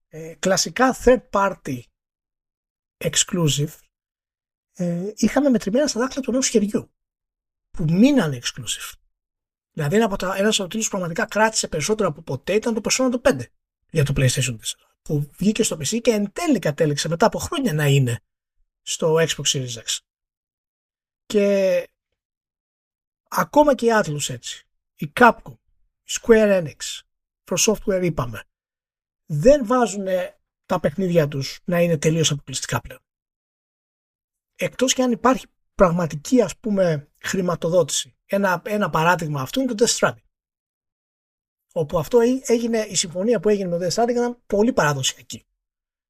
ε, 0.08 0.34
κλασικά 0.40 0.96
third 1.04 1.22
party 1.30 1.80
exclusive 2.98 3.74
ε, 4.74 5.12
είχαμε 5.16 5.50
μετρημένα 5.50 5.88
στα 5.88 6.00
δάχτυλα 6.00 6.22
του 6.22 6.32
νέου 6.32 6.42
χεριού 6.42 6.92
που 7.78 7.84
μείνανε 7.84 8.40
exclusive. 8.44 8.94
Δηλαδή 9.72 9.96
ένα 9.96 10.06
από 10.06 10.16
τα, 10.16 10.36
ένας 10.36 10.60
από 10.60 10.78
που 10.78 10.86
πραγματικά 10.90 11.26
κράτησε 11.26 11.68
περισσότερο 11.68 12.10
από 12.10 12.22
ποτέ 12.22 12.54
ήταν 12.54 12.74
το 12.74 12.82
Persona 12.84 13.10
το 13.12 13.22
5 13.24 13.42
για 13.90 14.06
το 14.06 14.14
PlayStation 14.16 14.52
4 14.52 14.58
που 15.02 15.30
βγήκε 15.38 15.64
στο 15.64 15.76
PC 15.76 16.02
και 16.02 16.12
εν 16.12 16.32
τέλει 16.32 16.60
κατέληξε 16.60 17.08
μετά 17.08 17.26
από 17.26 17.40
χρόνια 17.40 17.74
να 17.74 17.86
είναι 17.86 18.20
στο 18.82 19.16
Xbox 19.16 19.44
Series 19.44 19.74
X. 19.74 19.98
Και 21.26 21.88
ακόμα 23.28 23.76
και 23.76 23.86
οι 23.86 23.90
Atlus 24.04 24.30
έτσι, 24.30 24.68
η 24.96 25.12
Capcom, 25.20 25.56
η 26.04 26.12
Square 26.22 26.64
Enix, 26.64 27.02
Pro 27.44 27.58
Software 27.58 28.04
είπαμε, 28.04 28.44
δεν 29.26 29.66
βάζουν 29.66 30.06
τα 30.66 30.80
παιχνίδια 30.80 31.28
τους 31.28 31.60
να 31.64 31.80
είναι 31.80 31.98
τελείως 31.98 32.32
αποκλειστικά 32.32 32.82
πλέον. 32.82 33.02
Εκτός 34.56 34.94
και 34.94 35.04
αν 35.04 35.12
υπάρχει 35.12 35.46
πραγματική 35.76 36.42
ας 36.42 36.58
πούμε 36.58 37.12
χρηματοδότηση. 37.18 38.16
Ένα, 38.26 38.62
ένα 38.66 38.90
παράδειγμα 38.90 39.42
αυτού 39.42 39.60
είναι 39.60 39.74
το 39.74 39.86
Death 39.86 39.98
Stranding. 39.98 40.24
Όπου 41.74 42.00
αυτό 42.00 42.20
έγινε, 42.46 42.80
η 42.80 42.96
συμφωνία 42.96 43.40
που 43.40 43.50
έγινε 43.50 43.70
με 43.70 43.78
το 43.78 43.86
Death 43.86 44.04
Stranding 44.04 44.10
ήταν 44.10 44.42
πολύ 44.46 44.74
παραδοσιακή. 44.74 45.46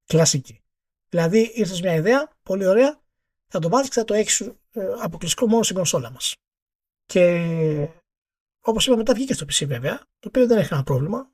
Κλασική. 0.06 0.62
Δηλαδή 1.10 1.52
ήρθες 1.54 1.82
μια 1.82 1.93
ιδέα, 1.93 2.38
πολύ 2.43 2.65
ωραία, 2.65 3.02
θα 3.47 3.60
το 3.60 3.69
βάλεις 3.69 3.89
και 3.89 3.99
θα 3.99 4.04
το 4.04 4.13
έχεις 4.13 4.39
ε, 4.39 4.56
αποκλειστικό 5.02 5.47
μόνο 5.47 5.63
στην 5.63 5.76
κονσόλα 5.76 6.12
μας. 6.12 6.36
Και 7.06 7.89
όπως 8.60 8.88
είπα 8.88 8.95
μετά 8.95 9.13
βγήκε 9.13 9.34
στο 9.34 9.45
PC 9.45 9.67
βέβαια, 9.67 9.97
το 9.97 10.28
οποίο 10.28 10.47
δεν 10.47 10.58
έχει 10.58 10.73
ένα 10.73 10.84
πρόβλημα. 10.84 11.32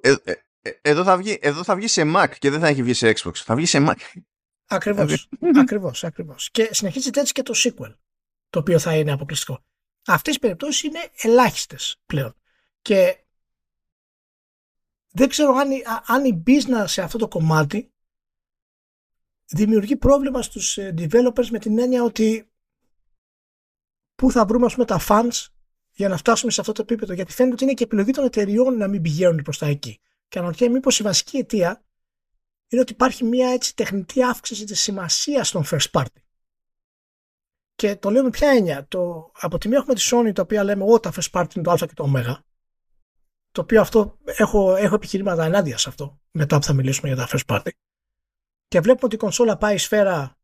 Ε, 0.00 0.14
ε, 0.24 0.32
ε, 0.62 0.70
εδώ 0.82 1.04
θα, 1.04 1.16
βγει, 1.16 1.38
εδώ 1.40 1.64
θα 1.64 1.76
βγει 1.76 1.86
σε 1.86 2.02
Mac 2.04 2.28
και 2.38 2.50
δεν 2.50 2.60
θα 2.60 2.66
έχει 2.68 2.82
βγει 2.82 2.94
σε 2.94 3.12
Xbox. 3.16 3.34
Θα 3.34 3.54
βγει 3.54 3.66
σε 3.66 3.86
Mac. 3.88 3.96
Ακριβώς, 4.68 5.28
ακριβώς, 5.62 6.04
ακριβώς. 6.04 6.50
Και 6.50 6.68
συνεχίζεται 6.72 7.20
έτσι 7.20 7.32
και 7.32 7.42
το 7.42 7.54
sequel, 7.56 7.94
το 8.50 8.58
οποίο 8.58 8.78
θα 8.78 8.96
είναι 8.96 9.12
αποκλειστικό. 9.12 9.64
Αυτές 10.06 10.34
οι 10.34 10.38
περιπτώσεις 10.38 10.82
είναι 10.82 11.10
ελάχιστες 11.20 12.00
πλέον. 12.06 12.34
Και 12.82 13.24
δεν 15.10 15.28
ξέρω 15.28 15.54
αν, 15.54 15.68
αν 16.06 16.24
η 16.24 16.42
business 16.46 16.84
σε 16.84 17.02
αυτό 17.02 17.18
το 17.18 17.28
κομμάτι 17.28 17.92
δημιουργεί 19.46 19.96
πρόβλημα 19.96 20.42
στους 20.42 20.78
ε, 20.78 20.94
developers 20.98 21.46
με 21.46 21.58
την 21.58 21.78
έννοια 21.78 22.02
ότι 22.02 22.50
πού 24.14 24.30
θα 24.30 24.44
βρούμε 24.44 24.66
ας 24.66 24.72
πούμε 24.72 24.84
τα 24.84 25.00
fans 25.08 25.46
για 25.92 26.08
να 26.08 26.16
φτάσουμε 26.16 26.50
σε 26.50 26.60
αυτό 26.60 26.72
το 26.72 26.82
επίπεδο. 26.82 27.12
Γιατί 27.12 27.32
φαίνεται 27.32 27.54
ότι 27.54 27.64
είναι 27.64 27.72
και 27.72 27.84
επιλογή 27.84 28.10
των 28.10 28.24
εταιριών 28.24 28.76
να 28.76 28.88
μην 28.88 29.02
πηγαίνουν 29.02 29.42
προς 29.42 29.58
τα 29.58 29.66
εκεί. 29.66 30.00
Και 30.28 30.38
αναρωτιέμαι 30.38 30.74
μήπως 30.74 30.98
η 30.98 31.02
βασική 31.02 31.36
αιτία 31.36 31.84
είναι 32.68 32.80
ότι 32.80 32.92
υπάρχει 32.92 33.24
μια 33.24 33.48
έτσι 33.48 33.74
τεχνητή 33.74 34.22
αύξηση 34.22 34.64
της 34.64 34.80
σημασίας 34.80 35.50
των 35.50 35.64
first 35.70 35.90
party. 35.90 36.20
Και 37.74 37.96
το 37.96 38.10
λέω 38.10 38.22
με 38.22 38.30
ποια 38.30 38.48
έννοια. 38.48 38.86
Το, 38.88 39.32
από 39.40 39.58
τη 39.58 39.68
μία 39.68 39.78
έχουμε 39.78 39.94
τη 39.94 40.08
Sony, 40.12 40.30
τα 40.34 40.42
οποία 40.42 40.64
λέμε 40.64 40.84
ότι 40.86 41.00
τα 41.00 41.12
first 41.14 41.30
party 41.40 41.54
είναι 41.54 41.64
το 41.64 41.70
α 41.70 41.76
και 41.76 41.94
το 41.94 42.02
ω. 42.02 42.42
Το 43.50 43.60
οποίο 43.60 43.80
αυτό 43.80 44.18
έχω, 44.24 44.76
έχω 44.76 44.94
επιχειρήματα 44.94 45.44
ενάντια 45.44 45.78
σε 45.78 45.88
αυτό, 45.88 46.20
μετά 46.30 46.58
που 46.58 46.64
θα 46.64 46.72
μιλήσουμε 46.72 47.12
για 47.12 47.26
τα 47.26 47.28
first 47.30 47.56
party. 47.56 47.70
Και 48.68 48.80
βλέπουμε 48.80 49.04
ότι 49.04 49.14
η 49.14 49.18
κονσόλα 49.18 49.56
πάει 49.56 49.78
σφαίρα 49.78 50.38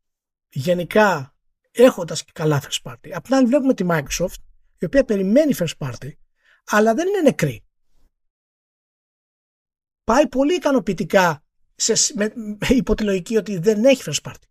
γενικά 0.49 1.35
έχοντας 1.71 2.23
και 2.23 2.31
καλά 2.33 2.61
first 2.61 2.91
party. 2.91 3.09
Απ' 3.13 3.23
την 3.23 3.33
άλλη 3.33 3.47
βλέπουμε 3.47 3.73
τη 3.73 3.85
Microsoft, 3.89 4.35
η 4.77 4.85
οποία 4.85 5.05
περιμένει 5.05 5.53
first 5.57 5.77
party, 5.77 6.11
αλλά 6.65 6.93
δεν 6.93 7.07
είναι 7.07 7.21
νεκρή 7.21 7.65
πάει 10.05 10.27
πολύ 10.27 10.55
ικανοποιητικά 10.55 11.44
σε, 11.75 12.13
με, 12.15 12.33
με, 12.35 12.57
υπό 12.69 12.95
τη 12.95 13.03
λογική 13.03 13.37
ότι 13.37 13.57
δεν 13.57 13.85
έχει 13.85 14.03
first 14.05 14.29
party 14.31 14.47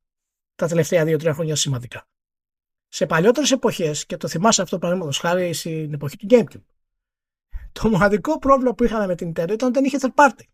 τα 0.55 0.67
τελευταία 0.67 1.05
δύο-τρία 1.05 1.35
χρόνια 1.35 1.57
σημαντικά. 1.57 2.09
Σε 2.89 3.07
παλιότερες 3.07 3.51
εποχές, 3.51 4.07
και 4.07 4.17
το 4.17 4.29
θυμάσαι 4.29 4.63
αυτό 4.63 4.79
παραδείγματος 4.79 5.19
χάρη 5.19 5.53
στην 5.53 5.93
εποχή 5.93 6.17
του 6.17 6.27
GameCube, 6.31 6.63
το 7.73 7.89
μοναδικό 7.89 8.39
πρόβλημα 8.39 8.75
που 8.75 8.85
είχαμε 8.85 9.07
με 9.07 9.15
την 9.15 9.29
Nintendo 9.29 9.51
ήταν 9.51 9.69
ότι 9.69 9.71
δεν 9.71 9.85
είχε 9.85 9.99
third 10.01 10.15
party. 10.15 10.45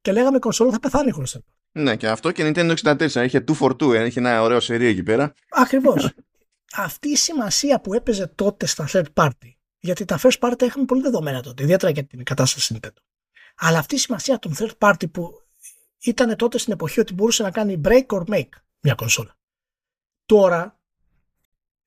Και 0.00 0.12
λέγαμε 0.12 0.36
η 0.36 0.40
κονσόλα 0.40 0.70
θα 0.70 0.80
πεθάνει 0.80 1.10
χωρίς 1.10 1.36
third 1.36 1.40
party. 1.40 1.82
Ναι, 1.82 1.96
και 1.96 2.08
αυτό 2.08 2.32
και 2.32 2.52
Nintendo 2.54 2.74
64. 2.96 3.24
Είχε 3.24 3.44
2 3.48 3.54
for 3.58 3.70
2, 3.70 4.06
είχε 4.06 4.20
ένα 4.20 4.42
ωραίο 4.42 4.60
σερί 4.60 4.86
εκεί 4.86 5.02
πέρα. 5.02 5.34
Ακριβώς. 5.50 6.12
Αυτή 6.72 7.08
η 7.08 7.16
σημασία 7.16 7.80
που 7.80 7.94
έπαιζε 7.94 8.26
τότε 8.26 8.66
στα 8.66 8.88
third 8.92 9.06
party, 9.14 9.50
γιατί 9.78 10.04
τα 10.04 10.18
first 10.22 10.38
party 10.38 10.62
είχαμε 10.62 10.84
πολύ 10.84 11.02
δεδομένα 11.02 11.42
τότε, 11.42 11.62
ιδιαίτερα 11.62 11.92
για 11.92 12.04
την 12.04 12.24
κατάσταση 12.24 12.78
Nintendo. 12.78 13.00
Αλλά 13.56 13.78
αυτή 13.78 13.94
η 13.94 13.98
σημασία 13.98 14.38
των 14.38 14.54
third 14.58 14.78
party 14.78 15.10
που 15.12 15.30
ήταν 15.98 16.36
τότε 16.36 16.58
στην 16.58 16.72
εποχή 16.72 17.00
ότι 17.00 17.14
μπορούσε 17.14 17.42
να 17.42 17.50
κάνει 17.50 17.80
break 17.84 18.06
or 18.06 18.24
make 18.24 18.48
μια 18.80 18.94
κονσόλα. 18.94 19.36
Τώρα 20.26 20.80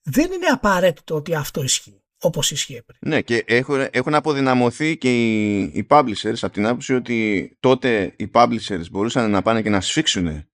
δεν 0.01 0.31
είναι 0.31 0.45
απαραίτητο 0.45 1.15
ότι 1.15 1.35
αυτό 1.35 1.63
ισχύει 1.63 2.03
όπως 2.21 2.51
ισχύει 2.51 2.81
πριν. 2.85 2.99
Ναι 3.01 3.21
και 3.21 3.43
έχουν, 3.47 3.87
έχουν 3.91 4.13
αποδυναμωθεί 4.15 4.97
και 4.97 5.09
οι, 5.11 5.61
οι 5.61 5.87
publishers 5.89 6.37
από 6.41 6.53
την 6.53 6.65
άποψη 6.65 6.93
ότι 6.93 7.51
τότε 7.59 8.13
οι 8.17 8.31
publishers 8.33 8.89
μπορούσαν 8.91 9.31
να 9.31 9.41
πάνε 9.41 9.61
και 9.61 9.69
να 9.69 9.81
σφίξουν 9.81 10.47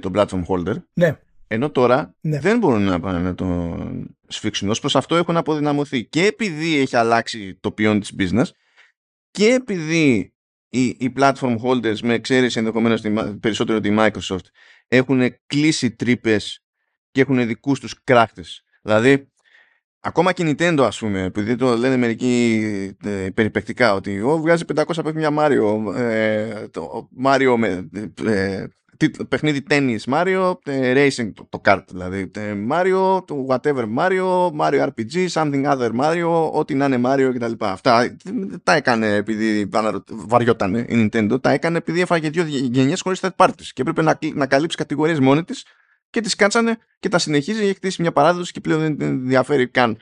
το 0.00 0.10
platform 0.14 0.44
holder. 0.48 0.82
Ναι. 0.92 1.18
Ενώ 1.46 1.70
τώρα 1.70 2.14
ναι. 2.20 2.40
δεν 2.40 2.58
μπορούν 2.58 2.82
να 2.82 3.00
πάνε 3.00 3.18
να 3.18 3.34
το 3.34 3.78
σφίξουν. 4.28 4.70
Ως 4.70 4.80
προς 4.80 4.96
αυτό 4.96 5.16
έχουν 5.16 5.36
αποδυναμωθεί 5.36 6.04
και 6.04 6.26
επειδή 6.26 6.76
έχει 6.78 6.96
αλλάξει 6.96 7.54
το 7.60 7.72
ποιόν 7.72 8.00
της 8.00 8.14
business 8.18 8.46
και 9.36 9.52
επειδή 9.52 10.34
οι, 10.68 10.84
οι 10.86 11.12
platform 11.16 11.56
holders 11.64 12.00
με 12.00 12.14
εξαίρεση 12.14 12.58
ενδεχομένως 12.58 13.02
περισσότερο 13.40 13.80
τη 13.80 13.94
Microsoft 13.98 14.44
έχουν 14.88 15.34
κλείσει 15.46 15.90
τρύπες 15.90 16.64
και 17.10 17.20
έχουν 17.20 17.46
δικούς 17.46 17.80
τους 17.80 18.02
κράχτες. 18.04 18.64
Δηλαδή, 18.82 19.32
ακόμα 20.00 20.32
και 20.32 20.42
η 20.42 20.56
Nintendo 20.58 20.80
ας 20.80 20.98
πούμε, 20.98 21.22
επειδή 21.22 21.56
το 21.56 21.76
λένε 21.76 21.96
μερικοί 21.96 22.96
ε, 23.04 23.28
περιπεκτικά 23.34 23.94
ότι 23.94 24.20
ο, 24.20 24.38
βγάζει 24.38 24.64
500 24.74 24.84
παιχνίδια 24.86 25.30
Mario, 25.38 25.94
ε, 25.96 26.68
το 26.68 27.08
Mario 27.24 27.54
με, 27.58 27.88
ε, 28.24 28.66
παιχνίδι 29.28 29.62
tennis 29.70 29.98
Mario, 30.08 30.52
racing 30.66 31.32
το, 31.34 31.46
το 31.48 31.60
kart 31.64 31.82
δηλαδή, 31.88 32.30
Mario, 32.70 33.26
το 33.26 33.46
whatever 33.48 33.84
Mario, 33.98 34.50
Mario 34.60 34.88
RPG, 34.88 35.28
something 35.28 35.64
other 35.64 35.90
Mario, 36.00 36.50
ό,τι 36.52 36.74
να 36.74 36.84
είναι 36.84 37.00
Mario 37.04 37.30
κτλ. 37.34 37.52
Αυτά 37.58 38.16
τα 38.62 38.72
έκανε 38.72 39.14
επειδή 39.14 39.70
βαριότανε 40.08 40.78
η 40.78 41.10
Nintendo, 41.12 41.42
τα 41.42 41.50
έκανε 41.50 41.78
επειδή 41.78 42.00
έφαγε 42.00 42.30
δύο 42.30 42.44
γενιές 42.46 43.00
χωρίς 43.00 43.20
third 43.22 43.36
parties 43.36 43.66
και 43.72 43.80
έπρεπε 43.80 44.02
να, 44.02 44.18
να 44.34 44.46
καλύψει 44.46 44.76
κατηγορίες 44.76 45.20
μόνη 45.20 45.44
της 45.44 45.64
και 46.10 46.20
τις 46.20 46.34
κάτσανε 46.34 46.78
και 46.98 47.08
τα 47.08 47.18
συνεχίζει, 47.18 47.62
έχει 47.62 47.74
χτίσει 47.74 48.02
μια 48.02 48.12
παράδοση 48.12 48.52
και 48.52 48.60
πλέον 48.60 48.80
δεν 48.80 49.00
ενδιαφέρει 49.00 49.68
καν 49.68 49.98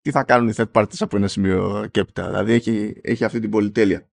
τι 0.00 0.10
θα 0.10 0.24
κάνουν 0.24 0.48
οι 0.48 0.52
third 0.56 0.70
parties 0.72 0.98
από 0.98 1.16
ένα 1.16 1.28
σημείο 1.28 1.88
και 1.90 2.00
έπειτα. 2.00 2.26
Δηλαδή 2.26 2.52
έχει, 2.52 3.00
έχει 3.02 3.24
αυτή 3.24 3.40
την 3.40 3.50
πολυτέλεια 3.50 4.08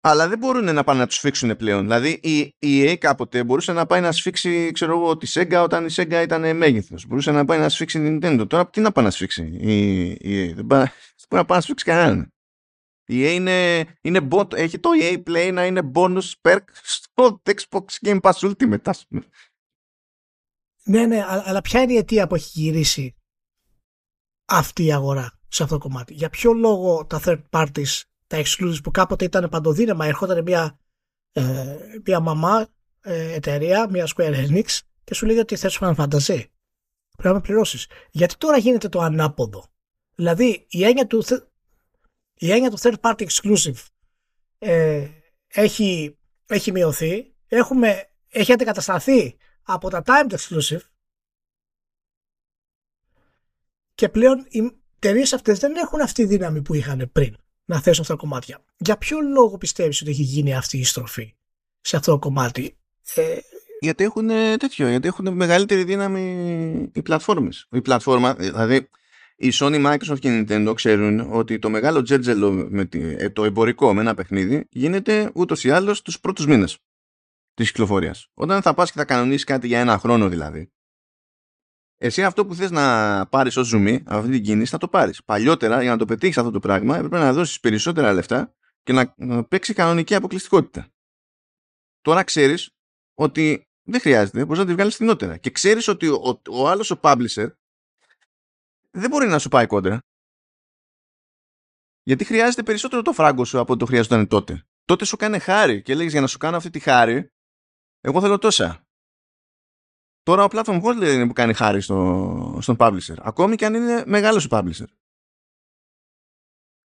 αλλά 0.00 0.28
δεν 0.28 0.38
μπορούν 0.38 0.74
να 0.74 0.84
πάνε 0.84 0.98
να 1.00 1.06
τους 1.06 1.16
σφίξουν 1.16 1.56
πλέον. 1.56 1.82
Δηλαδή 1.82 2.10
η 2.22 2.56
EA 2.62 2.96
κάποτε 2.98 3.44
μπορούσε 3.44 3.72
να 3.72 3.86
πάει 3.86 4.00
να 4.00 4.12
σφίξει 4.12 4.70
ξέρω 4.72 4.92
εγώ, 4.92 5.16
τη 5.16 5.32
Sega 5.34 5.60
όταν 5.62 5.86
η 5.86 5.88
Sega 5.92 6.20
ήταν 6.22 6.56
μέγεθος. 6.56 7.06
Μπορούσε 7.06 7.30
να 7.30 7.44
πάει 7.44 7.58
να 7.58 7.68
σφίξει 7.68 7.98
την 7.98 8.20
Nintendo. 8.22 8.48
Τώρα 8.48 8.70
τι 8.70 8.80
να 8.80 8.92
πάει 8.92 9.04
να 9.04 9.10
σφίξει 9.10 9.42
η 9.42 10.12
EA. 10.22 10.54
Δεν 10.54 10.64
μπορεί 10.64 10.90
να 11.28 11.44
πάει 11.44 11.58
να 11.58 11.60
σφίξει 11.60 11.84
κανέναν. 11.84 12.32
Η 13.04 13.24
EA 13.24 13.32
είναι, 13.32 13.86
είναι 14.00 14.28
bot, 14.30 14.52
έχει 14.52 14.78
το 14.78 14.90
EA 15.00 15.22
Play 15.26 15.50
να 15.52 15.66
είναι 15.66 15.90
bonus 15.94 16.32
perk 16.42 16.62
στο 16.82 17.42
Xbox 17.44 17.84
Game 18.06 18.20
Pass 18.20 18.32
Ultimate. 18.32 18.92
Ναι, 20.84 21.06
ναι, 21.06 21.24
αλλά 21.26 21.60
ποια 21.60 21.82
είναι 21.82 21.92
η 21.92 21.96
αιτία 21.96 22.26
που 22.26 22.34
έχει 22.34 22.60
γυρίσει 22.60 23.16
αυτή 24.44 24.84
η 24.84 24.92
αγορά 24.92 25.38
σε 25.48 25.62
αυτό 25.62 25.74
το 25.78 25.88
κομμάτι; 25.88 26.14
Για 26.14 26.30
ποιο 26.30 26.52
λόγο 26.52 27.06
τα 27.06 27.20
third 27.24 27.42
parties 27.50 28.02
τα 28.28 28.42
exclusives 28.44 28.82
που 28.82 28.90
κάποτε 28.90 29.24
ήταν 29.24 29.48
παντοδύναμα, 29.48 30.06
ερχόταν 30.06 30.42
μια, 30.42 30.78
ε, 31.32 31.76
μια 32.04 32.20
μαμά 32.20 32.68
ε, 33.00 33.32
εταιρεία, 33.32 33.88
μια 33.90 34.08
Square 34.16 34.48
Enix 34.48 34.78
και 35.04 35.14
σου 35.14 35.26
λέει 35.26 35.38
ότι 35.38 35.56
θες 35.56 35.78
Final 35.80 35.94
Fantasy. 35.94 36.44
Πρέπει 37.16 37.34
να 37.34 37.40
πληρώσεις. 37.40 37.86
Γιατί 38.10 38.36
τώρα 38.36 38.58
γίνεται 38.58 38.88
το 38.88 39.00
ανάποδο. 39.00 39.66
Δηλαδή 40.14 40.66
η 40.68 40.84
έννοια 40.84 41.06
του, 41.06 41.24
η 42.34 42.52
έννοια 42.52 42.70
του 42.70 42.78
third 42.80 42.94
party 43.00 43.26
exclusive 43.26 43.86
ε, 44.58 45.08
έχει, 45.46 46.18
έχει 46.46 46.72
μειωθεί. 46.72 47.34
Έχουμε, 47.46 48.10
έχει 48.28 48.52
αντικατασταθεί 48.52 49.36
από 49.62 49.90
τα 49.90 50.02
timed 50.06 50.34
exclusive 50.38 50.80
και 53.94 54.08
πλέον 54.08 54.46
οι 54.48 54.80
εταιρείε 54.96 55.24
αυτές 55.34 55.58
δεν 55.58 55.76
έχουν 55.76 56.00
αυτή 56.00 56.22
τη 56.22 56.28
δύναμη 56.28 56.62
που 56.62 56.74
είχαν 56.74 57.10
πριν 57.12 57.36
να 57.68 57.80
θέσουν 57.80 58.00
αυτά 58.00 58.14
τα 58.14 58.20
κομμάτια. 58.20 58.64
Για 58.76 58.96
ποιο 58.96 59.18
λόγο 59.20 59.58
πιστεύεις 59.58 60.00
ότι 60.00 60.10
έχει 60.10 60.22
γίνει 60.22 60.54
αυτή 60.54 60.78
η 60.78 60.84
στροφή 60.84 61.34
σε 61.80 61.96
αυτό 61.96 62.12
το 62.12 62.18
κομμάτι; 62.18 62.78
Ε, 63.14 63.38
γιατί 63.80 64.04
έχουν 64.04 64.28
τέτοιο, 64.58 64.88
γιατί 64.88 65.08
έχουν 65.08 65.32
μεγαλύτερη 65.32 65.84
δύναμη 65.84 66.90
οι 66.92 67.02
πλατφόρμες. 67.02 67.66
Η 67.70 67.80
πλατφόρμα, 67.80 68.34
δηλαδή 68.34 68.88
η 69.36 69.50
Sony, 69.52 69.86
Microsoft 69.86 70.18
και 70.18 70.28
η 70.28 70.46
Nintendo 70.48 70.72
ξέρουν 70.74 71.32
ότι 71.32 71.58
το 71.58 71.70
μεγάλο 71.70 72.02
τζέτζελο 72.02 72.50
με 72.50 72.88
ε, 72.92 73.30
το 73.30 73.44
εμπορικό 73.44 73.94
με 73.94 74.00
ένα 74.00 74.14
παιχνίδι 74.14 74.66
γίνεται 74.70 75.30
ούτως 75.34 75.64
ή 75.64 75.70
άλλως 75.70 76.02
τους 76.02 76.20
πρώτους 76.20 76.46
μήνες 76.46 76.78
της 77.54 77.70
κυκλοφορίας. 77.70 78.28
Όταν 78.34 78.62
θα 78.62 78.74
πας 78.74 78.90
και 78.90 78.98
θα 78.98 79.04
κανονίσεις 79.04 79.44
κάτι 79.44 79.66
για 79.66 79.80
ένα 79.80 79.98
χρόνο 79.98 80.28
δηλαδή, 80.28 80.72
εσύ 81.98 82.24
αυτό 82.24 82.46
που 82.46 82.54
θες 82.54 82.70
να 82.70 83.26
πάρεις 83.26 83.56
ως 83.56 83.66
ζουμί, 83.66 84.02
αυτή 84.06 84.30
την 84.30 84.42
κίνηση, 84.42 84.70
θα 84.70 84.78
το 84.78 84.88
πάρεις. 84.88 85.24
Παλιότερα, 85.24 85.82
για 85.82 85.90
να 85.90 85.96
το 85.96 86.04
πετύχεις 86.04 86.38
αυτό 86.38 86.50
το 86.50 86.58
πράγμα, 86.58 86.96
έπρεπε 86.96 87.18
να 87.18 87.32
δώσεις 87.32 87.60
περισσότερα 87.60 88.12
λεφτά 88.12 88.54
και 88.82 88.92
να, 88.92 89.14
να 89.16 89.44
παίξει 89.44 89.74
κανονική 89.74 90.14
αποκλειστικότητα. 90.14 90.88
Τώρα 92.00 92.24
ξέρεις 92.24 92.70
ότι 93.14 93.62
δεν 93.82 94.00
χρειάζεται, 94.00 94.44
μπορείς 94.44 94.58
να 94.58 94.66
τη 94.66 94.72
βγάλεις 94.72 94.94
φθηνότερα. 94.94 95.36
Και 95.36 95.50
ξέρεις 95.50 95.88
ότι 95.88 96.08
ο, 96.08 96.42
ο 96.50 96.68
άλλος 96.68 96.90
ο 96.90 97.00
publisher 97.02 97.48
δεν 98.90 99.10
μπορεί 99.10 99.26
να 99.26 99.38
σου 99.38 99.48
πάει 99.48 99.66
κόντρα. 99.66 99.98
Γιατί 102.02 102.24
χρειάζεται 102.24 102.62
περισσότερο 102.62 103.02
το 103.02 103.12
φράγκο 103.12 103.44
σου 103.44 103.58
από 103.58 103.72
ό,τι 103.72 103.80
το 103.80 103.86
χρειαζόταν 103.86 104.26
τότε. 104.26 104.66
Τότε 104.84 105.04
σου 105.04 105.16
κάνει 105.16 105.38
χάρη 105.38 105.82
και 105.82 105.94
λέγεις 105.94 106.12
για 106.12 106.20
να 106.20 106.26
σου 106.26 106.38
κάνω 106.38 106.56
αυτή 106.56 106.70
τη 106.70 106.78
χάρη, 106.78 107.28
εγώ 108.00 108.20
θέλω 108.20 108.38
τόσα. 108.38 108.87
Τώρα 110.28 110.44
ο 110.44 110.48
platform 110.50 110.82
holder 110.82 111.14
είναι 111.14 111.26
που 111.26 111.32
κάνει 111.32 111.52
χάρη 111.52 111.80
στο, 111.80 112.58
στον 112.60 112.76
publisher. 112.78 113.14
Ακόμη 113.18 113.56
και 113.56 113.64
αν 113.64 113.74
είναι 113.74 114.04
μεγάλος 114.06 114.44
ο 114.44 114.48
publisher. 114.50 114.84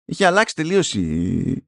Είχε 0.05 0.25
αλλάξει 0.25 0.55
τελείως 0.55 0.93
η, 0.93 1.49
η 1.51 1.67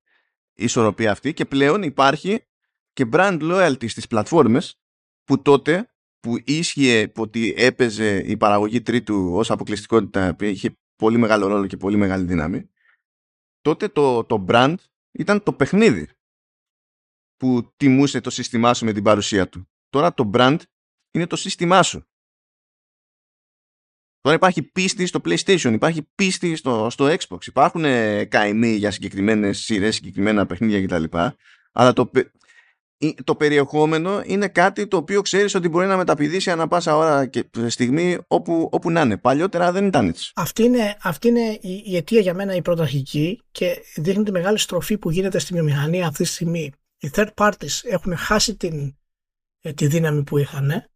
ισορροπία 0.54 1.12
αυτή 1.12 1.34
και 1.34 1.46
πλέον 1.46 1.84
υπάρχει 1.84 2.48
και 2.94 3.10
brand 3.12 3.40
loyalty 3.42 3.90
στις 3.90 4.08
πλατφόρμες 4.08 4.80
που 5.24 5.42
τότε 5.42 5.92
που 6.20 6.36
ίσχυε 6.44 7.12
ότι 7.16 7.54
έπαιζε 7.58 8.18
η 8.18 8.38
παραγωγή 8.38 8.82
τρίτου 8.82 9.30
ως 9.34 9.52
αποκλειστικότητα 9.52 10.36
που 10.36 10.44
είχε 10.44 10.78
πολύ 10.96 11.18
μεγάλο 11.18 11.48
ρόλο 11.48 11.68
και 11.68 11.78
πολύ 11.78 11.98
μεγάλη 11.98 12.26
δύναμη 12.26 12.70
τότε 13.62 13.88
το, 13.88 14.24
το 14.24 14.46
brand 14.48 14.76
ήταν 15.12 15.44
το 15.44 15.54
παιχνίδι 15.54 16.10
που 17.38 17.74
τιμούσε 17.78 18.22
το 18.22 18.30
σύστημά 18.30 18.74
σου 18.74 18.86
με 18.86 18.94
την 18.94 19.04
παρουσία 19.04 19.50
του. 19.50 19.70
Τώρα 19.90 20.14
το 20.14 20.30
brand 20.34 20.58
είναι 21.18 21.28
το 21.28 21.36
σύστημά 21.36 21.84
σου. 21.84 22.08
Τώρα 24.22 24.36
υπάρχει 24.36 24.64
πίστη 24.64 25.06
στο 25.06 25.22
PlayStation, 25.26 25.72
υπάρχει 25.74 26.08
πίστη 26.16 26.56
στο, 26.56 26.90
στο 26.90 27.08
Xbox, 27.08 27.46
υπάρχουν 27.46 27.86
ε, 27.86 28.26
καημοί 28.26 28.70
για 28.76 28.92
συγκεκριμένες 28.92 29.58
σειρές, 29.58 29.96
συγκεκριμένα 29.96 30.46
παιχνίδια 30.46 30.86
κτλ. 30.86 31.18
Αλλά 31.72 31.94
το, 31.94 32.12
το 33.24 33.36
περιεχόμενο 33.36 34.22
είναι 34.26 34.48
κάτι 34.48 34.88
το 34.88 34.98
οποίο 34.98 35.22
ξέρεις 35.22 35.56
ότι 35.56 35.70
μπορεί 35.70 35.88
να 35.88 35.98
μεταπηδήσει 35.98 36.52
ανά 36.52 36.68
πάσα 36.68 36.96
ώρα 36.98 37.26
και 37.26 37.50
στιγμή 37.68 38.18
όπου, 38.28 38.70
όπου 38.72 38.92
να 38.92 39.02
είναι. 39.02 39.18
Παλιότερα 39.18 39.72
δεν 39.72 39.86
ήταν 39.86 40.08
έτσι. 40.08 40.32
Αυτή 40.36 40.64
είναι, 40.64 40.98
αυτή 41.02 41.28
είναι 41.28 41.58
η, 41.62 41.84
η 41.86 41.96
αιτία 41.96 42.20
για 42.20 42.34
μένα 42.34 42.56
η 42.56 42.62
πρωταρχική 42.62 43.42
και 43.52 43.84
δείχνει 43.96 44.24
τη 44.24 44.32
μεγάλη 44.32 44.58
στροφή 44.58 44.98
που 44.98 45.12
γίνεται 45.12 45.40
στη 45.40 45.54
βιομηχανία 45.54 46.08
αυτή 46.08 46.24
τη 46.24 46.30
στιγμή. 46.30 46.72
Οι 46.98 47.10
third 47.14 47.34
parties 47.34 47.82
έχουν 47.84 48.18
χάσει 48.18 48.56
την, 48.56 48.98
ε, 49.62 49.74
τη 49.74 49.88
δύναμη 49.88 50.24
που 50.24 50.38
είχαν 50.38 50.90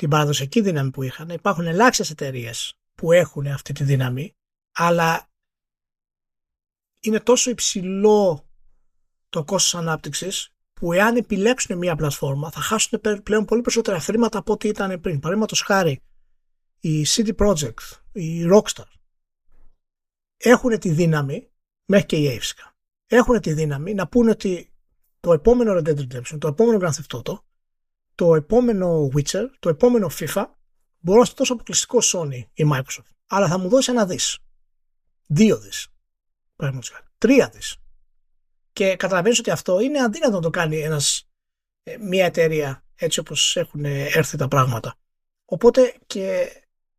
την 0.00 0.08
παραδοσιακή 0.08 0.60
δύναμη 0.60 0.90
που 0.90 1.02
είχαν. 1.02 1.28
Υπάρχουν 1.28 1.66
ελάχιστες 1.66 2.10
εταιρείες 2.10 2.74
που 2.94 3.12
έχουν 3.12 3.46
αυτή 3.46 3.72
τη 3.72 3.84
δύναμη, 3.84 4.36
αλλά 4.72 5.28
είναι 7.00 7.20
τόσο 7.20 7.50
υψηλό 7.50 8.48
το 9.28 9.44
κόστος 9.44 9.74
ανάπτυξης 9.80 10.54
που 10.72 10.92
εάν 10.92 11.16
επιλέξουν 11.16 11.78
μια 11.78 11.96
πλατφόρμα 11.96 12.50
θα 12.50 12.60
χάσουν 12.60 13.00
πλέον 13.22 13.44
πολύ 13.44 13.60
περισσότερα 13.60 14.00
χρήματα 14.00 14.38
από 14.38 14.52
ό,τι 14.52 14.68
ήταν 14.68 15.00
πριν. 15.00 15.18
Παραδείγματος 15.18 15.60
χάρη, 15.60 16.02
η 16.80 17.06
CD 17.08 17.34
Projekt, 17.36 18.00
η 18.12 18.44
Rockstar 18.52 18.90
έχουν 20.36 20.78
τη 20.78 20.90
δύναμη, 20.90 21.50
μέχρι 21.84 22.06
και 22.06 22.16
η 22.16 22.38
Avisca, 22.38 22.72
έχουν 23.06 23.40
τη 23.40 23.52
δύναμη 23.52 23.94
να 23.94 24.08
πούνε 24.08 24.30
ότι 24.30 24.72
το 25.20 25.32
επόμενο 25.32 25.72
Red 25.72 25.88
Dead 25.88 25.98
Redemption, 25.98 26.38
το 26.38 26.48
επόμενο 26.48 26.78
Grand 26.80 26.92
Theft 26.92 27.18
Auto 27.18 27.38
το 28.20 28.34
επόμενο 28.34 29.10
Witcher, 29.14 29.46
το 29.58 29.68
επόμενο 29.68 30.10
FIFA, 30.18 30.44
μπορώ 30.98 31.18
να 31.18 31.24
στο 31.24 31.34
δώσω 31.36 31.52
αποκλειστικό 31.52 31.98
Sony 32.02 32.42
ή 32.52 32.64
Microsoft. 32.72 33.12
Αλλά 33.26 33.48
θα 33.48 33.58
μου 33.58 33.68
δώσει 33.68 33.90
ένα 33.90 34.06
δις. 34.06 34.38
Δύο 35.26 35.58
δις. 35.58 35.88
Τρία 37.18 37.48
δις. 37.48 37.76
Και 38.72 38.96
καταλαβαίνεις 38.96 39.38
ότι 39.38 39.50
αυτό 39.50 39.80
είναι 39.80 40.02
αδύνατο 40.02 40.34
να 40.34 40.40
το 40.40 40.50
κάνει 40.50 40.78
ένας, 40.78 41.28
ε, 41.82 41.96
μια 41.96 42.24
εταιρεία 42.24 42.84
έτσι 42.94 43.20
όπως 43.20 43.56
έχουν 43.56 43.84
έρθει 43.84 44.36
τα 44.36 44.48
πράγματα. 44.48 44.94
Οπότε 45.44 45.94
και 46.06 46.48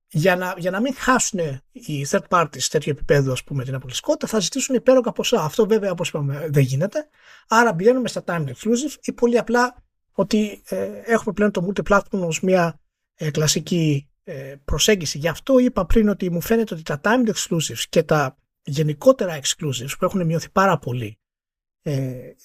για 0.08 0.36
να, 0.36 0.56
για 0.58 0.72
να 0.72 0.82
μην 0.82 0.96
χάσουν 0.96 1.40
οι 1.72 2.06
third 2.10 2.28
parties 2.28 2.64
τέτοιο 2.70 2.92
επίπεδο 2.92 3.32
ας 3.32 3.44
πούμε 3.44 3.64
την 3.64 3.76
αποκλειστικότητα 3.76 4.28
θα 4.28 4.40
ζητήσουν 4.40 4.76
υπέρογκα 4.76 5.12
ποσά. 5.12 5.42
Αυτό 5.42 5.68
βέβαια 5.68 5.92
όπως 5.92 6.10
είπαμε 6.10 6.48
δεν 6.50 6.64
γίνεται. 6.64 7.10
Άρα 7.48 7.76
πηγαίνουμε 7.76 8.08
στα 8.08 8.24
time 8.26 8.46
exclusive 8.46 8.96
ή 9.02 9.14
πολύ 9.14 9.38
απλά 9.38 9.84
ότι 10.12 10.62
ε, 10.66 11.02
έχουμε 11.06 11.34
πλέον 11.34 11.52
το 11.52 11.68
multi-platform 11.68 12.20
ως 12.28 12.42
μια 12.42 12.80
ε, 13.16 13.32
κλασική 13.32 14.10
ε, 14.24 14.56
προσέγγιση. 14.66 15.18
Γι' 15.18 15.28
αυτό 15.28 15.60
είπα 15.60 15.86
πριν 15.86 16.10
ότι 16.10 16.30
μου 16.30 16.42
φαίνεται 16.42 16.74
ότι 16.74 16.84
τα 16.84 17.02
timed 17.04 17.32
exclusives 17.34 17.84
και 17.90 18.04
τα 18.04 18.38
γενικότερα 18.64 19.40
exclusives 19.42 19.92
που 20.00 20.06
έχουν 20.06 20.26
μειωθεί 20.26 20.50
πάρα 20.50 20.78
πολύ 20.80 21.16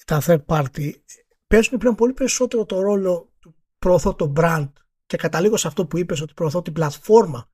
τα 0.05 0.21
third 0.25 0.45
party 0.45 0.91
παίζουν 1.47 1.77
πλέον 1.77 1.95
πολύ 1.95 2.13
περισσότερο 2.13 2.65
το 2.65 2.81
ρόλο 2.81 3.33
του 3.39 3.55
προωθώ 3.79 4.15
το 4.15 4.33
brand 4.35 4.69
και 5.05 5.17
καταλήγω 5.17 5.57
σε 5.57 5.67
αυτό 5.67 5.85
που 5.85 5.97
είπες 5.97 6.21
ότι 6.21 6.33
προωθώ 6.33 6.61
την 6.61 6.73
πλατφόρμα 6.73 7.49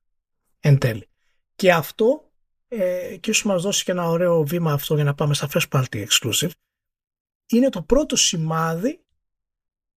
εν 0.60 0.78
τέλει. 0.78 1.08
Και 1.54 1.72
αυτό 1.72 2.32
ε, 2.68 3.16
και 3.20 3.30
ίσως 3.30 3.44
μας 3.44 3.62
δώσει 3.62 3.84
και 3.84 3.90
ένα 3.90 4.08
ωραίο 4.08 4.44
βήμα 4.44 4.72
αυτό 4.72 4.94
για 4.94 5.04
να 5.04 5.14
πάμε 5.14 5.34
στα 5.34 5.48
first 5.52 5.68
party 5.68 6.06
exclusive 6.06 6.50
είναι 7.46 7.68
το 7.68 7.82
πρώτο 7.82 8.16
σημάδι 8.16 9.03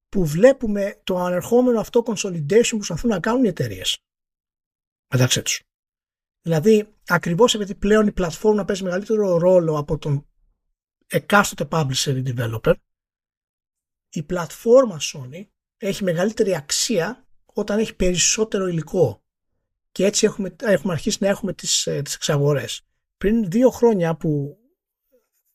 που 0.09 0.25
βλέπουμε 0.25 1.01
το 1.03 1.17
ανερχόμενο 1.17 1.79
αυτό 1.79 2.03
consolidation 2.05 2.67
που 2.69 2.77
προσπαθούν 2.77 3.09
να 3.09 3.19
κάνουν 3.19 3.43
οι 3.43 3.47
εταιρείες 3.47 3.97
μεταξύ 5.13 5.41
τους. 5.41 5.61
Δηλαδή, 6.41 6.95
ακριβώς 7.07 7.53
επειδή 7.53 7.75
πλέον 7.75 8.07
η 8.07 8.11
πλατφόρμα 8.11 8.65
παίζει 8.65 8.83
μεγαλύτερο 8.83 9.37
ρόλο 9.37 9.77
από 9.77 9.97
τον 9.97 10.27
εκάστοτε 11.07 11.67
publisher 11.71 12.23
ή 12.25 12.33
developer, 12.35 12.73
η 14.09 14.23
πλατφόρμα 14.23 14.99
Sony 15.01 15.47
έχει 15.77 16.03
μεγαλύτερη 16.03 16.55
αξία 16.55 17.27
όταν 17.45 17.79
έχει 17.79 17.95
περισσότερο 17.95 18.67
υλικό. 18.67 19.21
Και 19.91 20.05
έτσι 20.05 20.25
έχουμε, 20.25 20.55
έχουμε 20.61 20.93
αρχίσει 20.93 21.17
να 21.21 21.27
έχουμε 21.27 21.53
τις, 21.53 21.87
ε, 21.87 22.01
τις 22.01 22.15
εξαγορές. 22.15 22.81
Πριν 23.17 23.49
δύο 23.49 23.69
χρόνια 23.69 24.15
που 24.15 24.57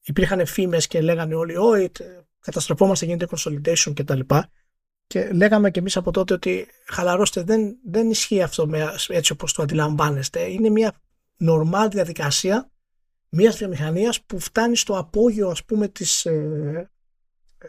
υπήρχαν 0.05 0.47
φήμες 0.47 0.87
και 0.87 1.01
λέγανε 1.01 1.35
όλοι 1.35 1.57
«Ω, 1.57 1.75
καταστροφόμαστε, 2.43 3.05
γίνεται 3.05 3.27
consolidation» 3.31 3.93
κτλ. 3.95 4.21
Και, 4.21 4.49
και 5.07 5.33
λέγαμε 5.33 5.71
και 5.71 5.79
εμείς 5.79 5.97
από 5.97 6.11
τότε 6.11 6.35
ότι 6.35 6.67
χαλαρώστε, 6.87 7.43
δεν, 7.43 7.77
δεν 7.85 8.11
ισχύει 8.11 8.43
αυτό 8.43 8.67
με, 8.67 8.95
έτσι 9.09 9.33
όπως 9.33 9.53
το 9.53 9.63
αντιλαμβάνεστε. 9.63 10.41
Είναι 10.41 10.69
μια 10.69 11.01
νορμάλ 11.37 11.89
διαδικασία 11.89 12.71
μιας 13.29 13.57
βιομηχανίας 13.57 14.23
που 14.23 14.39
φτάνει 14.39 14.77
στο 14.77 14.99
απόγειο 14.99 15.49
ας 15.49 15.65
πούμε 15.65 15.89
της, 15.89 16.27
ε, 16.27 16.91
ε 17.59 17.69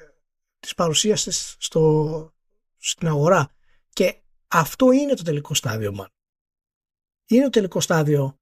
της 0.59 0.73
παρουσίας 0.73 1.23
της 1.23 1.55
στο, 1.59 2.33
στην 2.77 3.07
αγορά. 3.07 3.49
Και 3.89 4.21
αυτό 4.47 4.91
είναι 4.91 5.13
το 5.13 5.23
τελικό 5.23 5.53
στάδιο 5.53 5.95
man. 5.99 6.07
Είναι 7.25 7.43
το 7.43 7.49
τελικό 7.49 7.79
στάδιο 7.79 8.37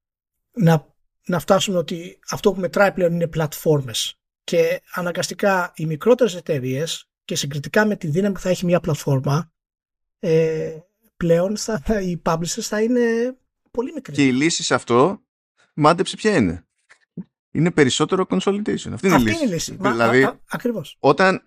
να, 0.51 0.95
να 1.25 1.39
φτάσουμε 1.39 1.77
ότι 1.77 2.19
αυτό 2.29 2.53
που 2.53 2.59
μετράει 2.59 2.91
πλέον 2.91 3.13
είναι 3.13 3.27
πλατφόρμες 3.27 4.20
και 4.44 4.82
αναγκαστικά 4.94 5.72
οι 5.76 5.86
μικρότερες 5.86 6.36
εταιρείες 6.36 7.10
και 7.26 7.36
συγκριτικά 7.36 7.86
με 7.86 7.96
τη 7.96 8.08
δύναμη 8.08 8.34
που 8.34 8.39
θα 8.39 8.50
έχει 8.50 8.66
μια 8.66 8.80
πλατφόρμα 8.80 9.52
ε, 10.20 10.78
πλέον 11.18 11.58
θα, 11.58 11.82
οι 12.02 12.22
publishers 12.26 12.62
θα 12.62 12.82
είναι 12.82 13.36
πολύ 13.72 13.92
μικροί. 13.94 14.14
Και 14.14 14.28
η 14.28 14.32
λύση 14.32 14.64
σε 14.64 14.74
αυτό 14.74 15.22
μάντεψε 15.74 16.16
ποια 16.16 16.36
είναι. 16.36 16.66
Είναι 17.52 17.72
περισσότερο 17.72 18.26
consolidation. 18.30 18.92
Αυτή 18.92 19.08
είναι 19.08 19.16
η 19.16 19.20
λύση. 19.20 19.44
Είναι 19.44 19.52
η 19.52 19.54
λύση. 19.54 19.78
Δηλαδή, 19.80 20.39
ακριβώς. 20.50 20.98
Όταν, 21.00 21.42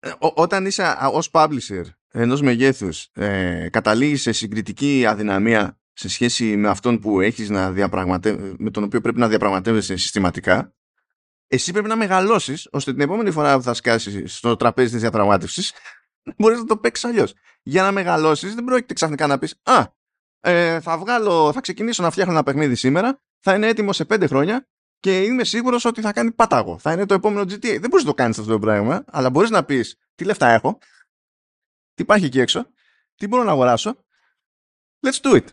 ε, 0.00 0.10
όταν 0.18 0.66
είσαι 0.66 0.96
ως 1.12 1.28
publisher 1.32 1.84
ενός 2.10 2.40
μεγέθους 2.40 3.08
ε, 3.12 3.68
καταλήγεις 3.70 4.22
σε 4.22 4.32
συγκριτική 4.32 5.06
αδυναμία 5.06 5.78
σε 5.92 6.08
σχέση 6.08 6.56
με 6.56 6.68
αυτόν 6.68 6.98
που 6.98 7.20
έχεις 7.20 7.48
να 7.48 7.72
διαπραγματε... 7.72 8.54
με 8.58 8.70
τον 8.70 8.82
οποίο 8.82 9.00
πρέπει 9.00 9.18
να 9.18 9.28
διαπραγματεύεσαι 9.28 9.96
συστηματικά 9.96 10.74
εσύ 11.46 11.72
πρέπει 11.72 11.88
να 11.88 11.96
μεγαλώσεις 11.96 12.68
ώστε 12.72 12.92
την 12.92 13.00
επόμενη 13.00 13.30
φορά 13.30 13.56
που 13.56 13.62
θα 13.62 13.74
σκάσεις 13.74 14.36
στο 14.36 14.56
τραπέζι 14.56 14.90
της 14.90 15.00
διαπραγμάτευσης 15.00 15.72
μπορείς 16.38 16.58
να 16.58 16.64
το 16.64 16.76
παίξεις 16.76 17.04
αλλιώς. 17.04 17.34
Για 17.62 17.82
να 17.82 17.92
μεγαλώσεις 17.92 18.54
δεν 18.54 18.64
πρόκειται 18.64 18.94
ξαφνικά 18.94 19.26
να 19.26 19.38
πεις 19.38 19.60
«Α, 19.62 19.84
ε, 20.40 20.80
θα, 20.80 20.98
βγάλω, 20.98 21.52
θα 21.52 21.60
ξεκινήσω 21.60 22.02
να 22.02 22.10
φτιάχνω 22.10 22.32
ένα 22.32 22.42
παιχνίδι 22.42 22.74
σήμερα, 22.74 23.22
θα 23.40 23.54
είναι 23.54 23.66
έτοιμο 23.66 23.92
σε 23.92 24.04
πέντε 24.04 24.26
χρόνια 24.26 24.68
και 25.00 25.22
είμαι 25.22 25.44
σίγουρος 25.44 25.84
ότι 25.84 26.00
θα 26.00 26.12
κάνει 26.12 26.32
πάταγο. 26.32 26.78
Θα 26.78 26.92
είναι 26.92 27.06
το 27.06 27.14
επόμενο 27.14 27.42
GTA. 27.42 27.78
Δεν 27.80 27.88
μπορείς 27.88 28.04
να 28.04 28.10
το 28.10 28.14
κάνεις 28.14 28.38
αυτό 28.38 28.50
το 28.50 28.58
πράγμα, 28.58 29.04
αλλά 29.06 29.30
μπορείς 29.30 29.50
να 29.50 29.64
πεις 29.64 29.98
τι 30.14 30.24
λεφτά 30.24 30.48
έχω, 30.48 30.78
τι 31.94 32.02
υπάρχει 32.02 32.24
εκεί 32.24 32.40
έξω, 32.40 32.66
τι 33.14 33.26
μπορώ 33.26 33.42
να 33.42 33.50
αγοράσω. 33.50 34.04
Let's 35.06 35.20
do 35.20 35.34
it. 35.34 35.44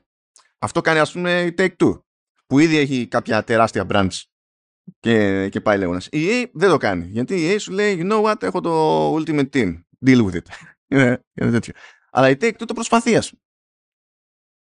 Αυτό 0.60 0.82
κάνει 0.82 1.00
ας 1.00 1.12
πούμε 1.12 1.42
η 1.42 1.54
Take-Two, 1.58 2.02
που 2.46 2.60
ήδη 2.60 2.78
έχει 2.78 3.08
κάποια 3.08 3.44
τεράστια 3.44 3.86
branch 3.90 4.22
και, 5.00 5.50
και 5.50 5.62
πάει 5.62 5.78
λέγοντας. 5.78 6.08
Η 6.12 6.28
EA 6.30 6.50
δεν 6.54 6.70
το 6.70 6.78
κάνει, 6.78 7.08
γιατί 7.12 7.36
η 7.36 7.54
EA 7.54 7.60
σου 7.60 7.72
λέει, 7.72 7.98
you 8.02 8.12
know 8.12 8.24
what, 8.24 8.44
έχω 8.44 8.62
το 8.62 9.16
Ultimate 9.16 9.50
Team, 9.54 9.74
deal 10.06 10.26
with 10.26 10.34
it. 10.34 10.46
είναι, 10.92 11.24
είναι 11.34 11.52
τέτοιο. 11.52 11.74
Αλλά 12.12 12.30
η 12.30 12.36
Take-Two 12.42 12.66
το 12.66 12.74
προσπαθεί, 12.74 13.16
ας 13.16 13.34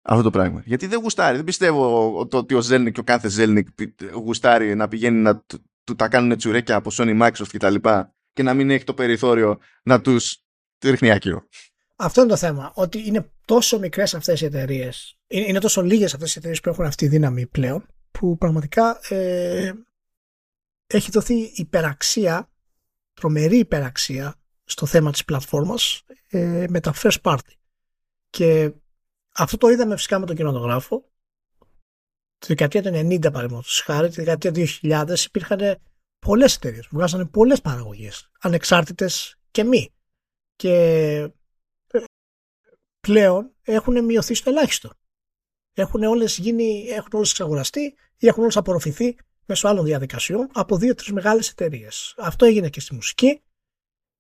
αυτό 0.01 0.24
το 0.24 0.30
πράγμα. 0.30 0.61
Γιατί 0.65 0.88
δεν 0.88 0.99
γουστάρει. 0.99 1.36
Δεν 1.36 1.45
πιστεύω 1.45 2.15
ότι 2.19 2.55
ο 2.55 2.61
Zelnik 2.69 2.91
και 2.91 2.99
ο 2.99 3.03
κάθε 3.03 3.30
Zelnik 3.38 3.88
γουστάρει 4.13 4.76
να 4.76 4.88
πηγαίνει 4.88 5.17
να 5.17 5.43
του 5.84 5.95
τα 5.95 6.07
κάνουν 6.07 6.38
τσουρέκια 6.38 6.76
από 6.76 6.89
Sony, 6.93 7.22
Microsoft 7.22 7.47
κτλ. 7.51 7.76
Και, 7.76 8.05
και 8.34 8.43
να 8.43 8.53
μην 8.53 8.69
έχει 8.69 8.84
το 8.84 8.93
περιθώριο 8.93 9.59
να 9.84 10.01
τους 10.01 10.43
ρίχνει 10.84 11.11
άκυρο. 11.11 11.43
Αυτό 11.95 12.22
είναι 12.22 12.30
το 12.30 12.36
θέμα. 12.36 12.72
Ότι 12.76 13.07
είναι 13.07 13.32
τόσο 13.45 13.80
μικρές 13.80 14.13
αυτές 14.13 14.41
οι 14.41 14.45
εταιρείες, 14.45 15.17
είναι, 15.28 15.59
τόσο 15.59 15.82
λίγες 15.82 16.13
αυτές 16.13 16.36
οι 16.36 16.38
εταιρείες 16.38 16.59
που 16.59 16.69
έχουν 16.69 16.86
αυτή 16.86 17.05
τη 17.05 17.11
δύναμη 17.11 17.47
πλέον, 17.47 17.86
που 18.11 18.38
πραγματικά 18.38 18.99
ε, 19.09 19.72
έχει 20.92 21.12
δοθεί 21.12 21.52
υπεραξία, 21.54 22.50
τρομερή 23.14 23.58
υπεραξία 23.58 24.36
στο 24.64 24.86
θέμα 24.86 25.12
της 25.12 25.26
πλατφόρμας 25.26 26.04
ε, 26.28 26.66
με 26.70 26.80
τα 26.80 26.94
first 26.96 27.22
party. 27.22 27.54
Και 28.30 28.74
αυτό 29.34 29.58
το 29.58 29.70
είδαμε 29.70 29.96
φυσικά 29.96 30.20
με 30.20 30.26
τον 30.26 30.36
κινηματογράφο. 30.36 31.10
Τη 32.38 32.48
δεκαετία 32.48 32.82
του 32.82 32.89
90 32.89 33.22
παραδείγματος 33.22 33.82
χάρη, 33.86 34.10
τη 34.10 34.16
δεκαετία 34.16 34.52
του 34.52 34.66
2000 34.82 35.26
υπήρχαν 35.26 35.82
πολλές 36.20 36.56
εταιρείες 36.56 36.88
που 36.88 36.96
βγάζανε 36.96 37.26
πολλές 37.26 37.62
παραγωγές, 37.62 38.30
ανεξάρτητες 38.39 39.39
και 39.52 39.64
μη. 39.64 39.94
Και 40.56 41.34
πλέον 43.00 43.56
έχουν 43.62 44.06
μειωθεί 44.06 44.34
στο 44.34 44.50
ελάχιστο. 44.50 44.89
Έχουν 45.74 46.04
όλες 46.04 46.38
γίνει, 46.38 46.88
έχουν 46.88 47.10
όλες 47.12 47.30
εξαγοραστεί 47.30 47.96
ή 48.18 48.28
έχουν 48.28 48.42
όλες 48.42 48.58
απορροφηθεί 48.58 49.16
μέσω 49.52 49.68
άλλων 49.68 49.86
διαδικασιών 49.86 50.49
από 50.54 50.78
δύο-τρει 50.78 51.14
μεγάλες 51.14 51.49
εταιρείες. 51.49 52.16
Αυτό 52.18 52.45
έγινε 52.45 52.70
και 52.70 52.80
στη 52.80 52.93
μουσική 52.93 53.41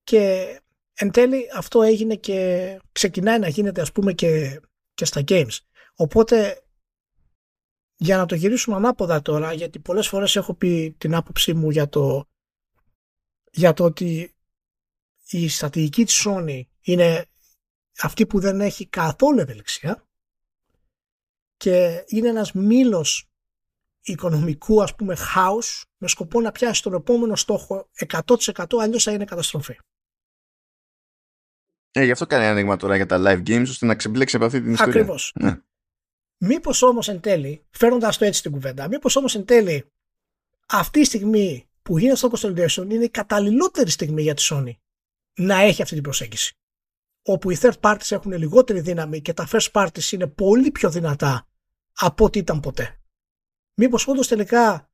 και 0.03 0.45
εν 0.93 1.11
τέλει 1.11 1.49
αυτό 1.55 1.81
έγινε 1.81 2.15
και 2.15 2.79
ξεκινάει 2.91 3.39
να 3.39 3.47
γίνεται 3.47 3.81
ας 3.81 3.91
πούμε 3.91 4.13
και, 4.13 4.61
και 4.93 5.05
στα 5.05 5.23
games. 5.27 5.57
Οπότε 5.95 6.63
για 7.95 8.17
να 8.17 8.25
το 8.25 8.35
γυρίσουμε 8.35 8.75
ανάποδα 8.75 9.21
τώρα, 9.21 9.53
γιατί 9.53 9.79
πολλές 9.79 10.07
φορές 10.07 10.35
έχω 10.35 10.53
πει 10.53 10.95
την 10.97 11.15
άποψή 11.15 11.53
μου 11.53 11.69
για 11.69 11.89
το, 11.89 12.29
για 13.51 13.73
το 13.73 13.83
ότι 13.83 14.35
η 15.29 15.49
στρατηγική 15.49 16.05
της 16.05 16.25
Sony 16.27 16.61
είναι 16.81 17.25
αυτή 17.97 18.25
που 18.25 18.39
δεν 18.39 18.61
έχει 18.61 18.87
καθόλου 18.87 19.39
ευελιξία 19.39 20.05
και 21.57 22.03
είναι 22.07 22.29
ένας 22.29 22.51
μήλος 22.51 23.30
οικονομικού 24.01 24.83
ας 24.83 24.95
πούμε 24.95 25.17
house 25.35 25.81
με 25.97 26.07
σκοπό 26.07 26.41
να 26.41 26.51
πιάσει 26.51 26.81
τον 26.83 26.93
επόμενο 26.93 27.35
στόχο 27.35 27.89
100% 28.07 28.65
αλλιώς 28.81 29.03
θα 29.03 29.11
είναι 29.11 29.25
καταστροφή. 29.25 29.77
Ε, 31.91 32.03
γι' 32.03 32.11
αυτό 32.11 32.25
κάνει 32.25 32.45
άνοιγμα 32.45 32.77
τώρα 32.77 32.95
για 32.95 33.05
τα 33.05 33.17
live 33.19 33.47
games 33.47 33.65
ώστε 33.67 33.85
να 33.85 33.95
ξεμπλέξει 33.95 34.35
από 34.35 34.45
αυτή 34.45 34.61
την 34.61 34.71
ιστορία. 34.71 34.93
Ακριβώς. 34.93 35.31
Ναι. 35.35 35.61
Μήπως 36.37 36.81
όμως 36.81 37.07
εν 37.07 37.19
τέλει, 37.19 37.65
φέροντας 37.69 38.17
το 38.17 38.25
έτσι 38.25 38.41
την 38.41 38.51
κουβέντα, 38.51 38.87
μήπως 38.87 39.15
όμως 39.15 39.35
εν 39.35 39.45
τέλει 39.45 39.85
αυτή 40.67 40.99
η 40.99 41.03
στιγμή 41.03 41.69
που 41.81 41.97
γίνεται 41.97 42.17
στο 42.17 42.29
consolidation 42.31 42.89
είναι 42.89 43.03
η 43.03 43.09
καταλληλότερη 43.09 43.89
στιγμή 43.89 44.21
για 44.21 44.33
τη 44.33 44.47
Sony 44.49 44.71
να 45.39 45.59
έχει 45.59 45.81
αυτή 45.81 45.93
την 45.93 46.03
προσέγγιση. 46.03 46.55
Όπου 47.23 47.51
οι 47.51 47.57
third 47.61 47.79
parties 47.79 48.11
έχουν 48.11 48.31
λιγότερη 48.31 48.79
δύναμη 48.79 49.21
και 49.21 49.33
τα 49.33 49.47
first 49.51 49.71
parties 49.71 50.11
είναι 50.11 50.27
πολύ 50.27 50.71
πιο 50.71 50.89
δυνατά 50.89 51.47
από 51.93 52.25
ό,τι 52.25 52.39
ήταν 52.39 52.59
ποτέ. 52.59 53.00
Μήπως 53.83 54.07
όντως 54.07 54.27
τελικά 54.27 54.89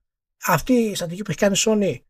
αυτή 0.45 0.73
η 0.73 0.95
στρατηγική 0.95 1.23
που 1.23 1.31
έχει 1.31 1.39
κάνει 1.39 1.57
η 1.57 1.61
Sony 1.65 2.01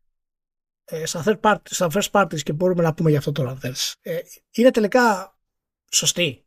ε, 0.84 1.06
στα, 1.06 1.22
third 1.26 1.40
party, 1.40 1.60
στα 1.64 1.88
first 1.92 2.10
parties 2.10 2.42
και 2.42 2.52
μπορούμε 2.52 2.82
να 2.82 2.94
πούμε 2.94 3.10
για 3.10 3.18
αυτό 3.18 3.32
τώρα 3.32 3.58
ε, 4.00 4.18
είναι 4.50 4.70
τελικά 4.70 5.36
σωστή; 5.90 6.46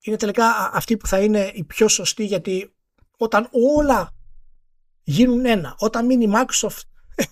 Είναι 0.00 0.16
τελικά 0.16 0.70
αυτή 0.72 0.96
που 0.96 1.06
θα 1.06 1.20
είναι 1.20 1.50
η 1.54 1.64
πιο 1.64 1.88
σωστή 1.88 2.24
γιατί 2.24 2.74
όταν 3.16 3.48
όλα 3.50 4.16
γίνουν 5.02 5.46
ένα, 5.46 5.74
όταν 5.78 6.06
μείνει 6.06 6.24
η 6.24 6.32
Microsoft 6.34 6.80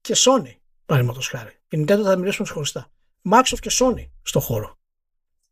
και 0.00 0.14
Sony, 0.16 0.54
παραδείγματος 0.86 1.28
χάρη, 1.28 1.62
η 1.68 1.80
Nintendo 1.80 2.02
θα 2.04 2.16
μιλήσουμε 2.16 2.48
χωριστά. 2.48 2.92
Microsoft 3.30 3.58
και 3.60 3.70
Sony 3.72 4.10
στο 4.22 4.40
χώρο. 4.40 4.78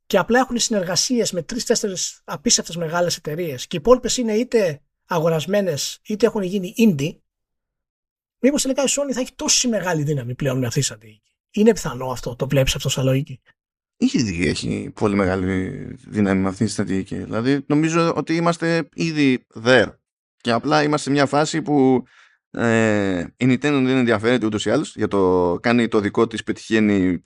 Και 0.07 0.19
απλά 0.19 0.39
έχουν 0.39 0.59
συνεργασίες 0.59 1.33
με 1.33 1.43
τρει-τέσσερι 1.43 1.95
απίστευτες 2.25 2.77
μεγάλες 2.77 3.17
εταιρείες 3.17 3.67
και 3.67 3.77
οι 3.77 3.79
υπόλοιπες 3.81 4.17
είναι 4.17 4.33
είτε 4.33 4.83
αγορασμένες 5.09 5.99
είτε 6.03 6.27
έχουν 6.27 6.43
γίνει 6.43 6.75
indie, 6.79 7.17
Μήπως 8.41 8.63
τελικά 8.63 8.83
η 8.83 8.87
Sony 8.89 9.13
θα 9.13 9.21
έχει 9.21 9.33
τόση 9.35 9.69
μεγάλη 9.69 10.03
δύναμη 10.03 10.35
πλέον 10.35 10.59
με 10.59 10.67
αυτή 10.67 10.79
τη 10.79 10.85
στρατηγική. 10.85 11.33
Είναι 11.51 11.73
πιθανό 11.73 12.11
αυτό, 12.11 12.37
το 12.37 12.49
βλέπεις 12.49 12.75
αυτό 12.75 12.89
σαν 12.89 13.05
λογική. 13.05 13.41
Ήδη 13.97 14.49
έχει 14.49 14.91
πολύ 14.95 15.15
μεγάλη 15.15 15.71
δύναμη 16.07 16.41
με 16.41 16.49
αυτή 16.49 16.65
τη 16.65 16.71
στρατηγική. 16.71 17.17
Δηλαδή 17.17 17.65
νομίζω 17.67 18.15
ότι 18.15 18.35
είμαστε 18.35 18.89
ήδη 18.95 19.47
there. 19.65 19.93
Και 20.37 20.51
απλά 20.51 20.83
είμαστε 20.83 21.07
σε 21.09 21.11
μια 21.11 21.27
φάση 21.27 21.63
που 21.63 22.05
ε, 22.51 23.19
η 23.37 23.45
Nintendo 23.47 23.59
δεν 23.85 23.89
ενδιαφέρεται 23.89 24.47
ούτως 24.47 24.65
ή 24.67 24.71
άλλως 24.71 24.97
για 24.97 25.09
το 25.09 25.55
κάνει 25.63 25.89
το 25.89 26.01
δικό 26.01 26.27
της, 26.27 26.43
πετυχαίνει 26.43 27.19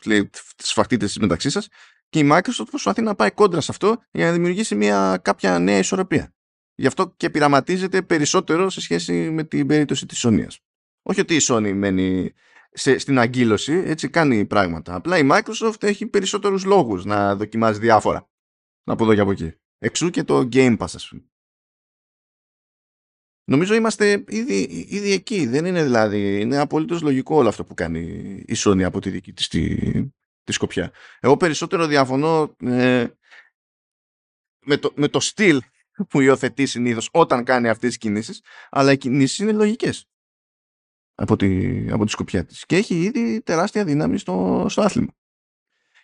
τις 0.56 0.72
φαχτείτε 0.72 1.08
μεταξύ 1.20 1.50
σας. 1.50 1.68
Και 2.08 2.18
η 2.18 2.28
Microsoft 2.32 2.66
προσπαθεί 2.70 3.02
να 3.02 3.14
πάει 3.14 3.30
κόντρα 3.30 3.60
σε 3.60 3.70
αυτό 3.70 4.02
για 4.10 4.26
να 4.26 4.32
δημιουργήσει 4.32 4.74
μια 4.74 5.20
κάποια 5.22 5.58
νέα 5.58 5.78
ισορροπία. 5.78 6.34
Γι' 6.82 6.88
αυτό 6.88 7.14
και 7.16 7.30
πειραματίζεται 7.30 8.02
περισσότερο 8.02 8.70
σε 8.70 8.80
σχέση 8.80 9.30
με 9.30 9.44
την 9.44 9.66
περίπτωση 9.66 10.06
της 10.06 10.24
Sony. 10.26 10.46
Όχι 11.02 11.20
ότι 11.20 11.34
η 11.34 11.40
Sony 11.42 11.72
μένει 11.72 12.32
σε, 12.72 12.98
στην 12.98 13.18
αγκύλωση, 13.18 13.72
έτσι 13.72 14.08
κάνει 14.08 14.46
πράγματα. 14.46 14.94
Απλά 14.94 15.18
η 15.18 15.28
Microsoft 15.30 15.82
έχει 15.82 16.06
περισσότερους 16.06 16.64
λόγους 16.64 17.04
να 17.04 17.36
δοκιμάζει 17.36 17.78
διάφορα. 17.78 18.30
Από 18.84 19.04
εδώ 19.04 19.14
και 19.14 19.20
από 19.20 19.30
εκεί. 19.30 19.52
Εξού 19.78 20.10
και 20.10 20.24
το 20.24 20.48
Game 20.52 20.76
Pass, 20.78 20.86
ας 20.94 21.08
πούμε. 21.08 21.22
Νομίζω 23.44 23.74
είμαστε 23.74 24.24
ήδη, 24.28 24.86
ήδη 24.88 25.12
εκεί. 25.12 25.46
Δεν 25.46 25.64
είναι 25.64 25.82
δηλαδή. 25.82 26.40
Είναι 26.40 26.58
απολύτως 26.58 27.02
λογικό 27.02 27.36
όλο 27.36 27.48
αυτό 27.48 27.64
που 27.64 27.74
κάνει 27.74 28.00
η 28.46 28.54
Sony 28.56 28.82
από 28.82 29.00
τη 29.00 29.10
δική 29.10 29.32
της 29.32 29.48
τη, 29.48 29.76
τη 30.42 30.52
σκοπιά. 30.52 30.92
Εγώ 31.20 31.36
περισσότερο 31.36 31.86
διαφωνώ 31.86 32.56
ε, 32.60 33.06
με, 34.64 34.76
το, 34.76 34.92
με 34.96 35.08
το 35.08 35.20
στυλ 35.20 35.60
που 36.08 36.20
υιοθετεί 36.20 36.66
συνήθως 36.66 37.08
όταν 37.12 37.44
κάνει 37.44 37.68
αυτές 37.68 37.88
τις 37.88 37.98
κινήσεις, 37.98 38.40
αλλά 38.70 38.92
οι 38.92 38.96
κινήσεις 38.96 39.38
είναι 39.38 39.52
λογικές. 39.52 40.06
Από 41.14 41.36
τη, 41.36 41.86
από 41.90 42.04
τη 42.04 42.10
σκοπιά 42.10 42.44
της. 42.44 42.66
Και 42.66 42.76
έχει 42.76 43.00
ήδη 43.02 43.42
τεράστια 43.42 43.84
δύναμη 43.84 44.18
στο, 44.18 44.66
στο 44.68 44.82
άθλημα. 44.82 45.12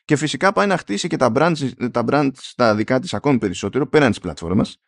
Και 0.04 0.16
φυσικά 0.16 0.52
πάει 0.52 0.66
να 0.66 0.76
χτίσει 0.76 1.08
και 1.08 1.16
τα 1.16 1.32
brands, 1.34 1.90
τα 1.90 2.04
brands 2.10 2.52
τα 2.56 2.74
δικά 2.74 3.00
της 3.00 3.14
ακόμη 3.14 3.38
περισσότερο 3.38 3.86
πέραν 3.86 4.10
της 4.10 4.20
πλατφόρμας. 4.20 4.78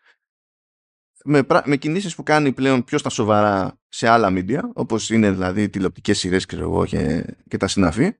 Με, 1.24 1.46
με 1.64 1.76
κινήσεις 1.76 2.14
που 2.14 2.22
κάνει 2.22 2.52
πλέον 2.52 2.84
πιο 2.84 2.98
στα 2.98 3.08
σοβαρά 3.08 3.78
σε 3.88 4.08
άλλα 4.08 4.28
media 4.30 4.60
όπως 4.72 5.10
είναι 5.10 5.30
δηλαδή 5.30 5.68
τηλεοπτικές 5.68 6.18
σειρές 6.18 6.44
ξέρω 6.46 6.84
και, 6.86 7.24
και 7.48 7.56
τα 7.56 7.68
συναφή. 7.68 8.12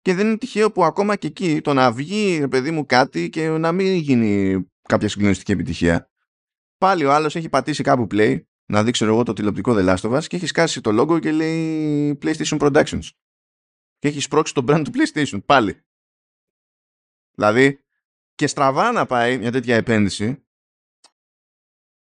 Και 0.00 0.14
δεν 0.14 0.26
είναι 0.26 0.38
τυχαίο 0.38 0.72
που 0.72 0.84
ακόμα 0.84 1.16
και 1.16 1.26
εκεί 1.26 1.60
το 1.60 1.72
να 1.72 1.92
βγει 1.92 2.48
παιδί 2.48 2.70
μου 2.70 2.86
κάτι 2.86 3.30
και 3.30 3.48
να 3.48 3.72
μην 3.72 3.94
γίνει 3.94 4.60
κάποια 4.82 5.08
συγκλονιστική 5.08 5.52
επιτυχία 5.52 6.10
πάλι 6.80 7.04
ο 7.04 7.12
άλλος 7.12 7.36
έχει 7.36 7.48
πατήσει 7.48 7.82
κάπου 7.82 8.06
play 8.10 8.40
να 8.66 8.84
δείξει 8.84 9.04
εγώ 9.04 9.22
το 9.22 9.32
τηλεοπτικό 9.32 9.74
The 9.76 9.88
Last 9.88 10.10
of 10.10 10.16
Us 10.18 10.24
και 10.26 10.36
έχει 10.36 10.46
σκάσει 10.46 10.80
το 10.80 11.00
logo 11.00 11.20
και 11.20 11.32
λέει 11.32 12.18
PlayStation 12.22 12.58
Productions 12.58 13.08
και 13.98 14.08
έχει 14.08 14.20
σπρώξει 14.20 14.54
το 14.54 14.64
brand 14.68 14.82
του 14.84 14.90
PlayStation 14.94 15.44
πάλι 15.46 15.82
δηλαδή 17.34 17.80
και 18.34 18.46
στραβά 18.46 18.92
να 18.92 19.06
πάει 19.06 19.38
μια 19.38 19.52
τέτοια 19.52 19.76
επένδυση 19.76 20.44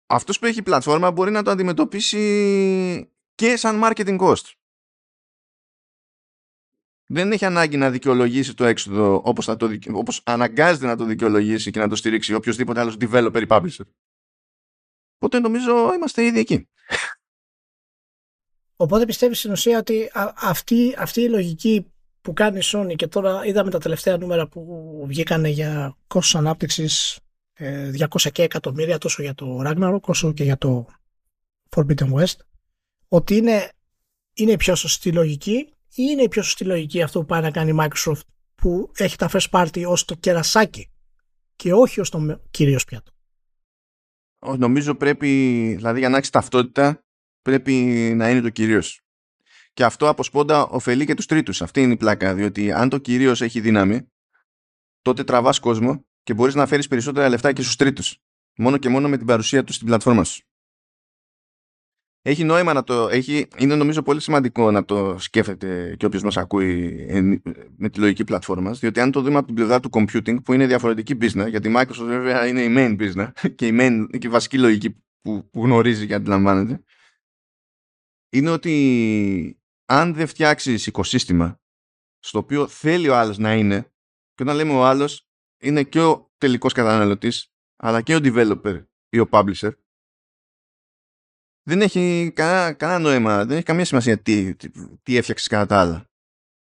αυτός 0.06 0.38
που 0.38 0.46
έχει 0.46 0.62
πλατφόρμα 0.62 1.10
μπορεί 1.10 1.30
να 1.30 1.42
το 1.42 1.50
αντιμετωπίσει 1.50 3.12
και 3.34 3.56
σαν 3.56 3.80
marketing 3.84 4.18
cost. 4.18 4.52
Δεν 7.06 7.32
έχει 7.32 7.44
ανάγκη 7.44 7.76
να 7.76 7.90
δικαιολογήσει 7.90 8.54
το 8.54 8.64
έξοδο 8.64 9.22
όπως, 9.24 9.44
θα 9.44 9.56
το, 9.56 9.78
όπως 9.92 10.22
αναγκάζεται 10.24 10.86
να 10.86 10.96
το 10.96 11.04
δικαιολογήσει 11.04 11.70
και 11.70 11.78
να 11.78 11.88
το 11.88 11.96
στηρίξει 11.96 12.34
οποιοδήποτε 12.34 12.80
άλλος 12.80 12.96
developer 13.00 13.42
ή 13.42 13.46
publisher. 13.48 13.84
Οπότε 15.22 15.38
νομίζω 15.38 15.94
είμαστε 15.94 16.24
ήδη 16.24 16.38
εκεί. 16.38 16.68
Οπότε 18.76 19.04
πιστεύεις 19.04 19.38
στην 19.38 19.50
ουσία 19.50 19.78
ότι 19.78 20.10
αυτή, 20.34 20.94
αυτή 20.98 21.20
η 21.20 21.28
λογική 21.28 21.92
που 22.20 22.32
κάνει 22.32 22.58
η 22.58 22.62
Sony 22.64 22.96
και 22.96 23.06
τώρα 23.06 23.44
είδαμε 23.44 23.70
τα 23.70 23.78
τελευταία 23.78 24.16
νούμερα 24.16 24.48
που 24.48 25.04
βγήκανε 25.06 25.48
για 25.48 25.96
κόστος 26.06 26.40
ανάπτυξης 26.40 27.18
200 27.58 28.24
ε, 28.24 28.30
και 28.30 28.42
εκατομμύρια 28.42 28.98
τόσο 28.98 29.22
για 29.22 29.34
το 29.34 29.60
Ragnarok 29.66 30.00
όσο 30.00 30.32
και 30.32 30.44
για 30.44 30.58
το 30.58 30.86
Forbidden 31.76 32.12
West 32.12 32.36
ότι 33.08 33.36
είναι, 33.36 33.72
είναι 34.32 34.52
η 34.52 34.56
πιο 34.56 34.74
σωστή 34.74 35.12
λογική 35.12 35.56
ή 35.88 36.02
είναι 36.10 36.22
η 36.22 36.28
πιο 36.28 36.42
σωστή 36.42 36.64
λογική 36.64 37.02
αυτό 37.02 37.20
που 37.20 37.26
πάει 37.26 37.40
να 37.42 37.50
κάνει 37.50 37.70
η 37.70 37.76
Microsoft 37.78 38.26
που 38.54 38.90
έχει 38.96 39.16
τα 39.16 39.30
first 39.32 39.50
party 39.50 39.84
ως 39.86 40.04
το 40.04 40.14
κερασάκι 40.14 40.90
και 41.56 41.72
όχι 41.72 42.00
ως 42.00 42.10
το 42.10 42.40
κυρίως 42.50 42.84
πιάτο; 42.84 43.12
Νομίζω 44.46 44.94
πρέπει, 44.94 45.28
δηλαδή 45.76 45.98
για 45.98 46.08
να 46.08 46.16
έχεις 46.16 46.30
ταυτότητα 46.30 47.04
πρέπει 47.42 47.72
να 48.16 48.30
είναι 48.30 48.40
το 48.40 48.50
κυρίως. 48.50 49.00
Και 49.72 49.84
αυτό 49.84 50.08
από 50.08 50.22
σπόντα 50.22 50.66
ωφελεί 50.66 51.06
και 51.06 51.14
τους 51.14 51.26
τρίτους. 51.26 51.62
Αυτή 51.62 51.82
είναι 51.82 51.92
η 51.92 51.96
πλάκα, 51.96 52.34
διότι 52.34 52.72
αν 52.72 52.88
το 52.88 52.98
κυρίως 52.98 53.40
έχει 53.40 53.60
δύναμη, 53.60 54.06
τότε 55.02 55.24
τραβάς 55.24 55.58
κόσμο 55.58 56.06
και 56.22 56.34
μπορείς 56.34 56.54
να 56.54 56.66
φέρεις 56.66 56.88
περισσότερα 56.88 57.28
λεφτά 57.28 57.52
και 57.52 57.62
στους 57.62 57.76
τρίτους. 57.76 58.18
Μόνο 58.56 58.76
και 58.76 58.88
μόνο 58.88 59.08
με 59.08 59.16
την 59.16 59.26
παρουσία 59.26 59.64
τους 59.64 59.74
στην 59.74 59.86
πλατφόρμα 59.86 60.24
σου. 60.24 60.42
Έχει 62.24 62.44
νόημα 62.44 62.72
να 62.72 62.84
το 62.84 63.08
έχει, 63.08 63.48
είναι 63.58 63.76
νομίζω 63.76 64.02
πολύ 64.02 64.20
σημαντικό 64.20 64.70
να 64.70 64.84
το 64.84 65.18
σκέφτεται 65.18 65.96
και 65.98 66.06
όποιος 66.06 66.22
μας 66.22 66.36
ακούει 66.36 67.06
με 67.76 67.88
τη 67.88 67.98
λογική 67.98 68.24
πλατφόρμα, 68.24 68.72
διότι 68.72 69.00
αν 69.00 69.10
το 69.10 69.20
δούμε 69.20 69.36
από 69.36 69.46
την 69.46 69.54
πλευρά 69.54 69.80
του 69.80 69.90
computing 69.92 70.42
που 70.44 70.52
είναι 70.52 70.66
διαφορετική 70.66 71.16
business, 71.20 71.48
γιατί 71.48 71.68
η 71.68 71.72
Microsoft 71.76 72.04
βέβαια 72.04 72.46
είναι 72.46 72.62
η 72.62 72.74
main 72.76 73.00
business 73.00 73.30
και 73.56 73.66
η, 73.66 73.76
main, 73.80 74.06
και 74.18 74.26
η 74.26 74.30
βασική 74.30 74.58
λογική 74.58 75.04
που, 75.20 75.50
που 75.50 75.64
γνωρίζει 75.64 76.06
και 76.06 76.14
αντιλαμβάνεται, 76.14 76.84
είναι 78.32 78.50
ότι 78.50 79.60
αν 79.84 80.14
δεν 80.14 80.26
φτιάξεις 80.26 80.86
οικοσύστημα 80.86 81.60
στο 82.18 82.38
οποίο 82.38 82.66
θέλει 82.66 83.08
ο 83.08 83.16
άλλος 83.16 83.38
να 83.38 83.54
είναι, 83.54 83.82
και 84.34 84.42
όταν 84.42 84.56
λέμε 84.56 84.72
ο 84.72 84.84
άλλος 84.84 85.28
είναι 85.62 85.82
και 85.82 86.00
ο 86.00 86.30
τελικός 86.38 86.72
καταναλωτής 86.72 87.52
αλλά 87.76 88.02
και 88.02 88.14
ο 88.14 88.18
developer 88.22 88.84
ή 89.08 89.18
ο 89.18 89.28
publisher 89.30 89.70
δεν 91.62 91.80
έχει 91.80 92.32
κανένα, 92.34 92.72
κανένα 92.72 92.98
νόημα, 92.98 93.44
δεν 93.44 93.56
έχει 93.56 93.64
καμία 93.64 93.84
σημασία 93.84 94.22
τι, 94.22 94.54
τι, 94.54 94.70
τι 95.02 95.16
έφτιαξες 95.16 95.46
κατά 95.46 95.66
τα 95.66 95.80
άλλα. 95.80 96.10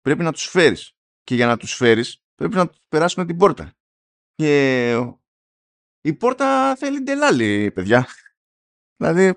Πρέπει 0.00 0.22
να 0.22 0.32
τους 0.32 0.44
φέρεις 0.44 0.92
και 1.22 1.34
για 1.34 1.46
να 1.46 1.56
τους 1.56 1.74
φέρεις 1.74 2.22
πρέπει 2.34 2.54
να 2.54 2.68
τους 2.68 2.78
περάσουν 2.88 3.26
την 3.26 3.36
πόρτα. 3.36 3.72
Και 4.34 4.90
η 6.00 6.14
πόρτα 6.14 6.76
θέλει 6.76 7.02
τελάλη, 7.02 7.72
παιδιά. 7.72 8.06
Δηλαδή, 8.96 9.34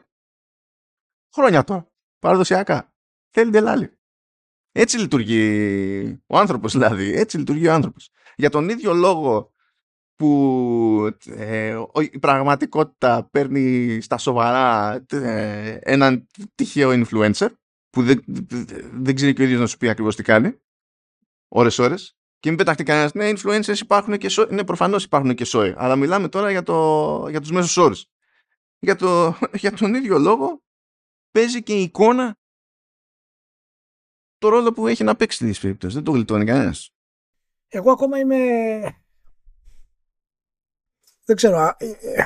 χρόνια 1.34 1.64
τώρα, 1.64 1.92
παραδοσιακά. 2.20 2.94
Θέλει 3.30 3.52
τελάλη. 3.52 4.00
Έτσι 4.72 4.98
λειτουργεί 4.98 6.24
ο 6.28 6.38
άνθρωπος 6.38 6.72
δηλαδή, 6.72 7.14
έτσι 7.14 7.38
λειτουργεί 7.38 7.68
ο 7.68 7.74
άνθρωπος. 7.74 8.10
Για 8.36 8.50
τον 8.50 8.70
ίδιο 8.70 8.94
λόγο 8.94 9.51
που 10.16 11.16
ε, 11.26 11.80
η 12.12 12.20
πραγματικότητα 12.20 13.30
παίρνει 13.32 14.00
στα 14.02 14.18
σοβαρά 14.18 14.94
ε, 15.12 15.78
έναν 15.82 16.28
τυχαίο 16.56 16.90
influencer 16.92 17.48
που 17.90 18.04
δεν, 18.04 18.24
δεν 18.94 19.16
ξέρει 19.16 19.34
και 19.34 19.42
ο 19.42 19.46
ίδιος 19.46 19.60
να 19.60 19.68
σου 19.68 19.78
πει 19.78 19.90
ακριβώς 19.90 20.16
τι 20.16 20.24
κάνει 20.24 20.62
ώρες 21.48 21.80
ώρες. 21.80 22.16
Και 22.40 22.50
μην 22.50 22.58
πεταχτεί 22.58 22.84
κανένας 22.84 23.14
ναι 23.14 23.32
influencers 23.36 23.80
υπάρχουν 23.80 24.18
και 24.18 24.30
σόι 24.30 24.46
ναι 24.50 24.64
προφανώς 24.64 25.04
υπάρχουν 25.04 25.36
και 25.36 25.46
σόι 25.46 25.74
αλλά 25.78 25.96
μιλάμε 25.96 26.30
τώρα 26.30 26.52
για, 26.52 26.64
το, 26.64 27.28
για 27.30 27.42
τους 27.42 27.52
μέσους 27.52 27.78
όρους. 27.78 28.06
Για, 28.80 28.96
το, 28.96 29.38
για 29.62 29.72
τον 29.72 29.94
ίδιο 29.94 30.20
λόγο 30.20 30.64
παίζει 31.32 31.64
και 31.64 31.74
η 31.74 31.82
εικόνα 31.82 32.40
το 34.38 34.50
ρόλο 34.50 34.72
που 34.72 34.88
έχει 34.88 35.04
να 35.04 35.16
παίξει 35.16 35.38
στις 35.38 35.60
περιπτώσεις. 35.60 35.96
Δεν 35.96 36.04
το 36.04 36.12
γλιτώνει 36.12 36.46
κανένας. 36.46 36.94
Εγώ 37.68 37.92
ακόμα 37.92 38.20
είμαι 38.20 38.38
δεν 41.32 41.36
ξέρω. 41.36 41.76
Ε, 41.78 41.90
ε, 42.02 42.26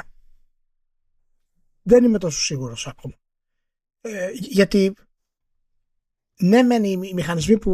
δεν 1.82 2.03
είμαι 2.03 2.18
τόσο 2.18 2.41
σίγουρος 2.41 2.88
ακόμα. 2.88 3.14
Ε, 4.01 4.30
γιατί 4.34 4.93
ναι 6.39 6.62
μεν 6.62 6.84
οι 6.84 7.14
μηχανισμοί 7.14 7.58
που 7.58 7.74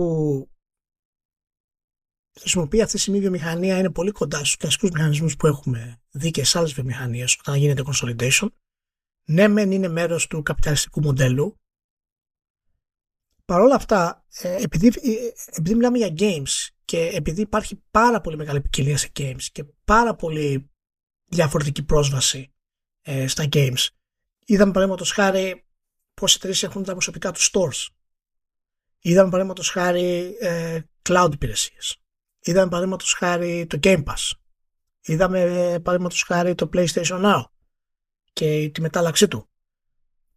χρησιμοποιεί 2.39 2.81
αυτή 2.81 2.93
τη 2.95 3.01
στιγμή 3.01 3.19
η 3.19 3.21
βιομηχανία 3.21 3.77
είναι 3.77 3.91
πολύ 3.91 4.11
κοντά 4.11 4.37
στους 4.37 4.57
κλασικούς 4.57 4.89
μηχανισμούς 4.89 5.35
που 5.35 5.47
έχουμε 5.47 6.01
δει 6.11 6.31
και 6.31 6.43
σε 6.43 6.57
άλλες 6.57 6.73
βιομηχανίες 6.73 7.37
όταν 7.39 7.55
γίνεται 7.55 7.83
consolidation. 7.85 8.47
Ναι 9.23 9.47
μεν 9.47 9.71
είναι 9.71 9.87
μέρος 9.87 10.27
του 10.27 10.41
καπιταλιστικού 10.41 11.01
μοντέλου. 11.01 11.59
Παρ' 13.45 13.61
όλα 13.61 13.75
αυτά, 13.75 14.25
επειδή, 14.41 14.87
επειδή 15.45 15.75
μιλάμε 15.75 15.97
για 15.97 16.13
games 16.17 16.69
και 16.85 17.05
επειδή 17.13 17.41
υπάρχει 17.41 17.83
πάρα 17.91 18.21
πολύ 18.21 18.37
μεγάλη 18.37 18.61
ποικιλία 18.61 18.97
σε 18.97 19.11
games 19.15 19.43
και 19.51 19.63
πάρα 19.83 20.15
πολύ 20.15 20.70
διαφορετική 21.31 21.83
πρόσβαση 21.83 22.53
ε, 23.01 23.27
στα 23.27 23.43
games. 23.51 23.87
Είδαμε 24.45 24.71
παραδείγματος 24.71 25.11
χάρη 25.11 25.65
πώ 26.13 26.25
οι 26.27 26.33
εταιρείες 26.35 26.63
έχουν 26.63 26.83
τα 26.83 26.91
προσωπικά 26.91 27.31
τους 27.31 27.51
stores. 27.53 27.87
Είδαμε 28.99 29.29
παραδείγματος 29.29 29.69
χάρη 29.69 30.37
ε, 30.39 30.79
cloud 31.09 31.29
υπηρεσίες. 31.33 31.97
Είδαμε 32.39 32.69
παραδείγματος 32.69 33.13
χάρη 33.13 33.65
το 33.67 33.79
Game 33.81 34.03
Pass. 34.03 34.31
Είδαμε 35.01 35.41
ε, 35.41 35.79
παραδείγματος 35.79 36.23
χάρη 36.23 36.55
το 36.55 36.69
PlayStation 36.73 37.23
Now 37.23 37.43
και 38.33 38.69
τη 38.73 38.81
μετάλλαξή 38.81 39.27
του. 39.27 39.49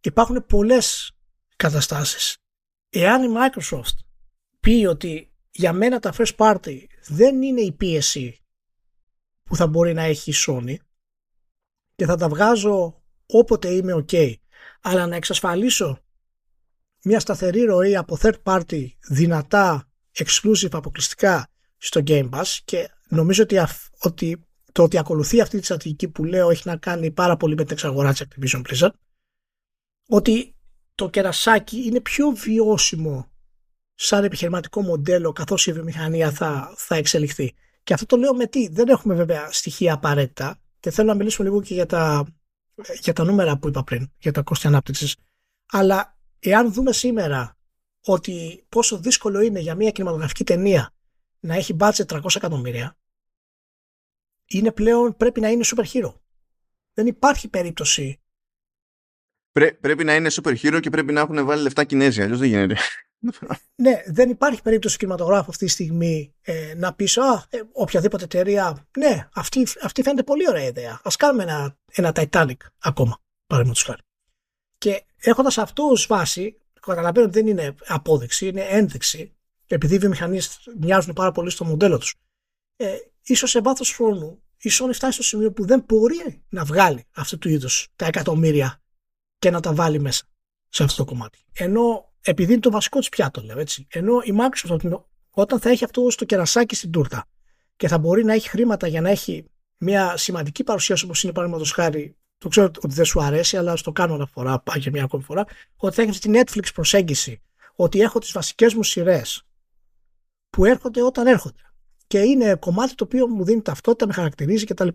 Υπάρχουν 0.01 0.45
πολλές 0.45 1.11
καταστάσεις. 1.55 2.37
Εάν 2.89 3.23
η 3.23 3.27
Microsoft 3.37 3.97
πει 4.59 4.85
ότι 4.85 5.33
για 5.51 5.73
μένα 5.73 5.99
τα 5.99 6.13
first 6.17 6.35
party 6.35 6.83
δεν 7.07 7.41
είναι 7.41 7.61
η 7.61 7.71
πίεση 7.71 8.39
που 9.43 9.55
θα 9.55 9.67
μπορεί 9.67 9.93
να 9.93 10.01
έχει 10.03 10.29
η 10.29 10.33
Sony 10.47 10.75
και 11.95 12.05
θα 12.05 12.15
τα 12.15 12.29
βγάζω 12.29 13.03
όποτε 13.25 13.69
είμαι 13.69 14.05
ok 14.07 14.33
αλλά 14.81 15.07
να 15.07 15.15
εξασφαλίσω 15.15 15.99
μια 17.03 17.19
σταθερή 17.19 17.61
ροή 17.61 17.95
από 17.95 18.17
third 18.21 18.43
party 18.43 18.87
δυνατά 19.07 19.89
exclusive 20.13 20.71
αποκλειστικά 20.71 21.47
στο 21.77 22.01
Game 22.05 22.29
Pass 22.29 22.57
και 22.65 22.89
νομίζω 23.07 23.43
ότι, 23.43 23.59
ότι 23.99 24.45
το 24.71 24.83
ότι 24.83 24.97
ακολουθεί 24.97 25.41
αυτή 25.41 25.59
τη 25.59 25.65
στρατηγική 25.65 26.07
που 26.07 26.23
λέω 26.23 26.49
έχει 26.49 26.67
να 26.67 26.77
κάνει 26.77 27.11
πάρα 27.11 27.37
πολύ 27.37 27.55
με 27.55 27.63
την 27.63 27.73
εξαγορά 27.73 28.13
της 28.13 28.23
Activision 28.25 28.61
Blizzard 28.61 28.91
ότι 30.07 30.55
το 30.95 31.09
κερασάκι 31.09 31.77
είναι 31.77 32.01
πιο 32.01 32.29
βιώσιμο 32.29 33.31
σαν 33.95 34.23
επιχειρηματικό 34.23 34.81
μοντέλο 34.81 35.31
καθώς 35.31 35.67
η 35.67 35.71
βιομηχανία 35.73 36.31
θα, 36.31 36.73
θα 36.77 36.95
εξελιχθεί. 36.95 37.55
Και 37.83 37.93
αυτό 37.93 38.05
το 38.05 38.17
λέω 38.17 38.35
με 38.35 38.47
τι; 38.47 38.67
Δεν 38.67 38.87
έχουμε 38.87 39.15
βέβαια 39.15 39.51
στοιχεία 39.51 39.93
απαραίτητα 39.93 40.59
και 40.85 40.91
θέλω 40.91 41.07
να 41.07 41.15
μιλήσουμε 41.15 41.47
λίγο 41.47 41.61
και 41.61 41.73
για 41.73 41.85
τα, 41.85 42.25
για 43.01 43.13
τα 43.13 43.23
νούμερα 43.23 43.57
που 43.57 43.67
είπα 43.67 43.83
πριν, 43.83 44.11
για 44.17 44.31
τα 44.31 44.41
κόστη 44.41 44.67
ανάπτυξης. 44.67 45.15
Αλλά 45.71 46.17
εάν 46.39 46.73
δούμε 46.73 46.93
σήμερα 46.93 47.57
ότι 48.05 48.65
πόσο 48.69 48.97
δύσκολο 48.97 49.39
είναι 49.39 49.59
για 49.59 49.75
μια 49.75 49.91
κινηματογραφική 49.91 50.43
ταινία 50.43 50.93
να 51.39 51.55
έχει 51.55 51.75
budget 51.79 52.05
300 52.05 52.35
εκατομμύρια 52.35 52.97
είναι 54.45 54.71
πλέον 54.71 55.15
πρέπει 55.17 55.39
να 55.39 55.49
είναι 55.49 55.63
super 55.65 55.85
hero. 55.93 56.13
Δεν 56.93 57.07
υπάρχει 57.07 57.47
περίπτωση. 57.47 58.21
Πρέ, 59.51 59.71
πρέπει 59.71 60.03
να 60.03 60.15
είναι 60.15 60.29
super 60.31 60.55
hero 60.61 60.79
και 60.81 60.89
πρέπει 60.89 61.13
να 61.13 61.19
έχουν 61.19 61.45
βάλει 61.45 61.61
λεφτά 61.61 61.83
Κινέζοι, 61.83 62.21
αλλιώς 62.21 62.39
δεν 62.39 62.47
γίνεται. 62.47 62.77
Ναι, 63.75 64.03
δεν 64.07 64.29
υπάρχει 64.29 64.61
περίπτωση 64.61 64.97
κινηματογράφου 64.97 65.49
αυτή 65.49 65.65
τη 65.65 65.71
στιγμή 65.71 66.33
ε, 66.41 66.73
να 66.77 66.93
πεις 66.93 67.17
Α, 67.17 67.45
ε, 67.49 67.61
οποιαδήποτε 67.71 68.23
εταιρεία. 68.23 68.87
Ναι, 68.97 69.29
αυτή, 69.33 69.67
αυτή 69.81 70.03
φαίνεται 70.03 70.23
πολύ 70.23 70.49
ωραία 70.49 70.63
ιδέα. 70.63 70.93
Α 70.93 71.09
κάνουμε 71.17 71.43
ένα, 71.43 71.77
ένα 71.91 72.11
Titanic 72.15 72.57
ακόμα, 72.79 73.17
παραδείγματος 73.47 73.83
χάρη. 73.83 74.01
Και 74.77 75.03
έχοντας 75.17 75.57
αυτό 75.57 75.83
ω 75.83 75.95
βάση, 76.07 76.57
καταλαβαίνω 76.81 77.25
ότι 77.25 77.39
δεν 77.39 77.47
είναι 77.47 77.75
απόδειξη, 77.87 78.47
είναι 78.47 78.61
ένδειξη, 78.61 79.35
επειδή 79.67 79.95
οι 79.95 79.97
βιομηχανίες 79.97 80.69
μοιάζουν 80.79 81.13
πάρα 81.13 81.31
πολύ 81.31 81.49
στο 81.49 81.65
μοντέλο 81.65 81.97
τους. 81.97 82.15
Ε, 82.75 82.97
ίσως 83.23 83.49
σε 83.49 83.61
βάθος 83.61 83.91
χρόνου 83.91 84.43
η 84.57 84.69
Sony 84.71 84.93
φτάσει 84.93 85.13
στο 85.13 85.23
σημείο 85.23 85.51
που 85.51 85.65
δεν 85.65 85.83
μπορεί 85.87 86.43
να 86.49 86.63
βγάλει 86.63 87.05
αυτού 87.11 87.37
του 87.37 87.49
είδους 87.49 87.87
τα 87.95 88.05
εκατομμύρια 88.05 88.81
και 89.37 89.49
να 89.49 89.59
τα 89.59 89.73
βάλει 89.73 89.99
μέσα 89.99 90.25
σε 90.69 90.83
αυτό 90.83 91.03
το 91.03 91.09
κομμάτι. 91.09 91.39
Ενώ 91.53 92.13
επειδή 92.25 92.51
είναι 92.51 92.61
το 92.61 92.71
βασικό 92.71 92.99
της 92.99 93.09
πιάτο, 93.09 93.41
λέω 93.41 93.59
έτσι. 93.59 93.87
Ενώ 93.89 94.21
η 94.23 94.33
Microsoft 94.39 94.99
όταν 95.29 95.59
θα 95.59 95.69
έχει 95.69 95.83
αυτό 95.83 96.09
στο 96.09 96.25
κερασάκι 96.25 96.75
στην 96.75 96.91
τούρτα 96.91 97.25
και 97.75 97.87
θα 97.87 97.97
μπορεί 97.97 98.23
να 98.23 98.33
έχει 98.33 98.49
χρήματα 98.49 98.87
για 98.87 99.01
να 99.01 99.09
έχει 99.09 99.45
μια 99.77 100.17
σημαντική 100.17 100.63
παρουσίαση 100.63 101.05
όπως 101.05 101.23
είναι 101.23 101.33
παραδείγματος 101.33 101.71
χάρη. 101.71 102.15
Το 102.37 102.49
ξέρω 102.49 102.65
ότι 102.65 102.95
δεν 102.95 103.05
σου 103.05 103.21
αρέσει, 103.21 103.57
αλλά 103.57 103.75
στο 103.75 103.91
κάνω 103.91 104.13
ένα 104.13 104.25
φορά, 104.25 104.59
πάει 104.59 104.79
και 104.79 104.89
μια 104.89 105.03
ακόμη 105.03 105.23
φορά. 105.23 105.45
Ότι 105.75 105.95
θα 105.95 106.01
έχεις 106.01 106.19
τη 106.19 106.31
Netflix 106.33 106.73
προσέγγιση. 106.73 107.41
Ότι 107.75 108.01
έχω 108.01 108.19
τις 108.19 108.31
βασικές 108.31 108.73
μου 108.73 108.83
σειρές 108.83 109.47
που 110.49 110.65
έρχονται 110.65 111.01
όταν 111.01 111.27
έρχονται. 111.27 111.61
Και 112.07 112.19
είναι 112.19 112.55
κομμάτι 112.55 112.95
το 112.95 113.03
οποίο 113.03 113.27
μου 113.27 113.43
δίνει 113.43 113.61
ταυτότητα, 113.61 114.07
με 114.07 114.13
χαρακτηρίζει 114.13 114.65
κτλ. 114.65 114.87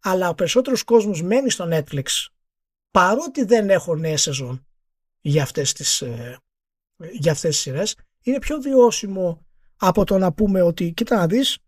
Αλλά 0.00 0.28
ο 0.28 0.34
περισσότερος 0.34 0.82
κόσμος 0.82 1.22
μένει 1.22 1.50
στο 1.50 1.68
Netflix 1.70 2.04
παρότι 2.90 3.44
δεν 3.44 3.70
έχω 3.70 3.96
νέες 3.96 4.22
σεζόν 4.22 4.66
για 5.20 5.42
αυτές 5.42 5.72
τις, 5.72 6.00
ε, 6.00 6.38
για 6.96 7.32
αυτές 7.32 7.50
τις 7.50 7.60
σειρές 7.60 7.96
είναι 8.22 8.38
πιο 8.38 8.60
βιώσιμο 8.60 9.46
από 9.76 10.04
το 10.04 10.18
να 10.18 10.32
πούμε 10.32 10.62
ότι 10.62 10.92
κοίτα 10.92 11.16
να 11.16 11.26
δεις 11.26 11.58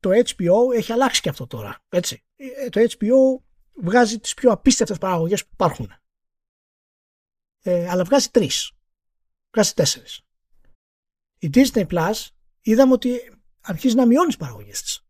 το 0.00 0.10
HBO 0.10 0.74
έχει 0.74 0.92
αλλάξει 0.92 1.20
και 1.20 1.28
αυτό 1.28 1.46
τώρα 1.46 1.78
έτσι. 1.88 2.24
Ε, 2.36 2.68
το 2.68 2.80
HBO 2.80 3.44
βγάζει 3.82 4.18
τις 4.18 4.34
πιο 4.34 4.50
απίστευτες 4.50 4.98
παραγωγές 4.98 5.42
που 5.44 5.50
υπάρχουν. 5.52 5.92
Ε, 7.62 7.88
αλλά 7.88 8.04
βγάζει 8.04 8.28
τρεις. 8.28 8.72
Βγάζει 9.52 9.72
τέσσερις. 9.72 10.20
Η 11.38 11.50
Disney 11.54 11.86
Plus 11.86 12.26
είδαμε 12.60 12.92
ότι 12.92 13.20
αρχίζει 13.60 13.94
να 13.94 14.06
μειώνει 14.06 14.26
τις 14.26 14.36
παραγωγές 14.36 14.82
της 14.82 15.06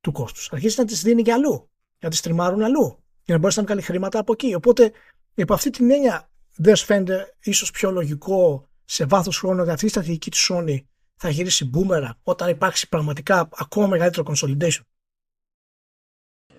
του 0.00 0.12
κόστους. 0.12 0.52
Αρχίζει 0.52 0.74
να 0.78 0.84
τις 0.84 1.02
δίνει 1.02 1.22
και 1.22 1.32
αλλού 1.32 1.70
να 1.98 2.10
τις 2.10 2.20
τριμάρουν 2.20 2.62
αλλού 2.62 3.04
για 3.24 3.34
να 3.34 3.38
μπορέσει 3.38 3.58
να 3.58 3.64
βγάλει 3.64 3.82
χρήματα 3.82 4.18
από 4.18 4.32
εκεί. 4.32 4.54
Οπότε 4.54 4.92
υπό 5.34 5.54
αυτή 5.54 5.70
την 5.70 5.90
έννοια 5.90 6.30
δεν 6.56 6.76
σου 6.76 6.84
φαίνεται 6.84 7.36
ίσως 7.40 7.70
πιο 7.70 7.90
λογικό 7.90 8.68
σε 8.86 9.04
βάθος 9.04 9.38
χρόνου 9.38 9.60
ότι 9.60 9.70
αυτή 9.70 9.86
η 9.86 9.88
στρατηγική 9.88 10.30
της 10.30 10.50
Sony 10.52 10.78
θα 11.16 11.28
γυρίσει 11.28 11.64
μπούμερα 11.64 12.18
όταν 12.22 12.48
υπάρξει 12.48 12.88
πραγματικά 12.88 13.48
ακόμα 13.52 13.86
μεγαλύτερο 13.86 14.32
consolidation. 14.32 14.80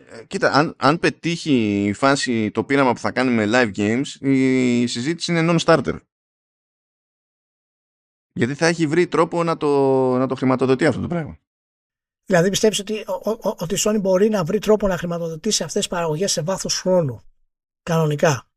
Ε, 0.09 0.25
κοίτα, 0.25 0.51
αν, 0.51 0.75
αν 0.77 0.99
πετύχει 0.99 1.83
η 1.85 1.93
φάση 1.93 2.51
το 2.51 2.63
πείραμα 2.63 2.93
που 2.93 2.99
θα 2.99 3.11
κάνει 3.11 3.31
με 3.31 3.45
live 3.47 3.77
games, 3.77 4.07
η 4.19 4.87
συζήτηση 4.87 5.31
είναι 5.31 5.55
non-starter. 5.55 5.99
Γιατί 8.33 8.55
θα 8.55 8.65
έχει 8.65 8.87
βρει 8.87 9.07
τρόπο 9.07 9.43
να 9.43 9.57
το, 9.57 9.67
να 10.17 10.27
το 10.27 10.35
χρηματοδοτεί 10.35 10.85
αυτό 10.85 11.01
το 11.01 11.07
πράγμα. 11.07 11.39
Δηλαδή 12.25 12.49
πιστεύεις 12.49 12.79
ότι, 12.79 13.05
ότι 13.41 13.73
η 13.73 13.77
Sony 13.79 13.97
μπορεί 14.01 14.29
να 14.29 14.43
βρει 14.43 14.59
τρόπο 14.59 14.87
να 14.87 14.97
χρηματοδοτήσει 14.97 15.63
αυτές 15.63 15.81
τις 15.81 15.87
παραγωγές 15.87 16.31
σε 16.31 16.41
βάθος 16.41 16.79
χρόνου. 16.79 17.21
Κανονικά; 17.83 18.49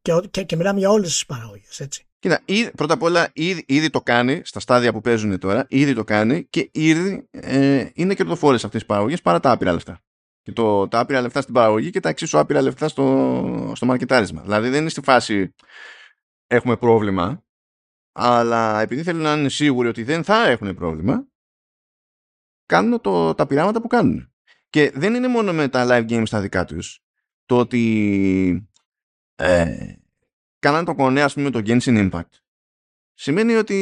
Και, 0.00 0.20
και, 0.30 0.42
και 0.44 0.56
μιλάμε 0.56 0.78
για 0.78 0.90
όλες 0.90 1.08
τις 1.08 1.26
παραγωγές, 1.26 1.80
έτσι. 1.80 2.07
Κοίτα, 2.18 2.40
ήδη, 2.44 2.70
πρώτα 2.70 2.94
απ' 2.94 3.02
όλα 3.02 3.30
ήδη, 3.32 3.64
ήδη, 3.68 3.90
το 3.90 4.00
κάνει 4.00 4.40
στα 4.44 4.60
στάδια 4.60 4.92
που 4.92 5.00
παίζουν 5.00 5.38
τώρα, 5.38 5.66
ήδη 5.68 5.94
το 5.94 6.04
κάνει 6.04 6.44
και 6.44 6.70
ήδη 6.72 7.28
ε, 7.30 7.88
είναι 7.94 8.14
κερδοφόρες 8.14 8.64
αυτές 8.64 8.80
τις 8.80 8.88
παραγωγές 8.88 9.22
παρά 9.22 9.40
τα 9.40 9.50
άπειρα 9.50 9.72
λεφτά. 9.72 10.00
Και 10.42 10.52
το, 10.52 10.88
τα 10.88 10.98
άπειρα 10.98 11.20
λεφτά 11.20 11.40
στην 11.40 11.54
παραγωγή 11.54 11.90
και 11.90 12.00
τα 12.00 12.08
εξίσου 12.08 12.38
άπειρα 12.38 12.62
λεφτά 12.62 12.88
στο, 12.88 13.72
στο 13.74 13.86
μαρκετάρισμα. 13.86 14.42
Δηλαδή 14.42 14.68
δεν 14.68 14.80
είναι 14.80 14.90
στη 14.90 15.00
φάση 15.00 15.54
έχουμε 16.46 16.76
πρόβλημα, 16.76 17.44
αλλά 18.12 18.80
επειδή 18.80 19.02
θέλουν 19.02 19.22
να 19.22 19.32
είναι 19.32 19.48
σίγουροι 19.48 19.88
ότι 19.88 20.02
δεν 20.02 20.24
θα 20.24 20.48
έχουν 20.48 20.74
πρόβλημα, 20.74 21.26
κάνουν 22.66 23.00
το, 23.00 23.34
τα 23.34 23.46
πειράματα 23.46 23.80
που 23.80 23.88
κάνουν. 23.88 24.32
Και 24.70 24.90
δεν 24.94 25.14
είναι 25.14 25.28
μόνο 25.28 25.52
με 25.52 25.68
τα 25.68 25.86
live 25.88 26.10
games 26.10 26.28
τα 26.30 26.40
δικά 26.40 26.64
τους. 26.64 27.02
Το 27.44 27.58
ότι 27.58 28.68
ε, 29.34 29.94
κάνανε 30.58 30.84
το 30.84 30.94
κονέ 30.94 31.22
ας 31.22 31.34
πούμε 31.34 31.50
το 31.50 31.62
Genshin 31.64 32.10
Impact 32.10 32.38
σημαίνει 33.20 33.54
ότι 33.54 33.76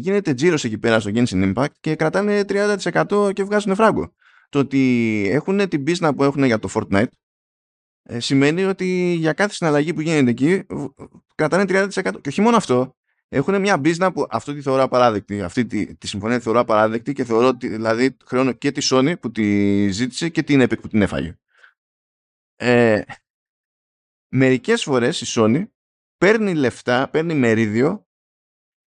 γίνεται 0.00 0.34
τζίρος 0.34 0.64
εκεί 0.64 0.78
πέρα 0.78 1.00
στο 1.00 1.10
Genshin 1.14 1.54
Impact 1.54 1.72
και 1.80 1.96
κρατάνε 1.96 2.44
30% 2.48 3.30
και 3.32 3.44
βγάζουν 3.44 3.74
φράγκο. 3.74 4.14
Το 4.48 4.58
ότι 4.58 5.24
έχουν 5.30 5.68
την 5.68 5.84
πίσνα 5.84 6.14
που 6.14 6.24
έχουν 6.24 6.44
για 6.44 6.58
το 6.58 6.68
Fortnite 6.74 7.08
ε, 8.02 8.20
σημαίνει 8.20 8.64
ότι 8.64 9.14
για 9.18 9.32
κάθε 9.32 9.54
συναλλαγή 9.54 9.94
που 9.94 10.00
γίνεται 10.00 10.30
εκεί 10.30 10.66
κρατάνε 11.34 11.64
30% 11.66 11.88
και 12.20 12.28
όχι 12.28 12.40
μόνο 12.40 12.56
αυτό 12.56 12.96
έχουν 13.28 13.60
μια 13.60 13.78
μπίζνα 13.78 14.12
που 14.12 14.26
αυτό 14.30 14.54
τη 14.54 14.60
θεωρώ 14.60 14.82
απαράδεκτη. 14.82 15.42
Αυτή 15.42 15.66
τη, 15.66 15.96
τη 15.96 16.06
συμφωνία 16.06 16.36
τη 16.36 16.42
θεωρώ 16.42 16.60
απαράδεκτη 16.60 17.12
και 17.12 17.24
θεωρώ 17.24 17.46
ότι 17.46 17.68
δηλαδή 17.68 18.16
χρεώνω 18.24 18.52
και 18.52 18.72
τη 18.72 18.86
Sony 18.90 19.20
που 19.20 19.30
τη 19.30 19.88
ζήτησε 19.90 20.28
και 20.28 20.42
την 20.42 20.62
Epic 20.62 20.80
που 20.80 20.88
την 20.88 21.02
έφαγε. 21.02 21.38
Ε, 22.56 23.02
μερικές 24.28 24.82
φορές 24.82 25.20
η 25.20 25.26
Sony 25.28 25.64
παίρνει 26.20 26.54
λεφτά, 26.54 27.08
παίρνει 27.10 27.34
μερίδιο 27.34 28.06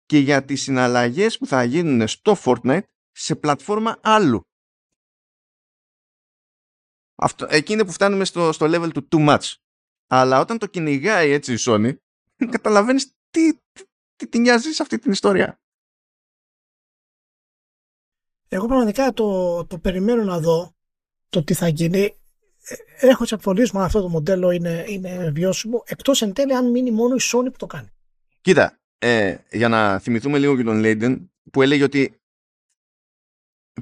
και 0.07 0.19
για 0.19 0.45
τις 0.45 0.63
συναλλαγές 0.63 1.39
που 1.39 1.47
θα 1.47 1.65
γίνουν 1.65 2.09
στο 2.09 2.37
Fortnite 2.45 2.83
σε 3.11 3.37
πλατφόρμα 3.37 3.99
άλλου. 4.03 4.41
Αυτό, 7.15 7.47
εκεί 7.51 7.73
είναι 7.73 7.85
που 7.85 7.93
φτάνουμε 7.93 8.25
στο, 8.25 8.53
στο 8.53 8.67
level 8.69 8.91
του 8.93 9.09
too 9.11 9.29
much. 9.29 9.55
Αλλά 10.07 10.41
όταν 10.41 10.59
το 10.59 10.67
κυνηγάει 10.67 11.31
έτσι 11.31 11.53
η 11.53 11.57
Sony, 11.61 11.97
καταλαβαίνεις 12.57 13.15
τι, 13.31 13.59
τι 14.17 14.29
την 14.29 14.41
νοιάζει 14.41 14.73
σε 14.73 14.83
αυτή 14.83 14.99
την 14.99 15.13
ιστορία. 15.13 15.61
Εγώ 18.49 18.67
πραγματικά 18.67 19.13
το, 19.13 19.67
το 19.67 19.79
περιμένω 19.79 20.25
να 20.25 20.41
δω 20.41 20.75
το 21.29 21.45
τι 21.45 21.55
θα 21.55 21.69
γίνει. 21.69 22.22
Ε, 22.65 23.07
έχω 23.09 23.25
τι 23.25 23.31
αμφιβολίε 23.33 23.67
μου 23.73 23.79
αν 23.79 23.85
αυτό 23.85 24.01
το 24.01 24.09
μοντέλο 24.09 24.51
είναι, 24.51 24.85
είναι 24.89 25.31
βιώσιμο, 25.31 25.83
εκτός 25.87 26.23
εν 26.23 26.33
τέλει 26.33 26.55
αν 26.55 26.71
μείνει 26.71 26.91
μόνο 26.91 27.15
η 27.15 27.19
Sony 27.21 27.45
που 27.45 27.57
το 27.57 27.67
κάνει. 27.67 27.89
Κοίτα, 28.41 28.79
ε, 28.99 29.37
για 29.51 29.69
να 29.69 29.99
θυμηθούμε 29.99 30.39
λίγο 30.39 30.57
και 30.57 30.63
τον 30.63 30.79
Λέιντεν 30.79 31.33
που 31.51 31.63
έλεγε 31.63 31.83
ότι 31.83 32.17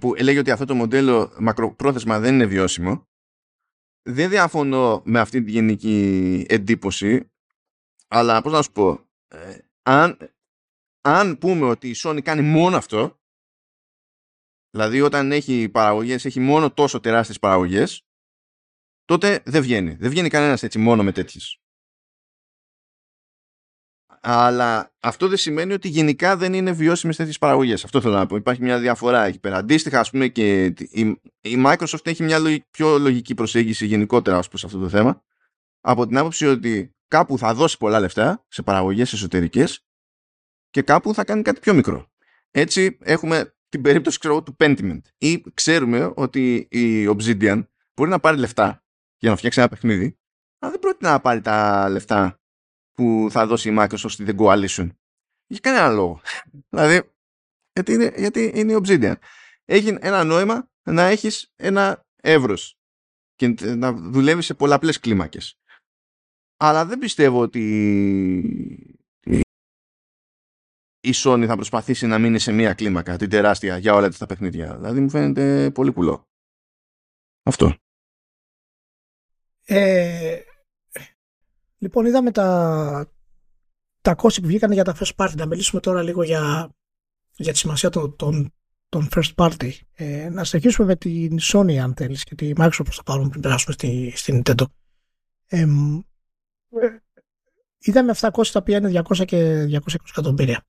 που 0.01 0.15
έλεγε 0.17 0.39
ότι 0.39 0.51
αυτό 0.51 0.65
το 0.65 0.75
μοντέλο 0.75 1.33
μακροπρόθεσμα 1.39 2.19
δεν 2.19 2.35
είναι 2.35 2.47
βιώσιμο 2.47 3.09
δεν 4.03 4.29
διαφωνώ 4.29 5.03
με 5.05 5.21
αυτή 5.21 5.43
τη 5.43 5.51
γενική 5.51 6.47
εντύπωση 6.49 7.31
αλλά 8.09 8.43
πώς 8.43 8.53
να 8.53 8.63
σου 8.63 8.73
πω 8.73 9.09
ε, 9.29 9.59
αν, 9.83 10.19
αν 11.01 11.39
πούμε 11.39 11.67
ότι 11.67 11.89
η 11.89 11.95
Sony 11.97 12.21
κάνει 12.23 12.43
μόνο 12.43 12.77
αυτό, 12.77 13.21
δηλαδή 14.71 15.01
όταν 15.01 15.33
έχει 15.33 15.69
παραγωγές, 15.69 16.25
έχει 16.25 16.41
μόνο 16.41 16.73
τόσο 16.73 17.01
τεράστιες 17.01 17.39
παραγωγές, 17.39 18.07
τότε 19.11 19.43
δεν 19.45 19.63
βγαίνει. 19.63 19.95
Δεν 19.95 20.11
βγαίνει 20.11 20.29
κανένας 20.29 20.63
έτσι 20.63 20.79
μόνο 20.79 21.03
με 21.03 21.13
τέτοιες. 21.13 21.61
Αλλά 24.21 24.95
αυτό 25.01 25.29
δεν 25.29 25.37
σημαίνει 25.37 25.73
ότι 25.73 25.89
γενικά 25.89 26.37
δεν 26.37 26.53
είναι 26.55 26.73
βιώσιμες 26.73 27.17
τέτοιες 27.17 27.39
παραγωγές. 27.39 27.85
Αυτό 27.85 28.01
θέλω 28.01 28.15
να 28.15 28.27
πω. 28.27 28.37
Υπάρχει 28.37 28.63
μια 28.63 28.79
διαφορά 28.79 29.25
εκεί 29.25 29.39
πέρα. 29.39 29.57
Αντίστοιχα, 29.57 30.01
ας 30.01 30.11
πούμε, 30.11 30.29
και 30.29 30.65
η, 30.65 31.01
η 31.41 31.63
Microsoft 31.67 32.07
έχει 32.07 32.23
μια 32.23 32.65
πιο 32.71 32.99
λογική 32.99 33.35
προσέγγιση 33.35 33.87
γενικότερα 33.87 34.39
ως 34.39 34.49
προς 34.49 34.65
αυτό 34.65 34.79
το 34.79 34.89
θέμα. 34.89 35.23
Από 35.81 36.07
την 36.07 36.19
άποψη 36.19 36.47
ότι 36.47 36.95
κάπου 37.09 37.39
θα 37.39 37.55
δώσει 37.55 37.79
πολλά 37.79 38.01
λεφτά 38.01 38.45
σε 38.49 38.63
παραγωγές 38.63 39.13
εσωτερικές 39.13 39.87
και 40.71 40.83
κάπου 40.83 41.15
θα 41.15 41.25
κάνει 41.25 41.43
κάτι 41.43 41.61
πιο 41.61 41.75
μικρό. 41.75 42.11
Έτσι 42.51 42.99
έχουμε 43.01 43.55
την 43.69 43.83
περίπτωση 43.83 44.19
ξέρω, 44.19 44.43
του 44.43 44.57
Pentiment 44.59 45.01
ή 45.19 45.43
ξέρουμε 45.55 46.13
ότι 46.15 46.69
η 46.71 47.07
Obsidian 47.07 47.65
μπορεί 47.95 48.11
να 48.11 48.21
πάρει 48.21 48.39
λεφτά 48.39 48.80
για 49.21 49.31
να 49.31 49.37
φτιάξει 49.37 49.61
ένα 49.61 49.69
παιχνίδι 49.69 50.21
αλλά 50.61 50.71
δεν 50.71 50.81
πρόκειται 50.81 51.09
να 51.09 51.21
πάρει 51.21 51.41
τα 51.41 51.89
λεφτά 51.89 52.41
που 52.93 53.29
θα 53.31 53.47
δώσει 53.47 53.69
η 53.69 53.77
Microsoft 53.79 54.11
στη 54.11 54.25
The 54.27 54.37
Coalition. 54.37 54.89
Για 55.47 55.61
κανένα 55.61 55.89
λόγο. 55.89 56.21
δηλαδή, 56.71 57.11
γιατί 57.73 57.93
είναι, 57.93 58.13
γιατί 58.17 58.53
είναι 58.55 58.73
η 58.73 58.81
Obsidian. 58.83 59.15
Έχει 59.65 59.97
ένα 60.01 60.25
νόημα 60.25 60.71
να 60.83 61.03
έχεις 61.03 61.53
ένα 61.57 62.07
εύρος 62.23 62.79
και 63.35 63.49
να 63.75 63.93
δουλεύεις 63.93 64.45
σε 64.47 64.55
πολλαπλές 64.55 65.01
κλίμακες. 65.01 65.59
Αλλά 66.57 66.87
δεν 66.87 66.99
πιστεύω 66.99 67.41
ότι 67.41 67.61
η 71.01 71.11
Sony 71.15 71.45
θα 71.47 71.55
προσπαθήσει 71.55 72.07
να 72.07 72.19
μείνει 72.19 72.39
σε 72.39 72.53
μία 72.53 72.75
κλίμακα, 72.75 73.17
την 73.17 73.31
τεράστια, 73.31 73.79
για 73.79 73.95
όλα 73.95 74.09
τα 74.09 74.27
παιχνίδια. 74.27 74.77
Δηλαδή 74.77 75.01
μου 75.01 75.11
φαίνεται 75.11 75.71
πολύ 75.71 75.93
κουλό. 75.93 76.29
Αυτό. 77.43 77.77
Ε, 79.73 80.39
λοιπόν, 81.79 82.07
είδαμε 82.07 82.31
τα, 82.31 83.13
τα 84.01 84.15
κόστη 84.15 84.41
που 84.41 84.47
βγήκαν 84.47 84.73
για 84.73 84.85
τα 84.85 84.97
first 84.97 85.15
party. 85.17 85.35
Να 85.37 85.47
μιλήσουμε 85.47 85.81
τώρα 85.81 86.03
λίγο 86.03 86.23
για, 86.23 86.71
για 87.37 87.53
τη 87.53 87.59
σημασία 87.59 87.91
των, 87.91 88.17
των, 88.17 88.53
των 88.89 89.09
first 89.15 89.35
party. 89.35 89.71
Ε, 89.93 90.29
να 90.29 90.45
συνεχίσουμε 90.45 90.87
με 90.87 90.97
την 90.97 91.39
Sony, 91.43 91.77
αν 91.77 91.95
θέλεις, 91.95 92.25
και 92.25 92.35
τη 92.35 92.53
Microsoft 92.57 92.85
που 92.85 92.93
θα 92.93 93.03
πάρουμε 93.03 93.29
πριν 93.29 93.43
περάσουμε 93.43 93.73
στη, 93.73 94.13
στη 94.17 94.43
Nintendo. 94.45 94.65
Ε, 95.47 95.67
είδαμε 97.79 98.11
αυτά 98.11 98.31
κόστη 98.31 98.53
τα 98.53 98.59
οποία 98.59 98.77
είναι 98.77 99.03
200 99.09 99.25
και 99.25 99.65
220 99.71 99.95
εκατομμύρια 100.09 100.65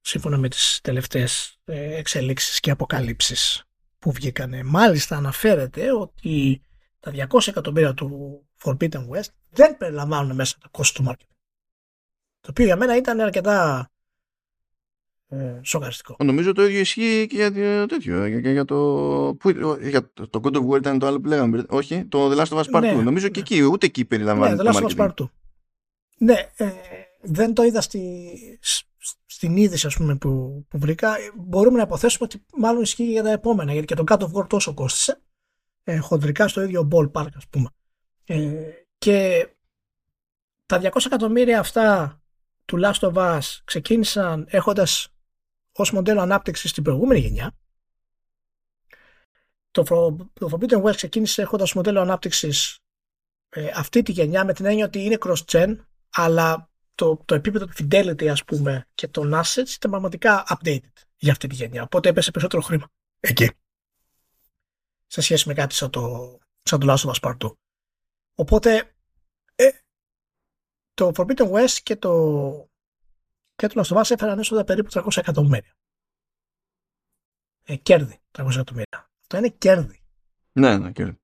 σύμφωνα 0.00 0.36
με 0.36 0.48
τις 0.48 0.80
τελευταίες 0.82 1.58
ε, 1.64 1.96
εξελίξεις 1.96 2.60
και 2.60 2.70
αποκαλύψεις 2.70 3.64
που 3.98 4.12
βγήκανε. 4.12 4.62
Μάλιστα 4.62 5.16
αναφέρεται 5.16 5.92
ότι 5.92 6.62
τα 7.00 7.12
200 7.30 7.48
εκατομμύρια 7.48 7.94
του 7.94 8.40
Forbidden 8.64 9.08
West 9.08 9.28
δεν 9.50 9.76
περιλαμβάνουν 9.76 10.34
μέσα 10.34 10.56
το 10.60 10.68
κόστος 10.70 11.04
του 11.04 11.10
marketing. 11.10 11.36
Το 12.40 12.48
οποίο 12.50 12.64
για 12.64 12.76
μένα 12.76 12.96
ήταν 12.96 13.20
αρκετά 13.20 13.88
ε, 15.28 15.60
σοκαριστικό. 15.62 16.16
Νομίζω 16.24 16.52
το 16.52 16.64
ίδιο 16.64 16.80
ισχύει 16.80 17.26
και 17.28 17.36
για 17.36 17.80
το 17.80 17.86
τέτοιο. 17.86 18.26
Για, 18.26 18.52
για, 18.52 18.64
το, 18.64 18.76
που, 19.38 19.50
για 19.80 20.12
το, 20.12 20.28
το 20.28 20.40
God 20.42 20.56
of 20.56 20.68
War 20.68 20.76
ήταν 20.76 20.98
το 20.98 21.06
άλλο 21.06 21.20
που 21.20 21.28
λέγαμε. 21.28 21.64
Όχι, 21.68 22.04
το 22.04 22.30
The 22.30 22.36
Last 22.36 22.56
of 22.56 22.58
Us 22.58 22.70
Part 22.72 22.78
2. 22.78 22.80
Ναι, 22.80 22.92
Νομίζω 22.92 23.24
ναι. 23.24 23.30
και 23.30 23.40
εκεί, 23.40 23.62
ούτε 23.62 23.86
εκεί 23.86 24.04
περιλαμβάνεται 24.04 24.62
ναι, 24.62 24.70
The 24.70 24.72
Last 24.72 24.82
of 24.82 24.96
Us 24.96 24.96
Part 24.96 25.14
2. 25.14 25.28
Ναι, 26.18 26.34
ε, 26.56 26.70
δεν 27.20 27.54
το 27.54 27.62
είδα 27.62 27.80
στη, 27.80 28.30
στην 29.26 29.56
είδηση 29.56 29.86
ας 29.86 29.96
πούμε, 29.96 30.16
που, 30.16 30.64
που 30.68 30.78
βρήκα. 30.78 31.14
Μπορούμε 31.36 31.76
να 31.76 31.82
υποθέσουμε 31.82 32.28
ότι 32.32 32.44
μάλλον 32.56 32.82
ισχύει 32.82 33.10
για 33.10 33.22
τα 33.22 33.30
επόμενα. 33.30 33.72
Γιατί 33.72 33.86
και 33.86 33.94
το 33.94 34.04
God 34.06 34.18
of 34.18 34.32
War 34.32 34.48
τόσο 34.48 34.74
κόστησε. 34.74 35.20
Ε, 35.84 35.98
χοντρικά 35.98 36.48
στο 36.48 36.62
ίδιο 36.62 36.88
ballpark 36.92 37.28
ας 37.36 37.46
πούμε. 37.50 37.68
Ε, 38.24 38.70
και 38.98 39.48
τα 40.66 40.80
200 40.82 41.06
εκατομμύρια 41.06 41.58
αυτά 41.58 42.20
του 42.64 42.80
Last 42.82 43.12
of 43.12 43.12
Us 43.12 43.58
ξεκίνησαν 43.64 44.46
έχοντας 44.50 45.08
ως 45.72 45.92
μοντέλο 45.92 46.20
ανάπτυξη 46.20 46.68
στην 46.68 46.82
προηγούμενη 46.82 47.20
γενιά. 47.20 47.52
Το, 49.70 49.82
το 50.32 50.48
Forbidden 50.52 50.82
West 50.82 50.96
ξεκίνησε 50.96 51.42
έχοντας 51.42 51.72
μοντέλο 51.72 52.00
ανάπτυξης 52.00 52.78
ε, 53.48 53.70
αυτή 53.74 54.02
τη 54.02 54.12
γενιά 54.12 54.44
με 54.44 54.52
την 54.52 54.64
έννοια 54.64 54.84
ότι 54.84 55.04
είναι 55.04 55.18
cross-gen 55.20 55.76
αλλά 56.10 56.70
το, 56.94 57.22
το 57.24 57.34
επίπεδο 57.34 57.66
του 57.66 57.72
fidelity 57.78 58.26
ας 58.26 58.44
πούμε 58.44 58.86
και 58.94 59.08
των 59.08 59.32
assets 59.34 59.74
ήταν 59.74 59.90
πραγματικά 59.90 60.44
updated 60.48 60.92
για 61.16 61.32
αυτή 61.32 61.46
τη 61.46 61.54
γενιά. 61.54 61.82
Οπότε 61.82 62.08
έπεσε 62.08 62.30
περισσότερο 62.30 62.62
χρήμα 62.62 62.88
εκεί 63.20 63.50
σε 65.10 65.20
σχέση 65.20 65.48
με 65.48 65.54
κάτι 65.54 65.74
σαν 65.74 65.90
το, 65.90 66.38
σαν 66.62 66.80
το 66.80 66.92
Last 66.92 67.08
of 67.08 67.12
Us 67.12 67.28
Part 67.28 67.46
2. 67.46 67.52
Οπότε 68.34 68.94
ε, 69.54 69.70
το 70.94 71.10
Forbidden 71.14 71.50
West 71.50 71.78
και 71.82 71.96
το 71.96 72.12
και 73.56 73.66
το 73.66 73.80
Last 73.80 73.96
of 73.96 74.00
Us 74.00 74.10
έφεραν 74.10 74.38
έσοδα 74.38 74.64
περίπου 74.64 74.90
300 74.92 75.16
εκατομμύρια. 75.16 75.76
Ε, 77.64 77.76
κέρδη 77.76 78.20
300 78.32 78.46
εκατομμύρια. 78.50 79.10
Αυτό 79.20 79.36
είναι 79.36 79.48
κέρδη. 79.48 80.02
Ναι, 80.52 80.78
ναι, 80.78 80.92
κέρδη. 80.92 81.20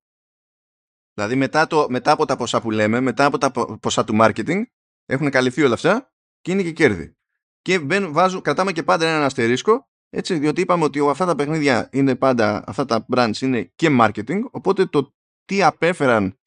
Δηλαδή 1.13 1.35
μετά, 1.35 1.67
το, 1.67 1.89
μετά 1.89 2.11
από 2.11 2.25
τα 2.25 2.35
ποσά 2.35 2.61
που 2.61 2.71
λέμε, 2.71 2.99
μετά 2.99 3.25
από 3.25 3.37
τα 3.37 3.51
ποσά 3.79 4.03
του 4.03 4.17
marketing, 4.21 4.61
έχουν 5.05 5.29
καλυφθεί 5.29 5.63
όλα 5.63 5.73
αυτά 5.73 6.13
και 6.41 6.51
είναι 6.51 6.63
και 6.63 6.71
κέρδη. 6.71 7.17
Και 7.61 7.79
μπαίνουν, 7.79 8.13
βάζουν, 8.13 8.41
κρατάμε 8.41 8.71
και 8.71 8.83
πάντα 8.83 9.07
ένα 9.07 9.25
αστερίσκο, 9.25 9.89
έτσι, 10.09 10.37
διότι 10.37 10.61
είπαμε 10.61 10.83
ότι 10.83 10.99
αυτά 11.09 11.25
τα 11.25 11.35
παιχνίδια 11.35 11.89
είναι 11.91 12.15
πάντα, 12.15 12.63
αυτά 12.67 12.85
τα 12.85 13.05
brands 13.15 13.41
είναι 13.41 13.71
και 13.75 13.97
marketing, 14.01 14.41
οπότε 14.51 14.85
το 14.85 15.15
τι 15.45 15.63
απέφεραν 15.63 16.39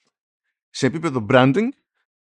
σε 0.70 0.86
επίπεδο 0.86 1.26
branding 1.30 1.68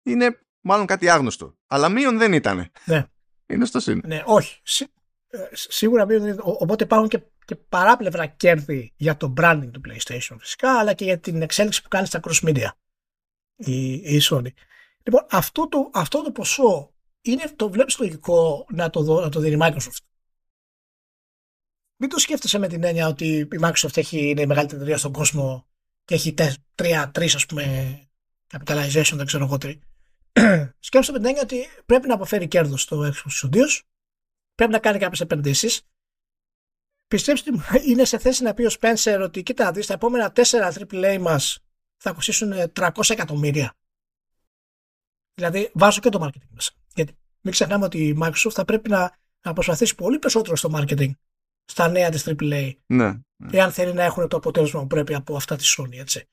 είναι 0.03 0.41
μάλλον 0.61 0.87
κάτι 0.87 1.09
άγνωστο. 1.09 1.57
Αλλά 1.67 1.89
μείον 1.89 2.19
δεν 2.19 2.33
ήταν. 2.33 2.71
Ναι. 2.85 3.07
Είναι 3.47 3.65
στο 3.65 3.81
σύν. 3.81 4.01
Ναι, 4.05 4.23
όχι. 4.27 4.61
Σί, 4.63 4.87
ε, 5.29 5.39
σίγουρα 5.53 6.07
μείον 6.07 6.39
Οπότε 6.41 6.85
υπάρχουν 6.85 7.09
και, 7.09 7.23
και 7.45 7.57
παράπλευρα 7.57 8.27
κέρδη 8.27 8.93
για 8.97 9.17
το 9.17 9.33
branding 9.37 9.71
του 9.73 9.81
PlayStation 9.89 10.37
φυσικά, 10.39 10.79
αλλά 10.79 10.95
και 10.95 11.05
για 11.05 11.19
την 11.19 11.43
εξέλιξη 11.43 11.83
που 11.83 11.89
κάνει 11.89 12.07
στα 12.07 12.21
cross 12.23 12.49
media 12.49 12.69
η, 13.57 13.93
η 13.93 14.21
Sony. 14.31 14.51
Λοιπόν, 15.03 15.27
αυτό 15.31 15.69
το, 15.69 15.91
αυτό 15.93 16.23
το 16.23 16.31
ποσό 16.31 16.93
είναι, 17.21 17.45
το 17.57 17.71
βλέπεις 17.71 17.99
λογικό 17.99 18.67
να 18.71 18.91
το, 18.91 19.03
δω, 19.03 19.21
να 19.21 19.29
το 19.29 19.41
δίνει 19.41 19.55
η 19.55 19.59
Microsoft. 19.61 20.12
Μην 22.03 22.11
το 22.11 22.19
σκέφτεσαι 22.19 22.59
με 22.59 22.69
την 22.69 22.85
έννοια 22.85 23.07
ότι 23.07 23.27
η 23.27 23.49
Microsoft 23.61 23.97
έχει, 23.97 24.29
είναι 24.29 24.41
η 24.41 24.47
μεγαλύτερη 24.47 24.81
εταιρεία 24.81 24.99
στον 24.99 25.13
κόσμο 25.13 25.67
και 26.05 26.15
έχει 26.15 26.35
τρία, 26.75 27.11
τρεις 27.11 27.35
ας 27.35 27.47
πούμε 27.47 27.99
capitalization, 28.51 29.13
δεν 29.13 29.27
ξέρω 29.27 29.45
εγώ 29.45 29.59
τι. 29.59 29.79
Σκέφτεσαι 30.79 31.13
με 31.13 31.19
την 31.19 31.27
έννοια 31.27 31.43
ότι 31.43 31.67
πρέπει 31.87 32.09
να 32.09 32.15
αποφέρει 32.15 32.49
κέρδος 32.49 32.83
στο 32.83 33.01
Xbox 33.01 33.47
Studios, 33.47 33.81
πρέπει 34.55 34.73
να 34.73 34.79
κάνει 34.79 34.99
κάποιες 34.99 35.21
επενδύσεις. 35.21 35.83
Πιστέψτε 37.07 37.53
μου, 37.53 37.63
είναι 37.89 38.05
σε 38.05 38.19
θέση 38.19 38.43
να 38.43 38.55
πει 38.55 38.65
ο 38.65 38.71
Spencer 38.81 39.21
ότι 39.23 39.43
κοίτα, 39.43 39.73
δεις, 39.73 39.87
τα 39.87 39.95
επόμενα 39.95 40.33
4 40.35 40.43
AAA 40.43 41.19
μας 41.21 41.59
θα 41.97 42.13
κοστίσουν 42.13 42.53
300 42.73 42.91
εκατομμύρια. 43.09 43.75
Δηλαδή 45.35 45.71
βάζω 45.75 46.01
και 46.01 46.09
το 46.09 46.25
marketing 46.27 46.49
μέσα. 46.51 46.73
Γιατί 46.95 47.17
μην 47.41 47.53
ξεχνάμε 47.53 47.85
ότι 47.85 48.07
η 48.07 48.19
Microsoft 48.23 48.53
θα 48.53 48.65
πρέπει 48.65 48.89
να, 48.89 49.19
να 49.43 49.53
προσπαθήσει 49.53 49.95
πολύ 49.95 50.19
περισσότερο 50.19 50.57
στο 50.57 50.71
marketing 50.75 51.11
στα 51.65 51.89
νέα 51.89 52.11
της 52.11 52.29
AAA. 52.29 52.73
Ναι, 52.87 53.13
ναι. 53.37 53.49
Εάν 53.51 53.73
θέλει 53.73 53.93
να 53.93 54.03
έχουν 54.03 54.29
το 54.29 54.37
αποτέλεσμα 54.37 54.81
που 54.81 54.87
πρέπει 54.87 55.15
από 55.15 55.37
αυτά 55.37 55.57
της 55.57 55.79
Sony, 55.79 55.99
έτσι. 55.99 56.29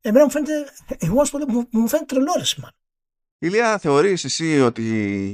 Εμένα 0.00 0.24
μου 0.24 0.30
φαίνεται, 0.30 0.72
εγώ 0.98 1.22
μου, 1.48 1.66
μου 1.70 1.88
φαίνεται 1.88 2.14
τρελό 2.14 2.32
μάλλον. 2.56 2.76
Ηλία, 3.38 3.78
θεωρείς 3.78 4.24
εσύ 4.24 4.60
ότι 4.60 4.82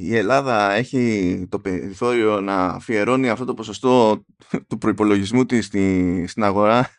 η 0.03 0.17
Ελλάδα 0.17 0.73
έχει 0.73 1.47
το 1.49 1.59
περιθώριο 1.59 2.41
να 2.41 2.67
αφιερώνει 2.67 3.29
αυτό 3.29 3.45
το 3.45 3.55
ποσοστό 3.55 4.25
του 4.67 4.79
προϋπολογισμού 4.79 5.47
της 5.47 5.67
στη, 5.67 6.25
στην 6.29 6.43
αγορά 6.43 6.91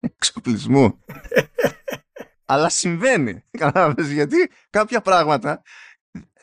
εξοπλισμού; 0.00 1.04
Αλλά 2.44 2.68
συμβαίνει. 2.68 3.44
Κατάλαβες 3.50 4.10
γιατί 4.10 4.50
κάποια 4.70 5.00
πράγματα 5.00 5.62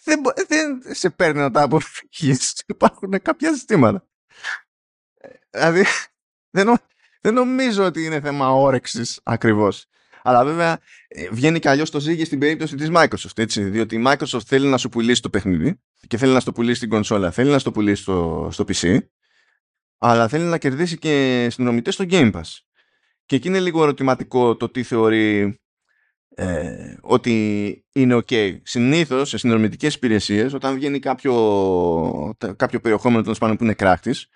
δεν, 0.03 0.21
δεν 0.47 0.81
σε 0.95 1.09
παίρνει 1.09 1.39
να 1.39 1.51
τα 1.51 1.61
αποφύγεις. 1.61 2.63
Υπάρχουν 2.67 3.21
κάποια 3.21 3.53
ζητήματα. 3.53 4.07
Δηλαδή 5.53 5.83
δεν, 6.55 6.77
δεν 7.21 7.33
νομίζω 7.33 7.85
ότι 7.85 8.03
είναι 8.03 8.21
θέμα 8.21 8.51
όρεξης 8.51 9.19
ακριβώς. 9.23 9.85
Αλλά 10.23 10.45
βέβαια 10.45 10.79
ε, 11.07 11.29
βγαίνει 11.31 11.59
και 11.59 11.69
αλλιώς 11.69 11.89
το 11.89 11.99
ζύγι 11.99 12.25
στην 12.25 12.39
περίπτωση 12.39 12.75
της 12.75 12.89
Microsoft. 12.93 13.37
Έτσι, 13.37 13.63
διότι 13.63 13.95
η 13.95 14.03
Microsoft 14.07 14.43
θέλει 14.45 14.67
να 14.67 14.77
σου 14.77 14.89
πουλήσει 14.89 15.21
το 15.21 15.29
παιχνίδι 15.29 15.79
και 16.07 16.17
θέλει 16.17 16.33
να 16.33 16.39
στο 16.39 16.51
πουλήσει 16.51 16.75
στην 16.75 16.89
κονσόλα, 16.89 17.31
θέλει 17.31 17.49
να 17.49 17.59
στο 17.59 17.71
πουλήσει 17.71 18.01
στο, 18.01 18.49
στο 18.51 18.65
PC, 18.67 18.97
αλλά 19.97 20.27
θέλει 20.27 20.43
να 20.43 20.57
κερδίσει 20.57 20.97
και 20.97 21.47
συνδρομητές 21.51 21.93
στο 21.93 22.05
Game 22.09 22.31
Pass. 22.31 22.59
Και 23.25 23.35
εκεί 23.35 23.47
είναι 23.47 23.59
λίγο 23.59 23.83
ερωτηματικό 23.83 24.55
το 24.55 24.69
τι 24.69 24.83
θεωρεί 24.83 25.59
ε, 26.35 26.95
ότι 27.01 27.85
είναι 27.93 28.15
ok. 28.15 28.59
Συνήθως 28.63 29.29
σε 29.29 29.37
συνδρομητικές 29.37 29.95
υπηρεσίες, 29.95 30.53
όταν 30.53 30.75
βγαίνει 30.75 30.99
κάποιο, 30.99 32.35
κάποιο 32.55 32.79
περιεχόμενο 32.79 33.21
τέλος 33.21 33.37
που 33.37 33.57
είναι 33.59 33.73
κράχτης, 33.73 34.27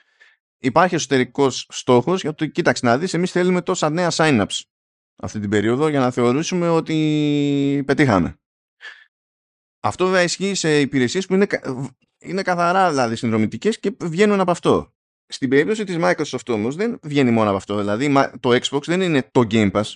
υπάρχει 0.57 0.95
εσωτερικός 0.95 1.65
στόχος 1.69 2.21
για 2.21 2.33
το 2.33 2.45
κοίταξε 2.45 2.85
να 2.85 2.97
δεις, 2.97 3.13
εμείς 3.13 3.31
θέλουμε 3.31 3.61
τόσα 3.61 3.89
νέα 3.89 4.09
sign-ups 4.11 4.61
αυτή 5.15 5.39
την 5.39 5.49
περίοδο 5.49 5.87
για 5.87 5.99
να 5.99 6.11
θεωρήσουμε 6.11 6.69
ότι 6.69 7.83
πετύχαμε. 7.85 8.39
Αυτό 9.79 10.05
βέβαια 10.05 10.23
ισχύει 10.23 10.53
σε 10.53 10.79
υπηρεσίες 10.79 11.25
που 11.25 11.33
είναι, 11.33 11.47
είναι 12.17 12.41
καθαρά 12.41 12.89
δηλαδή 12.89 13.15
συνδρομητικές 13.15 13.79
και 13.79 13.95
βγαίνουν 14.01 14.39
από 14.39 14.51
αυτό. 14.51 14.93
Στην 15.27 15.49
περίπτωση 15.49 15.83
της 15.83 15.95
Microsoft 15.99 16.47
όμως 16.47 16.75
δεν 16.75 16.99
βγαίνει 17.03 17.31
μόνο 17.31 17.47
από 17.47 17.57
αυτό. 17.57 17.77
Δηλαδή 17.77 18.13
το 18.39 18.49
Xbox 18.49 18.83
δεν 18.83 19.01
είναι 19.01 19.29
το 19.31 19.47
Game 19.51 19.71
Pass. 19.71 19.93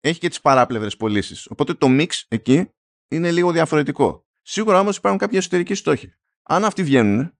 Έχει 0.00 0.18
και 0.18 0.28
τις 0.28 0.40
παράπλευρες 0.40 0.96
πωλήσεις. 0.96 1.46
Οπότε 1.46 1.74
το 1.74 1.86
mix 1.90 2.08
εκεί 2.28 2.70
είναι 3.08 3.32
λίγο 3.32 3.52
διαφορετικό. 3.52 4.26
Σίγουρα 4.42 4.80
όμως 4.80 4.96
υπάρχουν 4.96 5.20
κάποιοι 5.20 5.38
εσωτερικοί 5.40 5.74
στόχοι. 5.74 6.14
Αν 6.42 6.64
αυτοί 6.64 6.82
βγαίνουν, 6.82 7.33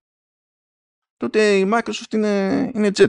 τότε 1.16 1.58
η 1.58 1.70
Microsoft 1.72 2.12
είναι, 2.12 2.70
είναι 2.74 2.90
jet. 2.94 3.08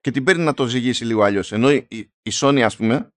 και 0.00 0.10
την 0.10 0.24
παίρνει 0.24 0.44
να 0.44 0.54
το 0.54 0.66
ζυγίσει 0.66 1.04
λίγο 1.04 1.22
αλλιώς. 1.22 1.52
Ενώ 1.52 1.70
η, 1.70 1.86
η 2.22 2.30
Sony, 2.32 2.60
ας 2.60 2.76
πούμε, 2.76 3.12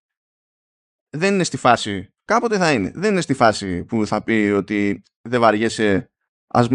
δεν 1.09 1.33
είναι 1.33 1.43
στη 1.43 1.57
φάση. 1.57 2.13
Κάποτε 2.25 2.57
θα 2.57 2.71
είναι. 2.71 2.91
Δεν 2.95 3.11
είναι 3.11 3.21
στη 3.21 3.33
φάση 3.33 3.83
που 3.83 4.07
θα 4.07 4.23
πει 4.23 4.53
ότι 4.55 5.03
δεν 5.21 5.39
βαριέσαι. 5.39 6.11
Ας, 6.47 6.67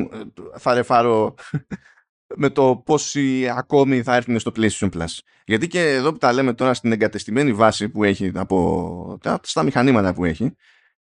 θα 0.56 0.74
ρεφάρω 0.74 1.34
με 2.42 2.50
το 2.50 2.82
πόσοι 2.84 3.48
ακόμη 3.48 4.02
θα 4.02 4.14
έρθουν 4.14 4.38
στο 4.38 4.52
PlayStation 4.56 4.90
Plus. 4.90 5.18
Γιατί 5.44 5.66
και 5.66 5.94
εδώ 5.94 6.12
που 6.12 6.18
τα 6.18 6.32
λέμε 6.32 6.54
τώρα 6.54 6.74
στην 6.74 6.92
εγκατεστημένη 6.92 7.52
βάση 7.52 7.88
που 7.88 8.04
έχει 8.04 8.32
από 8.34 9.18
τα, 9.20 9.40
στα 9.42 9.62
μηχανήματα 9.62 10.14
που 10.14 10.24
έχει, 10.24 10.54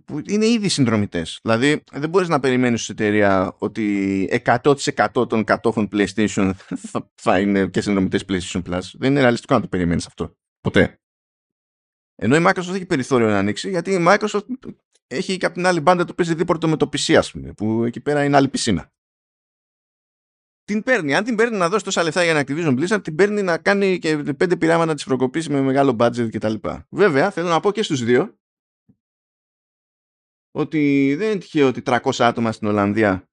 που 0.04 0.22
είναι 0.28 0.46
ήδη 0.46 0.68
συνδρομητές. 0.68 1.38
Δηλαδή 1.42 1.82
δεν 1.92 2.08
μπορείς 2.08 2.28
να 2.28 2.40
περιμένεις 2.40 2.82
στην 2.82 2.94
εταιρεία 2.98 3.54
ότι 3.58 4.42
100% 4.44 5.28
των 5.28 5.44
κατόχων 5.44 5.88
PlayStation 5.92 6.52
θα, 6.90 7.10
θα 7.14 7.40
είναι 7.40 7.66
και 7.66 7.80
συνδρομητές 7.80 8.24
PlayStation 8.28 8.62
Plus. 8.62 8.80
Δεν 8.92 9.10
είναι 9.10 9.20
ρεαλιστικό 9.20 9.54
να 9.54 9.60
το 9.60 9.68
περιμένεις 9.68 10.06
αυτό. 10.06 10.36
Ποτέ. 10.60 11.00
Ενώ 12.14 12.36
η 12.36 12.44
Microsoft 12.46 12.74
έχει 12.74 12.86
περιθώριο 12.86 13.26
να 13.26 13.38
ανοίξει 13.38 13.70
γιατί 13.70 13.90
η 13.92 14.04
Microsoft 14.08 14.46
έχει 15.06 15.36
και 15.36 15.46
από 15.46 15.54
την 15.54 15.66
άλλη 15.66 15.80
μπάντα 15.80 16.04
το 16.04 16.14
παίζει 16.14 16.34
δίπορτο 16.34 16.68
με 16.68 16.76
το 16.76 16.88
PC 16.92 17.14
ας 17.14 17.30
πούμε 17.30 17.52
που 17.52 17.84
εκεί 17.84 18.00
πέρα 18.00 18.24
είναι 18.24 18.36
άλλη 18.36 18.48
πισίνα 18.48 18.92
την 20.64 20.82
παίρνει. 20.82 21.14
Αν 21.14 21.24
την 21.24 21.36
παίρνει 21.36 21.56
να 21.56 21.68
δώσει 21.68 21.84
τόσα 21.84 22.02
λεφτά 22.02 22.24
για 22.24 22.32
να 22.34 22.40
Activision 22.40 22.78
Blizzard, 22.78 23.02
την 23.02 23.14
παίρνει 23.14 23.42
να 23.42 23.58
κάνει 23.58 23.98
και 23.98 24.16
πέντε 24.16 24.56
πειράματα 24.56 24.94
της 24.94 25.04
προκοπής 25.04 25.48
με 25.48 25.60
μεγάλο 25.60 25.96
budget 25.98 26.28
κτλ. 26.30 26.54
Βέβαια, 26.88 27.30
θέλω 27.30 27.48
να 27.48 27.60
πω 27.60 27.72
και 27.72 27.82
στους 27.82 28.04
δύο 28.04 28.38
ότι 30.52 31.14
δεν 31.18 31.30
είναι 31.30 31.40
τυχαίο 31.40 31.68
ότι 31.68 31.82
300 31.84 32.10
άτομα 32.18 32.52
στην 32.52 32.68
Ολλανδία 32.68 33.28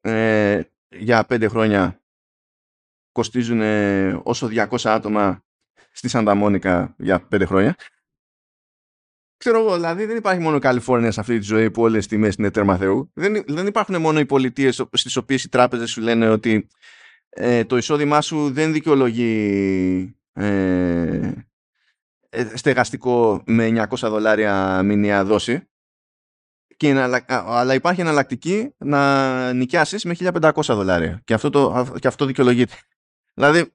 ε, 0.00 0.62
για 0.88 1.24
πέντε 1.24 1.48
χρόνια 1.48 2.02
κοστίζουν 3.12 3.60
όσο 4.22 4.48
200 4.50 4.76
άτομα 4.84 5.44
στη 5.90 6.08
Σανταμόνικα 6.08 6.94
για 6.98 7.20
πέντε 7.20 7.44
χρόνια. 7.44 7.76
Ξέρω 9.36 9.58
εγώ, 9.58 9.74
δηλαδή 9.74 10.04
δεν 10.04 10.16
υπάρχει 10.16 10.40
μόνο 10.40 10.58
Καλιφόρνια 10.58 11.10
σε 11.10 11.20
αυτή 11.20 11.38
τη 11.38 11.44
ζωή 11.44 11.70
που 11.70 11.82
όλες 11.82 12.04
οι 12.04 12.08
τιμές 12.08 12.34
είναι 12.34 12.50
τέρμα 12.50 12.76
Θεού. 12.76 13.10
Δεν, 13.14 13.44
δεν 13.46 13.66
υπάρχουν 13.66 14.00
μόνο 14.00 14.18
οι 14.18 14.26
πολιτείες 14.26 14.86
στις 14.92 15.16
οποίες 15.16 15.44
οι 15.44 15.48
τράπεζες 15.48 15.90
σου 15.90 16.00
λένε 16.00 16.28
ότι 16.28 16.68
ε, 17.28 17.64
το 17.64 17.76
εισόδημά 17.76 18.20
σου 18.20 18.52
δεν 18.52 18.72
δικαιολογεί 18.72 20.16
ε, 20.32 20.46
ε 20.46 21.46
στεγαστικό 22.54 23.42
με 23.46 23.86
900 23.90 23.96
δολάρια 23.98 24.82
μηνιαία 24.82 25.24
δόση. 25.24 25.68
Και 26.76 26.94
αλλά 27.28 27.74
υπάρχει 27.74 28.00
εναλλακτική 28.00 28.74
να 28.78 29.52
νοικιάσεις 29.52 30.04
με 30.04 30.14
1500 30.18 30.50
δολάρια. 30.54 31.20
Και 31.24 31.34
αυτό, 31.34 31.50
το, 31.50 31.94
και 31.98 32.06
αυτό 32.06 32.24
δικαιολογείται. 32.24 32.74
Δηλαδή, 33.34 33.72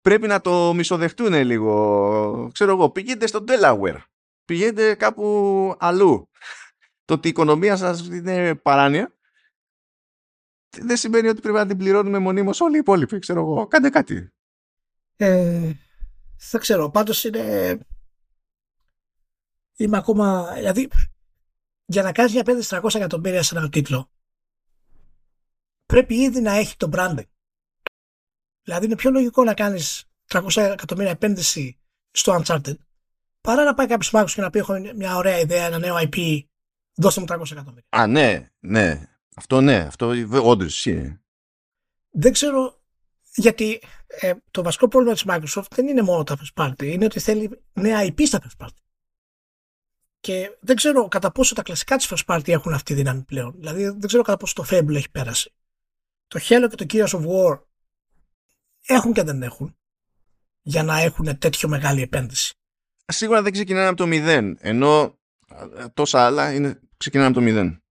πρέπει 0.00 0.26
να 0.26 0.40
το 0.40 0.74
μισοδεχτούν 0.74 1.34
λίγο. 1.34 2.50
Ξέρω 2.52 2.70
εγώ, 2.70 2.90
πηγαίνετε 2.90 3.26
στο 3.26 3.44
Delaware. 3.48 3.98
Πηγαίνετε 4.44 4.94
κάπου 4.94 5.74
αλλού. 5.78 6.30
Το 7.04 7.14
ότι 7.14 7.26
η 7.26 7.30
οικονομία 7.30 7.76
σας 7.76 8.06
είναι 8.06 8.54
παράνοια 8.54 9.16
δεν 10.80 10.96
σημαίνει 10.96 11.28
ότι 11.28 11.40
πρέπει 11.40 11.56
να 11.56 11.66
την 11.66 11.76
πληρώνουμε 11.76 12.18
μονίμως 12.18 12.60
όλοι 12.60 12.76
οι 12.76 12.78
υπόλοιποι. 12.78 13.18
Ξέρω 13.18 13.40
εγώ, 13.40 13.66
κάντε 13.66 13.90
κάτι. 13.90 14.32
Ε, 15.16 15.70
δεν 16.50 16.60
ξέρω, 16.60 16.90
πάντως 16.90 17.24
είναι... 17.24 17.78
Είμαι 19.76 19.96
ακόμα... 19.96 20.52
Δηλαδή, 20.54 20.88
για 21.84 22.02
να 22.02 22.12
κάνεις 22.12 22.32
μια 22.32 22.42
500 22.80 22.94
εκατομμύρια 22.94 23.42
σε 23.42 23.58
ένα 23.58 23.68
τίτλο 23.68 24.10
πρέπει 25.86 26.14
ήδη 26.14 26.40
να 26.40 26.52
έχει 26.52 26.76
το 26.76 26.88
branding. 26.92 27.28
Δηλαδή 28.62 28.84
είναι 28.84 28.96
πιο 28.96 29.10
λογικό 29.10 29.44
να 29.44 29.54
κάνεις 29.54 30.04
300 30.28 30.62
εκατομμύρια 30.62 31.10
επένδυση 31.10 31.78
στο 32.10 32.40
Uncharted 32.40 32.76
παρά 33.40 33.64
να 33.64 33.74
πάει 33.74 33.86
κάποιος 33.86 34.10
μάγος 34.10 34.34
και 34.34 34.40
να 34.40 34.50
πει: 34.50 34.58
Έχω 34.58 34.74
μια 34.96 35.16
ωραία 35.16 35.38
ιδέα, 35.38 35.66
ένα 35.66 35.78
νέο 35.78 35.96
IP, 35.98 36.40
δώστε 36.94 37.20
μου 37.20 37.26
300 37.28 37.50
εκατομμύρια. 37.50 37.86
Α, 37.88 38.06
ναι, 38.06 38.50
ναι. 38.60 39.10
Αυτό 39.34 39.60
ναι, 39.60 39.76
αυτό 39.76 40.12
όντως 40.42 40.66
ισχύει. 40.66 41.18
Δεν 42.10 42.32
ξέρω 42.32 42.80
γιατί 43.36 43.82
ε, 44.06 44.34
το 44.50 44.62
βασικό 44.62 44.88
πρόβλημα 44.88 45.14
της 45.14 45.24
Microsoft 45.26 45.70
δεν 45.70 45.88
είναι 45.88 46.02
μόνο 46.02 46.22
τα 46.22 46.36
first 46.38 46.64
party, 46.64 46.82
είναι 46.82 47.04
ότι 47.04 47.20
θέλει 47.20 47.62
νέα 47.72 48.06
IP 48.06 48.22
στα 48.26 48.40
first 48.42 48.64
party. 48.64 48.80
Και 50.20 50.56
δεν 50.60 50.76
ξέρω 50.76 51.08
κατά 51.08 51.32
πόσο 51.32 51.54
τα 51.54 51.62
κλασικά 51.62 51.96
της 51.96 52.12
first 52.12 52.34
party 52.34 52.48
έχουν 52.48 52.72
αυτή 52.72 52.84
τη 52.84 52.94
δύναμη 52.94 53.22
πλέον. 53.22 53.54
Δηλαδή 53.56 53.82
δεν 53.82 54.06
ξέρω 54.06 54.22
κατά 54.22 54.36
πόσο 54.36 54.54
το 54.54 54.64
Fable 54.70 54.94
έχει 54.94 55.10
πέρασει. 55.10 55.54
Το 56.26 56.40
Halo 56.42 56.66
και 56.70 56.84
το 56.84 56.86
Gears 56.88 57.20
of 57.20 57.26
War 57.26 57.60
έχουν 58.86 59.12
και 59.12 59.22
δεν 59.22 59.42
έχουν 59.42 59.76
για 60.62 60.82
να 60.82 60.98
έχουν 60.98 61.38
τέτοιο 61.38 61.68
μεγάλη 61.68 62.02
επένδυση. 62.02 62.54
Σίγουρα 63.06 63.42
δεν 63.42 63.52
ξεκινάνε 63.52 63.86
από 63.86 63.96
το 63.96 64.06
μηδέν, 64.06 64.58
ενώ 64.60 65.18
τόσα 65.94 66.24
άλλα 66.24 66.52
είναι, 66.52 66.80
ξεκινάνε 66.96 67.28
από 67.28 67.38
το 67.38 67.42
μηδέν. 67.42 67.82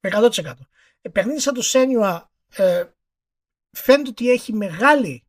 100%. 0.00 0.52
Ε, 1.00 1.08
παιχνίδι 1.08 1.40
σαν 1.40 1.54
το 1.54 1.62
Σένιουα 1.62 2.30
ε, 2.56 2.84
φαίνεται 3.70 4.08
ότι 4.08 4.30
έχει 4.30 4.52
μεγάλη 4.52 5.24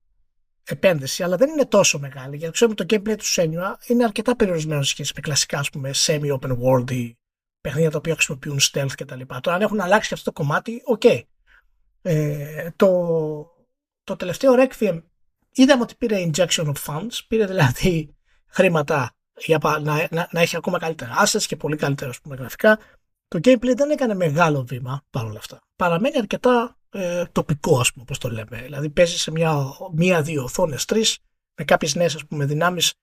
επένδυση, 0.63 1.23
αλλά 1.23 1.37
δεν 1.37 1.49
είναι 1.49 1.65
τόσο 1.65 1.99
μεγάλη. 1.99 2.37
Γιατί 2.37 2.53
ξέρουμε 2.53 2.75
το 2.75 2.85
gameplay 2.89 3.17
του 3.17 3.25
Σένιουα 3.25 3.77
είναι 3.87 4.03
αρκετά 4.03 4.35
περιορισμένο 4.35 4.81
σε 4.81 4.89
σχέση 4.89 5.11
με 5.15 5.21
κλασικά 5.21 5.59
ας 5.59 5.69
πούμε, 5.69 5.91
semi-open 5.93 6.57
world 6.57 6.91
ή 6.91 7.17
παιχνίδια 7.61 7.91
τα 7.91 7.97
οποία 7.97 8.13
χρησιμοποιούν 8.13 8.59
stealth 8.61 8.91
κτλ. 8.97 9.21
Τώρα 9.41 9.55
αν 9.55 9.61
έχουν 9.61 9.79
αλλάξει 9.81 10.13
αυτό 10.13 10.31
το 10.31 10.41
κομμάτι, 10.41 10.81
OK. 10.85 11.01
Okay. 11.03 11.21
Ε, 12.01 12.69
το, 12.75 12.87
το 14.03 14.15
τελευταίο 14.15 14.53
Requiem 14.57 15.01
είδαμε 15.51 15.81
ότι 15.81 15.95
πήρε 15.95 16.29
injection 16.31 16.73
of 16.73 16.73
funds, 16.85 17.19
πήρε 17.27 17.45
δηλαδή 17.45 18.15
χρήματα 18.47 19.15
για 19.37 19.59
να, 19.63 20.07
να, 20.11 20.27
να 20.31 20.41
έχει 20.41 20.55
ακόμα 20.55 20.79
καλύτερα 20.79 21.13
assets 21.25 21.43
και 21.43 21.55
πολύ 21.55 21.75
καλύτερα 21.75 22.11
πούμε, 22.23 22.35
γραφικά. 22.35 22.79
Το 23.27 23.39
gameplay 23.43 23.73
δεν 23.75 23.89
έκανε 23.89 24.13
μεγάλο 24.13 24.63
βήμα 24.63 25.03
παρόλα 25.09 25.37
αυτά. 25.37 25.59
Παραμένει 25.75 26.17
αρκετά 26.17 26.79
ε, 26.91 27.23
τοπικό, 27.31 27.79
ας 27.79 27.91
πούμε, 27.91 28.03
όπως 28.03 28.17
το 28.17 28.29
λέμε. 28.29 28.61
Δηλαδή 28.61 28.89
παίζει 28.89 29.17
σε 29.17 29.31
μία-δύο 29.93 30.43
οθόνες, 30.43 30.85
τρεις, 30.85 31.17
με 31.55 31.63
κάποιες 31.63 31.95
νέες 31.95 32.23
δυνάμεις 32.29 32.93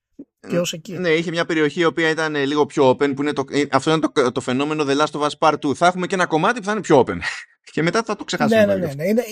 και 0.48 0.58
ως 0.58 0.72
εκεί. 0.72 0.92
Ναι, 0.92 1.08
είχε 1.08 1.30
μια 1.30 1.44
περιοχή 1.44 1.80
η 1.80 1.84
οποία 1.84 2.08
ήταν 2.08 2.34
λίγο 2.34 2.66
πιο 2.66 2.90
open, 2.90 3.14
που 3.14 3.22
είναι 3.22 3.32
το, 3.32 3.44
ε, 3.50 3.64
αυτό 3.70 3.90
είναι 3.90 4.08
το, 4.12 4.32
το 4.32 4.40
φαινόμενο 4.40 4.84
The 4.88 4.96
Last 4.96 5.20
of 5.20 5.28
Us 5.28 5.38
Part 5.38 5.58
2. 5.66 5.74
Θα 5.74 5.86
έχουμε 5.86 6.06
και 6.06 6.14
ένα 6.14 6.26
κομμάτι 6.26 6.58
που 6.58 6.64
θα 6.64 6.72
είναι 6.72 6.80
πιο 6.80 7.04
open. 7.06 7.16
και 7.72 7.82
μετά 7.82 8.02
θα 8.02 8.16
το 8.16 8.24
ξεχάσουμε. 8.24 8.64
Ναι, 8.64 8.74
ναι, 8.74 8.86
ναι. 8.86 8.94
ναι. 8.94 9.08
Είναι, 9.08 9.22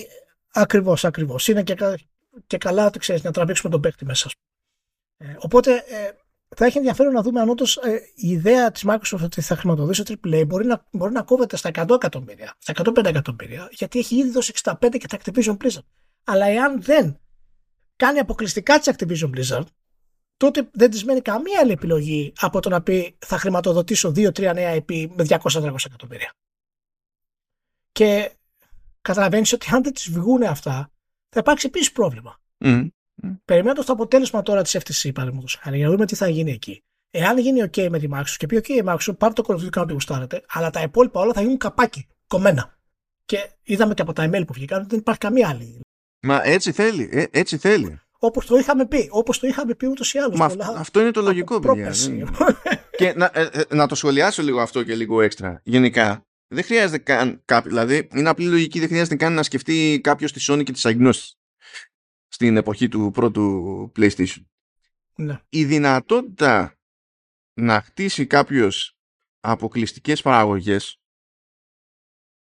ακριβώς, 0.53 1.05
ακριβώς. 1.05 1.47
Είναι 1.47 1.63
και, 1.63 1.75
και 2.47 2.57
καλά 2.57 2.85
ότι 2.85 2.99
ξέρεις 2.99 3.23
να 3.23 3.31
τραβήξουμε 3.31 3.71
τον 3.71 3.81
παίκτη 3.81 4.05
μέσα. 4.05 4.29
Ε, 5.17 5.35
οπότε 5.37 5.71
ε, 5.71 6.11
θα 6.55 6.65
έχει 6.65 6.77
ενδιαφέρον 6.77 7.13
να 7.13 7.21
δούμε 7.21 7.39
αν 7.39 7.49
όντως 7.49 7.77
ε, 7.77 7.99
η 8.15 8.29
ιδέα 8.29 8.71
της 8.71 8.83
Microsoft 8.87 9.21
ότι 9.23 9.41
θα 9.41 9.55
χρηματοδοτήσει 9.55 10.03
το 10.03 10.15
AAA 10.23 10.47
μπορεί 10.47 10.65
να, 10.65 10.85
μπορεί 10.91 11.13
να 11.13 11.21
κόβεται 11.21 11.57
στα 11.57 11.69
100 11.73 11.89
εκατομμύρια, 11.89 12.55
στα 12.57 12.73
105 12.83 13.05
εκατομμύρια, 13.05 13.69
γιατί 13.71 13.99
έχει 13.99 14.15
ήδη 14.15 14.29
δώσει 14.29 14.53
65 14.63 14.73
και 14.99 15.07
τα 15.07 15.17
Activision 15.23 15.57
Blizzard. 15.57 15.85
Αλλά 16.23 16.45
εάν 16.45 16.81
δεν 16.81 17.19
κάνει 17.95 18.19
αποκλειστικά 18.19 18.79
τη 18.79 18.91
Activision 18.95 19.29
Blizzard, 19.35 19.65
τότε 20.37 20.69
δεν 20.73 20.91
της 20.91 21.03
μένει 21.05 21.21
καμία 21.21 21.59
άλλη 21.59 21.71
επιλογή 21.71 22.33
από 22.39 22.59
το 22.59 22.69
να 22.69 22.81
πει 22.81 23.17
θα 23.25 23.37
χρηματοδοτήσω 23.37 24.09
2-3 24.09 24.53
νέα 24.53 24.75
IP 24.75 25.07
με 25.15 25.25
200-300 25.27 25.75
εκατομμύρια. 25.85 26.33
Και 27.91 28.31
καταλαβαίνεις 29.01 29.53
ότι 29.53 29.67
αν 29.71 29.83
δεν 29.83 29.93
τι 29.93 30.11
βγουν 30.11 30.43
αυτά, 30.43 30.91
θα 31.29 31.39
υπάρξει 31.39 31.67
επίσης 31.67 31.91
πρόβλημα. 31.91 32.39
Mm. 32.57 32.87
Περιμένοντας 33.45 33.85
το 33.85 33.93
αποτέλεσμα 33.93 34.41
τώρα 34.41 34.61
της 34.61 34.77
FTC, 34.77 35.13
παραδείγματος 35.13 35.59
χάρη, 35.61 35.77
για 35.77 35.85
να 35.85 35.91
δούμε 35.91 36.05
τι 36.05 36.15
θα 36.15 36.27
γίνει 36.27 36.51
εκεί. 36.51 36.83
Εάν 37.11 37.37
γίνει 37.37 37.69
OK 37.71 37.87
με 37.89 37.99
τη 37.99 38.07
Microsoft 38.13 38.35
και 38.37 38.45
πει 38.45 38.57
OK 38.57 38.67
η 38.67 38.83
Microsoft, 38.85 39.17
πάρτε 39.17 39.33
το 39.33 39.41
κοροϊδό 39.41 39.69
και 39.69 39.79
να 39.79 39.93
γουστάρετε, 39.93 40.43
αλλά 40.47 40.69
τα 40.69 40.81
υπόλοιπα 40.81 41.19
όλα 41.19 41.33
θα 41.33 41.41
γίνουν 41.41 41.57
καπάκι, 41.57 42.07
κομμένα. 42.27 42.77
Και 43.25 43.49
είδαμε 43.63 43.93
και 43.93 44.01
από 44.01 44.13
τα 44.13 44.29
email 44.29 44.43
που 44.47 44.53
βγήκαν 44.53 44.79
ότι 44.79 44.87
δεν 44.89 44.99
υπάρχει 44.99 45.19
καμία 45.19 45.49
άλλη. 45.49 45.79
Μα 46.21 46.41
έτσι 46.43 46.71
θέλει, 46.71 47.09
ε, 47.11 47.23
έτσι 47.31 47.57
θέλει. 47.57 48.01
Όπως 48.19 48.45
το 48.45 48.55
είχαμε 48.57 48.85
πει, 48.87 49.07
όπως 49.11 49.39
το 49.39 49.47
είχαμε 49.47 49.75
πει 49.75 49.85
ούτως 49.85 50.13
ή 50.13 50.17
άλλως. 50.17 50.57
Αυτό 50.77 50.99
είναι 51.01 51.11
το 51.11 51.21
λογικό, 51.21 51.59
παιδιά. 51.59 51.93
και 52.97 53.13
να, 53.15 53.31
ε, 53.33 53.49
ε, 53.51 53.75
να 53.75 53.87
το 53.87 53.95
σχολιάσω 53.95 54.43
λίγο 54.43 54.61
αυτό 54.61 54.83
και 54.83 54.95
λίγο 54.95 55.21
έξτρα. 55.21 55.61
Γενικά, 55.63 56.25
δεν 56.47 56.63
χρειάζεται 56.63 56.97
καν 56.97 57.41
κάποιο, 57.45 57.69
δηλαδή 57.69 58.07
είναι 58.13 58.29
απλή 58.29 58.45
λογική, 58.45 58.79
δεν 58.79 58.87
χρειάζεται 58.87 59.15
καν 59.15 59.33
να 59.33 59.43
σκεφτεί 59.43 59.99
κάποιος 60.03 60.31
τη 60.31 60.45
Sony 60.49 60.63
και 60.63 60.71
τις 60.71 60.85
αγνώσει 60.85 61.36
στην 62.27 62.57
εποχή 62.57 62.87
του 62.87 63.11
πρώτου 63.13 63.91
PlayStation. 63.95 64.43
Ναι. 65.15 65.41
Η 65.49 65.65
δυνατότητα 65.65 66.77
να 67.53 67.81
χτίσει 67.81 68.25
κάποιος 68.25 68.97
αποκλειστικές 69.39 70.21
παραγωγές 70.21 71.01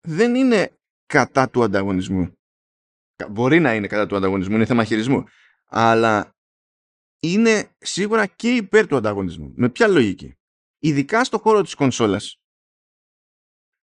δεν 0.02 0.36
είναι 0.36 0.78
κατά 1.06 1.50
του 1.50 1.64
ανταγωνισμού. 1.64 2.34
Μπορεί 3.30 3.60
να 3.60 3.76
είναι 3.76 3.88
κατά 3.88 4.08
του 4.08 4.16
ανταγωνισμού, 4.16 4.56
είναι 4.56 4.66
θέμα 4.66 4.84
χειρισμού. 4.84 5.24
Αλλά 5.66 6.36
είναι 7.20 7.76
σίγουρα 7.78 8.26
και 8.26 8.56
υπέρ 8.56 8.88
του 8.88 8.96
ανταγωνισμού. 8.96 9.54
Με 9.56 9.70
ποια 9.70 9.88
λογική; 9.88 10.36
Ειδικά 10.80 11.24
στο 11.24 11.38
χώρο 11.38 11.62
της 11.62 11.76
κονσόλας 11.76 12.42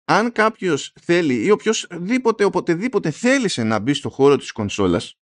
αν 0.10 0.32
κάποιος 0.32 0.93
θέλει 1.02 1.45
ή 1.45 1.52
οποιοδήποτε 1.52 2.43
οποτεδήποτε 2.43 3.12
θέλησε 3.12 3.64
να 3.64 3.80
μπει 3.80 3.93
στο 3.93 4.10
χώρο 4.10 4.38
της 4.38 4.52
κονσόλας 4.52 5.20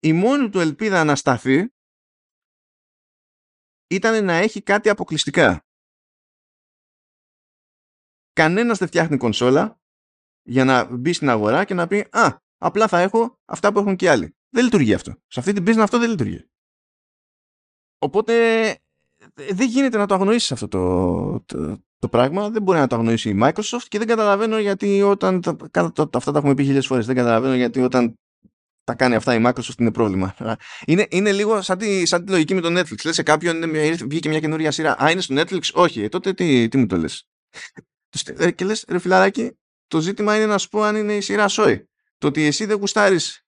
η 0.00 0.12
μόνη 0.12 0.50
του 0.50 0.60
ελπίδα 0.60 1.04
να 1.04 1.16
σταθεί 1.16 1.72
ήταν 3.90 4.24
να 4.24 4.32
έχει 4.32 4.62
κάτι 4.62 4.88
αποκλειστικά. 4.88 5.62
Κανένας 8.32 8.78
δεν 8.78 8.88
φτιάχνει 8.88 9.16
κονσόλα 9.16 9.80
για 10.42 10.64
να 10.64 10.96
μπει 10.96 11.12
στην 11.12 11.28
αγορά 11.28 11.64
και 11.64 11.74
να 11.74 11.86
πει 11.86 12.08
«Α, 12.10 12.38
απλά 12.58 12.88
θα 12.88 13.00
έχω 13.00 13.38
αυτά 13.44 13.72
που 13.72 13.78
έχουν 13.78 13.96
και 13.96 14.10
άλλοι». 14.10 14.36
δεν 14.48 14.64
λειτουργεί 14.64 14.94
αυτό. 14.94 15.14
Σε 15.26 15.40
αυτή 15.40 15.52
την 15.52 15.64
business 15.66 15.82
αυτό 15.82 15.98
δεν 15.98 16.10
λειτουργεί. 16.10 16.48
Οπότε 17.98 18.66
ε, 19.34 19.52
δεν 19.52 19.68
γίνεται 19.68 19.98
να 19.98 20.06
το 20.06 20.14
αγνοήσεις 20.14 20.52
αυτό 20.52 20.68
το, 20.68 21.40
το, 21.40 21.82
το 21.98 22.08
πράγμα. 22.08 22.50
Δεν 22.50 22.62
μπορεί 22.62 22.78
να 22.78 22.86
το 22.86 22.96
αγνοήσει 22.96 23.30
η 23.30 23.38
Microsoft 23.42 23.86
και 23.88 23.98
δεν 23.98 24.06
καταλαβαίνω 24.06 24.58
γιατί 24.58 25.02
όταν. 25.02 25.42
Αυτά 26.12 26.32
τα 26.32 26.38
έχουμε 26.38 26.54
πει 26.54 26.64
χίλιες 26.64 26.86
φορές. 26.86 27.06
Δεν 27.06 27.14
καταλαβαίνω 27.14 27.54
γιατί 27.54 27.80
όταν 27.80 28.18
τα 28.88 28.94
κάνει 28.94 29.14
αυτά 29.14 29.34
η 29.34 29.42
Microsoft 29.46 29.78
είναι 29.78 29.92
πρόβλημα. 29.92 30.34
Είναι, 30.86 31.06
είναι 31.10 31.32
λίγο 31.32 31.62
σαν 31.62 31.78
τη, 31.78 32.06
σαν 32.06 32.24
τη 32.24 32.30
λογική 32.30 32.54
με 32.54 32.60
το 32.60 32.68
Netflix. 32.78 33.04
Λες 33.04 33.14
σε 33.14 33.22
κάποιον 33.22 33.70
βγήκε 34.08 34.28
μια 34.28 34.40
καινούργια 34.40 34.70
σειρά. 34.70 35.02
Α, 35.02 35.10
είναι 35.10 35.20
στο 35.20 35.34
Netflix; 35.38 35.60
Όχι, 35.72 36.02
ε, 36.02 36.08
τότε 36.08 36.32
τι, 36.32 36.68
τι 36.68 36.76
μου 36.76 36.86
το 36.86 36.96
λες; 36.96 37.28
Ε, 38.36 38.50
και 38.50 38.64
λες, 38.64 38.84
ρε 38.88 38.98
φιλαράκι, 38.98 39.58
το 39.86 40.00
ζήτημα 40.00 40.36
είναι 40.36 40.46
να 40.46 40.58
σου 40.58 40.68
πω 40.68 40.82
αν 40.82 40.96
είναι 40.96 41.14
η 41.14 41.20
σειρά 41.20 41.48
σόι. 41.48 41.88
Το 42.18 42.26
ότι 42.26 42.44
εσύ 42.44 42.64
δεν 42.64 42.76
γουστάρεις 42.76 43.46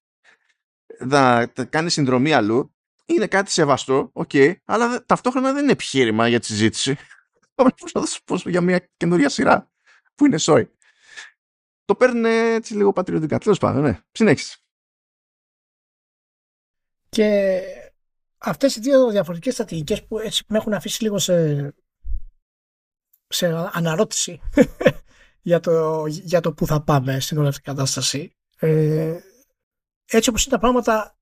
να 0.98 1.46
κάνεις 1.46 1.92
συνδρομή 1.92 2.32
αλλού 2.32 2.74
είναι 3.04 3.26
κάτι 3.26 3.50
σεβαστό, 3.50 4.10
OK, 4.12 4.30
okay, 4.32 4.54
αλλά 4.64 5.04
ταυτόχρονα 5.06 5.52
δεν 5.52 5.62
είναι 5.62 5.72
επιχείρημα 5.72 6.28
για 6.28 6.40
τη 6.40 6.46
συζήτηση. 6.46 6.96
να 7.94 8.06
σου 8.06 8.22
πω 8.24 8.34
για 8.34 8.60
μια 8.60 8.88
καινούρια 8.96 9.28
σειρά 9.28 9.70
που 10.14 10.26
είναι 10.26 10.38
σόι. 10.38 10.70
Το 11.84 11.94
παίρνουν 11.94 12.24
έτσι 12.24 12.74
λίγο 12.74 12.92
πατριωτικά. 12.92 13.38
Τέλος 13.38 13.58
πάντων, 13.58 13.82
ναι. 13.82 14.00
Συνέχισε. 14.12 14.59
Και 17.10 17.60
αυτές 18.38 18.76
οι 18.76 18.80
δύο 18.80 19.10
διαφορετικές 19.10 19.54
στρατηγικές 19.54 20.06
που 20.06 20.18
έτσι 20.18 20.44
με 20.48 20.56
έχουν 20.58 20.72
αφήσει 20.72 21.02
λίγο 21.02 21.18
σε, 21.18 21.74
σε 23.26 23.46
αναρώτηση 23.72 24.40
για, 25.48 25.60
το, 25.60 26.06
για 26.06 26.40
το 26.40 26.52
που 26.52 26.66
θα 26.66 26.82
πάμε 26.82 27.20
στην 27.20 27.38
όλη 27.38 27.48
αυτή 27.48 27.60
κατάσταση. 27.60 28.36
Ε, 28.58 29.20
έτσι 30.04 30.28
όπως 30.28 30.44
είναι 30.44 30.54
τα 30.54 30.60
πράγματα 30.60 31.18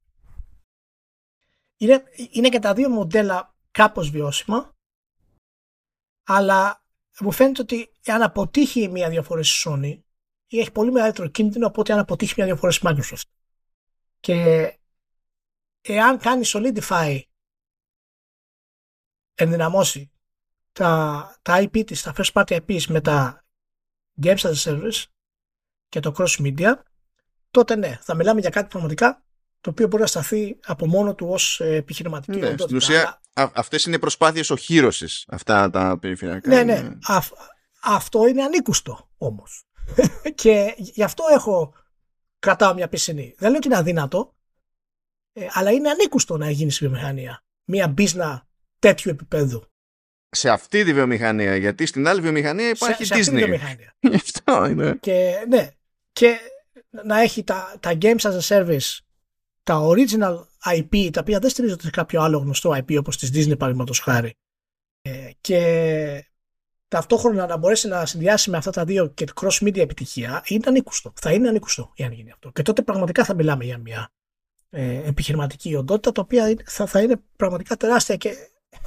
είναι, 1.76 2.02
είναι 2.30 2.48
και 2.48 2.58
τα 2.58 2.74
δύο 2.74 2.88
μοντέλα 2.88 3.54
κάπως 3.70 4.10
βιώσιμα 4.10 4.76
αλλά 6.26 6.82
μου 7.20 7.32
φαίνεται 7.32 7.62
ότι 7.62 7.90
αν 8.06 8.22
αποτύχει 8.22 8.88
μία-δύο 8.88 9.22
φορέ 9.22 9.40
η 9.40 9.64
Sony 9.64 9.98
ή 10.46 10.58
έχει 10.58 10.72
πολύ 10.72 10.92
μεγαλύτερο 10.92 11.28
κίνδυνο 11.28 11.66
από 11.66 11.80
ότι 11.80 11.92
αν 11.92 11.98
αποτύχει 11.98 12.34
μία-δύο 12.36 12.56
φορέ 12.56 12.72
η 12.72 12.78
Microsoft. 12.82 13.30
Και 14.20 14.77
εάν 15.94 16.18
κάνει 16.18 16.42
Solidify 16.46 17.20
ενδυναμώσει 19.34 20.10
τα, 20.72 21.38
τα 21.42 21.62
IP 21.62 21.84
της, 21.86 22.02
τα 22.02 22.14
first 22.16 22.32
party 22.32 22.60
IPs 22.60 22.84
με 22.84 23.00
τα 23.00 23.46
Games 24.22 24.36
as 24.36 24.52
a 24.52 24.62
Service 24.64 25.04
και 25.88 26.00
το 26.00 26.14
cross 26.18 26.42
media, 26.42 26.72
τότε 27.50 27.76
ναι, 27.76 27.98
θα 28.02 28.14
μιλάμε 28.14 28.40
για 28.40 28.50
κάτι 28.50 28.68
πραγματικά 28.68 29.22
το 29.60 29.70
οποίο 29.70 29.86
μπορεί 29.86 30.02
να 30.02 30.08
σταθεί 30.08 30.58
από 30.64 30.86
μόνο 30.86 31.14
του 31.14 31.28
ως 31.28 31.60
επιχειρηματική 31.60 32.38
ναι, 32.38 32.56
Στην 32.58 32.76
ουσία 32.76 33.20
αυτές 33.32 33.84
είναι 33.84 33.98
προσπάθειες 33.98 34.50
οχύρωσης 34.50 35.24
αυτά 35.28 35.70
τα 35.70 35.98
περιφερειακά. 35.98 36.48
Ναι, 36.48 36.62
ναι. 36.62 36.88
αυτό 37.82 38.26
είναι 38.26 38.42
ανήκουστο 38.42 39.10
όμως. 39.18 39.64
και 40.42 40.74
γι' 40.76 41.02
αυτό 41.02 41.24
έχω 41.30 41.74
κρατάω 42.38 42.74
μια 42.74 42.88
πισινή. 42.88 43.34
Δεν 43.38 43.48
λέω 43.48 43.58
ότι 43.58 43.66
είναι 43.66 43.76
αδύνατο, 43.76 44.36
ε, 45.38 45.46
αλλά 45.52 45.70
είναι 45.70 45.90
ανήκουστο 45.90 46.36
να 46.36 46.50
γίνεις 46.50 46.74
στη 46.74 46.86
βιομηχανία. 46.86 47.44
Μια 47.64 47.88
μπίζνα 47.88 48.46
τέτοιου 48.78 49.10
επίπεδου. 49.10 49.64
Σε 50.30 50.50
αυτή 50.50 50.84
τη 50.84 50.92
βιομηχανία, 50.92 51.56
γιατί 51.56 51.86
στην 51.86 52.08
άλλη 52.08 52.20
βιομηχανία 52.20 52.68
υπάρχει 52.68 53.04
σε, 53.04 53.14
Disney. 53.14 53.22
Σε 53.22 53.30
αυτή 53.30 53.40
τη 53.40 53.44
βιομηχανία. 53.44 53.94
αυτό 54.14 54.66
είναι. 54.66 54.98
Και, 55.00 55.44
ναι, 55.48 55.68
και 56.12 56.38
να 57.04 57.20
έχει 57.20 57.44
τα, 57.44 57.76
τα 57.80 57.98
games 58.02 58.20
as 58.20 58.38
a 58.38 58.40
service, 58.40 58.98
τα 59.62 59.86
original 59.88 60.44
IP, 60.74 61.10
τα 61.12 61.20
οποία 61.20 61.38
δεν 61.38 61.50
στηρίζονται 61.50 61.82
σε 61.82 61.90
κάποιο 61.90 62.22
άλλο 62.22 62.38
γνωστό 62.38 62.70
IP 62.70 62.98
όπως 62.98 63.18
της 63.18 63.30
Disney 63.34 63.58
παραδείγματος 63.58 63.98
χάρη. 63.98 64.34
Ε, 65.02 65.30
και 65.40 66.28
ταυτόχρονα 66.88 67.46
να 67.46 67.56
μπορέσει 67.56 67.88
να 67.88 68.06
συνδυάσει 68.06 68.50
με 68.50 68.56
αυτά 68.56 68.70
τα 68.70 68.84
δύο 68.84 69.06
και 69.06 69.26
cross 69.40 69.64
media 69.64 69.78
επιτυχία 69.78 70.42
είναι 70.46 70.64
ανήκουστο. 70.66 71.12
Θα 71.20 71.32
είναι 71.32 71.48
ανήκουστο 71.48 71.92
για 71.94 72.08
να 72.08 72.14
γίνει 72.14 72.30
αυτό. 72.30 72.50
Και 72.50 72.62
τότε 72.62 72.82
πραγματικά 72.82 73.24
θα 73.24 73.34
μιλάμε 73.34 73.64
για 73.64 73.78
μια 73.78 74.10
ε, 74.70 75.08
επιχειρηματική 75.08 75.74
οντότητα, 75.74 76.12
τα 76.12 76.20
οποία 76.20 76.56
θα, 76.64 76.86
θα 76.86 77.02
είναι 77.02 77.16
πραγματικά 77.36 77.76
τεράστια 77.76 78.16
και 78.16 78.34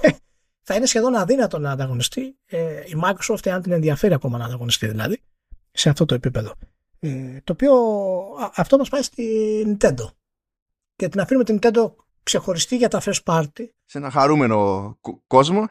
θα 0.67 0.75
είναι 0.75 0.85
σχεδόν 0.85 1.15
αδύνατο 1.15 1.59
να 1.59 1.71
ανταγωνιστεί 1.71 2.37
ε, 2.45 2.79
η 2.79 3.01
Microsoft, 3.03 3.49
αν 3.49 3.61
την 3.61 3.71
ενδιαφέρει 3.71 4.13
ακόμα 4.13 4.37
να 4.37 4.45
ανταγωνιστεί 4.45 4.87
δηλαδή, 4.87 5.21
σε 5.71 5.89
αυτό 5.89 6.05
το 6.05 6.15
επίπεδο. 6.15 6.53
Ε, 6.99 7.41
το 7.43 7.53
οποίο 7.53 7.73
αυτό 8.55 8.77
μας 8.77 8.89
πάει 8.89 9.01
στη 9.01 9.25
Nintendo. 9.67 10.05
Και 10.95 11.07
την 11.07 11.19
αφήνουμε 11.19 11.45
την 11.45 11.59
Nintendo 11.61 11.91
ξεχωριστή 12.23 12.77
για 12.77 12.87
τα 12.87 13.01
first 13.05 13.23
party. 13.23 13.65
Σε 13.85 13.97
ένα 13.97 14.09
χαρούμενο 14.09 14.97
κόσμο, 15.27 15.67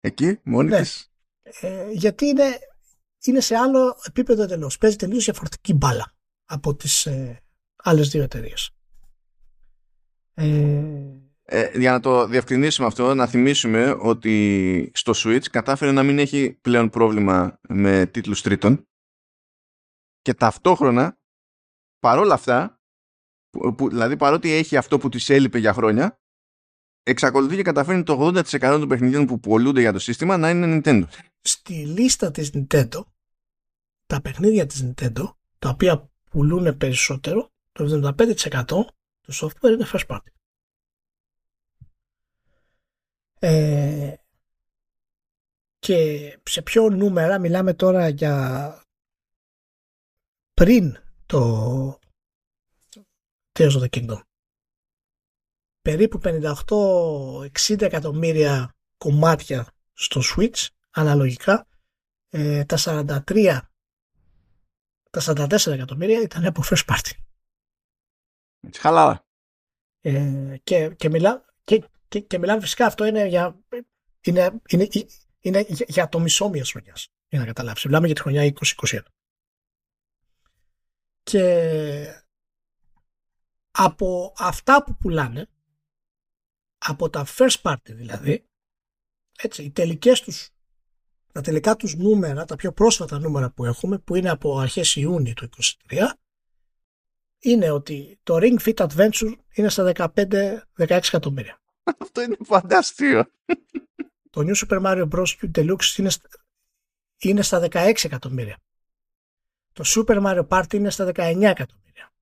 εκεί, 0.00 0.40
μόνη 0.42 0.68
ναι. 0.68 0.80
της. 0.80 1.12
Ε, 1.42 1.90
γιατί 1.90 2.26
είναι, 2.26 2.58
είναι 3.24 3.40
σε 3.40 3.56
άλλο 3.56 3.96
επίπεδο 4.06 4.42
εντελώς. 4.42 4.78
Παίζει 4.78 4.96
τελείως 4.96 5.24
διαφορετική 5.24 5.74
μπάλα 5.74 6.12
από 6.44 6.74
τις 6.74 7.06
ε, 7.06 7.42
άλλες 7.76 8.08
δύο 8.08 8.22
εταιρείες. 8.22 8.70
Ε, 10.34 10.84
ε... 11.42 11.78
για 11.78 11.90
να 11.90 12.00
το 12.00 12.26
διευκρινίσουμε 12.26 12.86
αυτό, 12.86 13.14
να 13.14 13.26
θυμίσουμε 13.26 13.96
ότι 14.00 14.90
στο 14.94 15.12
Switch 15.16 15.44
κατάφερε 15.50 15.92
να 15.92 16.02
μην 16.02 16.18
έχει 16.18 16.58
πλέον 16.60 16.90
πρόβλημα 16.90 17.58
με 17.68 18.06
τίτλους 18.06 18.42
τρίτων 18.42 18.86
και 20.22 20.34
ταυτόχρονα 20.34 21.18
παρόλα 21.98 22.34
αυτά, 22.34 22.80
που, 23.50 23.88
δηλαδή 23.88 24.16
παρότι 24.16 24.50
έχει 24.50 24.76
αυτό 24.76 24.98
που 24.98 25.08
της 25.08 25.28
έλειπε 25.28 25.58
για 25.58 25.72
χρόνια, 25.72 26.20
εξακολουθεί 27.02 27.56
και 27.56 27.62
καταφέρνει 27.62 28.02
το 28.02 28.26
80% 28.26 28.58
των 28.60 28.88
παιχνιδιών 28.88 29.26
που 29.26 29.40
πολλούνται 29.40 29.80
για 29.80 29.92
το 29.92 29.98
σύστημα 29.98 30.36
να 30.36 30.50
είναι 30.50 30.80
Nintendo. 30.84 31.04
Στη 31.40 31.72
λίστα 31.72 32.30
της 32.30 32.50
Nintendo, 32.54 33.02
τα 34.06 34.20
παιχνίδια 34.20 34.66
της 34.66 34.84
Nintendo, 34.84 35.34
τα 35.58 35.68
οποία 35.68 36.10
πουλούν 36.30 36.76
περισσότερο, 36.76 37.50
το 37.72 38.14
75% 38.16 38.64
το 39.22 39.32
software 39.40 39.72
είναι 39.72 39.88
first 39.92 40.06
party. 40.06 40.32
Ε, 43.38 44.14
και 45.78 46.38
σε 46.42 46.62
ποιο 46.62 46.88
νούμερα 46.88 47.38
μιλάμε 47.38 47.74
τώρα 47.74 48.08
για 48.08 48.76
πριν 50.54 50.96
το 51.26 51.98
Tears 53.52 53.70
of 53.70 53.82
the 53.82 53.88
Kingdom. 53.88 54.20
Περίπου 55.82 56.20
58-60 56.24 57.48
εκατομμύρια 57.80 58.74
κομμάτια 58.96 59.66
στο 59.92 60.20
Switch 60.24 60.66
αναλογικά 60.90 61.66
ε, 62.28 62.64
τα 62.64 62.76
43 62.80 63.58
τα 65.10 65.48
44 65.48 65.66
εκατομμύρια 65.66 66.20
ήταν 66.20 66.46
από 66.46 66.62
first 66.64 66.84
party. 66.86 67.21
Χαλάρα. 68.78 69.26
Ε, 70.00 70.56
και, 70.62 70.88
και, 70.88 71.08
μιλά, 71.08 71.44
και, 71.64 71.84
και, 72.08 72.20
και 72.20 72.38
μιλάμε 72.38 72.60
φυσικά 72.60 72.86
αυτό 72.86 73.04
είναι 73.04 73.26
για, 73.26 73.58
είναι, 74.20 74.60
είναι, 74.68 74.88
είναι 75.40 75.66
για 75.68 76.08
το 76.08 76.18
μισό 76.18 76.48
μιας 76.48 76.70
χρονιάς. 76.70 77.08
Για 77.28 77.38
να 77.38 77.46
καταλάβεις. 77.46 77.84
Μιλάμε 77.84 78.06
για 78.06 78.14
τη 78.14 78.20
χρονιά 78.20 78.52
2021. 78.84 78.98
Και 81.22 82.24
από 83.70 84.32
αυτά 84.38 84.84
που 84.84 84.96
πουλάνε, 84.96 85.48
από 86.78 87.10
τα 87.10 87.26
first 87.26 87.62
party 87.62 87.76
δηλαδή, 87.84 88.46
έτσι, 89.38 89.62
οι 89.62 89.70
τελικές 89.70 90.20
τους, 90.20 90.50
τα 91.32 91.40
τελικά 91.40 91.76
τους 91.76 91.96
νούμερα, 91.96 92.44
τα 92.44 92.56
πιο 92.56 92.72
πρόσφατα 92.72 93.18
νούμερα 93.18 93.50
που 93.50 93.64
έχουμε, 93.64 93.98
που 93.98 94.14
είναι 94.14 94.30
από 94.30 94.58
αρχές 94.58 94.96
Ιούνιου 94.96 95.32
του 95.34 95.48
2023, 95.88 96.06
είναι 97.42 97.70
ότι 97.70 98.18
το 98.22 98.36
Ring 98.40 98.56
Fit 98.64 98.86
Adventure 98.86 99.34
είναι 99.54 99.68
στα 99.68 99.92
15-16 99.96 100.62
εκατομμύρια. 100.76 101.60
Αυτό 101.98 102.22
είναι 102.22 102.36
φανταστείο. 102.44 103.26
Το 104.30 104.40
New 104.40 104.54
Super 104.54 104.82
Mario 104.82 105.08
Bros. 105.08 105.26
U 105.42 105.50
Deluxe 105.54 105.96
είναι, 105.96 106.10
είναι 107.18 107.42
στα 107.42 107.68
16 107.70 107.92
εκατομμύρια. 108.02 108.56
Το 109.72 109.84
Super 109.86 110.22
Mario 110.24 110.48
Party 110.48 110.74
είναι 110.74 110.90
στα 110.90 111.04
19 111.06 111.14
εκατομμύρια. 111.42 112.12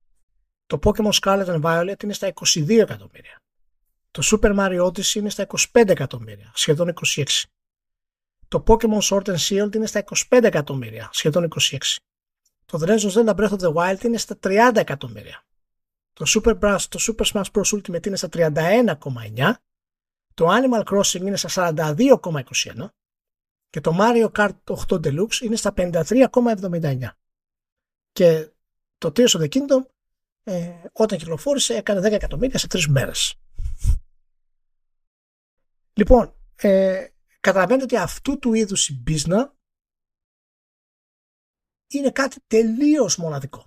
Το 0.65 0.79
Pokemon 0.83 1.11
Scarlet 1.11 1.45
and 1.45 1.61
Violet 1.61 2.03
είναι 2.03 2.13
στα 2.13 2.33
22 2.33 2.69
εκατομμύρια. 2.69 3.41
Το 4.11 4.21
Super 4.25 4.55
Mario 4.57 4.85
Odyssey 4.85 5.15
είναι 5.15 5.29
στα 5.29 5.47
25 5.73 5.89
εκατομμύρια, 5.89 6.51
σχεδόν 6.55 6.93
26. 7.15 7.23
Το 8.47 8.63
Pokemon 8.67 8.99
Sword 9.01 9.23
and 9.23 9.37
Shield 9.37 9.75
είναι 9.75 9.85
στα 9.85 10.03
25 10.29 10.43
εκατομμύρια, 10.43 11.09
σχεδόν 11.13 11.47
26. 11.59 11.77
Το 12.65 12.79
The 12.81 12.87
Legend 12.87 13.11
of 13.11 13.11
Zelda 13.11 13.35
Breath 13.35 13.57
of 13.57 13.59
the 13.59 13.73
Wild 13.73 14.03
είναι 14.03 14.17
στα 14.17 14.39
30 14.43 14.71
εκατομμύρια. 14.75 15.45
Το 16.13 16.25
Super, 16.27 16.59
Brass, 16.59 16.79
το 16.89 16.99
Super 17.01 17.25
Smash 17.25 17.51
Bros. 17.51 17.77
Ultimate 17.77 18.07
είναι 18.07 18.15
στα 18.15 18.29
31,9. 18.31 19.53
Το 20.33 20.47
Animal 20.49 20.83
Crossing 20.83 21.21
είναι 21.21 21.37
στα 21.37 21.73
42,21. 21.75 22.89
Και 23.69 23.81
το 23.81 23.97
Mario 23.99 24.31
Kart 24.31 24.75
8 24.87 24.95
Deluxe 24.95 25.39
είναι 25.41 25.55
στα 25.55 25.73
53,79. 25.77 27.07
Και 28.11 28.49
το 28.97 29.11
Tears 29.15 29.27
of 29.27 29.41
the 29.41 29.47
Kingdom 29.49 29.85
ε, 30.43 30.71
όταν 30.91 31.17
κυκλοφόρησε 31.17 31.73
έκανε 31.73 32.07
10 32.07 32.11
εκατομμύρια 32.11 32.59
σε 32.59 32.67
τρεις 32.67 32.87
μέρες. 32.87 33.35
Λοιπόν, 35.93 36.35
ε, 36.55 37.07
καταλαβαίνετε 37.39 37.83
ότι 37.83 37.97
αυτού 37.97 38.39
του 38.39 38.53
είδους 38.53 38.89
η 38.89 38.99
μπίζνα 39.01 39.55
είναι 41.91 42.11
κάτι 42.11 42.37
τελείως 42.47 43.17
μοναδικό. 43.17 43.65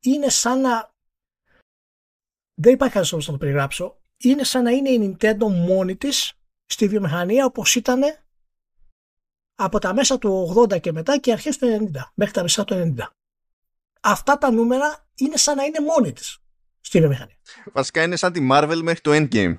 Είναι 0.00 0.28
σαν 0.28 0.60
να... 0.60 0.94
Δεν 2.54 2.72
υπάρχει 2.72 2.94
κανένας 2.94 3.26
να 3.26 3.32
το 3.32 3.38
περιγράψω. 3.38 4.00
Είναι 4.16 4.44
σαν 4.44 4.62
να 4.62 4.70
είναι 4.70 4.90
η 4.90 5.16
Nintendo 5.18 5.46
μόνη 5.48 5.96
της 5.96 6.32
στη 6.66 6.88
βιομηχανία 6.88 7.44
όπως 7.44 7.74
ήταν 7.74 8.02
από 9.54 9.78
τα 9.78 9.94
μέσα 9.94 10.18
του 10.18 10.54
80 10.56 10.80
και 10.80 10.92
μετά 10.92 11.18
και 11.18 11.32
αρχές 11.32 11.58
του 11.58 11.90
90 11.92 12.00
μέχρι 12.14 12.34
τα 12.34 12.42
μέσα 12.42 12.64
του 12.64 12.94
90. 12.98 13.06
Αυτά 14.00 14.38
τα 14.38 14.50
νούμερα 14.50 15.08
είναι 15.14 15.36
σαν 15.36 15.56
να 15.56 15.64
είναι 15.64 15.80
μόνη 15.80 16.12
της 16.12 16.38
στη 16.80 16.98
βιομηχανία. 16.98 17.36
Βασικά 17.72 18.02
είναι 18.02 18.16
σαν 18.16 18.32
τη 18.32 18.48
Marvel 18.52 18.80
μέχρι 18.82 19.00
το 19.00 19.10
Endgame. 19.14 19.58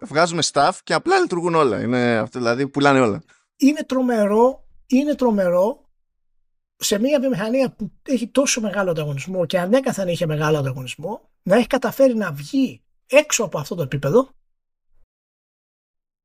Βγάζουμε 0.00 0.42
staff 0.52 0.72
και 0.84 0.94
απλά 0.94 1.18
λειτουργούν 1.18 1.54
όλα. 1.54 1.80
Είναι 1.80 2.18
αυτό, 2.18 2.38
δηλαδή 2.38 2.68
πουλάνε 2.68 3.00
όλα. 3.00 3.22
Είναι 3.56 3.82
τρομερό, 3.82 4.67
είναι 4.88 5.14
τρομερό 5.14 5.88
σε 6.76 6.98
μια 6.98 7.20
βιομηχανία 7.20 7.72
που 7.72 7.92
έχει 8.02 8.28
τόσο 8.28 8.60
μεγάλο 8.60 8.90
ανταγωνισμό 8.90 9.46
και 9.46 9.58
ανέκαθεν 9.58 10.08
είχε 10.08 10.26
μεγάλο 10.26 10.58
ανταγωνισμό 10.58 11.30
να 11.42 11.56
έχει 11.56 11.66
καταφέρει 11.66 12.14
να 12.14 12.32
βγει 12.32 12.82
έξω 13.06 13.44
από 13.44 13.58
αυτό 13.58 13.74
το 13.74 13.82
επίπεδο 13.82 14.28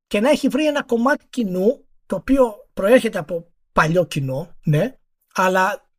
και 0.07 0.19
να 0.19 0.29
έχει 0.29 0.47
βρει 0.47 0.65
ένα 0.65 0.83
κομμάτι 0.83 1.25
κοινού 1.29 1.85
το 2.05 2.15
οποίο 2.15 2.69
προέρχεται 2.73 3.17
από 3.17 3.51
παλιό 3.71 4.05
κοινό, 4.05 4.55
ναι, 4.63 4.97
αλλά 5.33 5.89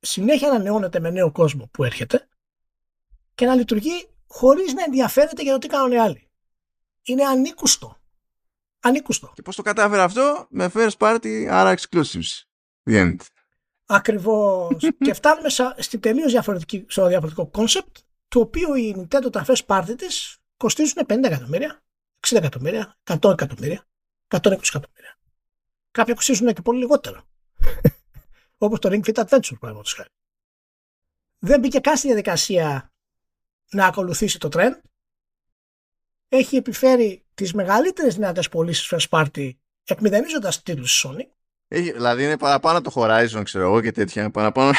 συνέχεια 0.00 0.48
ανανεώνεται 0.48 1.00
με 1.00 1.10
νέο 1.10 1.32
κόσμο 1.32 1.68
που 1.72 1.84
έρχεται 1.84 2.28
και 3.34 3.46
να 3.46 3.54
λειτουργεί 3.54 4.08
χωρίς 4.26 4.72
να 4.72 4.84
ενδιαφέρεται 4.84 5.42
για 5.42 5.52
το 5.52 5.58
τι 5.58 5.66
κάνουν 5.66 5.92
οι 5.92 5.98
άλλοι. 5.98 6.28
Είναι 7.02 7.24
ανήκουστο. 7.24 7.97
Ανήκουστο. 8.80 9.32
Και 9.34 9.42
πώς 9.42 9.56
το 9.56 9.62
κατάφερε 9.62 10.02
αυτό; 10.02 10.46
Με 10.50 10.70
first 10.74 10.96
party, 10.98 11.46
άρα 11.50 11.74
exclusives. 11.76 12.42
The 12.84 13.02
end. 13.02 13.16
Ακριβώς. 13.86 14.76
και 15.04 15.14
φτάνουμε 15.14 15.48
στη 15.76 15.98
τελείως 15.98 16.32
διαφορετική, 16.32 16.84
στο 16.88 17.06
διαφορετικό 17.06 17.50
concept, 17.54 17.92
το 18.28 18.40
οποίο 18.40 18.74
η 18.74 18.94
Nintendo 18.98 19.32
τα 19.32 19.44
first 19.46 19.66
party 19.66 19.94
της 19.96 20.38
κοστίζουν 20.56 21.06
50 21.08 21.22
εκατομμύρια, 21.24 21.82
60 22.28 22.36
εκατομμύρια, 22.36 22.96
100 23.04 23.30
εκατομμύρια, 23.30 23.86
120 24.28 24.42
εκατομμύρια. 24.42 25.18
Κάποια 25.90 26.14
κοστίζουν 26.14 26.52
και 26.54 26.62
πολύ 26.62 26.78
λιγότερο. 26.78 27.22
Όπως 28.58 28.78
το 28.78 28.88
Ring 28.92 29.04
Fit 29.04 29.24
Adventure, 29.24 29.58
παραδείγματος 29.60 29.94
χάρη. 29.94 30.08
Δεν 31.38 31.60
μπήκε 31.60 31.78
καν 31.78 31.96
στη 31.96 32.06
διαδικασία 32.06 32.92
να 33.70 33.86
ακολουθήσει 33.86 34.38
το 34.38 34.48
trend. 34.52 34.80
Έχει 36.28 36.56
επιφέρει 36.56 37.27
τις 37.38 37.52
μεγαλύτερες 37.52 38.14
δυνατές 38.14 38.48
πωλήσεις 38.48 38.94
first 38.94 39.08
party 39.18 39.50
εκμηδενίζοντας 39.84 40.62
τίτλους 40.62 41.00
της 41.00 41.10
Sony. 41.10 41.26
Έχει, 41.68 41.92
δηλαδή 41.92 42.24
είναι 42.24 42.38
παραπάνω 42.38 42.80
το 42.80 42.92
Horizon, 42.94 43.40
ξέρω 43.44 43.64
εγώ 43.64 43.80
και 43.80 43.92
τέτοια. 43.92 44.30
Παραπάνω. 44.30 44.70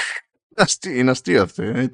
είναι 0.96 1.12
αστείο 1.12 1.42
αυτό. 1.42 1.64
Ε, 1.64 1.90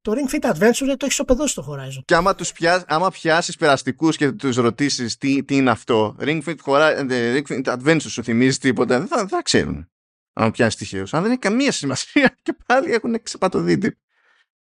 το 0.00 0.12
Ring 0.12 0.34
Fit 0.34 0.50
Adventure 0.52 0.94
το 0.96 1.04
έχεις 1.04 1.14
σοπεδώσει 1.14 1.54
το 1.54 1.66
Horizon. 1.70 2.02
Και 2.04 2.14
άμα, 2.14 2.34
τους 2.34 2.52
πιάσει, 2.52 2.84
άμα 2.88 3.10
πιάσεις 3.10 3.56
περαστικούς 3.56 4.16
και 4.16 4.32
τους 4.32 4.56
ρωτήσεις 4.56 5.16
τι, 5.16 5.44
τι 5.44 5.56
είναι 5.56 5.70
αυτό, 5.70 6.16
Ring 6.20 6.42
Fit, 6.44 6.56
Horizon, 6.64 7.10
ε, 7.10 7.42
Ring 7.42 7.52
Fit 7.52 7.78
Adventure 7.78 8.00
σου 8.00 8.22
θυμίζει 8.22 8.58
τίποτα, 8.58 8.98
δεν 8.98 9.08
θα, 9.08 9.16
δεν 9.16 9.28
θα 9.28 9.42
ξέρουν. 9.42 9.88
Αν 10.32 10.50
πιάσεις 10.50 10.76
τυχαίο. 10.76 11.04
Αν 11.10 11.22
δεν 11.22 11.30
έχει 11.30 11.40
καμία 11.40 11.72
σημασία 11.72 12.36
και 12.42 12.56
πάλι 12.66 12.92
έχουν 12.92 13.22
ξεπατωθεί. 13.22 13.78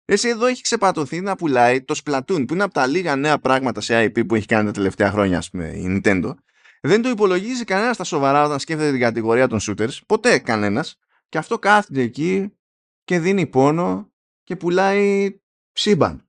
Εσύ 0.05 0.29
εδώ 0.29 0.47
έχει 0.47 0.63
ξεπατωθεί 0.63 1.21
να 1.21 1.37
πουλάει 1.37 1.83
το 1.83 2.01
Splatoon 2.05 2.45
που 2.47 2.55
είναι 2.55 2.63
από 2.63 2.75
τα 2.75 2.87
λίγα 2.87 3.17
νέα 3.17 3.39
πράγματα 3.39 3.81
σε 3.81 4.05
IP 4.05 4.27
που 4.27 4.35
έχει 4.35 4.47
κάνει 4.47 4.65
τα 4.65 4.73
τελευταία 4.73 5.11
χρόνια 5.11 5.39
ας 5.39 5.51
πούμε, 5.51 5.69
η 5.69 6.01
Nintendo. 6.05 6.35
Δεν 6.81 7.03
το 7.03 7.09
υπολογίζει 7.09 7.65
κανένας 7.65 7.95
στα 7.95 8.05
σοβαρά 8.05 8.45
όταν 8.45 8.59
σκέφτεται 8.59 8.91
την 8.91 9.01
κατηγορία 9.01 9.49
των 9.49 9.59
shooters. 9.63 9.99
Ποτέ 10.07 10.39
κανένας. 10.39 10.99
Και 11.29 11.39
αυτό 11.39 11.59
κάθεται 11.59 12.01
εκεί 12.01 12.57
και 13.05 13.19
δίνει 13.19 13.47
πόνο 13.47 14.13
και 14.43 14.57
πουλάει 14.57 15.31
σύμπαν. 15.73 16.29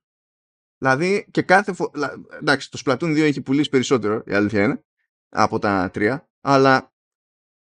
Δηλαδή 0.78 1.26
και 1.30 1.42
κάθε 1.42 1.72
φορά. 1.72 2.24
Εντάξει, 2.40 2.70
το 2.70 2.80
Splatoon 2.84 3.10
2 3.10 3.18
έχει 3.18 3.40
πουλήσει 3.40 3.68
περισσότερο, 3.68 4.22
η 4.26 4.32
αλήθεια 4.32 4.62
είναι, 4.64 4.84
από 5.28 5.58
τα 5.58 5.90
τρία. 5.92 6.28
Αλλά 6.40 6.92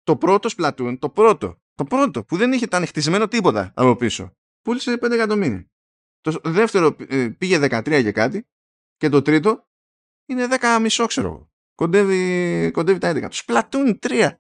το 0.02 0.16
πρώτο 0.16 0.48
Splatoon, 0.56 0.98
το 0.98 1.10
πρώτο, 1.10 1.60
το 1.74 1.84
πρώτο 1.84 2.24
που 2.24 2.36
δεν 2.36 2.52
είχε 2.52 2.66
τα 2.66 2.86
χτισμένο 2.86 3.28
τίποτα 3.28 3.72
από 3.74 3.96
πίσω, 3.96 4.36
πούλησε 4.62 4.98
5 5.02 5.10
εκατομμύρια. 5.10 5.70
Το 6.20 6.40
δεύτερο 6.44 6.96
ε, 7.08 7.28
πήγε 7.28 7.58
13 7.62 7.82
και 7.84 8.12
κάτι 8.12 8.48
και 8.96 9.08
το 9.08 9.22
τρίτο 9.22 9.68
είναι 10.26 10.46
10 10.60 10.78
μισό 10.80 11.06
ξέρω 11.06 11.50
Κοντεύει, 11.74 12.70
κοντεύει 12.70 12.98
τα 12.98 13.12
11. 13.12 13.20
Το 13.20 13.42
Splatoon 13.46 13.98
3. 14.00 14.30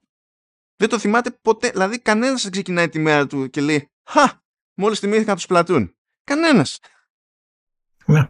Δεν 0.76 0.88
το 0.88 0.98
θυμάται 0.98 1.30
ποτέ. 1.30 1.70
Δηλαδή 1.70 2.00
κανένας 2.00 2.42
δεν 2.42 2.52
ξεκινάει 2.52 2.88
τη 2.88 2.98
μέρα 2.98 3.26
του 3.26 3.50
και 3.50 3.60
λέει 3.60 3.90
Χα! 4.08 4.40
Μόλις 4.74 4.98
θυμήθηκα 4.98 5.34
το 5.34 5.44
Splatoon. 5.48 5.92
Κανένας. 6.24 6.78
Ναι. 8.06 8.26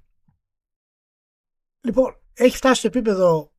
Λοιπόν, 1.81 2.20
έχει 2.32 2.56
φτάσει 2.56 2.78
στο 2.78 2.86
επίπεδο 2.86 3.52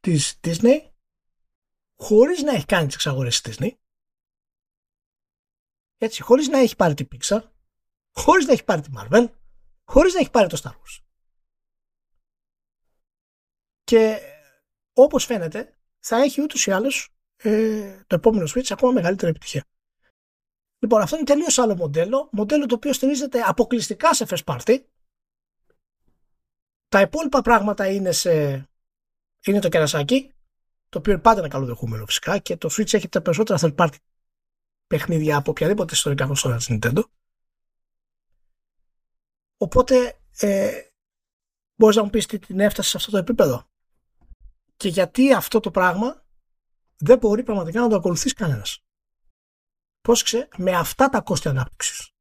της 0.00 0.40
Disney 0.42 0.90
χωρίς 1.96 2.42
να 2.42 2.52
έχει 2.52 2.64
κάνει 2.64 2.86
τις 2.86 2.94
εξαγορές 2.94 3.40
της 3.40 3.56
Disney 3.58 3.70
έτσι, 5.96 6.22
χωρίς 6.22 6.48
να 6.48 6.58
έχει 6.58 6.76
πάρει 6.76 6.94
την 6.94 7.08
Pixar 7.10 7.40
χωρίς 8.18 8.46
να 8.46 8.52
έχει 8.52 8.64
πάρει 8.64 8.80
τη 8.80 8.90
Marvel 8.96 9.26
χωρίς 9.84 10.14
να 10.14 10.20
έχει 10.20 10.30
πάρει 10.30 10.48
το 10.48 10.60
Star 10.62 10.70
Wars 10.70 11.02
και 13.84 14.18
όπως 14.92 15.24
φαίνεται 15.24 15.76
θα 15.98 16.16
έχει 16.16 16.42
ούτως 16.42 16.66
ή 16.66 16.70
άλλως 16.70 17.14
ε, 17.36 18.02
το 18.06 18.14
επόμενο 18.14 18.46
Switch 18.54 18.70
ακόμα 18.70 18.92
μεγαλύτερη 18.92 19.30
επιτυχία. 19.30 19.64
Λοιπόν, 20.78 21.00
αυτό 21.00 21.16
είναι 21.16 21.24
τελείως 21.24 21.58
άλλο 21.58 21.76
μοντέλο. 21.76 22.28
Μοντέλο 22.32 22.66
το 22.66 22.74
οποίο 22.74 22.92
στηρίζεται 22.92 23.40
αποκλειστικά 23.40 24.14
σε 24.14 24.26
first 24.28 24.44
party. 24.44 24.84
Τα 26.88 27.00
υπόλοιπα 27.00 27.40
πράγματα 27.40 27.90
είναι, 27.90 28.12
σε... 28.12 28.30
είναι 29.46 29.60
το 29.60 29.68
κερασάκι, 29.68 30.32
το 30.88 30.98
οποίο 30.98 31.20
πάντα 31.20 31.38
είναι 31.38 31.48
καλοδεχούμενο 31.48 32.06
φυσικά 32.06 32.38
και 32.38 32.56
το 32.56 32.68
Switch 32.72 32.94
έχει 32.94 33.08
τα 33.08 33.22
περισσότερα 33.22 33.58
third 33.62 33.74
party 33.74 33.96
παιχνίδια 34.86 35.36
από 35.36 35.50
οποιαδήποτε 35.50 35.94
ιστορικά 35.94 36.26
κονσόλα 36.26 36.56
της 36.56 36.68
Nintendo. 36.70 37.02
Οπότε, 39.58 40.20
ε, 40.38 40.82
μπορείς 41.74 41.96
να 41.96 42.02
μου 42.02 42.10
πεις 42.10 42.26
τι 42.26 42.38
την 42.38 42.60
έφτασες 42.60 42.90
σε 42.90 42.96
αυτό 42.96 43.10
το 43.10 43.16
επίπεδο; 43.16 43.70
Και 44.76 44.88
γιατί 44.88 45.32
αυτό 45.32 45.60
το 45.60 45.70
πράγμα 45.70 46.26
δεν 46.96 47.18
μπορεί 47.18 47.42
πραγματικά 47.42 47.80
να 47.80 47.88
το 47.88 47.96
ακολουθήσει 47.96 48.34
κανένας; 48.34 48.84
Πρόσεξε, 50.00 50.48
με 50.56 50.72
αυτά 50.76 51.08
τα 51.08 51.20
κόστη 51.20 51.48
ανάπτυξης. 51.48 52.12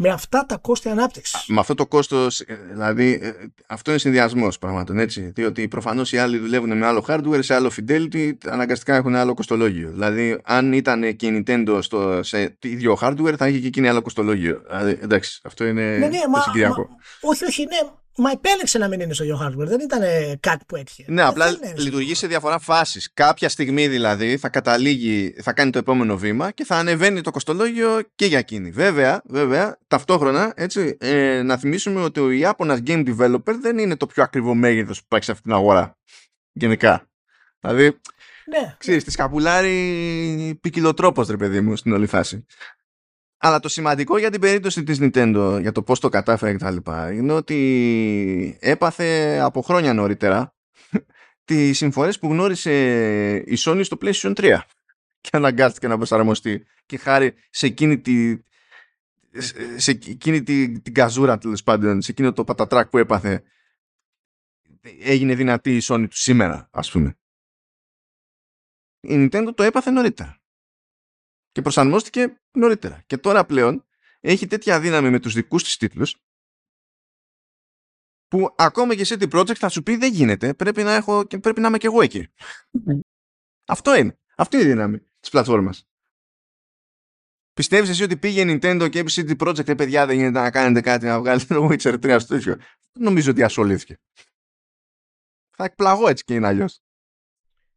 Με 0.00 0.08
αυτά 0.08 0.46
τα 0.46 0.56
κόστη 0.56 0.88
ανάπτυξης. 0.88 1.44
Με 1.48 1.60
αυτό 1.60 1.74
το 1.74 1.86
κόστος, 1.86 2.40
ε, 2.40 2.58
δηλαδή, 2.70 3.20
ε, 3.22 3.32
αυτό 3.66 3.90
είναι 3.90 4.00
συνδυασμός 4.00 4.58
πραγμάτων, 4.58 4.98
έτσι. 4.98 5.32
Διότι 5.34 5.68
προφανώς 5.68 6.12
οι 6.12 6.18
άλλοι 6.18 6.38
δουλεύουν 6.38 6.76
με 6.76 6.86
άλλο 6.86 7.04
hardware, 7.08 7.38
σε 7.42 7.54
άλλο 7.54 7.70
fidelity, 7.76 8.32
αναγκαστικά 8.46 8.94
έχουν 8.94 9.14
άλλο 9.14 9.34
κοστολόγιο. 9.34 9.90
Δηλαδή, 9.90 10.40
αν 10.44 10.72
ήταν 10.72 11.16
και 11.16 11.26
η 11.26 11.44
Nintendo 11.46 11.78
στο, 11.82 12.22
σε 12.22 12.58
ίδιο 12.62 12.98
hardware, 13.00 13.34
θα 13.36 13.48
είχε 13.48 13.58
και 13.58 13.66
εκείνη 13.66 13.88
άλλο 13.88 14.02
κοστολόγιο. 14.02 14.62
Δηλαδή, 14.66 14.98
εντάξει, 15.02 15.40
αυτό 15.44 15.66
είναι 15.66 15.82
ναι, 15.82 16.06
ναι, 16.06 16.18
το 16.18 16.28
μα, 16.30 16.40
συγκυριακό. 16.40 16.88
Μα, 16.88 16.96
όχι, 17.30 17.44
όχι, 17.44 17.62
ναι, 17.62 17.90
Μα 18.20 18.30
επέλεξε 18.30 18.78
να 18.78 18.88
μην 18.88 19.00
είναι 19.00 19.14
στο 19.14 19.24
ίδιο 19.24 19.40
hardware. 19.42 19.66
Δεν 19.66 19.80
ήταν 19.80 20.00
κάτι 20.40 20.64
που 20.64 20.76
έτυχε. 20.76 21.04
Ναι, 21.08 21.22
απλά 21.22 21.46
λειτουργεί 21.76 22.14
σε 22.14 22.26
διαφορά 22.26 22.58
φάσει. 22.58 23.10
Κάποια 23.14 23.48
στιγμή 23.48 23.88
δηλαδή 23.88 24.36
θα 24.36 24.48
καταλήγει, 24.48 25.34
θα 25.42 25.52
κάνει 25.52 25.70
το 25.70 25.78
επόμενο 25.78 26.16
βήμα 26.16 26.50
και 26.50 26.64
θα 26.64 26.76
ανεβαίνει 26.76 27.20
το 27.20 27.30
κοστολόγιο 27.30 28.02
και 28.14 28.26
για 28.26 28.38
εκείνη. 28.38 28.70
Βέβαια, 28.70 29.22
βέβαια 29.24 29.78
ταυτόχρονα, 29.86 30.52
έτσι, 30.56 30.96
ε, 31.00 31.42
να 31.42 31.56
θυμίσουμε 31.56 32.00
ότι 32.00 32.20
ο 32.20 32.30
Ιάπωνας 32.30 32.80
game 32.86 33.08
developer 33.08 33.54
δεν 33.60 33.78
είναι 33.78 33.96
το 33.96 34.06
πιο 34.06 34.22
ακριβό 34.22 34.54
μέγεθος 34.54 34.98
που 34.98 35.04
υπάρχει 35.04 35.24
σε 35.24 35.32
αυτήν 35.32 35.50
την 35.50 35.58
αγορά. 35.58 35.98
Γενικά. 36.52 37.08
Δηλαδή, 37.60 37.84
ναι. 38.46 38.74
ξέρεις, 38.78 39.04
τη 39.04 39.10
σκαπουλάρει 39.10 40.58
ποικιλοτρόπος, 40.60 41.28
ρε 41.28 41.36
παιδί 41.36 41.60
μου, 41.60 41.76
στην 41.76 41.92
όλη 41.92 42.06
φάση. 42.06 42.46
Αλλά 43.40 43.60
το 43.60 43.68
σημαντικό 43.68 44.18
για 44.18 44.30
την 44.30 44.40
περίπτωση 44.40 44.82
της 44.82 44.98
Nintendo, 45.00 45.58
για 45.60 45.72
το 45.72 45.82
πώς 45.82 46.00
το 46.00 46.08
κατάφερε 46.08 46.52
και 46.52 46.58
τα 46.58 46.70
λοιπά, 46.70 47.12
είναι 47.12 47.32
ότι 47.32 48.58
έπαθε 48.60 49.38
από 49.38 49.62
χρόνια 49.62 49.94
νωρίτερα 49.94 50.54
τις 51.44 51.76
συμφορές 51.76 52.18
που 52.18 52.28
γνώρισε 52.28 52.72
η 53.36 53.56
Sony 53.58 53.80
στο 53.84 53.96
PlayStation 54.00 54.32
3 54.34 54.58
και 55.20 55.30
αναγκάστηκε 55.32 55.88
να 55.88 55.96
προσαρμοστεί 55.96 56.66
και 56.86 56.98
χάρη 56.98 57.34
σε 57.50 57.66
εκείνη 57.66 58.00
τη, 58.00 58.36
σε 59.76 59.90
εκείνη 59.90 60.42
τη, 60.42 60.80
την 60.80 60.94
καζούρα 60.94 61.38
τέλος 61.38 61.62
πάντων, 61.62 62.02
σε 62.02 62.10
εκείνο 62.10 62.32
το 62.32 62.44
πατατράκ 62.44 62.88
που 62.88 62.98
έπαθε 62.98 63.42
έγινε 65.00 65.34
δυνατή 65.34 65.76
η 65.76 65.80
Sony 65.82 66.06
του 66.10 66.16
σήμερα 66.16 66.68
ας 66.70 66.90
πούμε. 66.90 67.18
Η 69.00 69.14
Nintendo 69.14 69.48
το 69.54 69.62
έπαθε 69.62 69.90
νωρίτερα 69.90 70.37
και 71.52 71.62
προσαρμόστηκε 71.62 72.40
νωρίτερα. 72.52 73.02
Και 73.06 73.18
τώρα 73.18 73.44
πλέον 73.44 73.86
έχει 74.20 74.46
τέτοια 74.46 74.80
δύναμη 74.80 75.10
με 75.10 75.20
τους 75.20 75.34
δικούς 75.34 75.64
της 75.64 75.76
τίτλους 75.76 76.16
που 78.28 78.54
ακόμα 78.56 78.94
και 78.94 79.04
σε 79.04 79.16
την 79.16 79.30
project 79.32 79.54
θα 79.54 79.68
σου 79.68 79.82
πει 79.82 79.96
δεν 79.96 80.12
γίνεται, 80.12 80.54
πρέπει 80.54 80.82
να, 80.82 80.94
έχω, 80.94 81.26
πρέπει 81.26 81.60
να 81.60 81.68
είμαι 81.68 81.78
και 81.78 81.86
εγώ 81.86 82.02
εκεί. 82.02 82.28
Αυτό 83.66 83.94
είναι. 83.94 84.18
Αυτή 84.36 84.56
είναι 84.56 84.64
η 84.64 84.68
δύναμη 84.68 84.98
της 85.20 85.30
πλατφόρμας. 85.30 85.88
Πιστεύεις 87.52 87.88
εσύ 87.88 88.02
ότι 88.02 88.16
πήγε 88.16 88.44
Nintendo 88.46 88.88
και 88.90 88.98
έπεισε 88.98 89.22
την 89.22 89.36
project, 89.40 89.68
ε, 89.68 89.74
παιδιά, 89.74 90.06
δεν 90.06 90.16
γίνεται 90.16 90.40
να 90.40 90.50
κάνετε 90.50 90.80
κάτι 90.80 91.06
να 91.06 91.18
βγάλετε 91.18 91.54
το 91.54 91.68
Witcher 91.70 91.94
3 91.94 92.16
στο 92.20 92.34
τέτοιο. 92.34 92.56
Νομίζω 92.92 93.30
ότι 93.30 93.42
ασχολήθηκε. 93.42 93.98
Θα 95.50 95.64
εκπλαγώ 95.64 96.08
έτσι 96.08 96.24
και 96.24 96.34
είναι 96.34 96.46
αλλιώς. 96.46 96.80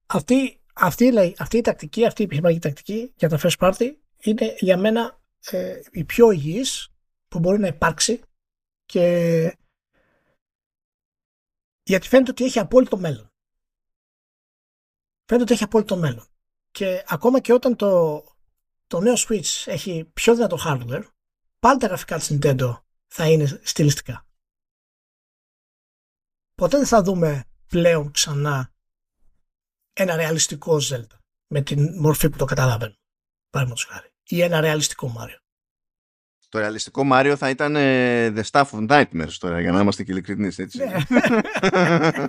Αυτή, 0.06 0.61
αυτή, 0.82 1.36
αυτή 1.38 1.58
η 1.58 1.62
τακτική, 1.62 2.06
αυτή 2.06 2.22
η 2.22 2.26
επιχειρηματική 2.26 2.68
τακτική 2.68 3.14
για 3.16 3.30
τα 3.30 3.40
first 3.42 3.58
party 3.58 3.92
είναι 4.18 4.56
για 4.60 4.78
μένα 4.78 5.20
ε, 5.52 5.82
η 5.92 6.04
πιο 6.04 6.32
υγιής 6.32 6.94
που 7.28 7.40
μπορεί 7.40 7.60
να 7.60 7.68
υπάρξει 7.68 8.22
και 8.86 9.58
γιατί 11.84 12.08
φαίνεται 12.08 12.32
ότι 12.32 12.44
έχει 12.44 12.60
απόλυτο 12.60 12.98
μέλλον. 12.98 13.32
Φαίνεται 15.26 15.44
ότι 15.44 15.54
έχει 15.54 15.64
απόλυτο 15.64 15.98
μέλλον. 15.98 16.26
Και 16.72 17.04
ακόμα 17.08 17.40
και 17.40 17.54
όταν 17.54 17.76
το, 17.76 18.24
το 18.88 19.00
νέο 19.00 19.14
Switch 19.18 19.64
έχει 19.66 20.10
πιο 20.14 20.36
δυνατό 20.36 20.58
hardware, 20.66 21.04
πάλι 21.60 21.80
τα 21.80 21.88
γραφικά 21.88 22.18
της 22.18 22.32
Nintendo 22.32 22.82
θα 23.08 23.30
είναι 23.30 23.62
στιλιστικά. 23.64 24.26
Ποτέ 26.56 26.78
δεν 26.78 26.88
θα 26.88 27.02
δούμε 27.02 27.44
πλέον 27.68 28.12
ξανά 28.12 28.74
ένα 29.94 30.16
ρεαλιστικό 30.16 30.78
Zelda 30.90 31.18
με 31.48 31.62
την 31.62 32.00
μορφή 32.00 32.30
που 32.30 32.38
το 32.38 32.46
καταλαβαίνω. 32.46 32.96
Παραδείγματος 33.50 33.90
χάρη. 33.92 34.14
Ή 34.24 34.42
ένα 34.42 34.60
ρεαλιστικό 34.60 35.08
Μάριο. 35.08 35.40
Το 36.50 36.60
ρεαλιστικό 36.60 37.04
Μάριο 37.04 37.36
θα 37.36 37.50
ήταν 37.50 37.76
ε, 37.76 38.28
The 38.36 38.44
Staff 38.52 38.66
of 38.66 38.90
Nightmares 38.90 39.34
τώρα, 39.40 39.62
για 39.62 39.72
να 39.72 39.80
είμαστε 39.82 40.04
και 40.04 40.12
ειλικρινείς, 40.12 40.60
έτσι. 40.60 40.78
Ναι. 40.78 40.96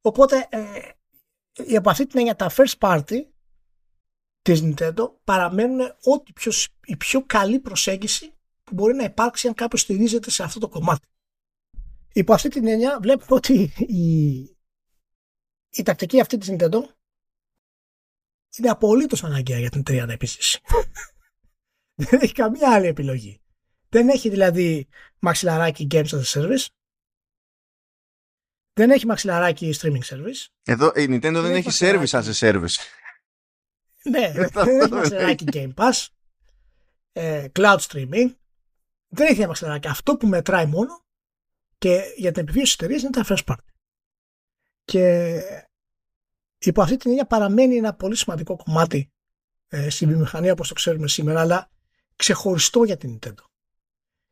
Οπότε, 0.00 0.48
ε, 0.50 1.76
από 1.76 1.90
αυτή 1.90 2.06
την 2.06 2.18
έννοια, 2.18 2.36
τα 2.36 2.50
first 2.50 2.78
party 2.78 3.18
της 4.42 4.62
Nintendo 4.64 5.12
παραμένουν 5.24 5.80
ό,τι 6.02 6.32
πιο, 6.32 6.52
η 6.84 6.96
πιο 6.96 7.22
καλή 7.26 7.58
προσέγγιση 7.58 8.34
που 8.64 8.74
μπορεί 8.74 8.94
να 8.94 9.04
υπάρξει 9.04 9.48
αν 9.48 9.54
κάποιος 9.54 9.80
στηρίζεται 9.80 10.30
σε 10.30 10.42
αυτό 10.42 10.60
το 10.60 10.68
κομμάτι. 10.68 11.08
Υπό 12.12 12.34
αυτή 12.34 12.48
την 12.48 12.66
έννοια 12.66 12.98
βλέπουμε 13.02 13.34
ότι 13.36 13.72
η, 13.76 14.53
η 15.74 15.82
τακτική 15.82 16.20
αυτή 16.20 16.38
της 16.38 16.48
Nintendo 16.50 16.80
είναι 18.58 18.68
απολύτως 18.68 19.24
αναγκαία 19.24 19.58
για 19.58 19.70
την 19.70 19.80
εταιρεία 19.80 20.06
να 20.06 20.12
επίσης. 20.12 20.60
Δεν 22.02 22.20
έχει 22.22 22.32
καμία 22.32 22.74
άλλη 22.74 22.86
επιλογή. 22.86 23.40
Δεν 23.88 24.08
έχει 24.08 24.28
δηλαδή 24.28 24.88
μαξιλαράκι 25.18 25.86
Games 25.90 26.08
as 26.08 26.22
a 26.22 26.24
Service. 26.24 26.66
Δεν 28.72 28.90
έχει 28.90 29.06
μαξιλαράκι 29.06 29.74
streaming 29.80 30.02
service. 30.02 30.46
Εδώ 30.62 30.86
η 30.86 31.04
Nintendo 31.04 31.20
δεν, 31.20 31.42
δεν 31.42 31.54
έχει 31.54 31.68
service 31.72 32.06
as 32.06 32.24
a 32.24 32.32
service. 32.32 32.74
Ναι, 34.02 34.32
δεν 34.64 34.80
έχει 34.80 34.92
μαξιλαράκι 34.92 35.44
Game 35.52 35.74
Pass. 35.74 36.06
Ε, 37.12 37.46
cloud 37.52 37.78
streaming. 37.78 38.34
Δεν 39.08 39.26
έχει 39.26 39.46
μαξιλαράκι. 39.46 39.88
Αυτό 39.88 40.16
που 40.16 40.26
μετράει 40.26 40.66
μόνο 40.66 41.04
και 41.78 42.02
για 42.16 42.32
την 42.32 42.42
επιβίωση 42.42 42.76
της 42.76 42.86
εταιρείας 42.86 43.02
είναι 43.02 43.10
τα 43.10 43.24
first 43.28 43.44
party. 43.44 43.73
Και 44.84 45.40
υπό 46.58 46.82
αυτή 46.82 46.96
την 46.96 47.10
έννοια 47.10 47.26
παραμένει 47.26 47.76
ένα 47.76 47.94
πολύ 47.94 48.16
σημαντικό 48.16 48.56
κομμάτι 48.56 49.12
ε, 49.68 49.90
στη 49.90 50.06
βιομηχανία 50.06 50.52
όπως 50.52 50.68
το 50.68 50.74
ξέρουμε 50.74 51.08
σήμερα, 51.08 51.40
αλλά 51.40 51.70
ξεχωριστό 52.16 52.84
για 52.84 52.96
την 52.96 53.18
Nintendo. 53.18 53.44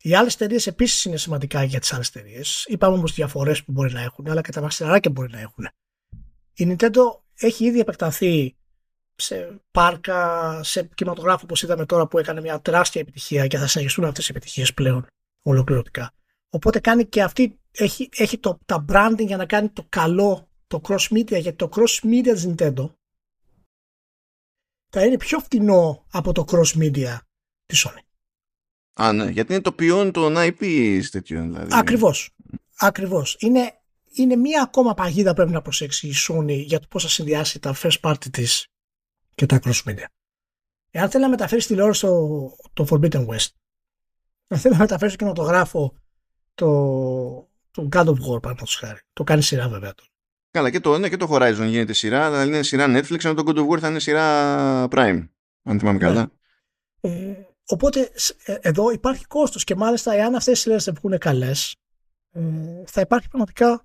Οι 0.05 0.15
άλλες 0.15 0.35
εταιρείες 0.35 0.67
επίσης 0.67 1.05
είναι 1.05 1.17
σημαντικά 1.17 1.63
για 1.63 1.81
τις 1.81 1.93
άλλες 1.93 2.09
εταιρείες. 2.09 2.65
Είπαμε 2.69 2.97
όμως 2.97 3.15
διαφορές 3.15 3.65
που 3.65 3.73
μπορεί 3.73 3.93
να 3.93 4.01
έχουν, 4.01 4.31
αλλά 4.31 4.41
και 4.41 4.53
τα 4.53 4.61
μαξιλαράκια 4.61 5.11
μπορεί 5.11 5.31
να 5.31 5.41
έχουν. 5.41 5.69
Η 6.53 6.77
Nintendo 6.77 7.01
έχει 7.35 7.65
ήδη 7.65 7.79
επεκταθεί 7.79 8.57
σε 9.15 9.61
πάρκα, 9.71 10.61
σε 10.63 10.83
κινηματογράφο 10.95 11.41
όπως 11.45 11.63
είδαμε 11.63 11.87
τώρα 11.87 12.07
που 12.07 12.19
έκανε 12.19 12.41
μια 12.41 12.61
τεράστια 12.61 13.01
επιτυχία 13.01 13.47
και 13.47 13.59
θα 13.59 13.67
συνεχιστούν 13.67 14.05
αυτές 14.05 14.29
οι 14.29 14.31
επιτυχίες 14.31 14.75
πλέον 14.75 15.07
ολοκληρωτικά. 15.43 16.13
Οπότε 16.49 16.81
κάνει 16.81 17.07
και 17.07 17.23
αυτή, 17.23 17.61
έχει, 17.73 18.09
έχει 18.17 18.39
το, 18.39 18.59
τα 18.67 18.85
branding 18.89 19.27
για 19.27 19.37
να 19.37 19.47
κάνει 19.47 19.69
το 19.69 19.87
καλό, 19.89 20.49
το 20.67 20.81
cross 20.85 21.13
media, 21.13 21.41
γιατί 21.41 21.57
το 21.57 21.69
cross 21.73 22.05
media 22.05 22.33
της 22.33 22.47
Nintendo 22.49 22.95
θα 24.89 25.05
είναι 25.05 25.17
πιο 25.17 25.39
φτηνό 25.39 26.07
από 26.11 26.33
το 26.33 26.45
cross 26.49 26.79
media 26.79 27.19
της 27.67 27.87
Sony. 27.87 28.01
Α, 28.93 29.13
ναι, 29.13 29.31
γιατί 29.31 29.53
είναι 29.53 29.63
το 29.63 29.73
ποιόν 29.73 30.13
των 30.13 30.35
IP 30.37 31.01
τέτοιων. 31.11 31.53
Δηλαδή. 31.53 31.71
Ακριβώς. 31.73 32.35
Ακριβώς. 32.77 33.37
Είναι, 33.41 33.81
είναι 34.13 34.37
μία 34.37 34.63
ακόμα 34.63 34.95
παγίδα 34.95 35.35
πρέπει 35.35 35.51
να 35.51 35.63
προσέξει 35.63 36.09
η 36.09 36.15
Sony 36.29 36.65
για 36.65 36.81
το 36.81 36.87
πώς 36.91 37.03
θα 37.03 37.09
συνδυάσει 37.09 37.59
τα 37.59 37.75
first 37.77 38.01
party 38.01 38.31
της 38.31 38.67
και 39.35 39.47
τα 39.47 39.61
cross 39.65 39.83
media. 39.85 40.05
Εάν 40.91 41.11
θέλει 41.11 41.23
να 41.23 41.31
μεταφέρεις 41.31 41.67
τηλεόραση 41.67 41.99
στο 41.99 42.57
το 42.73 42.87
Forbidden 42.91 43.27
West, 43.27 43.49
αν 44.47 44.59
θέλει 44.59 44.75
να 44.75 44.81
μεταφέρεις 44.81 45.15
στο 45.15 45.25
κινηματογράφο 45.25 45.95
το, 46.55 47.51
το 47.73 47.89
God 47.93 48.07
of 48.07 48.11
War, 48.11 48.17
παραδείγματος 48.17 48.77
χάρη. 48.77 49.01
Το 49.13 49.25
κάνει 49.25 49.43
σειρά 49.43 49.69
βέβαια 49.69 49.95
τώρα. 49.95 50.11
Καλά, 50.51 50.71
και 50.71 50.81
το, 50.81 50.99
ναι, 50.99 51.09
και 51.09 51.17
το 51.17 51.29
Horizon 51.31 51.67
γίνεται 51.67 51.93
σειρά, 51.93 52.27
αλλά 52.27 52.45
είναι 52.45 52.63
σειρά 52.63 52.87
Netflix, 52.89 53.25
ενώ 53.25 53.35
το 53.35 53.43
God 53.47 53.57
of 53.57 53.69
War 53.69 53.79
θα 53.81 53.89
είναι 53.89 53.99
σειρά 53.99 54.85
Prime. 54.91 55.29
Αν 55.63 55.79
θυμάμαι 55.79 55.99
ναι. 55.99 56.05
καλά. 56.05 56.31
Ε, 57.01 57.35
οπότε 57.67 58.13
ε, 58.45 58.57
εδώ 58.61 58.91
υπάρχει 58.91 59.27
κόστος 59.27 59.65
και 59.65 59.75
μάλιστα 59.75 60.13
εάν 60.13 60.35
αυτές 60.35 60.59
οι 60.59 60.61
σειρές 60.61 60.85
δεν 60.85 60.95
βγουν 60.95 61.19
καλές 61.19 61.77
ε, 62.33 62.83
θα 62.87 63.01
υπάρχει 63.01 63.29
πραγματικά 63.29 63.85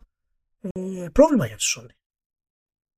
ε, 0.59 1.07
πρόβλημα 1.11 1.45
για 1.45 1.55
τη 1.55 1.64
Sony. 1.76 1.95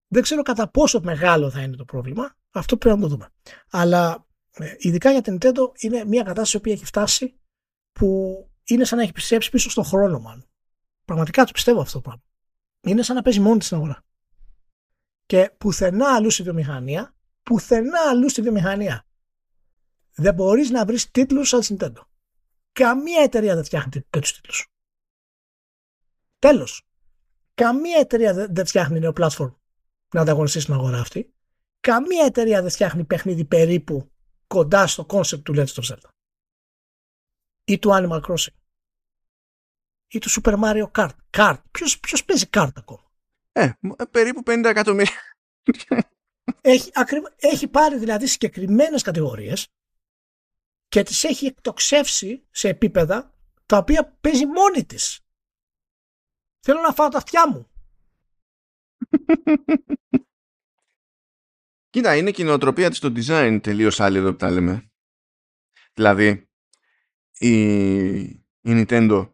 Δεν 0.08 0.22
ξέρω 0.22 0.42
κατά 0.42 0.70
πόσο 0.70 1.02
μεγάλο 1.04 1.50
θα 1.50 1.62
είναι 1.62 1.76
το 1.76 1.86
πρόβλημα. 1.86 2.36
Αυτό 2.52 2.78
πρέπει 2.78 2.96
να 2.96 3.02
το 3.02 3.08
δούμε. 3.08 3.30
Αλλά 3.70 4.28
ε, 4.52 4.76
ειδικά 4.78 5.12
για 5.12 5.22
την 5.22 5.38
Nintendo 5.42 5.72
είναι 5.80 6.06
μια 6.06 6.24
κατάσταση 6.24 6.60
που 6.60 6.70
έχει 6.70 6.86
φτάσει 6.86 7.40
που 7.92 8.38
είναι 8.64 8.84
σαν 8.84 8.98
να 8.98 9.04
έχει 9.04 9.12
πιστέψει 9.12 9.50
πίσω 9.50 9.70
στον 9.70 9.84
χρόνο, 9.84 10.20
μάλλον. 10.20 10.49
Πραγματικά 11.10 11.44
το 11.44 11.52
πιστεύω 11.52 11.82
αυτό 11.82 11.94
το 11.94 12.02
πράγμα. 12.02 12.24
Είναι 12.82 13.02
σαν 13.02 13.16
να 13.16 13.22
παίζει 13.22 13.40
μόνη 13.40 13.58
της 13.58 13.66
στην 13.66 13.78
αγορά. 13.78 14.04
Και 15.26 15.52
πουθενά 15.58 16.16
αλλού 16.16 16.30
στη 16.30 16.44
βιομηχανία, 16.44 17.16
πουθενά 17.44 18.00
αλλού 18.10 18.30
στη 18.30 18.42
βιομηχανία, 18.42 19.06
δεν 20.16 20.34
μπορείς 20.34 20.70
να 20.70 20.86
βρεις 20.86 21.12
τίτλους 21.12 21.50
σαν 21.50 21.62
Nintendo. 21.62 22.02
Καμία 22.72 23.22
εταιρεία 23.22 23.56
δεν 23.56 23.64
φτιάχνει 23.64 23.92
τέτοιους 24.10 24.34
τίτλους. 24.34 24.68
Τέλος. 26.40 26.88
Καμία 27.54 28.00
εταιρεία 28.00 28.34
δεν 28.34 28.66
φτιάχνει 28.66 29.00
νέο 29.00 29.14
platform 29.16 29.54
να 30.14 30.22
ανταγωνιστεί 30.22 30.60
στην 30.60 30.74
αγορά 30.74 31.00
αυτή. 31.00 31.34
Καμία 31.80 32.26
εταιρεία 32.26 32.62
δεν 32.62 32.72
φτιάχνει 32.72 33.04
παιχνίδι 33.06 33.46
περίπου 33.46 34.12
κοντά 34.48 34.88
στο 34.88 35.06
concept 35.10 35.42
του 35.44 35.54
Legend 35.56 35.74
of 35.74 35.94
Zelda. 35.94 36.10
Ή 37.64 37.80
του 37.80 37.90
Animal 37.94 38.22
Crossing 38.22 38.59
ή 40.10 40.20
του 40.20 40.30
Super 40.30 40.60
Mario 40.64 40.92
Kart. 40.92 41.16
Kart. 41.38 41.62
Ποιος, 41.72 42.00
ποιος 42.00 42.26
παίζει 42.26 42.46
kart 42.54 42.72
ακόμα; 42.76 43.12
Ε, 43.52 43.64
ε 43.64 44.06
περίπου 44.12 44.44
50 44.46 44.64
εκατομμύρια. 44.66 45.22
Έχει, 46.62 46.92
έχει 47.36 47.68
πάρει 47.68 47.98
δηλαδή 47.98 48.28
συγκεκριμένες 48.28 49.02
κατηγορίες 49.02 49.68
και 50.88 51.04
τις 51.04 51.24
έχει 51.24 51.46
εκτοξεύσει 51.46 52.48
σε 52.52 52.70
επίπεδα 52.70 53.34
τα 53.66 53.78
οποία 53.78 54.18
παίζει 54.22 54.46
μόνη 54.46 54.86
της. 54.86 55.20
Θέλω 56.60 56.82
να 56.82 56.94
φάω 56.94 57.08
τα 57.08 57.18
αυτιά 57.18 57.50
μου. 57.50 57.70
Κοίτα, 61.90 62.16
είναι 62.16 62.32
και 62.32 62.42
η 62.42 62.46
νοοτροπία 62.46 62.90
της 62.90 62.98
στο 62.98 63.12
design 63.16 63.60
τελείως 63.64 64.00
άλλη 64.00 64.18
εδώ 64.18 64.32
που 64.32 64.38
τα 64.38 64.50
λέμε. 64.50 64.92
Δηλαδή, 65.94 66.50
η, 67.38 67.62
η 68.20 68.46
Nintendo 68.64 69.34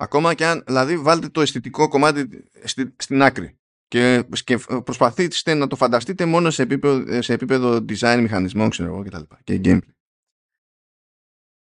Ακόμα 0.00 0.34
και 0.34 0.46
αν, 0.46 0.62
δηλαδή 0.66 0.98
βάλτε 0.98 1.28
το 1.28 1.40
αισθητικό 1.40 1.88
κομμάτι 1.88 2.44
στη, 2.64 2.94
στην 2.98 3.22
άκρη 3.22 3.58
και, 3.88 4.28
και 4.44 4.58
προσπαθείτε 4.58 5.54
να 5.54 5.66
το 5.66 5.76
φανταστείτε 5.76 6.24
μόνο 6.24 6.50
σε 6.50 6.62
επίπεδο, 6.62 7.22
σε 7.22 7.32
επίπεδο 7.32 7.76
design 7.76 8.18
μηχανισμών, 8.22 8.70
ξέρω 8.70 8.88
εγώ 8.88 9.02
κτλ. 9.02 9.34
και 9.44 9.60
gameplay. 9.64 9.92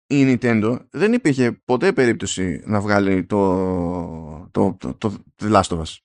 Η 0.07 0.23
Nintendo 0.27 0.87
δεν 0.89 1.13
υπήρχε 1.13 1.51
ποτέ 1.51 1.93
περίπτωση 1.93 2.63
να 2.65 2.81
βγάλει 2.81 3.25
το, 3.25 4.49
το, 4.51 4.75
το, 4.79 4.95
το, 4.95 5.09
το 5.09 5.23
The 5.37 5.61
Last 5.61 5.77
of 5.77 5.83
Us. 5.83 5.97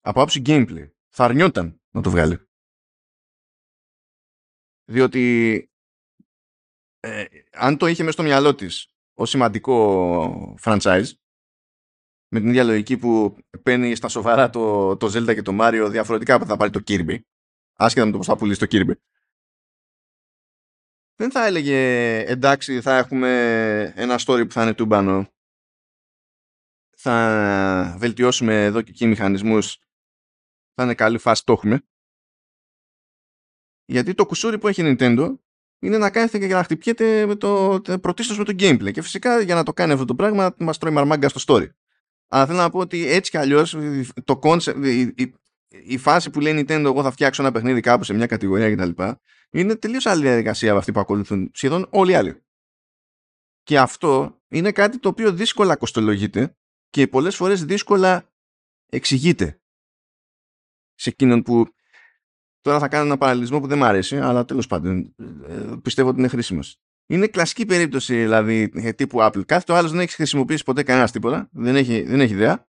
Από 0.00 0.22
άψη 0.22 0.42
gameplay. 0.46 0.90
Θα 1.08 1.24
αρνιόταν 1.24 1.80
να 1.90 2.02
το 2.02 2.10
βγάλει. 2.10 2.48
Διότι 4.84 5.64
ε, 7.00 7.24
αν 7.52 7.76
το 7.76 7.86
είχε 7.86 8.02
μέσα 8.02 8.12
στο 8.12 8.22
μυαλό 8.22 8.54
της 8.54 8.95
ω 9.18 9.24
σημαντικό 9.24 10.54
franchise 10.62 11.10
με 12.28 12.40
την 12.40 12.48
ίδια 12.48 12.64
λογική 12.64 12.96
που 12.96 13.36
παίρνει 13.62 13.94
στα 13.94 14.08
σοβαρά 14.08 14.50
το, 14.50 14.96
το 14.96 15.06
Zelda 15.06 15.34
και 15.34 15.42
το 15.42 15.56
Mario 15.60 15.88
διαφορετικά 15.90 16.34
από 16.34 16.46
θα 16.46 16.56
πάρει 16.56 16.70
το 16.70 16.80
Kirby 16.86 17.18
άσχετα 17.76 18.06
με 18.06 18.12
το 18.12 18.16
πώς 18.16 18.26
θα 18.26 18.36
πουλήσει 18.36 18.58
το 18.58 18.66
Kirby. 18.70 18.94
Δεν 21.14 21.30
θα 21.30 21.46
έλεγε 21.46 22.18
εντάξει 22.18 22.80
θα 22.80 22.96
έχουμε 22.96 23.30
ένα 23.96 24.16
story 24.26 24.44
που 24.46 24.52
θα 24.52 24.62
είναι 24.62 24.74
τούμπανο. 24.74 25.28
Θα 26.96 27.96
βελτιώσουμε 27.98 28.64
εδώ 28.64 28.82
και 28.82 28.90
εκεί 28.90 29.06
μηχανισμούς. 29.06 29.78
Θα 30.74 30.82
είναι 30.82 30.94
καλή 30.94 31.18
φάση 31.18 31.44
το 31.44 31.52
έχουμε. 31.52 31.86
Γιατί 33.84 34.14
το 34.14 34.26
κουσούρι 34.26 34.58
που 34.58 34.68
έχει 34.68 34.82
Nintendo 34.84 35.36
είναι 35.78 35.98
να 35.98 36.10
κάθεται 36.10 36.46
και 36.46 36.54
να 36.54 36.62
χτυπιέται 36.62 37.26
με 37.26 37.34
το, 37.34 37.80
πρωτίστως 38.00 38.38
με 38.38 38.44
το 38.44 38.52
gameplay. 38.58 38.92
Και 38.92 39.02
φυσικά 39.02 39.40
για 39.40 39.54
να 39.54 39.62
το 39.62 39.72
κάνει 39.72 39.92
αυτό 39.92 40.04
το 40.04 40.14
πράγμα 40.14 40.54
μας 40.58 40.78
τρώει 40.78 40.92
μαρμάγκα 40.92 41.28
στο 41.28 41.40
story. 41.46 41.66
Αλλά 42.28 42.46
θέλω 42.46 42.58
να 42.58 42.70
πω 42.70 42.78
ότι 42.78 43.10
έτσι 43.10 43.30
κι 43.30 43.36
αλλιώς 43.36 43.76
το 44.24 44.38
concept, 44.42 44.84
η, 44.84 45.00
η, 45.00 45.34
η, 45.68 45.98
φάση 45.98 46.30
που 46.30 46.40
λέει 46.40 46.52
Nintendo 46.58 46.84
εγώ 46.84 47.02
θα 47.02 47.10
φτιάξω 47.10 47.42
ένα 47.42 47.52
παιχνίδι 47.52 47.80
κάπου 47.80 48.04
σε 48.04 48.14
μια 48.14 48.26
κατηγορία 48.26 48.74
κτλ. 48.74 49.02
Είναι 49.50 49.76
τελείως 49.76 50.06
άλλη 50.06 50.22
διαδικασία 50.22 50.70
από 50.70 50.78
αυτή 50.78 50.92
που 50.92 51.00
ακολουθούν 51.00 51.50
σχεδόν 51.52 51.86
όλοι 51.90 52.10
οι 52.10 52.14
άλλοι. 52.14 52.44
Και 53.62 53.78
αυτό 53.78 54.40
είναι 54.48 54.72
κάτι 54.72 54.98
το 54.98 55.08
οποίο 55.08 55.32
δύσκολα 55.32 55.76
κοστολογείται 55.76 56.56
και 56.90 57.06
πολλές 57.06 57.36
φορές 57.36 57.64
δύσκολα 57.64 58.32
εξηγείται 58.86 59.60
σε 60.94 61.08
εκείνον 61.08 61.42
που 61.42 61.66
τώρα 62.66 62.78
θα 62.78 62.88
κάνω 62.88 63.04
ένα 63.04 63.18
παραλληλισμό 63.18 63.60
που 63.60 63.66
δεν 63.66 63.78
μου 63.78 63.84
αρέσει 63.84 64.18
αλλά 64.18 64.44
τέλος 64.44 64.66
πάντων 64.66 65.14
ε, 65.48 65.54
πιστεύω 65.82 66.08
ότι 66.08 66.18
είναι 66.18 66.28
χρήσιμος. 66.28 66.80
Είναι 67.06 67.26
κλασική 67.26 67.66
περίπτωση 67.66 68.14
δηλαδή 68.14 68.70
ε, 68.74 68.92
τύπου 68.92 69.18
Apple. 69.20 69.44
Κάθε 69.46 69.64
το 69.66 69.74
άλλος 69.74 69.90
δεν 69.90 70.00
έχεις 70.00 70.14
χρησιμοποιήσει 70.14 70.64
ποτέ 70.64 70.82
κανένας 70.82 71.12
τίποτα, 71.12 71.48
δεν 71.52 71.76
έχει, 71.76 72.02
δεν 72.02 72.20
έχει 72.20 72.32
ιδέα 72.32 72.66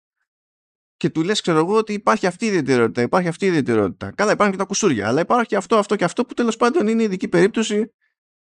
και 0.98 1.10
του 1.10 1.24
λες 1.24 1.42
ξέρω 1.42 1.58
εγώ 1.58 1.78
ότι 1.78 1.94
υπάρχει 1.94 2.28
αυτή 2.28 2.46
η 2.46 2.48
ιδιαιτερότητα, 2.48 3.02
υπάρχει 3.02 3.28
αυτή 3.28 3.46
η 3.46 3.48
ιδιαιτερότητα. 3.48 4.12
Καλά 4.12 4.32
υπάρχουν 4.32 4.56
και 4.56 4.62
τα 4.62 4.68
κουσούρια, 4.68 5.08
αλλά 5.08 5.22
υπάρχει 5.22 5.48
και 5.48 5.56
αυτό, 5.56 5.76
αυτό 5.76 5.96
και 5.96 6.04
αυτό 6.04 6.26
που 6.26 6.34
τέλος 6.34 6.56
πάντων 6.56 6.88
είναι 6.88 7.04
ειδική 7.04 7.28
περίπτωση 7.28 7.94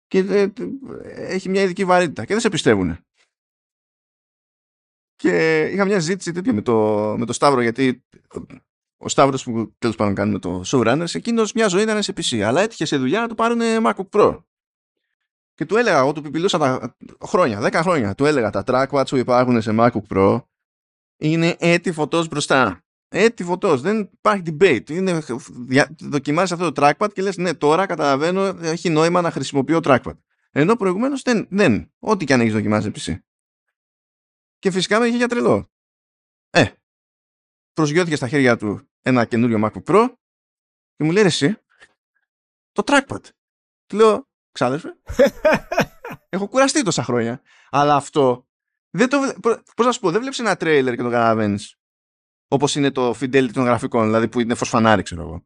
και 0.07 0.17
ε, 0.17 0.47
έχει 1.03 1.49
μια 1.49 1.61
ειδική 1.61 1.85
βαρύτητα 1.85 2.21
και 2.21 2.33
δεν 2.33 2.41
σε 2.41 2.49
πιστεύουν. 2.49 2.97
Και 5.15 5.61
είχα 5.61 5.85
μια 5.85 5.99
ζήτηση 5.99 6.31
τέτοια 6.31 6.53
με 6.53 6.61
το, 6.61 6.75
με 7.17 7.25
το 7.25 7.33
Σταύρο 7.33 7.61
γιατί 7.61 8.03
ο 9.03 9.09
Σταύρος 9.09 9.43
που 9.43 9.73
τέλος 9.77 9.95
πάντων 9.95 10.15
κάνουμε 10.15 10.39
το 10.39 10.61
showrunners, 10.65 11.13
εκείνος 11.15 11.53
μια 11.53 11.67
ζωή 11.67 11.81
ήταν 11.81 12.03
σε 12.03 12.13
PC, 12.17 12.39
αλλά 12.39 12.61
έτυχε 12.61 12.85
σε 12.85 12.97
δουλειά 12.97 13.19
να 13.19 13.27
του 13.27 13.35
πάρουν 13.35 13.59
MacBook 13.83 14.09
Pro. 14.09 14.43
Και 15.55 15.65
του 15.65 15.77
έλεγα, 15.77 15.97
εγώ 15.97 16.11
του 16.11 16.21
πιπηλούσα 16.21 16.57
τα 16.57 16.95
χρόνια, 17.25 17.61
10 17.61 17.71
χρόνια, 17.73 18.15
του 18.15 18.25
έλεγα 18.25 18.49
τα 18.49 18.63
trackpads 18.67 19.09
που 19.09 19.15
υπάρχουν 19.15 19.61
σε 19.61 19.75
MacBook 19.77 20.07
Pro 20.09 20.41
είναι 21.17 21.55
έτη 21.59 21.91
φωτός 21.91 22.27
μπροστά. 22.27 22.83
Έτη 23.09 23.43
φωτός. 23.43 23.81
Δεν 23.81 23.99
υπάρχει 23.99 24.43
debate. 24.45 24.89
Είναι, 24.89 25.21
δοκιμάζεις 25.99 26.51
αυτό 26.51 26.71
το 26.71 26.85
trackpad 26.85 27.13
και 27.13 27.21
λες 27.21 27.37
ναι 27.37 27.53
τώρα 27.53 27.85
καταλαβαίνω 27.85 28.41
έχει 28.61 28.89
νόημα 28.89 29.21
να 29.21 29.31
χρησιμοποιώ 29.31 29.79
trackpad. 29.83 30.17
Ενώ 30.51 30.75
προηγουμένως 30.75 31.21
δεν. 31.21 31.47
δεν. 31.49 31.91
Ό,τι 31.99 32.25
και 32.25 32.33
αν 32.33 32.39
έχεις 32.39 32.53
δοκιμάσει 32.53 32.91
PC. 32.95 33.15
Και 34.59 34.71
φυσικά 34.71 34.99
με 34.99 35.07
είχε 35.07 35.17
για 35.17 35.27
τρελό. 35.27 35.71
Ε, 36.49 36.65
προσγειώθηκε 37.73 38.15
στα 38.15 38.27
χέρια 38.27 38.57
του 38.57 38.89
ένα 39.01 39.25
καινούριο 39.25 39.59
MacBook 39.63 39.83
Pro 39.93 40.07
και 40.95 41.03
μου 41.03 41.11
λέει 41.11 41.23
εσύ 41.23 41.57
το 42.71 42.83
trackpad. 42.85 43.21
Του 43.85 43.95
λέω, 43.95 44.27
ξάδερφε, 44.51 44.89
έχω 46.29 46.47
κουραστεί 46.47 46.83
τόσα 46.83 47.03
χρόνια. 47.03 47.41
Αλλά 47.69 47.95
αυτό 47.95 48.47
δεν 48.89 49.09
το, 49.09 49.17
πώς 49.75 49.85
να 49.85 49.91
σου 49.91 49.99
πω, 49.99 50.11
δεν 50.11 50.19
βλέπεις 50.19 50.39
ένα 50.39 50.55
τρέιλερ 50.55 50.95
και 50.95 51.01
το 51.01 51.09
καταλαβαίνεις. 51.09 51.77
Όπως 52.47 52.75
είναι 52.75 52.91
το 52.91 53.09
fidelity 53.09 53.51
των 53.53 53.63
γραφικών, 53.63 54.05
δηλαδή 54.05 54.27
που 54.27 54.39
είναι 54.39 54.55
φωσφανάρι, 54.55 55.03
ξέρω 55.03 55.21
εγώ. 55.21 55.45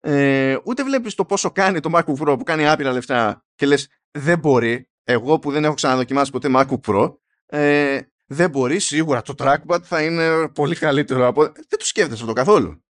Ε, 0.00 0.56
ούτε 0.64 0.84
βλέπεις 0.84 1.14
το 1.14 1.24
πόσο 1.24 1.50
κάνει 1.50 1.80
το 1.80 1.90
MacBook 1.92 2.16
Pro 2.16 2.34
που 2.38 2.44
κάνει 2.44 2.68
άπειρα 2.68 2.92
λεφτά 2.92 3.44
και 3.54 3.66
λες 3.66 3.88
δεν 4.10 4.38
μπορεί, 4.38 4.90
εγώ 5.04 5.38
που 5.38 5.50
δεν 5.50 5.64
έχω 5.64 5.74
ξαναδοκιμάσει 5.74 6.30
ποτέ 6.30 6.48
MacBook 6.52 6.80
Pro, 6.86 7.16
ε, 7.46 8.00
δεν 8.26 8.50
μπορεί, 8.50 8.78
σίγουρα 8.78 9.22
το 9.22 9.34
trackpad 9.38 9.80
θα 9.82 10.02
είναι 10.02 10.48
πολύ 10.48 10.76
καλύτερο 10.76 11.26
από... 11.26 11.42
Δεν 11.42 11.78
το 11.78 11.84
σκέφτεσαι 11.84 12.22
αυτό 12.22 12.34
καθόλου. 12.34 12.84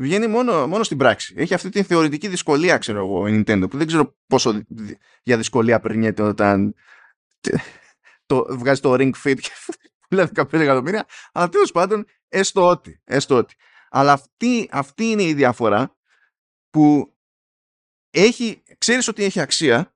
Βγαίνει 0.00 0.26
μόνο, 0.26 0.66
μόνο 0.66 0.82
στην 0.82 0.96
πράξη. 0.96 1.34
Έχει 1.36 1.54
αυτή 1.54 1.68
την 1.68 1.84
θεωρητική 1.84 2.28
δυσκολία, 2.28 2.78
ξέρω 2.78 2.98
εγώ, 2.98 3.26
η 3.28 3.44
Nintendo, 3.46 3.70
που 3.70 3.76
δεν 3.76 3.86
ξέρω 3.86 4.16
πόσο 4.26 4.62
για 5.22 5.36
δυσκολία 5.36 5.80
περνιέται 5.80 6.22
όταν 6.22 6.74
το, 8.26 8.46
βγάζει 8.48 8.80
το 8.80 8.92
ring 8.92 9.12
fit 9.24 9.36
και 9.40 9.50
πουλάει 10.08 10.26
15 10.34 10.52
εκατομμύρια. 10.52 11.06
Αλλά 11.32 11.48
τέλος 11.48 11.72
πάντων, 11.72 12.04
έστω 12.28 12.68
ότι, 12.68 13.00
έστω 13.04 13.36
ότι. 13.36 13.54
Αλλά 13.90 14.12
αυτή, 14.12 14.68
αυτή 14.72 15.04
είναι 15.04 15.22
η 15.22 15.34
διαφορά 15.34 15.96
που 16.70 17.14
έχει, 18.10 18.62
ξέρεις 18.78 19.08
ότι 19.08 19.24
έχει 19.24 19.40
αξία, 19.40 19.94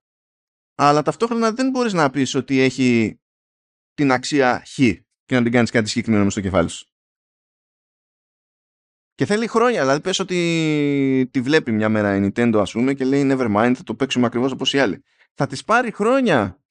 αλλά 0.74 1.02
ταυτόχρονα 1.02 1.52
δεν 1.52 1.70
μπορείς 1.70 1.93
να 1.93 2.10
πεις 2.10 2.35
ότι 2.35 2.60
έχει 2.60 3.20
την 3.99 4.12
αξία 4.12 4.62
χ 4.66 4.75
και 5.25 5.35
να 5.35 5.43
την 5.43 5.53
κάνεις 5.53 5.70
κάτι 5.70 5.89
συγκεκριμένο 5.89 6.25
μες 6.25 6.33
στο 6.33 6.41
κεφάλι 6.41 6.69
σου. 6.69 6.87
Και 9.15 9.27
θέλει 9.27 9.47
χρόνια, 9.47 9.81
δηλαδή 9.81 10.01
πες 10.01 10.19
ότι 10.19 11.29
τη 11.31 11.41
βλέπει 11.41 11.73
μια 11.73 11.89
μέρα 11.89 12.16
η 12.16 12.20
Nintendo 12.23 12.59
ας 12.61 12.73
πούμε 12.73 12.95
και 12.95 13.05
λέει 13.05 13.29
never 13.33 13.57
mind 13.57 13.73
θα 13.77 13.83
το 13.83 13.95
παίξουμε 13.95 14.27
ακριβώς 14.27 14.53
όπως 14.53 14.73
οι 14.73 14.79
άλλοι. 14.79 15.05
Θα 15.35 15.47
της 15.47 15.65
πάρει 15.65 15.93
χρόνια 15.93 16.62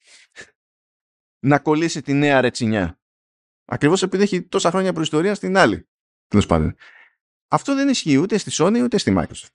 να 1.38 1.58
κολλήσει 1.58 2.02
τη 2.02 2.12
νέα 2.12 2.40
ρετσινιά. 2.40 3.00
Ακριβώς 3.64 4.02
επειδή 4.02 4.22
έχει 4.22 4.42
τόσα 4.42 4.70
χρόνια 4.70 4.92
προϊστορία 4.92 5.34
στην 5.34 5.56
άλλη. 5.56 5.88
Τέλος 6.26 6.46
πάντων. 6.46 6.76
Αυτό 7.48 7.74
δεν 7.74 7.88
ισχύει 7.88 8.16
ούτε 8.16 8.38
στη 8.38 8.50
Sony 8.54 8.80
ούτε 8.82 8.98
στη 8.98 9.14
Microsoft. 9.16 9.54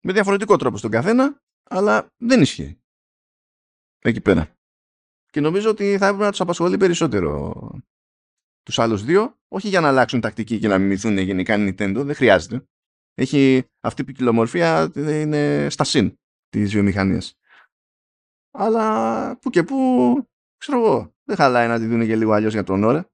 Με 0.00 0.12
διαφορετικό 0.12 0.56
τρόπο 0.56 0.76
στον 0.76 0.90
καθένα, 0.90 1.42
αλλά 1.62 2.12
δεν 2.16 2.40
ισχύει. 2.40 2.80
Εκεί 3.98 4.20
πέρα. 4.20 4.55
Και 5.36 5.42
νομίζω 5.42 5.70
ότι 5.70 5.98
θα 5.98 6.06
έπρεπε 6.06 6.24
να 6.24 6.30
τους 6.30 6.40
απασχολεί 6.40 6.76
περισσότερο 6.76 7.52
τους 8.62 8.78
άλλους 8.78 9.04
δύο, 9.04 9.38
όχι 9.48 9.68
για 9.68 9.80
να 9.80 9.88
αλλάξουν 9.88 10.20
τακτική 10.20 10.58
και 10.58 10.68
να 10.68 10.78
μιμηθούν 10.78 11.18
γενικά 11.18 11.54
Nintendo, 11.58 12.02
δεν 12.04 12.14
χρειάζεται. 12.14 12.66
Έχει 13.14 13.64
αυτή 13.80 14.02
η 14.02 14.04
ποικιλομορφία 14.04 14.92
είναι 14.94 15.66
στα 15.70 15.84
συν 15.84 16.18
της 16.48 16.72
βιομηχανίας. 16.72 17.34
Αλλά 18.50 19.38
που 19.38 19.50
και 19.50 19.62
που 19.62 19.76
ξέρω 20.56 20.78
εγώ, 20.78 21.14
δεν 21.24 21.36
χαλάει 21.36 21.68
να 21.68 21.78
τη 21.78 21.86
δουν 21.86 22.06
και 22.06 22.16
λίγο 22.16 22.32
αλλιώς 22.32 22.52
για 22.52 22.64
τον 22.64 22.84
ώρα. 22.84 23.10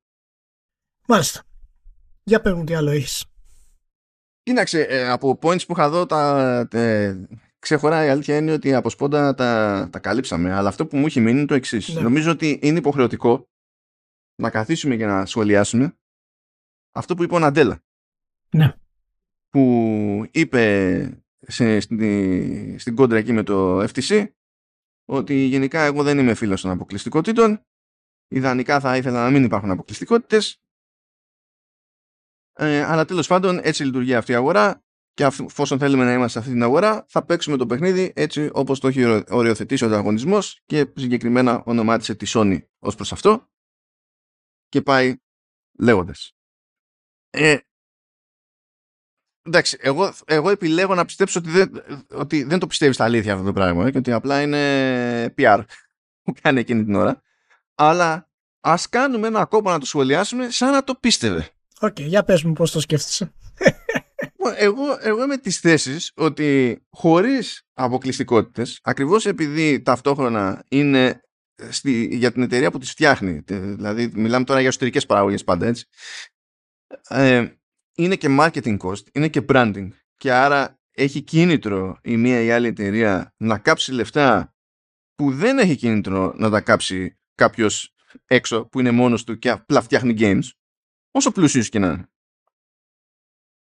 Μάλιστα. 1.08 1.42
Για 2.22 2.40
πες 2.40 2.52
μου 2.52 2.64
τι 2.64 2.74
άλλο 2.74 2.90
έχεις. 2.90 3.26
Κοίταξε, 4.42 4.80
ε, 4.80 5.08
από 5.08 5.38
points 5.42 5.66
που 5.66 5.72
είχα 5.72 5.88
δω 5.88 6.06
τα, 6.06 6.68
ε, 6.70 7.26
ξεχωράει 7.62 8.06
η 8.06 8.10
αλήθεια 8.10 8.36
είναι 8.36 8.52
ότι 8.52 8.74
από 8.74 8.90
σπόντα 8.90 9.34
τα, 9.34 9.88
τα 9.92 9.98
καλύψαμε. 9.98 10.52
Αλλά 10.52 10.68
αυτό 10.68 10.86
που 10.86 10.96
μου 10.96 11.06
έχει 11.06 11.20
μείνει 11.20 11.38
είναι 11.38 11.46
το 11.46 11.54
εξής. 11.54 11.94
Ναι. 11.94 12.00
Νομίζω 12.00 12.30
ότι 12.30 12.58
είναι 12.62 12.78
υποχρεωτικό 12.78 13.48
να 14.34 14.50
καθίσουμε 14.50 14.96
και 14.96 15.06
να 15.06 15.26
σχολιάσουμε 15.26 15.98
αυτό 16.92 17.14
που 17.14 17.22
είπε 17.22 17.34
ο 17.34 17.38
Ναντέλα. 17.38 17.82
Ναι. 18.50 18.74
Που 19.48 20.28
είπε 20.30 21.24
σε, 21.40 21.80
στην, 21.80 22.78
στην 22.78 22.94
κόντρα 22.94 23.18
εκεί 23.18 23.32
με 23.32 23.42
το 23.42 23.82
FTC 23.82 24.26
ότι 25.04 25.34
γενικά 25.34 25.82
εγώ 25.82 26.02
δεν 26.02 26.18
είμαι 26.18 26.34
φίλος 26.34 26.60
των 26.60 26.70
αποκλειστικότητων. 26.70 27.64
Ιδανικά 28.28 28.80
θα 28.80 28.96
ήθελα 28.96 29.24
να 29.24 29.30
μην 29.30 29.44
υπάρχουν 29.44 29.70
αποκλειστικότητες. 29.70 30.62
Ε, 32.52 32.82
αλλά 32.82 33.04
τέλος 33.04 33.26
πάντων 33.26 33.60
έτσι 33.62 33.84
λειτουργεί 33.84 34.14
αυτή 34.14 34.32
η 34.32 34.34
αγορά 34.34 34.81
και 35.14 35.24
εφόσον 35.24 35.78
θέλουμε 35.78 36.04
να 36.04 36.12
είμαστε 36.12 36.28
σε 36.28 36.38
αυτή 36.38 36.50
την 36.50 36.62
αγορά 36.62 37.04
θα 37.08 37.24
παίξουμε 37.24 37.56
το 37.56 37.66
παιχνίδι 37.66 38.12
έτσι 38.14 38.50
όπως 38.52 38.80
το 38.80 38.88
έχει 38.88 39.24
οριοθετήσει 39.28 39.84
ο 39.84 39.86
ανταγωνισμός 39.86 40.60
και 40.66 40.92
συγκεκριμένα 40.96 41.62
ονομάτισε 41.64 42.14
τη 42.14 42.30
Sony 42.34 42.58
ως 42.78 42.94
προς 42.94 43.12
αυτό 43.12 43.50
και 44.68 44.82
πάει 44.82 45.16
λέγοντας. 45.78 46.32
Ε, 47.30 47.56
Εντάξει, 49.44 49.76
εγώ, 49.80 50.14
εγώ 50.24 50.50
επιλέγω 50.50 50.94
να 50.94 51.04
πιστέψω 51.04 51.38
ότι 51.38 51.50
δεν, 51.50 51.82
ότι 52.10 52.42
δεν 52.42 52.58
το 52.58 52.66
πιστεύεις 52.66 52.94
στα 52.94 53.04
αλήθεια 53.04 53.32
αυτό 53.32 53.44
το 53.44 53.52
πράγμα 53.52 53.86
ε, 53.86 53.90
και 53.90 53.98
ότι 53.98 54.12
απλά 54.12 54.42
είναι 54.42 55.34
PR 55.38 55.64
που 56.22 56.34
κάνει 56.42 56.60
εκείνη 56.60 56.84
την 56.84 56.94
ώρα. 56.94 57.22
Αλλά 57.74 58.30
ας 58.60 58.88
κάνουμε 58.88 59.26
ένα 59.26 59.44
κόπο 59.44 59.70
να 59.70 59.78
το 59.78 59.86
σχολιάσουμε 59.86 60.50
σαν 60.50 60.70
να 60.70 60.84
το 60.84 60.94
πίστευε. 60.94 61.48
Οκ, 61.80 61.94
okay, 61.98 62.02
για 62.02 62.24
πες 62.24 62.42
μου 62.42 62.52
πώς 62.52 62.70
το 62.70 62.80
σκέφτεσαι. 62.80 63.32
Εγώ, 64.56 64.96
εγώ 65.00 65.24
είμαι 65.24 65.36
της 65.36 65.60
θέσης 65.60 66.12
ότι 66.14 66.80
χωρίς 66.90 67.62
αποκλειστικότητες, 67.72 68.78
ακριβώς 68.82 69.26
επειδή 69.26 69.82
ταυτόχρονα 69.82 70.64
είναι 70.68 71.20
στη, 71.70 72.08
για 72.16 72.32
την 72.32 72.42
εταιρεία 72.42 72.70
που 72.70 72.78
τις 72.78 72.90
φτιάχνει, 72.90 73.42
δηλαδή 73.46 74.10
μιλάμε 74.14 74.44
τώρα 74.44 74.60
για 74.60 74.68
εσωτερικές 74.68 75.06
παραγωγές 75.06 75.44
πάντα 75.44 75.66
έτσι, 75.66 75.86
ε, 77.08 77.46
είναι 77.94 78.16
και 78.16 78.36
marketing 78.40 78.76
cost, 78.78 79.02
είναι 79.12 79.28
και 79.28 79.44
branding 79.48 79.88
και 80.16 80.32
άρα 80.32 80.80
έχει 80.90 81.22
κίνητρο 81.22 81.98
η 82.02 82.16
μία 82.16 82.40
ή 82.40 82.50
άλλη 82.50 82.66
εταιρεία 82.66 83.34
να 83.36 83.58
κάψει 83.58 83.92
λεφτά 83.92 84.54
που 85.14 85.32
δεν 85.32 85.58
έχει 85.58 85.76
κίνητρο 85.76 86.34
να 86.36 86.50
τα 86.50 86.60
κάψει 86.60 87.18
κάποιος 87.34 87.94
έξω 88.26 88.66
που 88.66 88.80
είναι 88.80 88.90
μόνος 88.90 89.24
του 89.24 89.38
και 89.38 89.50
απλά 89.50 89.80
φτιάχνει 89.80 90.14
games 90.18 90.48
όσο 91.10 91.32
πλούσιος 91.32 91.68
και 91.68 91.78
να 91.78 91.86
είναι. 91.86 92.11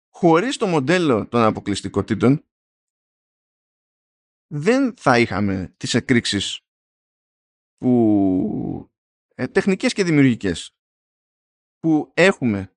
Χωρίς 0.10 0.57
το 0.57 0.68
μοντέλο 0.68 1.27
των 1.27 1.41
αποκλειστικότητων 1.41 2.44
δεν 4.48 4.98
θα 4.98 5.19
είχαμε 5.19 5.73
τις 5.77 5.94
εκρήξεις 5.94 6.61
που 7.77 8.91
ε, 9.36 9.48
τεχνικές 9.48 9.94
και 9.94 10.03
δημιουργικές 10.03 10.76
που 11.80 12.11
έχουμε 12.14 12.76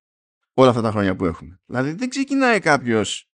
όλα 0.53 0.69
αυτά 0.69 0.81
τα 0.81 0.91
χρόνια 0.91 1.15
που 1.15 1.25
έχουμε. 1.25 1.61
Δηλαδή 1.65 1.91
δεν 1.91 2.09
ξεκινάει 2.09 2.59
κάποιος 2.59 3.29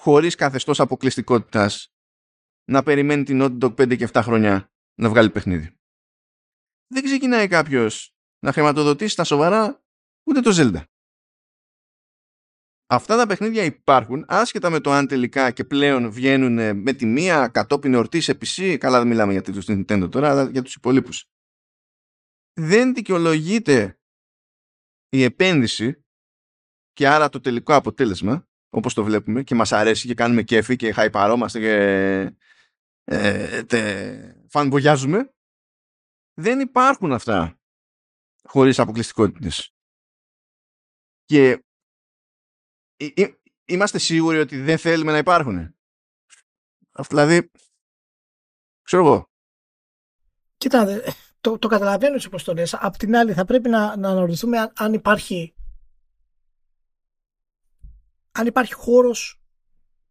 χωρίς 0.00 0.34
καθεστώς 0.34 0.80
αποκλειστικότητας 0.80 1.94
να 2.70 2.82
περιμένει 2.82 3.22
την 3.22 3.38
Naughty 3.42 3.58
Dog 3.58 3.74
5 3.74 3.96
και 3.96 4.08
7 4.12 4.20
χρόνια 4.24 4.72
να 4.94 5.08
βγάλει 5.08 5.30
παιχνίδι. 5.30 5.78
Δεν 6.86 7.02
ξεκινάει 7.02 7.48
κάποιος 7.48 8.16
να 8.38 8.52
χρηματοδοτήσει 8.52 9.16
τα 9.16 9.24
σοβαρά 9.24 9.84
ούτε 10.28 10.40
το 10.40 10.50
Zelda. 10.54 10.84
Αυτά 12.88 13.16
τα 13.16 13.26
παιχνίδια 13.26 13.64
υπάρχουν 13.64 14.24
άσχετα 14.28 14.70
με 14.70 14.80
το 14.80 14.90
αν 14.90 15.06
τελικά 15.06 15.50
και 15.50 15.64
πλέον 15.64 16.10
βγαίνουν 16.10 16.82
με 16.82 16.92
τη 16.92 17.06
μία 17.06 17.48
κατόπιν 17.48 17.94
εορτή 17.94 18.20
σε 18.20 18.32
PC. 18.32 18.76
Καλά, 18.78 18.98
δεν 18.98 19.08
μιλάμε 19.08 19.32
για 19.32 19.42
τίτλους 19.42 19.62
στην 19.62 19.84
Nintendo 19.88 20.10
τώρα, 20.10 20.30
αλλά 20.30 20.50
για 20.50 20.62
τους 20.62 20.74
υπολείπους. 20.74 21.24
Δεν 22.60 22.94
δικαιολογείται 22.94 23.98
η 25.08 25.22
επένδυση 25.22 26.04
και 26.92 27.08
άρα 27.08 27.28
το 27.28 27.40
τελικό 27.40 27.74
αποτέλεσμα, 27.74 28.48
όπως 28.68 28.94
το 28.94 29.04
βλέπουμε 29.04 29.42
και 29.42 29.54
μας 29.54 29.72
αρέσει 29.72 30.06
και 30.06 30.14
κάνουμε 30.14 30.42
κέφι 30.42 30.76
και 30.76 30.92
χαϊπαρόμαστε 30.92 31.58
και 31.60 31.74
ε, 33.04 33.62
τε, 33.62 34.34
φανμπογιάζουμε, 34.48 35.34
δεν 36.34 36.60
υπάρχουν 36.60 37.12
αυτά 37.12 37.60
χωρίς 38.42 38.78
αποκλειστικότητες. 38.78 39.74
Και 41.24 41.64
είμαστε 43.64 43.98
σίγουροι 43.98 44.38
ότι 44.38 44.60
δεν 44.60 44.78
θέλουμε 44.78 45.12
να 45.12 45.18
υπάρχουν. 45.18 45.74
Δηλαδή, 47.08 47.50
ξέρω 48.82 49.06
εγώ. 49.06 49.30
Κοίτα, 50.56 51.02
το, 51.40 51.58
το 51.58 51.68
καταλαβαίνω 51.68 52.20
όπως 52.26 52.44
το 52.44 52.54
λες. 52.54 52.74
Απ' 52.74 52.96
την 52.96 53.16
άλλη 53.16 53.32
θα 53.32 53.44
πρέπει 53.44 53.68
να, 53.68 53.96
να 53.96 54.08
αναρωτηθούμε 54.08 54.72
αν, 54.76 54.92
υπάρχει 54.92 55.54
αν 58.32 58.46
υπάρχει 58.46 58.74
χώρος 58.74 59.40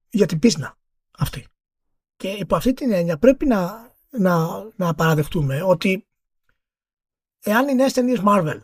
για 0.10 0.26
την 0.26 0.40
πίσνα 0.40 0.78
αυτή. 1.18 1.48
Και 2.16 2.28
υπό 2.28 2.56
αυτή 2.56 2.74
την 2.74 2.92
έννοια 2.92 3.18
πρέπει 3.18 3.46
να, 3.46 3.92
να, 4.10 4.48
να 4.76 4.96
παραδεχτούμε 4.96 5.62
ότι 5.62 6.08
εάν 7.40 7.68
οι 7.68 7.76
νέες 7.76 7.94
ταινίες 7.94 8.22
Marvel 8.26 8.62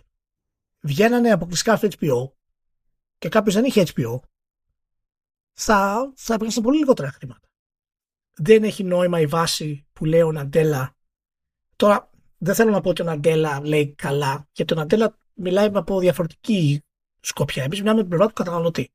βγαίνανε 0.79 1.31
αποκλειστικά 1.31 1.75
στο 1.75 1.87
HBO 1.99 2.31
και 3.21 3.29
κάποιος 3.29 3.55
δεν 3.55 3.65
είχε 3.65 3.83
HBO 3.93 4.19
θα, 5.53 6.11
θα 6.15 6.33
έπαιρνε 6.33 6.53
πολύ 6.61 6.77
λιγότερα 6.77 7.11
χρήματα. 7.11 7.49
Δεν 8.33 8.63
έχει 8.63 8.83
νόημα 8.83 9.19
η 9.19 9.25
βάση 9.25 9.87
που 9.93 10.05
λέει 10.05 10.21
ο 10.21 10.31
Ναντέλα. 10.31 10.95
Τώρα 11.75 12.09
δεν 12.37 12.55
θέλω 12.55 12.71
να 12.71 12.81
πω 12.81 12.89
ότι 12.89 13.01
ο 13.01 13.05
Ναντέλα 13.05 13.61
λέει 13.65 13.93
καλά, 13.93 14.47
γιατί 14.51 14.73
ο 14.73 14.75
Ναντέλα 14.75 15.17
μιλάει 15.33 15.69
από 15.73 15.99
διαφορετική 15.99 16.83
σκοπιά. 17.19 17.63
Εμείς 17.63 17.79
μιλάμε 17.79 17.95
με 17.95 18.01
την 18.01 18.09
πλευρά 18.09 18.27
του 18.27 18.33
καταναλωτή. 18.33 18.91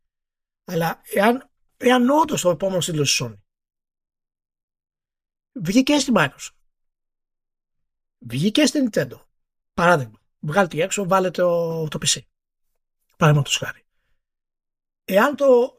Αλλά 0.64 1.00
εάν, 1.14 1.50
εάν 1.76 2.10
όντως 2.10 2.40
το 2.40 2.50
επόμενος 2.50 2.84
τίτλο 2.84 3.02
της 3.02 3.22
Sony 3.22 3.38
βγήκε 5.52 5.98
στην 5.98 6.14
Microsoft, 6.16 6.56
βγήκε 8.18 8.66
στην 8.66 8.88
Nintendo, 8.90 9.20
παράδειγμα, 9.74 10.18
βγάλτε 10.38 10.82
έξω, 10.82 11.06
βάλετε 11.06 11.42
το, 11.42 11.88
το 11.88 11.98
PC. 12.06 12.20
Παραδείγματος 13.16 13.56
χάρη. 13.56 13.85
Εάν 15.08 15.36
το, 15.36 15.74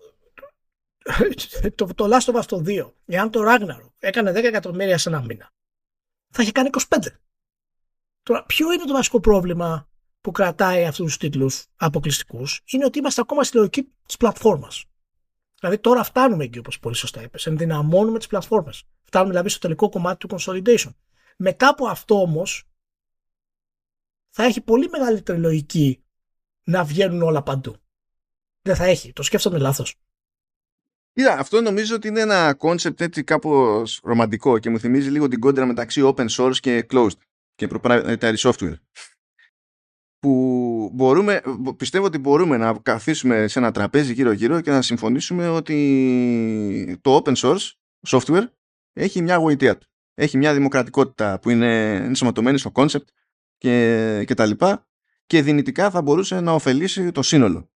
το, 1.76 1.88
το 1.96 2.10
Last 2.12 2.34
of 2.34 2.42
Us 2.42 2.64
2, 2.64 2.92
εάν 3.06 3.32
το 3.32 3.42
Ragnarok 3.46 3.92
έκανε 4.00 4.32
10 4.32 4.36
εκατομμύρια 4.36 4.98
σε 4.98 5.10
ένα 5.10 5.22
μήνα, 5.22 5.54
θα 6.30 6.42
είχε 6.42 6.52
κάνει 6.52 6.70
25. 6.90 6.98
Τώρα, 8.24 8.46
ποιο 8.46 8.72
είναι 8.72 8.84
το 8.84 8.94
βασικό 8.94 9.20
πρόβλημα 9.20 9.90
που 10.22 10.32
κρατάει 10.32 10.86
αυτούς 10.86 11.06
τους 11.06 11.18
τίτλους 11.18 11.66
αποκλειστικούς, 11.76 12.62
είναι 12.66 12.86
ότι 12.86 13.00
είμαστε 13.00 13.22
ακόμα 13.22 13.44
στη 13.44 13.58
λογική 13.58 13.94
της 14.06 14.18
πλατφόρμας. 14.18 14.86
Δηλαδή, 15.60 15.80
τώρα 15.80 16.04
φτάνουμε 16.04 16.44
εκεί, 16.44 16.60
όπως 16.60 16.80
πολύ 16.80 16.96
σωστά 16.96 17.22
είπες. 17.22 17.46
Ενδυναμώνουμε 17.46 18.18
τις 18.18 18.28
πλατφόρμες. 18.28 18.84
Φτάνουμε 19.04 19.32
δηλαδή 19.32 19.50
στο 19.50 19.60
τελικό 19.60 19.90
κομμάτι 19.90 20.28
του 20.28 20.38
consolidation. 20.40 20.94
Μετά 21.38 21.68
από 21.68 21.88
αυτό 21.88 22.22
όμως, 22.22 22.70
θα 24.30 24.44
έχει 24.44 24.62
πολύ 24.62 24.90
μεγαλύτερη 24.90 25.40
λογική 25.40 26.04
να 26.64 26.84
βγαίνουν 26.84 27.22
όλα 27.22 27.44
παντού. 27.44 27.76
Δεν 28.68 28.76
θα 28.76 28.86
έχει. 28.86 29.14
Το 29.14 29.24
σκέφτομαι 29.24 29.58
λάθος. 29.58 29.96
Είδα, 31.14 31.38
αυτό 31.40 31.62
νομίζω 31.62 31.96
ότι 31.96 32.08
είναι 32.08 32.22
ένα 32.22 32.54
concept 32.54 33.02
έτσι 33.02 33.24
κάπως 33.24 34.00
ρομαντικό 34.04 34.60
και 34.60 34.70
μου 34.70 34.80
θυμίζει 34.80 35.10
λίγο 35.10 35.28
την 35.28 35.40
κόντρα 35.40 35.66
μεταξύ 35.66 36.02
open 36.04 36.28
source 36.30 36.56
και 36.60 36.86
closed 36.90 37.18
και 37.56 37.68
proprietary 37.72 38.36
software 38.38 38.74
που 40.20 40.90
μπορούμε, 40.94 41.42
πιστεύω 41.78 42.06
ότι 42.06 42.18
μπορούμε 42.18 42.58
να 42.58 42.74
καθίσουμε 42.74 43.48
σε 43.48 43.60
ένα 43.60 43.72
τραπέζι 43.72 44.14
γύρω-γύρω 44.14 44.62
και 44.62 44.72
να 44.72 44.82
συμφωνήσουμε 44.82 45.50
ότι 45.50 47.00
το 47.02 47.22
open 47.24 47.36
source 47.36 47.72
software 48.08 48.46
έχει 48.94 49.22
μια 49.22 49.36
γοητεία 49.36 49.78
του. 49.78 49.88
Έχει 50.14 50.38
μια 50.38 50.54
δημοκρατικότητα 50.54 51.40
που 51.40 51.50
είναι 51.50 51.96
ενσωματωμένη 51.96 52.58
στο 52.58 52.72
concept 52.74 53.08
και, 53.58 54.24
και 54.28 54.34
τα 54.34 54.46
λοιπά 54.46 54.88
και 55.26 55.42
δυνητικά 55.42 55.90
θα 55.90 56.02
μπορούσε 56.02 56.40
να 56.40 56.52
ωφελήσει 56.52 57.12
το 57.12 57.22
σύνολο. 57.22 57.70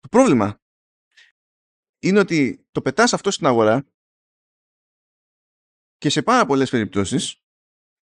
Το 0.00 0.08
πρόβλημα 0.10 0.60
είναι 1.98 2.18
ότι 2.18 2.66
το 2.70 2.82
πετάς 2.82 3.12
αυτό 3.12 3.30
στην 3.30 3.46
αγορά 3.46 3.86
και 5.96 6.10
σε 6.10 6.22
πάρα 6.22 6.46
πολλές 6.46 6.70
περιπτώσεις 6.70 7.42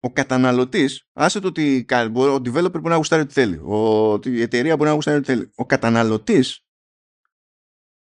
ο 0.00 0.12
καταναλωτής, 0.12 1.08
άσε 1.12 1.40
το 1.40 1.46
ότι 1.46 1.86
ο 2.14 2.34
developer 2.34 2.70
μπορεί 2.70 2.88
να 2.88 2.96
γουστάρει 2.96 3.22
ό,τι 3.22 3.32
θέλει, 3.32 3.56
ο, 3.56 4.20
η 4.24 4.40
εταιρεία 4.40 4.76
μπορεί 4.76 4.88
να 4.88 4.94
γουστάρει 4.94 5.18
ό,τι 5.18 5.26
θέλει. 5.26 5.50
Ο 5.54 5.66
καταναλωτής 5.66 6.66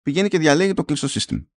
πηγαίνει 0.02 0.28
και 0.28 0.38
διαλέγει 0.38 0.74
το 0.74 0.84
κλειστό 0.84 1.08
σύστημα. 1.08 1.48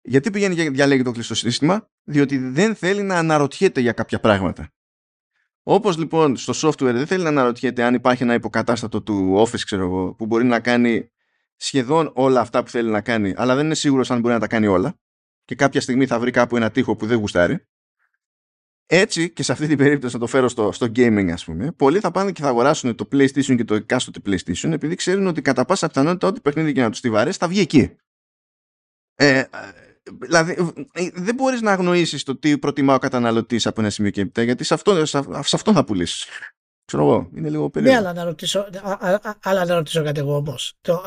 Γιατί 0.00 0.30
πηγαίνει 0.30 0.54
και 0.54 0.70
διαλέγει 0.70 1.02
το 1.02 1.12
κλειστό 1.12 1.34
σύστημα, 1.34 1.90
διότι 2.02 2.38
δεν 2.38 2.74
θέλει 2.74 3.02
να 3.02 3.18
αναρωτιέται 3.18 3.80
για 3.80 3.92
κάποια 3.92 4.20
πράγματα. 4.20 4.72
Όπως 5.62 5.98
λοιπόν 5.98 6.36
στο 6.36 6.68
software 6.68 6.92
δεν 6.92 7.06
θέλει 7.06 7.22
να 7.22 7.28
αναρωτιέται 7.28 7.82
αν 7.82 7.94
υπάρχει 7.94 8.22
ένα 8.22 8.34
υποκατάστατο 8.34 9.02
του 9.02 9.44
Office, 9.46 9.60
ξέρω 9.64 9.82
εγώ, 9.82 10.14
που 10.14 10.26
μπορεί 10.26 10.44
να 10.44 10.60
κάνει 10.60 11.10
σχεδόν 11.56 12.10
όλα 12.14 12.40
αυτά 12.40 12.62
που 12.62 12.70
θέλει 12.70 12.90
να 12.90 13.00
κάνει, 13.00 13.34
αλλά 13.36 13.54
δεν 13.54 13.64
είναι 13.64 13.74
σίγουρος 13.74 14.10
αν 14.10 14.20
μπορεί 14.20 14.34
να 14.34 14.40
τα 14.40 14.46
κάνει 14.46 14.66
όλα. 14.66 14.98
Και 15.44 15.54
κάποια 15.54 15.80
στιγμή 15.80 16.06
θα 16.06 16.18
βρει 16.18 16.30
κάπου 16.30 16.56
ένα 16.56 16.70
τείχο 16.70 16.96
που 16.96 17.06
δεν 17.06 17.18
γουστάρει. 17.18 17.66
Έτσι 18.86 19.30
και 19.30 19.42
σε 19.42 19.52
αυτή 19.52 19.66
την 19.66 19.78
περίπτωση 19.78 20.14
να 20.14 20.20
το 20.20 20.26
φέρω 20.26 20.48
στο, 20.48 20.72
στο 20.72 20.86
gaming 20.86 21.30
ας 21.32 21.44
πούμε, 21.44 21.72
πολλοί 21.72 22.00
θα 22.00 22.10
πάνε 22.10 22.32
και 22.32 22.42
θα 22.42 22.48
αγοράσουν 22.48 22.94
το 22.94 23.08
PlayStation 23.12 23.56
και 23.56 23.64
το 23.64 23.74
εκάστοτε 23.74 24.20
PlayStation 24.26 24.70
επειδή 24.70 24.94
ξέρουν 24.94 25.26
ότι 25.26 25.42
κατά 25.42 25.64
πάσα 25.64 25.86
πιθανότητα 25.86 26.26
ό,τι 26.26 26.40
παιχνίδι 26.40 26.72
και 26.72 26.80
να 26.80 26.90
τους 26.90 27.00
τη 27.00 27.10
βαρέσει 27.10 27.38
θα 27.38 27.48
βγει 27.48 27.60
εκεί. 27.60 27.96
Ε, 29.14 29.44
δηλαδή 30.20 30.72
ε, 30.92 31.08
δεν 31.14 31.34
μπορείς 31.34 31.60
να 31.60 31.72
αγνοήσεις 31.72 32.22
το 32.22 32.36
τι 32.36 32.58
προτιμά 32.58 32.94
ο 32.94 32.98
καταναλωτής 32.98 33.66
από 33.66 33.80
ένα 33.80 33.90
σημείο 33.90 34.10
και 34.10 34.20
έπειτα 34.20 34.42
γιατί 34.42 34.64
σε 34.64 34.74
αυτό, 34.74 35.06
σε, 35.06 35.18
αυτό 35.32 35.72
θα 35.72 35.84
πουλήσεις. 35.84 36.26
Ξέρω 36.84 37.02
εγώ, 37.02 37.30
είναι 37.34 37.50
λίγο 37.50 37.70
περίεργο. 37.70 38.00
Ναι, 38.00 38.06
αλλά 38.06 38.18
να 38.18 38.24
ρωτήσω, 38.24 38.68
αλλά 39.42 39.64
να 39.64 39.74
ρωτήσω 39.74 40.02
κάτι 40.02 40.20
εγώ 40.20 40.36
όμως. 40.36 40.74
Το, 40.80 41.04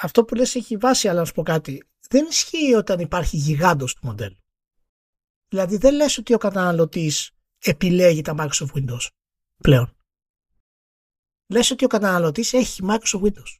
αυτό 0.00 0.24
που 0.24 0.34
λες 0.34 0.54
έχει 0.54 0.76
βάση, 0.76 1.08
αλλά 1.08 1.18
να 1.18 1.24
σου 1.24 1.32
πω 1.32 1.42
κάτι. 1.42 1.84
Δεν 2.08 2.26
ισχύει 2.26 2.74
όταν 2.74 2.98
υπάρχει 2.98 3.36
γιγάντος 3.36 3.94
του 3.94 4.06
μοντέλου. 4.06 4.38
Δηλαδή 5.48 5.76
δεν 5.76 5.94
λες 5.94 6.18
ότι 6.18 6.34
ο 6.34 6.38
καταναλωτής 6.38 7.30
επιλέγει 7.58 8.22
τα 8.22 8.34
Microsoft 8.38 8.72
Windows 8.72 9.08
πλέον. 9.62 9.96
Λες 11.46 11.70
ότι 11.70 11.84
ο 11.84 11.88
καταναλωτής 11.88 12.52
έχει 12.52 12.82
Microsoft 12.88 13.22
Windows. 13.22 13.58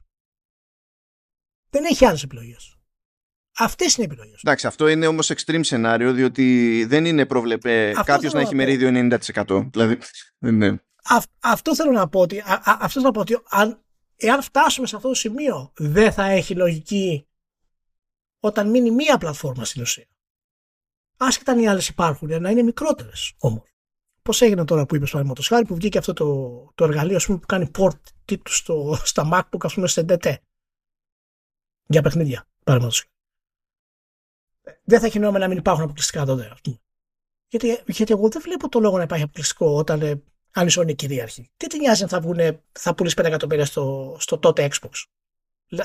Δεν 1.70 1.84
έχει 1.84 2.04
άλλες 2.04 2.22
επιλογές. 2.22 2.75
Αυτές 3.58 3.96
είναι 3.96 4.06
οι 4.06 4.10
επιλογές. 4.12 4.40
Εντάξει, 4.44 4.66
αυτό 4.66 4.88
είναι 4.88 5.06
όμως 5.06 5.32
extreme 5.32 5.60
σενάριο, 5.62 6.12
διότι 6.12 6.84
δεν 6.88 7.04
είναι 7.04 7.26
προβλεπέ 7.26 7.92
κάποιος 8.04 8.32
να 8.32 8.40
έχει 8.40 8.54
μερίδιο 8.54 8.88
90%. 8.88 9.68
Δηλαδή, 9.70 9.98
δεν 10.38 10.80
αυτό 11.40 11.74
θέλω 11.74 11.90
να 11.90 12.08
πω 12.08 12.20
ότι, 12.20 12.42
αυτό 12.64 12.88
θέλω 12.88 13.04
να 13.04 13.10
πω 13.10 13.20
ότι 13.20 13.38
αν, 13.48 13.84
εάν 14.16 14.42
φτάσουμε 14.42 14.86
σε 14.86 14.96
αυτό 14.96 15.08
το 15.08 15.14
σημείο, 15.14 15.72
δεν 15.76 16.12
θα 16.12 16.24
έχει 16.24 16.54
λογική 16.54 17.26
όταν 18.40 18.70
μείνει 18.70 18.90
μία 18.90 19.18
πλατφόρμα 19.18 19.64
στην 19.64 19.82
ουσία 19.82 20.06
άσχετα 21.16 21.52
αν 21.52 21.58
οι 21.58 21.68
άλλες 21.68 21.88
υπάρχουν, 21.88 22.40
να 22.40 22.50
είναι 22.50 22.62
μικρότερες 22.62 23.34
όμως. 23.38 23.70
Πώς 24.22 24.40
έγινε 24.40 24.64
τώρα 24.64 24.86
που 24.86 24.96
είπες 24.96 25.08
παραδείγματος 25.10 25.46
χάρη 25.46 25.66
που 25.66 25.74
βγήκε 25.74 25.98
αυτό 25.98 26.12
το, 26.12 26.72
το 26.74 26.84
εργαλείο 26.84 27.18
πούμε, 27.26 27.38
που 27.38 27.46
κάνει 27.46 27.70
port 27.78 28.00
τίτλους 28.24 28.64
στα 29.02 29.28
MacBook 29.32 29.58
ας 29.60 29.74
πούμε 29.74 29.88
σε 29.88 30.04
DT. 30.08 30.34
Για 31.86 32.02
παιχνίδια, 32.02 32.48
παραδείγματος 32.64 33.04
Δεν 34.86 35.00
θα 35.00 35.06
έχει 35.06 35.18
νόημα 35.18 35.38
να 35.38 35.48
μην 35.48 35.58
υπάρχουν 35.58 35.84
αποκλειστικά 35.84 36.24
τότε, 36.24 36.48
ας 36.52 36.60
πούμε. 36.60 36.80
Γιατί, 37.48 37.82
γιατί 37.86 38.12
εγώ 38.12 38.28
δεν 38.28 38.42
βλέπω 38.42 38.68
το 38.68 38.80
λόγο 38.80 38.96
να 38.96 39.02
υπάρχει 39.02 39.24
αποκλειστικό 39.24 39.76
όταν 39.76 40.00
ε, 40.02 40.22
αν 40.52 40.66
η 40.66 40.70
Sony 40.74 40.82
είναι 40.82 40.92
κυρίαρχη. 40.92 41.50
Τι 41.56 41.66
τη 41.66 41.78
νοιάζει 41.78 42.02
αν 42.02 42.08
θα, 42.08 42.20
βγουν, 42.20 42.38
θα 42.72 42.94
πουλήσει 42.94 43.14
5 43.18 43.24
εκατομμύρια 43.24 43.64
στο, 43.64 44.16
στο 44.18 44.38
τότε 44.38 44.68
Xbox; 44.72 44.90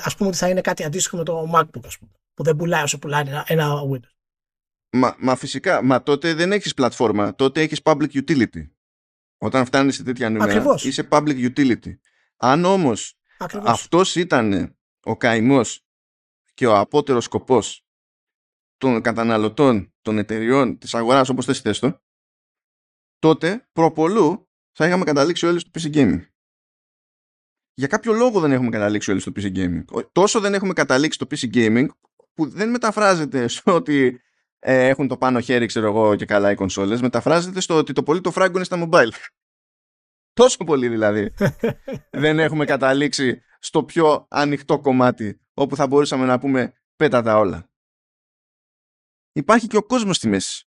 Α 0.02 0.14
πούμε 0.16 0.28
ότι 0.28 0.38
θα 0.38 0.48
είναι 0.48 0.60
κάτι 0.60 0.84
αντίστοιχο 0.84 1.16
με 1.16 1.24
το 1.24 1.50
MacBook, 1.54 1.84
ας 1.84 1.98
πούμε, 1.98 2.10
που 2.34 2.42
δεν 2.42 2.56
πουλάει 2.56 2.82
όσο 2.82 2.98
πουλάει 2.98 3.26
ένα, 3.26 3.44
ένα 3.46 3.82
Windows. 3.92 4.12
Μα, 4.90 5.16
μα 5.18 5.36
φυσικά, 5.36 5.82
μα 5.82 6.02
τότε 6.02 6.34
δεν 6.34 6.52
έχεις 6.52 6.74
πλατφόρμα, 6.74 7.34
τότε 7.34 7.60
έχεις 7.60 7.80
public 7.82 8.08
utility. 8.12 8.70
Όταν 9.38 9.64
φτάνεις 9.64 9.94
σε 9.94 10.02
τέτοια 10.02 10.30
νούμερα, 10.30 10.52
Ακριβώς. 10.52 10.84
είσαι 10.84 11.08
public 11.10 11.52
utility. 11.52 11.96
Αν 12.36 12.64
όμως 12.64 13.18
Ακριβώς. 13.38 13.70
αυτός 13.70 14.16
ήταν 14.16 14.76
ο 15.02 15.16
καημός 15.16 15.84
και 16.54 16.66
ο 16.66 16.78
απότερος 16.78 17.24
σκοπός 17.24 17.84
των 18.82 19.00
καταναλωτών, 19.02 19.94
των 20.00 20.18
εταιριών, 20.18 20.78
της 20.78 20.94
αγοράς, 20.94 21.28
όπως 21.28 21.44
θες 21.44 21.60
θες 21.60 21.78
το, 21.78 22.00
τότε 23.18 23.68
προπολού 23.72 24.48
θα 24.72 24.86
είχαμε 24.86 25.04
καταλήξει 25.04 25.46
όλοι 25.46 25.58
στο 25.58 25.70
PC 25.74 25.94
Gaming. 25.94 26.20
Για 27.74 27.86
κάποιο 27.86 28.12
λόγο 28.12 28.40
δεν 28.40 28.52
έχουμε 28.52 28.70
καταλήξει 28.70 29.10
όλοι 29.10 29.20
στο 29.20 29.32
PC 29.36 29.56
Gaming. 29.56 29.84
Ο- 29.92 30.10
Τόσο 30.10 30.40
δεν 30.40 30.54
έχουμε 30.54 30.72
καταλήξει 30.72 31.18
στο 31.22 31.26
PC 31.30 31.54
Gaming 31.54 31.86
που 32.34 32.48
δεν 32.48 32.70
μεταφράζεται 32.70 33.48
στο 33.48 33.74
ότι 33.74 34.20
ε, 34.58 34.88
έχουν 34.88 35.08
το 35.08 35.16
πάνω 35.16 35.40
χέρι, 35.40 35.66
ξέρω 35.66 35.86
εγώ, 35.86 36.14
και 36.16 36.24
καλά 36.24 36.50
οι 36.50 36.54
κονσόλες. 36.54 37.00
Μεταφράζεται 37.00 37.60
στο 37.60 37.74
ότι 37.76 37.92
το 37.92 38.02
πολύ 38.02 38.20
το 38.20 38.30
φράγκο 38.30 38.56
είναι 38.56 38.64
στα 38.64 38.88
mobile. 38.88 39.10
Τόσο 40.40 40.64
πολύ 40.64 40.88
δηλαδή. 40.88 41.34
δεν 42.24 42.38
έχουμε 42.38 42.64
καταλήξει 42.64 43.42
στο 43.58 43.84
πιο 43.84 44.26
ανοιχτό 44.30 44.80
κομμάτι 44.80 45.40
όπου 45.54 45.76
θα 45.76 45.86
μπορούσαμε 45.86 46.26
να 46.26 46.38
πούμε 46.38 46.72
πέτα 46.96 47.22
τα 47.22 47.38
όλα. 47.38 47.70
Υπάρχει 49.32 49.66
και 49.66 49.76
ο 49.76 49.82
κόσμος 49.82 50.16
στη 50.16 50.28
μέση. 50.28 50.66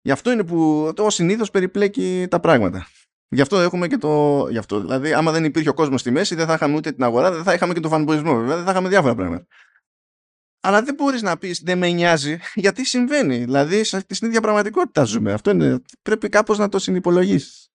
Γι' 0.00 0.10
αυτό 0.10 0.30
είναι 0.30 0.44
που 0.44 0.90
το 0.96 1.10
συνήθως 1.10 1.50
περιπλέκει 1.50 2.26
τα 2.30 2.40
πράγματα. 2.40 2.86
Γι' 3.28 3.40
αυτό 3.40 3.58
έχουμε 3.58 3.86
και 3.88 3.96
το. 3.96 4.46
Γι' 4.50 4.58
αυτό. 4.58 4.80
Δηλαδή, 4.80 5.12
άμα 5.12 5.32
δεν 5.32 5.44
υπήρχε 5.44 5.68
ο 5.68 5.74
κόσμος 5.74 6.00
στη 6.00 6.10
μέση, 6.10 6.34
δεν 6.34 6.46
θα 6.46 6.54
είχαμε 6.54 6.74
ούτε 6.76 6.92
την 6.92 7.02
αγορά, 7.02 7.30
δεν 7.32 7.42
θα 7.42 7.54
είχαμε 7.54 7.72
και 7.72 7.80
τον 7.80 7.90
φανμποϊσμό, 7.90 8.34
βέβαια, 8.34 8.56
δεν 8.56 8.64
θα 8.64 8.70
είχαμε 8.70 8.88
διάφορα 8.88 9.14
πράγματα. 9.14 9.46
Αλλά 10.60 10.82
δεν 10.82 10.94
μπορείς 10.94 11.22
να 11.22 11.38
πεις 11.38 11.60
δεν 11.62 11.78
με 11.78 11.88
νοιάζει, 11.90 12.38
γιατί 12.54 12.84
συμβαίνει. 12.84 13.36
Δηλαδή, 13.38 13.84
σε- 13.84 14.04
στην 14.08 14.28
ίδια 14.28 14.40
πραγματικότητα 14.40 15.04
ζούμε. 15.04 15.32
Αυτό 15.32 15.50
είναι. 15.50 15.80
Πρέπει 16.02 16.28
κάπως 16.28 16.58
να 16.58 16.68
το 16.68 16.78
συνυπολογίσεις. 16.78 17.68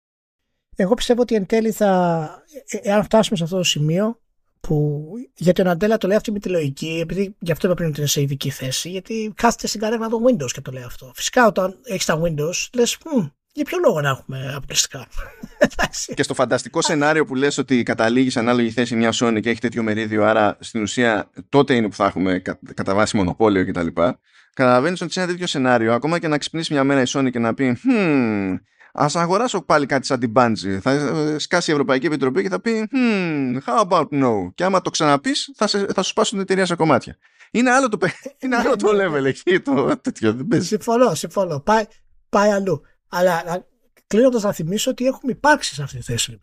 Εγώ 0.76 0.94
πιστεύω 0.94 1.22
ότι 1.22 1.35
εν 1.35 1.45
τέλει 1.45 1.72
θα. 1.72 2.44
ε- 2.68 2.77
Εάν 2.90 3.03
φτάσουμε 3.03 3.38
σε 3.38 3.44
αυτό 3.44 3.56
το 3.57 3.64
σημείο. 3.64 4.22
Που, 4.68 5.03
γιατί 5.35 5.61
ο 5.61 5.64
Ναντέλα 5.64 5.98
το 5.98 6.07
λέει 6.07 6.18
αυτή 6.18 6.31
με 6.31 6.40
τη 6.40 6.49
λογική, 6.49 6.99
επειδή 7.02 7.35
γι' 7.40 7.52
αυτό 7.52 7.68
είπα 7.68 7.76
πριν 7.76 7.90
ότι 7.90 7.99
είναι 7.99 8.07
σε 8.07 8.22
ειδική 8.22 8.49
θέση, 8.49 8.90
γιατί 8.90 9.34
κάθεται 9.35 9.68
στην 9.68 9.80
καρέκλα 9.80 10.07
των 10.07 10.22
Windows 10.23 10.52
και 10.52 10.61
το 10.61 10.72
λέει 10.72 10.84
αυτό. 10.84 11.11
Φυσικά 11.15 11.48
όταν 11.48 11.80
έχεις 11.84 12.06
τα 12.06 12.22
Windows, 12.22 12.68
λες, 12.73 12.98
για 13.53 13.64
ποιο 13.65 13.77
λόγο 13.85 14.02
να 14.02 14.10
έχουμε 14.10 14.53
αποκλειστικά; 14.56 15.07
Εντάξει. 15.68 16.14
Και 16.14 16.23
στο 16.23 16.34
φανταστικό 16.34 16.81
σενάριο 16.81 17.26
που 17.26 17.35
λες 17.35 17.57
ότι 17.57 17.84
καταλήγεις 17.84 18.34
σε 18.34 18.40
ανάλογη 18.40 18.72
θέση 18.72 18.95
μια 18.95 19.14
Sony 19.14 19.40
και 19.41 19.49
έχει 19.49 19.60
τέτοιο 19.60 19.84
μερίδιο, 19.84 20.23
άρα 20.23 20.57
στην 20.60 20.81
ουσία 20.81 21.30
τότε 21.49 21.76
είναι 21.76 21.88
που 21.90 21.95
θα 21.95 22.06
έχουμε 22.06 22.40
κα- 22.40 22.60
κατά 22.73 22.95
βάση 22.95 23.15
μονοπόλιο 23.18 23.65
κτλ. 23.65 23.88
Καταλαβαίνεις 24.53 25.02
ότι 25.02 25.11
σε 25.11 25.19
ένα 25.22 25.30
τέτοιο 25.31 25.48
σενάριο, 25.48 25.94
ακόμα 25.94 26.19
και 26.19 26.27
να 26.27 26.38
ξυπνήσει 26.38 26.73
μια 26.73 26.84
μέρα 26.84 27.02
η 27.02 27.06
Sony 27.07 27.30
και 27.31 27.40
να 27.40 27.53
πει 27.53 27.77
«Hm, 27.90 28.56
Α 28.93 29.07
αγοράσω 29.13 29.61
πάλι 29.61 29.85
κάτι 29.85 30.05
σαν 30.05 30.19
την 30.19 30.31
Bungie. 30.35 30.77
Θα 30.81 30.91
ε, 30.91 31.37
σκάσει 31.39 31.69
η 31.69 31.73
Ευρωπαϊκή 31.73 32.05
Επιτροπή 32.05 32.41
και 32.41 32.49
θα 32.49 32.61
πει 32.61 32.89
«Hm, 32.91 33.57
how 33.65 33.87
about 33.89 34.07
no; 34.23 34.51
Και 34.55 34.63
άμα 34.63 34.81
το 34.81 34.89
ξαναπείς, 34.89 35.51
θα, 35.55 35.67
σε- 35.67 35.85
θα 35.93 36.01
σου 36.03 36.09
σπάσουν 36.09 36.31
την 36.31 36.39
εταιρεία 36.41 36.65
σε 36.65 36.75
κομμάτια. 36.75 37.17
Είναι 37.51 37.71
άλλο 37.71 37.89
το, 37.89 37.97
πε- 37.97 38.15
είναι 38.43 38.55
άλλο 38.55 38.75
το 38.75 38.89
level 38.93 39.23
εκεί. 39.25 39.59
Το, 39.59 39.97
τέτοιο, 39.97 40.33
δεν 40.33 40.47
παίζει. 40.47 40.65
Συμφωνώ, 40.67 41.13
συμφωνώ. 41.15 41.59
Πάει, 41.59 41.83
πάει 42.29 42.49
αλλού. 42.51 42.81
Αλλά 43.09 43.43
κλείνοντας 44.07 44.43
να 44.43 44.51
θυμίσω 44.53 44.91
ότι 44.91 45.05
έχουμε 45.05 45.31
υπάρξει 45.31 45.73
σε 45.73 45.83
αυτή 45.83 45.97
τη 45.97 46.03
θέση. 46.03 46.39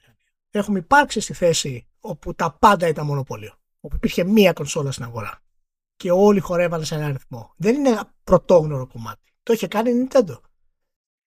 Έχουμε 0.51 0.79
υπάρξει 0.79 1.21
στη 1.21 1.33
θέση 1.33 1.89
όπου 2.01 2.35
τα 2.35 2.57
πάντα 2.61 2.89
ήταν 2.89 3.07
μονοπόλιο. 3.07 3.55
Όπου 3.81 3.97
υπήρχε 3.97 4.25
μία 4.25 4.53
κονσόλα 4.53 4.91
στην 4.93 5.05
αγορά. 5.05 5.43
Και 5.97 6.11
όλοι 6.11 6.41
χορεύανε 6.41 6.85
σε 6.85 6.95
έναν 6.95 7.13
ρυθμό. 7.13 7.55
Δεν 7.57 7.75
είναι 7.75 7.89
ένα 7.89 8.15
πρωτόγνωρο 8.25 8.87
κομμάτι. 8.87 9.33
Το 9.43 9.53
είχε 9.53 9.67
κάνει 9.67 9.91
η 9.91 10.09
Nintendo. 10.09 10.41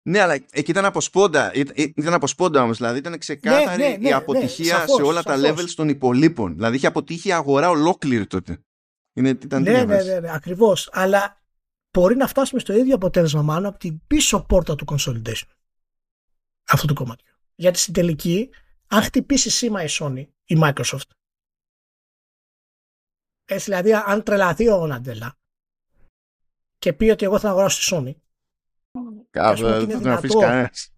Ναι, 0.03 0.19
αλλά 0.19 0.34
εκεί 0.34 0.72
ήταν 0.72 0.86
από 0.86 1.02
σπόντα. 1.02 1.53
Ήταν, 1.53 1.76
ήταν 1.78 2.14
από 2.14 2.28
σπόντα 2.28 2.64
όμως. 2.64 2.78
Δηλαδή 2.78 2.98
ήταν 2.98 3.18
ξεκάθαρη 3.18 3.82
Ναι, 3.82 3.88
ναι, 3.88 3.95
ναι, 3.98 4.07
η 4.07 4.10
ναι, 4.10 4.11
αποτυχία 4.11 4.76
σαφώς, 4.76 4.95
σε 4.95 5.02
όλα 5.02 5.23
τα 5.23 5.38
σαφώς. 5.38 5.64
levels 5.64 5.73
των 5.76 5.90
υπολείπων. 5.90 6.53
Δηλαδή 6.53 6.76
είχε 6.76 6.88
αποτύχει 6.88 7.28
η 7.28 7.32
αγορά 7.32 7.69
ολόκληρη 7.69 8.28
τότε. 8.28 8.60
Είναι, 9.14 9.30
ήταν 9.30 9.61
ναι, 9.61 9.72
τέτοια 9.72 9.86
ναι, 9.86 9.95
φάση. 9.95 10.10
ναι, 10.10 10.19
ναι, 10.19 10.34
ακριβώς. 10.34 10.90
Αλλά 10.91 11.41
μπορεί 11.91 12.15
να 12.15 12.28
φτάσουμε 12.28 12.60
στο 12.60 12.73
ίδιο 12.73 12.95
αποτέλεσμα 12.95 13.41
μάλλον 13.41 13.65
από 13.65 13.78
την 13.78 14.02
πίσω 14.07 14.41
πόρτα 14.45 14.76
του 14.76 14.86
consolidation. 14.91 15.49
Αυτό 16.68 16.88
το 16.88 16.94
κομμάτι. 16.94 17.23
Γιατί 17.56 17.80
στην 17.80 17.94
τελική, 17.94 18.49
αν 18.88 19.02
χτυπήσει 19.02 19.49
σήμα 19.49 19.84
η 19.84 19.88
Sony, 19.90 20.26
η 20.45 20.56
Microsoft, 20.64 21.10
έτσι 23.45 23.64
δηλαδή 23.64 23.94
αν 23.94 24.23
τρελαθεί 24.23 24.69
ο 24.69 24.88
Ναντέλα 24.88 25.38
και 26.78 26.94
πει 26.94 27.10
ότι 27.10 27.26
εγώ 27.26 27.40
θα 27.40 27.49
αγοράσω 27.49 27.80
τη 27.80 27.95
Sony, 27.95 28.15
Ας 28.15 28.15
πούμε 28.15 28.15
ότι 28.15 28.31
Κάπου 29.32 29.60
είναι 29.60 29.78
δεν 29.78 30.02
τον 30.02 30.12
αφήσεις 30.12 30.36
δυνατό. 30.36 30.40
κανένας. 30.40 30.91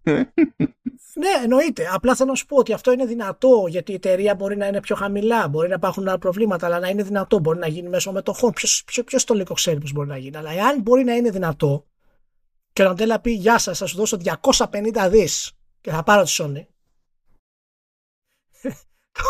Ναι, 1.14 1.42
εννοείται. 1.42 1.88
Απλά 1.92 2.14
θέλω 2.14 2.30
να 2.30 2.36
σου 2.36 2.46
πω 2.46 2.56
ότι 2.56 2.72
αυτό 2.72 2.92
είναι 2.92 3.04
δυνατό 3.04 3.66
γιατί 3.68 3.92
η 3.92 3.94
εταιρεία 3.94 4.34
μπορεί 4.34 4.56
να 4.56 4.66
είναι 4.66 4.80
πιο 4.80 4.96
χαμηλά, 4.96 5.48
μπορεί 5.48 5.68
να 5.68 5.74
υπάρχουν 5.74 6.08
άλλα 6.08 6.18
προβλήματα, 6.18 6.66
αλλά 6.66 6.78
να 6.78 6.88
είναι 6.88 7.02
δυνατό. 7.02 7.38
Μπορεί 7.38 7.58
να 7.58 7.66
γίνει 7.66 7.88
μέσω 7.88 8.12
μετοχών. 8.12 8.52
Ποιος, 8.52 8.82
ποιος, 8.86 9.04
ποιος 9.04 9.24
το 9.24 9.34
λίγο 9.34 9.54
ξέρει 9.54 9.80
πώς 9.80 9.92
μπορεί 9.92 10.08
να 10.08 10.16
γίνει. 10.16 10.36
Αλλά 10.36 10.50
εάν 10.50 10.80
μπορεί 10.80 11.04
να 11.04 11.14
είναι 11.14 11.30
δυνατό 11.30 11.84
και 12.72 12.82
ο 12.82 12.84
Ναντέλα 12.84 13.20
πει 13.20 13.30
Γεια 13.30 13.58
σας, 13.58 13.78
θα 13.78 13.86
σου 13.86 13.96
δώσω 13.96 14.18
250 14.42 15.08
δις 15.10 15.52
και 15.80 15.90
θα 15.90 16.02
πάρω 16.02 16.22
τη 16.22 16.36
Sony. 16.38 16.64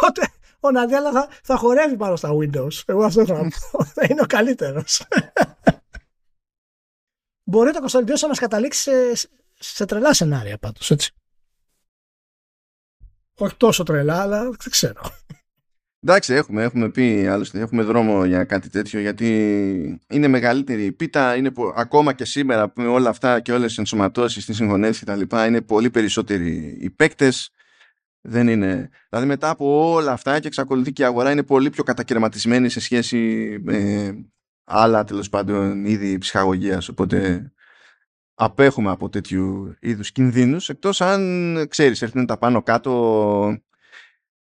τότε 0.00 0.28
ο 0.60 0.70
Ναντέλα 0.70 1.12
θα, 1.12 1.28
θα 1.42 1.56
χορεύει 1.56 1.96
πάνω 1.96 2.16
στα 2.16 2.30
Windows. 2.30 2.82
Εγώ 2.86 3.04
αυτό 3.04 3.26
θα 3.26 3.34
πω. 3.34 3.84
θα 3.94 4.06
είναι 4.10 4.20
ο 4.20 4.26
καλύτερος. 4.26 5.02
μπορεί 7.44 7.72
το 7.72 7.84
consolidation 7.88 8.20
να 8.20 8.28
μας 8.28 8.38
καταλήξει 8.38 8.80
σε, 8.80 9.28
σε 9.54 9.84
τρελά 9.86 10.14
σενάρια 10.14 10.58
πάντως, 10.58 10.90
έτσι. 10.90 11.12
Όχι 13.38 13.56
τόσο 13.56 13.82
τρελά, 13.82 14.20
αλλά 14.20 14.42
δεν 14.42 14.70
ξέρω. 14.70 15.02
Εντάξει, 16.00 16.34
έχουμε, 16.34 16.62
έχουμε 16.62 16.90
πει, 16.90 17.26
άλλωστε 17.26 17.60
έχουμε 17.60 17.82
δρόμο 17.82 18.24
για 18.24 18.44
κάτι 18.44 18.68
τέτοιο 18.68 19.00
γιατί 19.00 20.00
είναι 20.08 20.28
μεγαλύτερη 20.28 20.84
η 20.84 20.92
πίτα, 20.92 21.36
είναι 21.36 21.50
πο- 21.50 21.72
ακόμα 21.76 22.12
και 22.12 22.24
σήμερα 22.24 22.72
με 22.76 22.86
όλα 22.86 23.08
αυτά 23.08 23.40
και 23.40 23.52
όλες 23.52 23.66
τις 23.66 23.78
ενσωματώσεις, 23.78 24.44
τις 24.44 24.56
συγχωνεύσεις 24.56 24.98
και 24.98 25.04
τα 25.04 25.16
λοιπά, 25.16 25.46
είναι 25.46 25.60
πολύ 25.62 25.90
περισσότεροι 25.90 26.78
οι 26.80 26.90
παίκτες. 26.90 27.50
Δεν 28.20 28.48
είναι... 28.48 28.90
Δηλαδή 29.08 29.28
μετά 29.28 29.50
από 29.50 29.92
όλα 29.92 30.12
αυτά 30.12 30.40
και 30.40 30.46
εξακολουθεί 30.46 30.92
και 30.92 31.02
η 31.02 31.04
αγορά 31.04 31.30
είναι 31.30 31.42
πολύ 31.42 31.70
πιο 31.70 31.82
κατακαιρματισμένη 31.82 32.68
σε 32.68 32.80
σχέση 32.80 33.18
με 33.62 34.12
άλλα 34.64 35.04
τέλος 35.04 35.28
πάντων 35.28 35.84
είδη 35.84 36.18
ψυχαγωγίας, 36.18 36.88
οπότε 36.88 37.52
απέχουμε 38.34 38.90
από 38.90 39.08
τέτοιου 39.08 39.76
είδους 39.80 40.12
κινδύνους 40.12 40.68
εκτός 40.68 41.00
αν 41.00 41.66
ξέρεις 41.68 42.02
έρθουν 42.02 42.26
τα 42.26 42.38
πάνω 42.38 42.62
κάτω 42.62 43.58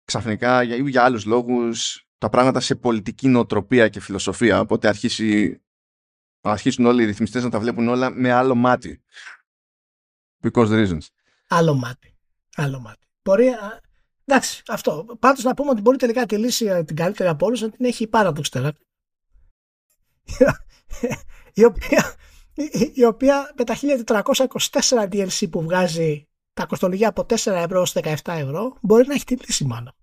ξαφνικά 0.04 0.64
για, 0.64 0.76
ή 0.76 0.90
για 0.90 1.04
άλλους 1.04 1.26
λόγους 1.26 2.08
τα 2.18 2.30
πράγματα 2.30 2.60
σε 2.60 2.76
πολιτική 2.76 3.28
νοοτροπία 3.28 3.88
και 3.88 4.00
φιλοσοφία 4.00 4.60
οπότε 4.60 4.88
αρχίσει, 4.88 5.62
αρχίσουν 6.42 6.86
όλοι 6.86 7.04
οι 7.04 7.06
ρυθμιστές 7.06 7.44
να 7.44 7.50
τα 7.50 7.60
βλέπουν 7.60 7.88
όλα 7.88 8.10
με 8.10 8.32
άλλο 8.32 8.56
μάτι 8.56 9.02
because 10.44 10.70
reasons 10.70 11.08
Άλλο 11.48 11.74
μάτι. 11.74 12.16
Άλλο 12.56 12.80
μάτι. 12.80 13.08
Μπορεί. 13.24 13.48
α, 13.48 13.82
Εντάξει, 14.26 14.64
αυτό. 14.68 15.06
Πάντως 15.20 15.44
να 15.44 15.54
πούμε 15.54 15.70
ότι 15.70 15.82
μπορεί 15.82 15.98
τελικά 15.98 16.26
τη 16.26 16.38
λύση 16.38 16.70
α, 16.70 16.84
την 16.84 16.96
καλύτερη 16.96 17.30
από 17.30 17.46
όλους 17.46 17.62
να 17.62 17.70
την 17.70 17.86
έχει 17.86 18.04
η 18.04 18.10
Paradox 18.12 18.42
Therapy. 18.52 18.87
Η, 21.54 21.64
οποία, 21.64 22.16
η, 22.54 22.92
η 22.94 23.04
οποία 23.04 23.54
με 23.58 23.64
τα 23.64 23.76
1424 23.78 25.10
DLC 25.10 25.50
που 25.50 25.62
βγάζει 25.62 26.28
τα 26.54 26.66
κοστολογία 26.66 27.10
από 27.10 27.22
4 27.22 27.36
ευρώ 27.46 27.82
ως 27.82 27.96
17 27.96 28.16
ευρώ 28.24 28.78
μπορεί 28.82 29.08
να 29.08 29.14
έχει 29.14 29.24
τη 29.24 29.36
λύση 29.36 29.66
μάλλον. 29.66 29.94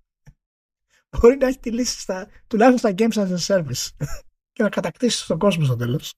Μπορεί 1.11 1.37
να 1.37 1.47
έχει 1.47 1.59
τη 1.59 1.71
λύση 1.71 2.01
στα, 2.01 2.29
τουλάχιστον 2.47 2.93
στα 2.93 3.07
Games 3.07 3.27
as 3.27 3.37
a 3.37 3.57
Service 3.57 4.07
και 4.53 4.63
να 4.63 4.69
κατακτήσει 4.69 5.27
τον 5.27 5.39
κόσμο 5.39 5.65
στο 5.65 5.77
τέλος. 5.77 6.15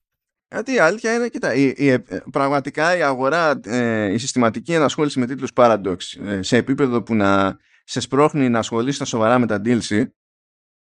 Γιατί 0.49 0.73
η 0.73 0.79
αλήθεια 0.79 1.13
είναι, 1.13 1.29
κοίτα, 1.29 1.53
η, 1.53 1.73
η, 1.75 1.89
ε, 1.89 2.03
πραγματικά 2.31 2.97
η 2.97 3.01
αγορά, 3.01 3.59
ε, 3.63 4.13
η 4.13 4.17
συστηματική 4.17 4.73
ενασχόληση 4.73 5.19
με 5.19 5.25
τίτλους 5.25 5.51
Paradox 5.55 5.97
ε, 6.25 6.41
σε 6.41 6.57
επίπεδο 6.57 7.03
που 7.03 7.15
να 7.15 7.57
σε 7.83 7.99
σπρώχνει 7.99 8.49
να 8.49 8.59
ασχολείσαι 8.59 8.95
στα 8.95 9.05
σοβαρά 9.05 9.39
με 9.39 9.45
τα 9.45 9.61
DLC 9.63 10.05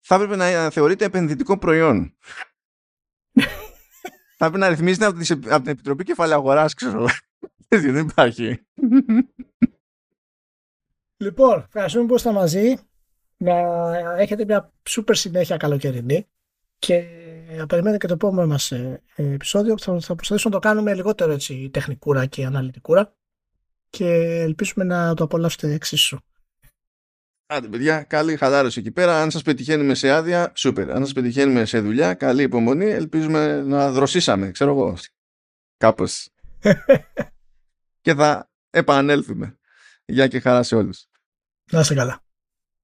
θα 0.01 0.15
έπρεπε 0.15 0.37
να 0.37 0.45
ε, 0.45 0.71
θεωρείται 0.71 1.05
επενδυτικό 1.05 1.59
προϊόν. 1.59 2.17
Θα 4.43 4.49
έπρεπε 4.49 4.67
να 4.67 4.71
ρυθμίζεται 4.71 5.07
από, 5.07 5.19
τις, 5.19 5.31
από 5.31 5.63
την 5.63 5.73
Επιτροπή 5.73 6.05
Κεφαλαίου 6.05 6.37
Αγοράς, 6.37 6.75
ξέρω. 6.75 7.07
Δεν 7.69 7.97
υπάρχει. 7.97 8.67
Λοιπόν, 11.17 11.65
ευχαριστούμε 11.67 12.07
που 12.07 12.15
ήσασταν 12.15 12.35
μαζί. 12.35 12.75
Να 13.37 13.55
έχετε 14.19 14.45
μια 14.45 14.73
σούπερ 14.89 15.17
συνέχεια 15.17 15.57
καλοκαιρινή 15.57 16.27
και 16.79 17.05
να 17.57 17.67
περιμένετε 17.67 17.99
και 17.99 18.07
το 18.07 18.13
επόμενο 18.13 18.47
μας 18.47 18.73
ε, 18.73 19.03
ε, 19.15 19.33
επεισόδιο 19.33 19.75
που 19.75 19.83
θα, 19.83 20.01
θα 20.01 20.15
προσπαθήσουμε 20.15 20.55
να 20.55 20.61
το 20.61 20.69
κάνουμε 20.69 20.95
λιγότερο 20.95 21.33
έτσι 21.33 21.71
τεχνικούρα 21.73 22.27
και 22.27 22.45
αναλυτικούρα 22.45 23.15
και 23.91 24.07
ελπίζουμε 24.41 24.85
να 24.85 25.15
το 25.15 25.25
απολαύσετε 25.25 25.73
εξίσου. 25.73 26.19
Άντε, 27.55 27.69
παιδιά, 27.69 28.03
καλή 28.03 28.37
χαλάρωση 28.37 28.81
εκεί 28.81 28.91
πέρα. 28.91 29.21
Αν 29.23 29.31
σας 29.31 29.43
πετυχαίνουμε 29.43 29.95
σε 29.95 30.11
άδεια, 30.11 30.53
σούπερ. 30.55 30.91
Αν 30.91 31.05
σας 31.05 31.13
πετυχαίνουμε 31.13 31.65
σε 31.65 31.81
δουλειά, 31.81 32.15
καλή 32.15 32.43
υπομονή. 32.43 32.91
Ελπίζουμε 32.91 33.63
να 33.63 33.91
δροσίσαμε, 33.91 34.51
ξέρω 34.51 34.71
εγώ. 34.71 34.97
Κάπως. 35.77 36.29
και 38.05 38.15
θα 38.15 38.51
επανέλθουμε. 38.71 39.59
Γεια 40.05 40.27
και 40.29 40.41
χαρά 40.41 40.63
σε 40.63 40.77
όλους. 40.77 41.07
Να 41.71 41.81
είστε 41.81 41.95
καλά. 41.95 42.23